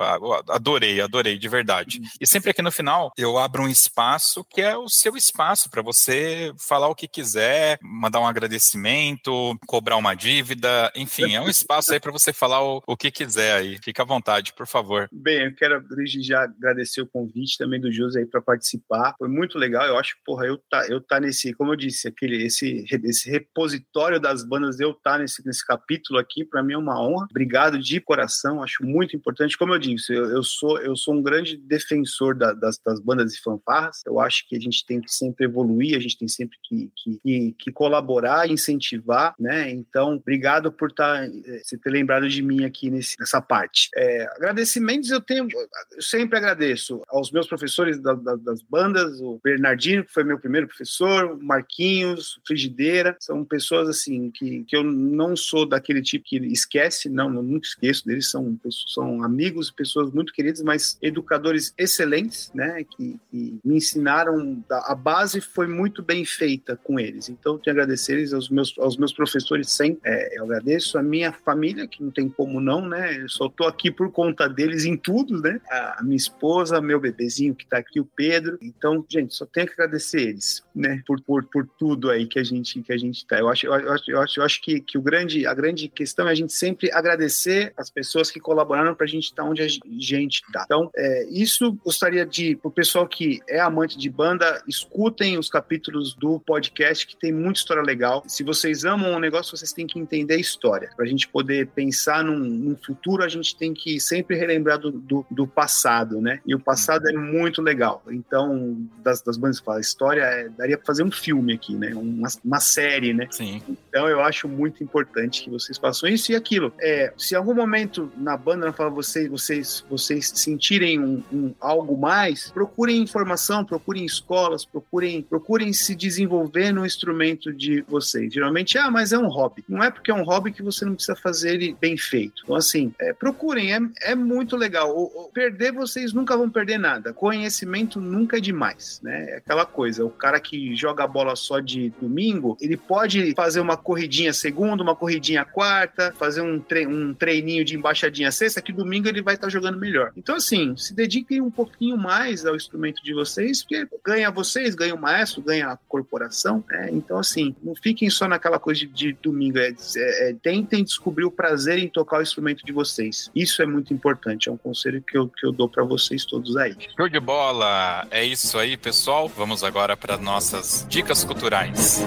Adorei, 0.48 1.00
adorei, 1.00 1.38
de 1.38 1.48
verdade. 1.48 2.00
E 2.20 2.26
sempre 2.26 2.50
aqui 2.50 2.62
no 2.62 2.72
final 2.72 3.12
eu 3.16 3.38
abro 3.38 3.62
um 3.62 3.68
espaço 3.68 4.44
que 4.44 4.60
é 4.60 4.76
o 4.76 4.88
seu 4.88 5.16
espaço 5.16 5.70
para 5.70 5.82
você 5.82 6.52
falar 6.58 6.88
o 6.88 6.94
que 6.94 7.08
quiser, 7.08 7.78
mandar 7.82 8.20
um 8.20 8.26
agradecimento, 8.26 9.58
cobrar 9.66 9.96
uma 9.96 10.14
dívida, 10.14 10.90
enfim, 10.94 11.34
é 11.34 11.40
um 11.40 11.48
espaço 11.48 11.92
aí 11.92 12.00
para 12.00 12.12
você 12.12 12.32
falar 12.32 12.62
o, 12.62 12.82
o 12.86 12.96
que 12.96 13.10
quiser 13.10 13.56
aí. 13.56 13.78
Fica 13.82 14.02
à 14.02 14.06
vontade, 14.06 14.52
por 14.52 14.66
favor. 14.66 15.08
Bem, 15.12 15.44
eu 15.44 15.54
quero 15.54 15.80
desde 15.88 16.22
já 16.22 16.42
agradecer 16.42 17.00
o 17.00 17.06
convite 17.06 17.58
também 17.58 17.80
do 17.80 17.92
José 17.92 18.20
aí 18.20 18.26
para 18.26 18.40
participar. 18.40 19.14
Foi 19.18 19.28
muito 19.28 19.58
legal. 19.58 19.84
Eu 19.86 19.98
acho, 19.98 20.16
porra, 20.24 20.46
eu 20.46 20.58
tá, 20.70 20.86
eu 20.88 21.00
tá 21.00 21.20
nesse, 21.20 21.52
como 21.54 21.72
eu 21.72 21.76
disse, 21.76 22.08
aquele 22.08 22.44
esse 22.44 22.84
esse 23.04 23.30
repositório 23.30 24.20
das 24.20 24.44
bandas, 24.44 24.80
eu 24.80 24.94
tá 24.94 25.18
nesse 25.18 25.44
nesse 25.46 25.66
capítulo 25.66 26.18
aqui, 26.18 26.27
para 26.44 26.62
mim 26.62 26.74
é 26.74 26.78
uma 26.78 27.00
honra. 27.00 27.26
Obrigado 27.30 27.78
de 27.78 28.00
coração, 28.00 28.62
acho 28.62 28.84
muito 28.84 29.16
importante. 29.16 29.56
Como 29.56 29.74
eu 29.74 29.78
disse, 29.78 30.12
eu, 30.12 30.24
eu 30.30 30.42
sou 30.42 30.78
eu 30.80 30.96
sou 30.96 31.14
um 31.14 31.22
grande 31.22 31.56
defensor 31.56 32.34
da, 32.34 32.52
das, 32.52 32.78
das 32.78 33.00
bandas 33.00 33.34
e 33.34 33.40
fanfarras. 33.40 34.02
Eu 34.06 34.20
acho 34.20 34.46
que 34.48 34.56
a 34.56 34.60
gente 34.60 34.84
tem 34.84 35.00
que 35.00 35.12
sempre 35.12 35.44
evoluir, 35.44 35.96
a 35.96 36.00
gente 36.00 36.18
tem 36.18 36.28
sempre 36.28 36.58
que, 36.62 36.90
que, 36.96 37.20
que, 37.22 37.54
que 37.58 37.72
colaborar, 37.72 38.50
incentivar, 38.50 39.34
né? 39.38 39.70
Então, 39.70 40.14
obrigado 40.14 40.72
por 40.72 40.92
tá, 40.92 41.24
eh, 41.24 41.62
você 41.62 41.78
ter 41.78 41.90
lembrado 41.90 42.28
de 42.28 42.42
mim 42.42 42.64
aqui 42.64 42.90
nesse, 42.90 43.16
nessa 43.18 43.40
parte. 43.40 43.88
É, 43.96 44.24
agradecimentos 44.36 45.10
eu 45.10 45.20
tenho, 45.20 45.48
eu 45.92 46.02
sempre 46.02 46.38
agradeço 46.38 47.02
aos 47.08 47.30
meus 47.30 47.46
professores 47.46 48.00
da, 48.00 48.14
da, 48.14 48.36
das 48.36 48.62
bandas, 48.62 49.20
o 49.20 49.40
Bernardino, 49.42 50.04
que 50.04 50.12
foi 50.12 50.24
meu 50.24 50.38
primeiro 50.38 50.66
professor, 50.66 51.32
o 51.32 51.42
Marquinhos, 51.42 52.40
Frigideira, 52.46 53.16
são 53.20 53.44
pessoas 53.44 53.88
assim 53.88 54.30
que, 54.30 54.64
que 54.64 54.76
eu 54.76 54.82
não 54.82 55.36
sou 55.36 55.66
daquele 55.66 56.02
tipo 56.02 56.17
que 56.18 56.36
esquece, 56.46 57.08
não, 57.08 57.34
eu 57.34 57.42
nunca 57.42 57.66
esqueço 57.66 58.06
deles, 58.06 58.30
são, 58.30 58.58
são 58.86 59.22
amigos, 59.22 59.70
pessoas 59.70 60.10
muito 60.10 60.32
queridas, 60.32 60.62
mas 60.62 60.98
educadores 61.02 61.74
excelentes, 61.76 62.50
né, 62.54 62.84
que, 62.84 63.18
que 63.30 63.58
me 63.64 63.76
ensinaram, 63.76 64.62
a 64.70 64.94
base 64.94 65.40
foi 65.40 65.66
muito 65.66 66.02
bem 66.02 66.24
feita 66.24 66.76
com 66.76 66.98
eles, 66.98 67.28
então 67.28 67.54
eu 67.54 67.58
tenho 67.58 67.64
que 67.64 67.70
agradecer 67.70 68.14
eles, 68.14 68.32
aos 68.32 68.48
meus, 68.48 68.74
aos 68.78 68.96
meus 68.96 69.12
professores 69.12 69.70
sempre, 69.70 70.00
é, 70.04 70.38
eu 70.38 70.44
agradeço 70.44 70.98
a 70.98 71.02
minha 71.02 71.32
família, 71.32 71.86
que 71.86 72.02
não 72.02 72.10
tem 72.10 72.28
como 72.28 72.60
não, 72.60 72.86
né, 72.88 73.22
eu 73.22 73.28
só 73.28 73.48
tô 73.48 73.64
aqui 73.64 73.90
por 73.90 74.10
conta 74.10 74.48
deles 74.48 74.84
em 74.84 74.96
tudo, 74.96 75.40
né, 75.40 75.60
a 75.70 76.02
minha 76.02 76.16
esposa, 76.16 76.80
meu 76.80 77.00
bebezinho 77.00 77.54
que 77.54 77.66
tá 77.66 77.78
aqui, 77.78 78.00
o 78.00 78.04
Pedro, 78.04 78.58
então, 78.60 79.04
gente, 79.08 79.34
só 79.34 79.46
tenho 79.46 79.66
que 79.66 79.74
agradecer 79.74 80.20
eles, 80.20 80.62
né, 80.74 81.02
por, 81.06 81.20
por, 81.22 81.44
por 81.44 81.66
tudo 81.78 82.10
aí 82.10 82.26
que 82.26 82.38
a 82.38 82.44
gente, 82.44 82.82
que 82.82 82.92
a 82.92 82.98
gente 82.98 83.26
tá, 83.26 83.38
eu 83.38 83.48
acho, 83.48 83.66
eu 83.66 83.72
acho, 83.72 84.10
eu 84.10 84.20
acho, 84.20 84.40
eu 84.40 84.44
acho 84.44 84.62
que, 84.62 84.80
que 84.80 84.98
o 84.98 85.02
grande, 85.02 85.46
a 85.46 85.54
grande 85.54 85.88
questão 85.88 86.07
é 86.18 86.30
a 86.30 86.34
gente 86.34 86.52
sempre 86.52 86.90
agradecer 86.92 87.72
as 87.76 87.90
pessoas 87.90 88.30
que 88.30 88.40
colaboraram 88.40 88.94
para 88.94 89.04
a 89.04 89.08
gente 89.08 89.24
estar 89.24 89.42
tá 89.42 89.48
onde 89.48 89.62
a 89.62 89.68
gente 89.68 90.42
está. 90.46 90.62
Então, 90.64 90.90
é, 90.96 91.26
isso 91.30 91.72
gostaria 91.84 92.24
de, 92.24 92.56
para 92.56 92.68
o 92.68 92.72
pessoal 92.72 93.06
que 93.06 93.40
é 93.48 93.60
amante 93.60 93.98
de 93.98 94.08
banda, 94.10 94.62
escutem 94.66 95.38
os 95.38 95.48
capítulos 95.48 96.14
do 96.14 96.40
podcast, 96.40 97.06
que 97.06 97.16
tem 97.16 97.32
muita 97.32 97.60
história 97.60 97.82
legal. 97.82 98.22
Se 98.26 98.42
vocês 98.42 98.84
amam 98.84 99.12
um 99.12 99.18
negócio, 99.18 99.56
vocês 99.56 99.72
têm 99.72 99.86
que 99.86 99.98
entender 99.98 100.34
a 100.34 100.38
história. 100.38 100.90
Para 100.94 101.04
a 101.04 101.08
gente 101.08 101.28
poder 101.28 101.68
pensar 101.68 102.24
num, 102.24 102.38
num, 102.38 102.76
futuro, 102.76 103.22
a 103.22 103.28
gente 103.28 103.56
tem 103.56 103.74
que 103.74 104.00
sempre 104.00 104.36
relembrar 104.36 104.78
do, 104.78 104.90
do, 104.90 105.26
do, 105.30 105.46
passado, 105.46 106.20
né? 106.20 106.40
E 106.46 106.54
o 106.54 106.60
passado 106.60 107.08
é 107.08 107.12
muito 107.12 107.60
legal. 107.60 108.02
Então, 108.08 108.76
das, 109.02 109.20
das 109.22 109.36
bandas 109.36 109.58
que 109.58 109.64
falam, 109.64 109.78
a 109.78 109.80
história 109.80 110.22
é, 110.22 110.48
daria 110.48 110.76
para 110.76 110.86
fazer 110.86 111.02
um 111.02 111.10
filme 111.10 111.54
aqui, 111.54 111.74
né? 111.74 111.92
Uma, 111.94 112.28
uma 112.44 112.60
série, 112.60 113.12
né? 113.12 113.26
Sim. 113.30 113.62
Então, 113.68 114.08
eu 114.08 114.20
acho 114.20 114.48
muito 114.48 114.82
importante 114.82 115.42
que 115.42 115.50
vocês 115.50 115.78
façam 115.78 115.97
isso 116.06 116.32
e 116.32 116.36
aquilo. 116.36 116.72
É, 116.80 117.12
se 117.16 117.34
em 117.34 117.36
algum 117.36 117.54
momento 117.54 118.12
na 118.16 118.36
banda 118.36 118.66
não 118.66 118.72
fala 118.72 118.90
vocês, 118.90 119.28
vocês, 119.28 119.84
vocês 119.88 120.32
sentirem 120.34 120.98
um, 121.00 121.22
um, 121.32 121.54
algo 121.60 121.96
mais, 121.96 122.50
procurem 122.50 123.02
informação, 123.02 123.64
procurem 123.64 124.04
escolas, 124.04 124.64
procurem, 124.64 125.22
procurem 125.22 125.72
se 125.72 125.94
desenvolver 125.94 126.72
no 126.72 126.84
instrumento 126.84 127.52
de 127.52 127.82
vocês. 127.88 128.32
Geralmente, 128.32 128.78
ah, 128.78 128.90
mas 128.90 129.12
é 129.12 129.18
um 129.18 129.28
hobby. 129.28 129.64
Não 129.68 129.82
é 129.82 129.90
porque 129.90 130.10
é 130.10 130.14
um 130.14 130.24
hobby 130.24 130.52
que 130.52 130.62
você 130.62 130.84
não 130.84 130.94
precisa 130.94 131.16
fazer 131.16 131.54
ele 131.54 131.76
bem 131.80 131.96
feito. 131.96 132.42
Então, 132.44 132.56
assim, 132.56 132.92
é, 133.00 133.12
procurem, 133.12 133.74
é, 133.74 133.80
é 134.02 134.14
muito 134.14 134.56
legal. 134.56 134.94
O, 134.96 135.04
o, 135.04 135.30
perder, 135.32 135.72
vocês 135.72 136.12
nunca 136.12 136.36
vão 136.36 136.50
perder 136.50 136.78
nada. 136.78 137.12
Conhecimento 137.12 138.00
nunca 138.00 138.38
é 138.38 138.40
demais, 138.40 139.00
né? 139.02 139.30
É 139.30 139.36
aquela 139.36 139.66
coisa, 139.66 140.04
o 140.04 140.10
cara 140.10 140.40
que 140.40 140.74
joga 140.74 141.04
a 141.04 141.06
bola 141.06 141.34
só 141.36 141.60
de 141.60 141.90
domingo, 142.00 142.56
ele 142.60 142.76
pode 142.76 143.34
fazer 143.34 143.60
uma 143.60 143.76
corridinha 143.76 144.32
segunda, 144.32 144.82
uma 144.82 144.96
corridinha 144.96 145.44
quarta, 145.44 145.87
fazer 146.16 146.40
um, 146.40 146.58
tre 146.58 146.86
um 146.86 147.14
treininho 147.14 147.64
de 147.64 147.76
embaixadinha 147.76 148.30
sexta, 148.30 148.62
que 148.62 148.72
domingo 148.72 149.08
ele 149.08 149.22
vai 149.22 149.34
estar 149.34 149.46
tá 149.46 149.50
jogando 149.50 149.78
melhor. 149.78 150.12
Então, 150.16 150.36
assim, 150.36 150.76
se 150.76 150.94
dediquem 150.94 151.40
um 151.40 151.50
pouquinho 151.50 151.96
mais 151.96 152.44
ao 152.44 152.56
instrumento 152.56 153.02
de 153.02 153.12
vocês, 153.14 153.62
porque 153.62 153.86
ganha 154.04 154.30
vocês, 154.30 154.74
ganha 154.74 154.94
o 154.94 155.00
maestro, 155.00 155.42
ganha 155.42 155.68
a 155.68 155.76
corporação, 155.76 156.64
né? 156.68 156.88
Então, 156.92 157.18
assim, 157.18 157.54
não 157.62 157.74
fiquem 157.74 158.08
só 158.10 158.28
naquela 158.28 158.58
coisa 158.58 158.80
de, 158.80 158.86
de 158.86 159.12
domingo, 159.12 159.58
é, 159.58 159.74
é, 159.96 160.30
é, 160.30 160.34
tentem 160.34 160.84
descobrir 160.84 161.24
o 161.24 161.30
prazer 161.30 161.78
em 161.78 161.88
tocar 161.88 162.18
o 162.18 162.22
instrumento 162.22 162.64
de 162.64 162.72
vocês. 162.72 163.30
Isso 163.34 163.62
é 163.62 163.66
muito 163.66 163.92
importante, 163.92 164.48
é 164.48 164.52
um 164.52 164.56
conselho 164.56 165.02
que 165.02 165.16
eu, 165.16 165.28
que 165.28 165.46
eu 165.46 165.52
dou 165.52 165.68
para 165.68 165.84
vocês 165.84 166.24
todos 166.24 166.56
aí. 166.56 166.76
Show 166.96 167.08
de 167.08 167.20
bola! 167.20 168.06
É 168.10 168.24
isso 168.24 168.58
aí, 168.58 168.76
pessoal. 168.76 169.28
Vamos 169.28 169.64
agora 169.64 169.96
para 169.96 170.16
nossas 170.16 170.86
dicas 170.88 171.24
culturais. 171.24 172.02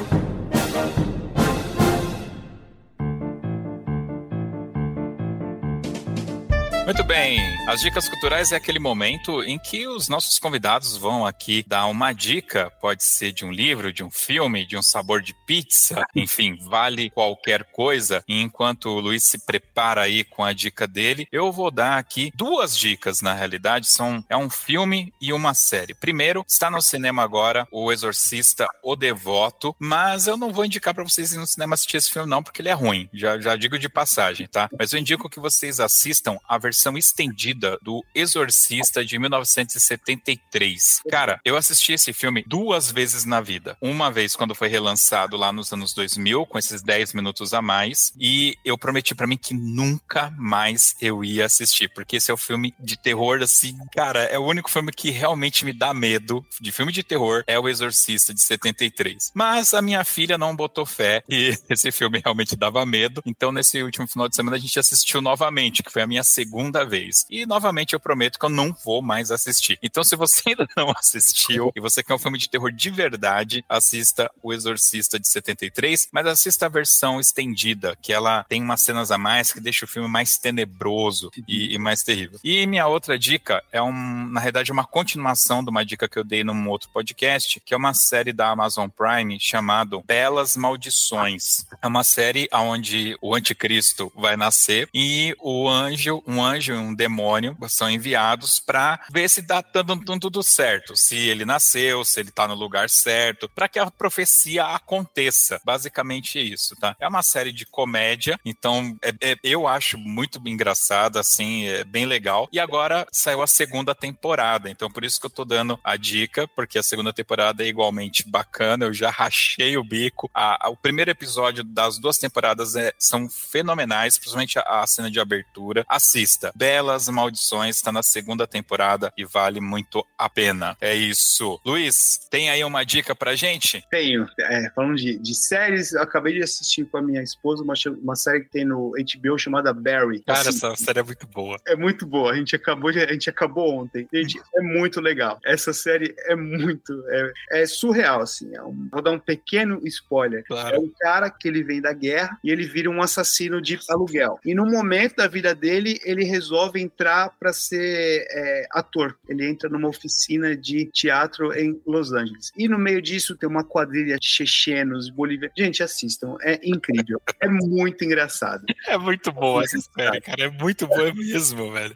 Muito 6.84 7.04
bem, 7.04 7.40
as 7.68 7.80
dicas 7.80 8.10
culturais 8.10 8.52
é 8.52 8.56
aquele 8.56 8.80
momento 8.80 9.44
em 9.44 9.58
que 9.60 9.88
os 9.88 10.10
nossos 10.10 10.40
convidados 10.40 10.98
vão 10.98 11.26
aqui 11.26 11.64
dar 11.66 11.86
uma 11.86 12.12
dica, 12.12 12.72
pode 12.82 13.04
ser 13.04 13.32
de 13.32 13.46
um 13.46 13.52
livro, 13.52 13.94
de 13.94 14.04
um 14.04 14.10
filme, 14.10 14.66
de 14.66 14.76
um 14.76 14.82
sabor 14.82 15.22
de 15.22 15.34
pizza, 15.46 16.04
enfim, 16.16 16.58
vale 16.68 17.12
qualquer 17.12 17.64
coisa. 17.66 18.24
E 18.28 18.42
enquanto 18.42 18.88
o 18.88 19.00
Luiz 19.00 19.24
se 19.24 19.38
prepara 19.46 20.02
aí 20.02 20.24
com 20.24 20.44
a 20.44 20.54
dica 20.54 20.88
dele, 20.88 21.28
eu 21.32 21.52
vou 21.52 21.70
dar 21.70 22.00
aqui 22.00 22.32
duas 22.36 22.76
dicas, 22.76 23.22
na 23.22 23.34
realidade, 23.34 23.88
são 23.88 24.24
é 24.28 24.36
um 24.36 24.50
filme 24.50 25.14
e 25.22 25.32
uma 25.32 25.54
série. 25.54 25.94
Primeiro, 25.94 26.44
está 26.48 26.70
no 26.70 26.82
cinema 26.82 27.22
agora 27.24 27.68
O 27.72 27.92
Exorcista, 27.92 28.68
O 28.84 28.96
Devoto, 28.96 29.76
mas 29.80 30.26
eu 30.26 30.36
não 30.36 30.52
vou 30.52 30.66
indicar 30.66 30.96
para 30.96 31.04
vocês 31.04 31.32
ir 31.32 31.38
no 31.38 31.48
cinema 31.48 31.76
assistir 31.76 31.98
esse 31.98 32.12
filme 32.12 32.28
não, 32.28 32.42
porque 32.42 32.62
ele 32.62 32.70
é 32.70 32.74
ruim, 32.74 33.08
já, 33.14 33.40
já 33.40 33.56
digo 33.56 33.78
de 33.78 33.88
passagem, 33.88 34.48
tá? 34.48 34.68
Mas 34.78 34.92
eu 34.92 35.00
indico 35.00 35.30
que 35.30 35.40
vocês 35.40 35.80
assistam 35.80 36.38
a 36.50 36.58
versão 36.58 36.71
versão 36.72 36.98
estendida 36.98 37.78
do 37.82 38.02
Exorcista 38.16 39.04
de 39.04 39.20
1973. 39.20 41.02
Cara, 41.10 41.42
eu 41.44 41.58
assisti 41.58 41.92
esse 41.92 42.14
filme 42.14 42.46
duas 42.48 42.90
vezes 42.90 43.26
na 43.26 43.42
vida. 43.42 43.78
Uma 43.82 44.10
vez 44.10 44.38
quando 44.38 44.56
foi 44.56 44.70
relançado 44.70 45.36
lá 45.36 45.52
nos 45.52 45.74
anos 45.74 45.94
2000, 45.94 46.46
com 46.46 46.58
esses 46.58 46.82
10 46.82 47.14
minutos 47.14 47.54
a 47.54 47.62
mais, 47.62 48.14
e 48.18 48.56
eu 48.64 48.78
prometi 48.78 49.14
para 49.14 49.28
mim 49.28 49.36
que 49.36 49.54
nunca 49.54 50.32
mais 50.38 50.96
eu 51.02 51.26
ia 51.26 51.46
assistir, 51.46 51.90
porque 51.94 52.16
esse 52.16 52.32
é 52.32 52.34
o 52.34 52.38
filme 52.38 52.74
de 52.80 52.98
terror, 52.98 53.42
assim, 53.44 53.78
cara, 53.94 54.24
é 54.24 54.40
o 54.40 54.46
único 54.46 54.72
filme 54.72 54.94
que 54.94 55.12
realmente 55.12 55.66
me 55.66 55.74
dá 55.74 55.94
medo 55.94 56.46
de 56.60 56.72
filme 56.72 56.94
de 56.94 57.04
terror, 57.04 57.44
é 57.48 57.60
o 57.60 57.68
Exorcista 57.68 58.34
de 58.34 58.42
73. 58.42 59.32
Mas 59.36 59.74
a 59.74 59.82
minha 59.82 60.06
filha 60.06 60.38
não 60.38 60.56
botou 60.56 60.86
fé 60.86 61.22
e 61.28 61.54
esse 61.70 61.92
filme 61.92 62.22
realmente 62.24 62.56
dava 62.56 62.86
medo, 62.86 63.22
então 63.26 63.52
nesse 63.52 63.84
último 63.84 64.08
final 64.08 64.30
de 64.30 64.38
semana 64.38 64.56
a 64.56 64.60
gente 64.60 64.80
assistiu 64.80 65.22
novamente, 65.22 65.84
que 65.84 65.92
foi 65.92 66.02
a 66.02 66.08
minha 66.08 66.24
segunda 66.24 66.61
segunda 66.62 66.86
vez. 66.86 67.26
E 67.30 67.46
novamente 67.46 67.94
eu 67.94 68.00
prometo 68.00 68.38
que 68.38 68.46
eu 68.46 68.50
não 68.50 68.76
vou 68.86 69.02
mais 69.02 69.32
assistir. 69.32 69.80
Então, 69.82 70.04
se 70.04 70.16
você 70.16 70.42
ainda 70.50 70.68
não 70.78 70.92
assistiu 70.92 71.72
e 71.76 71.82
você 71.82 72.04
quer 72.04 72.14
um 72.14 72.20
filme 72.20 72.38
de 72.38 72.48
terror 72.48 72.72
de 72.72 72.90
verdade, 72.90 73.66
assista 73.68 74.30
O 74.44 74.54
Exorcista 74.54 75.20
de 75.20 75.28
73, 75.28 76.10
mas 76.12 76.28
assista 76.28 76.68
a 76.68 76.70
versão 76.70 77.20
estendida, 77.20 77.98
que 78.02 78.14
ela 78.14 78.44
tem 78.48 78.62
umas 78.62 78.82
cenas 78.82 79.12
a 79.12 79.18
mais 79.18 79.52
que 79.52 79.60
deixa 79.60 79.86
o 79.86 79.88
filme 79.88 80.08
mais 80.08 80.38
tenebroso 80.38 81.32
e, 81.48 81.74
e 81.74 81.80
mais 81.80 82.04
terrível. 82.04 82.40
E 82.44 82.66
minha 82.68 82.88
outra 82.88 83.18
dica 83.18 83.64
é 83.72 83.82
um, 83.82 84.28
na 84.28 84.40
realidade, 84.40 84.72
uma 84.72 84.86
continuação 84.86 85.64
de 85.64 85.70
uma 85.70 85.84
dica 85.84 86.08
que 86.08 86.20
eu 86.20 86.24
dei 86.24 86.44
num 86.44 86.70
outro 86.70 86.90
podcast, 86.90 87.60
que 87.60 87.74
é 87.74 87.78
uma 87.78 87.94
série 87.94 88.32
da 88.32 88.50
Amazon 88.50 88.88
Prime 88.88 89.40
chamado 89.40 90.04
Belas 90.06 90.56
Maldições. 90.56 91.66
É 91.82 91.88
uma 91.88 92.04
série 92.04 92.48
onde 92.54 93.18
o 93.22 93.34
anticristo 93.34 94.12
vai 94.16 94.38
nascer 94.38 94.88
e 94.94 95.36
o 95.40 95.68
anjo, 95.68 96.22
um 96.28 96.44
anjo 96.44 96.51
anjo 96.52 96.74
um 96.74 96.94
demônio 96.94 97.58
são 97.68 97.90
enviados 97.90 98.60
para 98.60 99.00
ver 99.12 99.30
se 99.30 99.44
tá 99.44 99.62
dando 99.62 100.20
tudo 100.20 100.44
certo, 100.44 100.96
se 100.96 101.16
ele 101.16 101.46
nasceu, 101.46 102.04
se 102.04 102.20
ele 102.20 102.32
tá 102.32 102.48
no 102.48 102.56
lugar 102.56 102.90
certo, 102.90 103.50
para 103.50 103.68
que 103.68 103.80
a 103.80 103.90
profecia 103.90 104.66
aconteça. 104.66 105.62
Basicamente 105.64 106.40
isso, 106.40 106.76
tá? 106.76 106.96
É 107.00 107.08
uma 107.08 107.24
série 107.24 107.52
de 107.52 107.66
comédia, 107.66 108.40
então 108.46 108.98
é, 109.02 109.32
é, 109.32 109.38
eu 109.44 109.68
acho 109.68 109.98
muito 109.98 110.42
engraçada, 110.46 111.20
assim, 111.20 111.66
é 111.68 111.84
bem 111.84 112.06
legal. 112.06 112.50
E 112.52 112.60
agora 112.60 113.08
saiu 113.12 113.42
a 113.42 113.48
segunda 113.48 113.96
temporada, 113.96 114.70
então 114.70 114.90
por 114.90 115.04
isso 115.04 115.20
que 115.20 115.26
eu 115.26 115.32
tô 115.32 115.46
dando 115.46 115.80
a 115.84 115.96
dica, 115.96 116.48
porque 116.56 116.78
a 116.78 116.84
segunda 116.84 117.14
temporada 117.14 117.64
é 117.64 117.68
igualmente 117.68 118.28
bacana, 118.28 118.86
eu 118.86 118.94
já 118.94 119.10
rachei 119.10 119.78
o 119.78 119.84
bico. 119.84 120.30
A, 120.34 120.68
a, 120.68 120.70
o 120.70 120.76
primeiro 120.76 121.12
episódio 121.12 121.64
das 121.64 121.98
duas 121.98 122.18
temporadas 122.18 122.76
é, 122.76 122.94
são 122.98 123.30
fenomenais, 123.30 124.18
principalmente 124.18 124.60
a, 124.60 124.82
a 124.82 124.88
cena 124.88 125.10
de 125.10 125.20
abertura. 125.20 125.86
Assista. 125.88 126.41
Belas 126.56 127.08
Maldições 127.10 127.76
está 127.76 127.92
na 127.92 128.02
segunda 128.02 128.48
temporada 128.48 129.12
e 129.18 129.26
vale 129.26 129.60
muito 129.60 130.06
a 130.18 130.30
pena. 130.30 130.76
É 130.82 130.96
isso. 130.96 131.60
Luiz, 131.66 132.20
tem 132.30 132.50
aí 132.50 132.64
uma 132.64 132.84
dica 132.84 133.16
pra 133.16 133.36
gente? 133.36 133.84
Tenho. 133.90 134.28
É, 134.40 134.70
falando 134.76 134.96
de, 134.96 135.18
de 135.18 135.36
séries, 135.36 135.94
acabei 135.96 136.34
de 136.34 136.44
assistir 136.44 136.86
com 136.86 136.98
a 136.98 137.02
minha 137.02 137.22
esposa 137.22 137.64
uma, 137.64 137.74
uma 138.02 138.16
série 138.16 138.42
que 138.42 138.50
tem 138.50 138.66
no 138.66 138.92
HBO 138.92 139.38
chamada 139.38 139.74
Barry. 139.74 140.22
Cara, 140.22 140.40
assim, 140.40 140.50
essa 140.50 140.76
série 140.76 141.00
é 141.00 141.04
muito 141.04 141.28
boa. 141.28 141.58
É 141.68 141.76
muito 141.76 142.06
boa. 142.06 142.32
A 142.32 142.36
gente 142.36 142.56
acabou, 142.56 142.92
de, 142.92 143.00
a 143.00 143.12
gente 143.12 143.30
acabou 143.30 143.82
ontem. 143.82 144.08
Gente, 144.14 144.40
é 144.56 144.62
muito 144.62 145.02
legal. 145.02 145.40
Essa 145.46 145.74
série 145.74 146.14
é 146.26 146.36
muito. 146.36 147.04
É, 147.10 147.62
é 147.62 147.66
surreal, 147.66 148.22
assim. 148.22 148.54
É 148.56 148.64
um, 148.64 148.90
vou 148.92 149.02
dar 149.02 149.12
um 149.12 149.20
pequeno 149.20 149.80
spoiler. 149.86 150.44
Claro. 150.46 150.76
É 150.76 150.80
um 150.80 150.92
cara 151.00 151.30
que 151.30 151.48
ele 151.48 151.64
vem 151.64 151.82
da 151.82 151.94
guerra 151.94 152.38
e 152.44 152.52
ele 152.52 152.66
vira 152.66 152.90
um 152.90 153.02
assassino 153.02 153.62
de 153.62 153.80
aluguel. 153.90 154.40
E 154.46 154.54
no 154.54 154.66
momento 154.66 155.16
da 155.16 155.28
vida 155.28 155.54
dele, 155.54 156.00
ele 156.04 156.24
resolve 156.32 156.82
entrar 156.82 157.30
para 157.40 157.54
ser 157.54 158.26
é, 158.30 158.68
ator. 158.72 159.18
Ele 159.28 159.48
entra 159.48 159.70
numa 159.70 159.88
oficina 159.88 160.56
de 160.56 160.86
teatro 160.92 161.54
em 161.54 161.82
Los 161.86 162.12
Angeles. 162.12 162.52
E 162.58 162.68
no 162.68 162.80
meio 162.80 163.02
disso 163.02 163.36
tem 163.36 163.48
uma 163.48 163.64
quadrilha 163.64 164.18
de 164.18 164.28
chechenos, 164.28 165.10
bolivianos. 165.10 165.54
Gente, 165.58 165.84
assistam. 165.84 166.36
É 166.42 166.60
incrível. 166.64 167.22
É 167.40 167.48
muito 167.48 168.04
engraçado. 168.04 168.66
É 168.88 168.98
muito 168.98 169.32
boa 169.32 169.64
essa 169.64 169.80
série, 169.80 170.22
cara. 170.22 170.44
É 170.44 170.50
muito 170.50 170.88
boa 170.88 171.14
mesmo, 171.14 171.72
velho. 171.72 171.96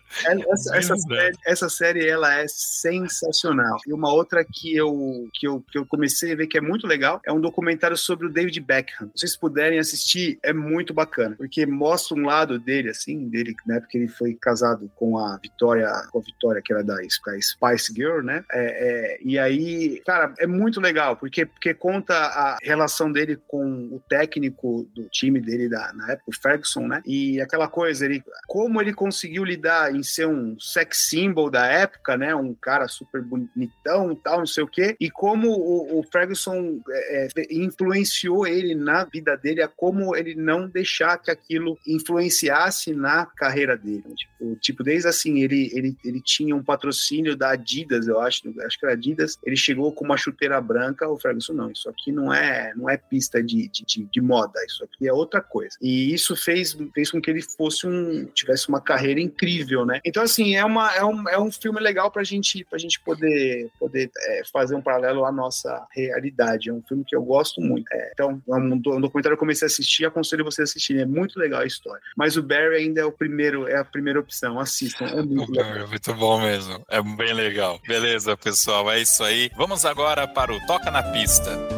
Essa, 0.52 0.78
essa, 0.78 0.95
série, 0.98 1.38
essa 1.45 1.70
série, 1.70 2.07
ela 2.07 2.34
é 2.34 2.45
sensacional. 2.48 3.78
E 3.88 3.94
uma 3.94 4.12
outra 4.14 4.44
que 4.44 4.76
eu, 4.76 5.28
que, 5.34 5.48
eu, 5.48 5.64
que 5.72 5.78
eu 5.78 5.86
comecei 5.86 6.34
a 6.34 6.36
ver 6.36 6.48
que 6.48 6.57
é 6.57 6.62
muito 6.62 6.88
legal 6.88 7.22
é 7.26 7.32
um 7.32 7.41
documentário 7.41 7.98
sobre 7.98 8.28
o 8.28 8.30
David 8.30 8.60
Beckham. 8.60 9.10
Se 9.16 9.22
vocês 9.22 9.38
puderem 9.38 9.80
assistir, 9.80 10.38
é 10.44 10.53
muito 10.53 10.94
bacana, 10.94 11.36
porque 11.36 11.66
mostra 11.66 12.18
um 12.18 12.26
lado 12.26 12.60
dele, 12.60 12.90
assim, 12.90 13.28
dele, 13.28 13.56
né, 13.66 13.80
porque 13.80 13.98
ele 13.98 14.07
foi 14.07 14.24
casado 14.34 14.89
com 14.95 15.18
a 15.18 15.38
Vitória, 15.38 15.89
com 16.11 16.19
a 16.19 16.22
Vitória, 16.22 16.61
que 16.64 16.73
era 16.73 16.84
da 16.84 16.97
Spice 17.03 17.93
Girl, 17.93 18.22
né, 18.22 18.43
é, 18.52 18.65
é, 18.65 19.19
e 19.22 19.38
aí, 19.38 20.02
cara, 20.06 20.34
é 20.39 20.47
muito 20.47 20.80
legal, 20.80 21.15
porque, 21.15 21.45
porque 21.45 21.73
conta 21.73 22.15
a 22.15 22.57
relação 22.61 23.11
dele 23.11 23.38
com 23.47 23.64
o 23.91 24.02
técnico 24.10 24.88
do 24.95 25.07
time 25.10 25.39
dele 25.39 25.69
da, 25.69 25.93
na 25.93 26.11
época, 26.11 26.30
o 26.30 26.35
Ferguson, 26.35 26.88
né, 26.88 27.02
e 27.06 27.39
aquela 27.41 27.68
coisa, 27.68 28.06
ele, 28.06 28.23
como 28.47 28.81
ele 28.81 28.93
conseguiu 28.93 29.43
lidar 29.43 29.93
em 29.93 30.03
ser 30.03 30.27
um 30.27 30.57
sex 30.60 31.10
symbol 31.10 31.49
da 31.49 31.65
época, 31.68 32.18
né, 32.18 32.34
um 32.35 32.53
cara 32.53 32.88
super 32.88 33.22
bonitão 33.22 34.15
tal, 34.15 34.39
não 34.39 34.47
sei 34.47 34.64
o 34.64 34.68
quê, 34.68 34.95
e 34.99 35.10
como 35.10 35.49
o, 35.49 35.99
o 35.99 36.03
Ferguson 36.03 36.80
é, 36.89 37.27
é 37.35 37.53
influenciou 37.53 38.47
ele 38.47 38.73
na 38.76 39.03
vida 39.03 39.35
dele, 39.38 39.61
a 39.61 39.68
como 39.68 40.15
ele 40.15 40.35
não 40.35 40.68
deixar 40.68 41.18
que 41.18 41.31
aquilo 41.31 41.77
influenciasse 41.88 42.93
na 42.93 43.26
carreira 43.26 43.77
dele. 43.77 44.03
Tipo, 44.16 44.56
tipo 44.58 44.84
desde 44.84 45.08
assim, 45.08 45.42
ele, 45.42 45.70
ele, 45.74 45.98
ele 46.04 46.22
tinha 46.22 46.56
um 46.56 46.64
patrocínio 46.64 47.36
da 47.36 47.52
Adidas, 47.52 48.08
eu 48.08 48.20
acho, 48.20 48.42
acho 48.66 48.80
que 48.80 48.86
era 48.86 48.94
Adidas, 48.94 49.38
ele 49.44 49.56
chegou 49.56 49.92
com 49.92 50.06
uma 50.06 50.18
chuteira 50.18 50.60
branca, 50.62 51.08
o 51.08 51.18
Ferguson, 51.18 51.54
não, 51.54 51.72
isso 51.72 51.90
aqui 51.90 52.12
não 52.12 52.34
é, 52.34 52.74
não 52.76 52.90
é 52.90 52.98
pista 52.98 53.42
de, 53.44 53.68
de, 53.70 54.06
de, 54.06 54.22
moda, 54.22 54.60
isso 54.66 54.84
aqui 54.84 55.08
é 55.08 55.14
outra 55.14 55.42
coisa. 55.42 55.78
E 55.82 56.14
isso 56.14 56.36
fez, 56.36 56.78
fez 56.94 57.12
com 57.12 57.22
que 57.22 57.30
ele 57.30 57.42
fosse 57.42 57.88
um, 57.88 58.26
tivesse 58.26 58.70
uma 58.70 58.82
carreira 58.82 59.20
incrível, 59.20 59.86
né? 59.86 60.00
Então, 60.06 60.24
assim, 60.24 60.56
é, 60.56 60.64
uma, 60.64 60.94
é, 60.96 61.04
um, 61.04 61.30
é 61.30 61.40
um 61.40 61.52
filme 61.52 61.80
legal 61.80 62.12
pra 62.12 62.24
gente, 62.24 62.64
pra 62.66 62.78
gente 62.78 63.00
poder, 63.00 63.70
poder 63.80 64.10
é, 64.18 64.42
fazer 64.52 64.76
um 64.76 64.82
paralelo 64.82 65.26
à 65.26 65.32
nossa 65.32 65.86
realidade. 65.92 66.70
É 66.70 66.74
um 66.74 66.82
filme 66.82 67.04
que 67.06 67.16
eu 67.16 67.24
gosto 67.24 67.62
muito. 67.62 67.86
É, 67.92 68.12
então, 68.14 68.42
é 68.48 68.54
um, 68.54 68.74
um 68.74 68.80
documentário 68.80 69.22
que 69.22 69.34
eu 69.34 69.38
comecei 69.38 69.66
a 69.66 69.68
assistir, 69.68 70.06
aconselho 70.06 70.44
vocês 70.44 70.70
a 70.70 70.72
assistirem, 70.72 71.02
é 71.02 71.06
muito 71.06 71.40
legal 71.40 71.62
a 71.62 71.66
história. 71.66 72.02
Mas 72.16 72.38
o 72.38 72.44
Barry 72.44 72.76
ainda 72.76 73.02
é 73.02 73.06
o 73.06 73.12
primeiro, 73.12 73.68
é 73.68 73.78
a 73.78 73.86
primeira 73.86 74.05
opção, 74.18 74.60
assistam. 74.60 75.06
É 75.06 75.22
muito, 75.22 75.52
legal. 75.52 75.76
É 75.86 75.88
muito 75.88 76.14
bom 76.14 76.41
mesmo, 76.41 76.84
é 76.90 77.02
bem 77.02 77.34
legal. 77.34 77.80
Beleza, 77.88 78.38
pessoal, 78.38 78.90
é 78.91 79.02
isso 79.02 79.23
aí. 79.23 79.52
Vamos 79.56 79.86
agora 79.86 80.27
para 80.27 80.53
o 80.53 80.65
Toca 80.68 80.90
na 80.91 81.03
Pista. 81.03 81.74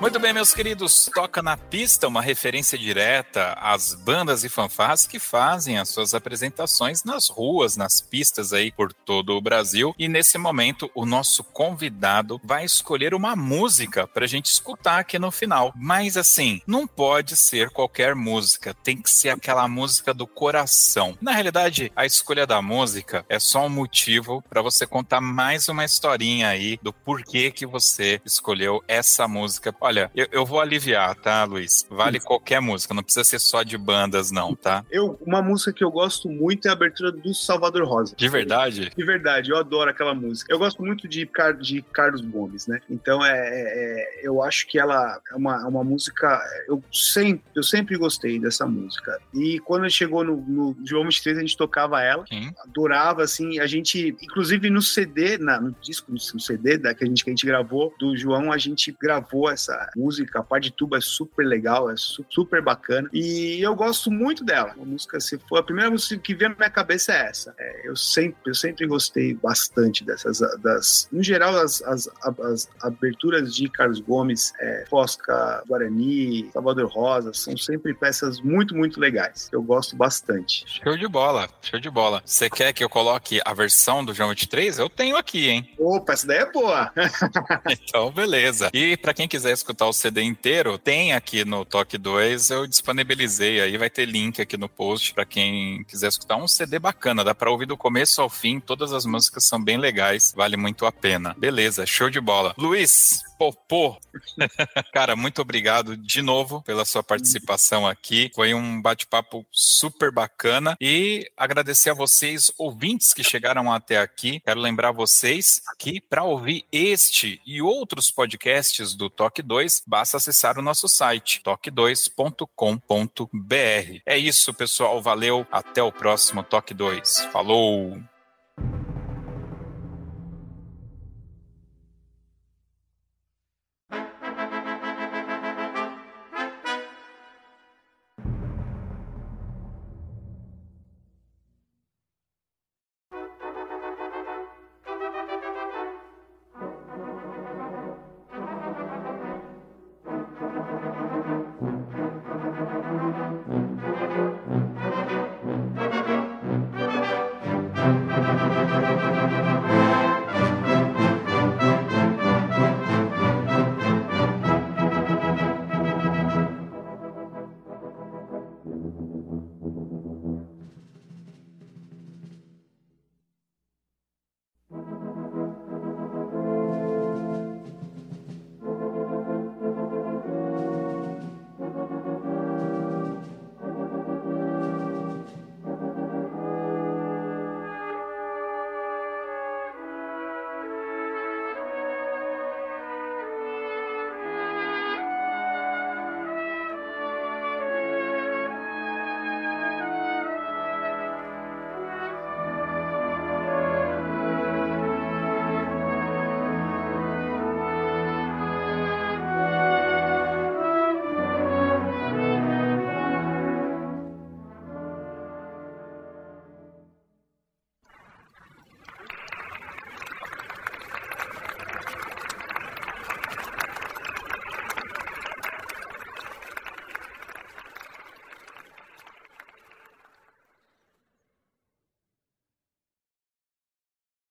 Muito 0.00 0.20
bem, 0.20 0.32
meus 0.32 0.54
queridos, 0.54 1.10
toca 1.12 1.42
na 1.42 1.56
pista 1.56 2.06
uma 2.06 2.22
referência 2.22 2.78
direta 2.78 3.54
às 3.54 3.94
bandas 3.94 4.44
e 4.44 4.48
fanfarras 4.48 5.08
que 5.08 5.18
fazem 5.18 5.76
as 5.76 5.88
suas 5.88 6.14
apresentações 6.14 7.02
nas 7.02 7.28
ruas, 7.28 7.76
nas 7.76 8.00
pistas 8.00 8.52
aí 8.52 8.70
por 8.70 8.92
todo 8.92 9.36
o 9.36 9.40
Brasil. 9.40 9.92
E 9.98 10.06
nesse 10.06 10.38
momento, 10.38 10.88
o 10.94 11.04
nosso 11.04 11.42
convidado 11.42 12.40
vai 12.44 12.64
escolher 12.64 13.12
uma 13.12 13.34
música 13.34 14.06
para 14.06 14.24
a 14.24 14.28
gente 14.28 14.46
escutar 14.46 15.00
aqui 15.00 15.18
no 15.18 15.32
final. 15.32 15.72
Mas 15.74 16.16
assim, 16.16 16.62
não 16.64 16.86
pode 16.86 17.36
ser 17.36 17.68
qualquer 17.70 18.14
música, 18.14 18.72
tem 18.72 19.02
que 19.02 19.10
ser 19.10 19.30
aquela 19.30 19.66
música 19.66 20.14
do 20.14 20.28
coração. 20.28 21.18
Na 21.20 21.32
realidade, 21.32 21.90
a 21.96 22.06
escolha 22.06 22.46
da 22.46 22.62
música 22.62 23.26
é 23.28 23.40
só 23.40 23.66
um 23.66 23.68
motivo 23.68 24.44
para 24.48 24.62
você 24.62 24.86
contar 24.86 25.20
mais 25.20 25.68
uma 25.68 25.84
historinha 25.84 26.50
aí 26.50 26.78
do 26.80 26.92
porquê 26.92 27.50
que 27.50 27.66
você 27.66 28.20
escolheu 28.24 28.80
essa 28.86 29.26
música 29.26 29.72
Olha, 29.88 30.10
eu, 30.14 30.26
eu 30.30 30.44
vou 30.44 30.60
aliviar, 30.60 31.14
tá, 31.14 31.44
Luiz? 31.44 31.86
Vale 31.88 32.18
Isso. 32.18 32.26
qualquer 32.26 32.60
música, 32.60 32.92
não 32.92 33.02
precisa 33.02 33.24
ser 33.24 33.38
só 33.38 33.62
de 33.62 33.78
bandas, 33.78 34.30
não, 34.30 34.54
tá? 34.54 34.84
Eu, 34.90 35.18
uma 35.22 35.40
música 35.40 35.72
que 35.72 35.82
eu 35.82 35.90
gosto 35.90 36.28
muito 36.28 36.68
é 36.68 36.70
a 36.70 36.74
abertura 36.74 37.10
do 37.10 37.32
Salvador 37.32 37.88
Rosa. 37.88 38.14
De 38.14 38.28
verdade? 38.28 38.92
De 38.94 39.04
verdade, 39.04 39.50
eu 39.50 39.56
adoro 39.56 39.88
aquela 39.88 40.14
música. 40.14 40.52
Eu 40.52 40.58
gosto 40.58 40.82
muito 40.82 41.08
de, 41.08 41.26
de 41.62 41.80
Carlos 41.80 42.20
Gomes, 42.20 42.66
né? 42.66 42.82
Então, 42.90 43.24
é, 43.24 43.30
é, 43.30 44.20
é, 44.20 44.20
eu 44.28 44.42
acho 44.42 44.66
que 44.66 44.78
ela 44.78 45.18
é 45.32 45.34
uma, 45.34 45.66
uma 45.66 45.82
música. 45.82 46.38
Eu 46.66 46.84
sempre, 46.92 47.42
eu 47.56 47.62
sempre 47.62 47.96
gostei 47.96 48.38
dessa 48.38 48.66
música. 48.66 49.18
E 49.32 49.58
quando 49.60 49.88
chegou 49.88 50.22
no, 50.22 50.36
no 50.36 50.76
João 50.84 51.04
23, 51.04 51.38
a 51.38 51.40
gente 51.40 51.56
tocava 51.56 52.02
ela, 52.02 52.26
Sim. 52.26 52.52
adorava, 52.62 53.22
assim. 53.22 53.58
A 53.58 53.66
gente, 53.66 54.14
inclusive 54.20 54.68
no 54.68 54.82
CD, 54.82 55.38
na, 55.38 55.58
no 55.58 55.74
disco, 55.80 56.12
no 56.12 56.18
CD 56.18 56.76
da, 56.76 56.92
que, 56.92 57.04
a 57.04 57.06
gente, 57.06 57.24
que 57.24 57.30
a 57.30 57.32
gente 57.32 57.46
gravou 57.46 57.94
do 57.98 58.14
João, 58.14 58.52
a 58.52 58.58
gente 58.58 58.94
gravou 59.00 59.50
essa 59.50 59.77
música, 59.96 60.40
a 60.40 60.42
parte 60.42 60.64
de 60.64 60.72
tuba 60.72 60.98
é 60.98 61.00
super 61.00 61.46
legal, 61.46 61.90
é 61.90 61.94
super 61.96 62.62
bacana. 62.62 63.08
E 63.12 63.60
eu 63.60 63.74
gosto 63.74 64.10
muito 64.10 64.44
dela. 64.44 64.74
A 64.78 64.84
música, 64.84 65.18
se 65.20 65.38
for 65.48 65.58
a 65.58 65.62
primeira 65.62 65.90
música 65.90 66.18
que 66.18 66.34
vem 66.34 66.48
na 66.48 66.54
minha 66.54 66.70
cabeça 66.70 67.12
é 67.12 67.28
essa. 67.28 67.54
É, 67.58 67.88
eu 67.88 67.96
sempre, 67.96 68.38
eu 68.46 68.54
sempre 68.54 68.86
gostei 68.86 69.34
bastante 69.34 70.04
dessas, 70.04 70.40
das, 70.60 71.08
no 71.10 71.22
geral, 71.22 71.56
as, 71.56 71.82
as, 71.82 72.08
as 72.22 72.68
aberturas 72.82 73.54
de 73.54 73.68
Carlos 73.68 74.00
Gomes, 74.00 74.52
é, 74.60 74.84
Fosca, 74.88 75.62
Guarani, 75.66 76.50
Salvador 76.52 76.90
Rosa, 76.90 77.32
são 77.32 77.56
sempre 77.56 77.94
peças 77.94 78.40
muito, 78.40 78.74
muito 78.74 79.00
legais. 79.00 79.48
Eu 79.52 79.62
gosto 79.62 79.96
bastante. 79.96 80.64
Show 80.66 80.96
de 80.96 81.08
bola, 81.08 81.48
show 81.62 81.80
de 81.80 81.90
bola. 81.90 82.22
Você 82.24 82.50
quer 82.50 82.72
que 82.72 82.82
eu 82.82 82.88
coloque 82.88 83.40
a 83.44 83.54
versão 83.54 84.04
do 84.04 84.12
João 84.12 84.30
23? 84.30 84.78
Eu 84.78 84.88
tenho 84.88 85.16
aqui, 85.16 85.48
hein? 85.48 85.74
Opa, 85.78 86.12
essa 86.12 86.26
daí 86.26 86.38
é 86.38 86.52
boa. 86.52 86.92
então, 87.70 88.10
beleza. 88.10 88.70
E 88.72 88.96
para 88.96 89.14
quem 89.14 89.28
quiser 89.28 89.52
escutar 89.52 89.67
escutar 89.68 89.86
o 89.86 89.92
CD 89.92 90.22
inteiro, 90.22 90.78
tem 90.78 91.12
aqui 91.12 91.44
no 91.44 91.62
Toque 91.62 91.98
2, 91.98 92.50
eu 92.50 92.66
disponibilizei 92.66 93.60
aí, 93.60 93.76
vai 93.76 93.90
ter 93.90 94.06
link 94.06 94.40
aqui 94.40 94.56
no 94.56 94.66
post 94.66 95.12
para 95.12 95.26
quem 95.26 95.84
quiser 95.84 96.08
escutar 96.08 96.36
um 96.36 96.48
CD 96.48 96.78
bacana, 96.78 97.22
dá 97.22 97.34
para 97.34 97.50
ouvir 97.50 97.66
do 97.66 97.76
começo 97.76 98.22
ao 98.22 98.30
fim, 98.30 98.58
todas 98.60 98.94
as 98.94 99.04
músicas 99.04 99.44
são 99.44 99.62
bem 99.62 99.76
legais, 99.76 100.32
vale 100.34 100.56
muito 100.56 100.86
a 100.86 100.92
pena. 100.92 101.34
Beleza, 101.36 101.84
show 101.84 102.08
de 102.08 102.18
bola. 102.18 102.54
Luiz, 102.56 103.20
Popô. 103.38 103.96
Cara, 104.92 105.14
muito 105.14 105.40
obrigado 105.40 105.96
de 105.96 106.20
novo 106.20 106.60
pela 106.62 106.84
sua 106.84 107.04
participação 107.04 107.86
aqui. 107.86 108.30
Foi 108.34 108.52
um 108.52 108.82
bate-papo 108.82 109.46
super 109.52 110.10
bacana 110.10 110.76
e 110.80 111.30
agradecer 111.36 111.90
a 111.90 111.94
vocês, 111.94 112.50
ouvintes 112.58 113.14
que 113.14 113.22
chegaram 113.22 113.72
até 113.72 113.98
aqui. 113.98 114.40
Quero 114.40 114.58
lembrar 114.58 114.90
vocês 114.90 115.62
que 115.78 116.00
para 116.00 116.24
ouvir 116.24 116.64
este 116.72 117.40
e 117.46 117.62
outros 117.62 118.10
podcasts 118.10 118.94
do 118.94 119.08
Toque 119.08 119.40
2, 119.58 119.82
basta 119.84 120.18
acessar 120.18 120.58
o 120.58 120.62
nosso 120.62 120.88
site 120.88 121.42
toque2.com.br. 121.44 124.02
É 124.06 124.16
isso, 124.16 124.54
pessoal. 124.54 125.02
Valeu. 125.02 125.44
Até 125.50 125.82
o 125.82 125.90
próximo 125.90 126.44
Toque 126.44 126.72
2. 126.72 127.26
Falou! 127.32 127.98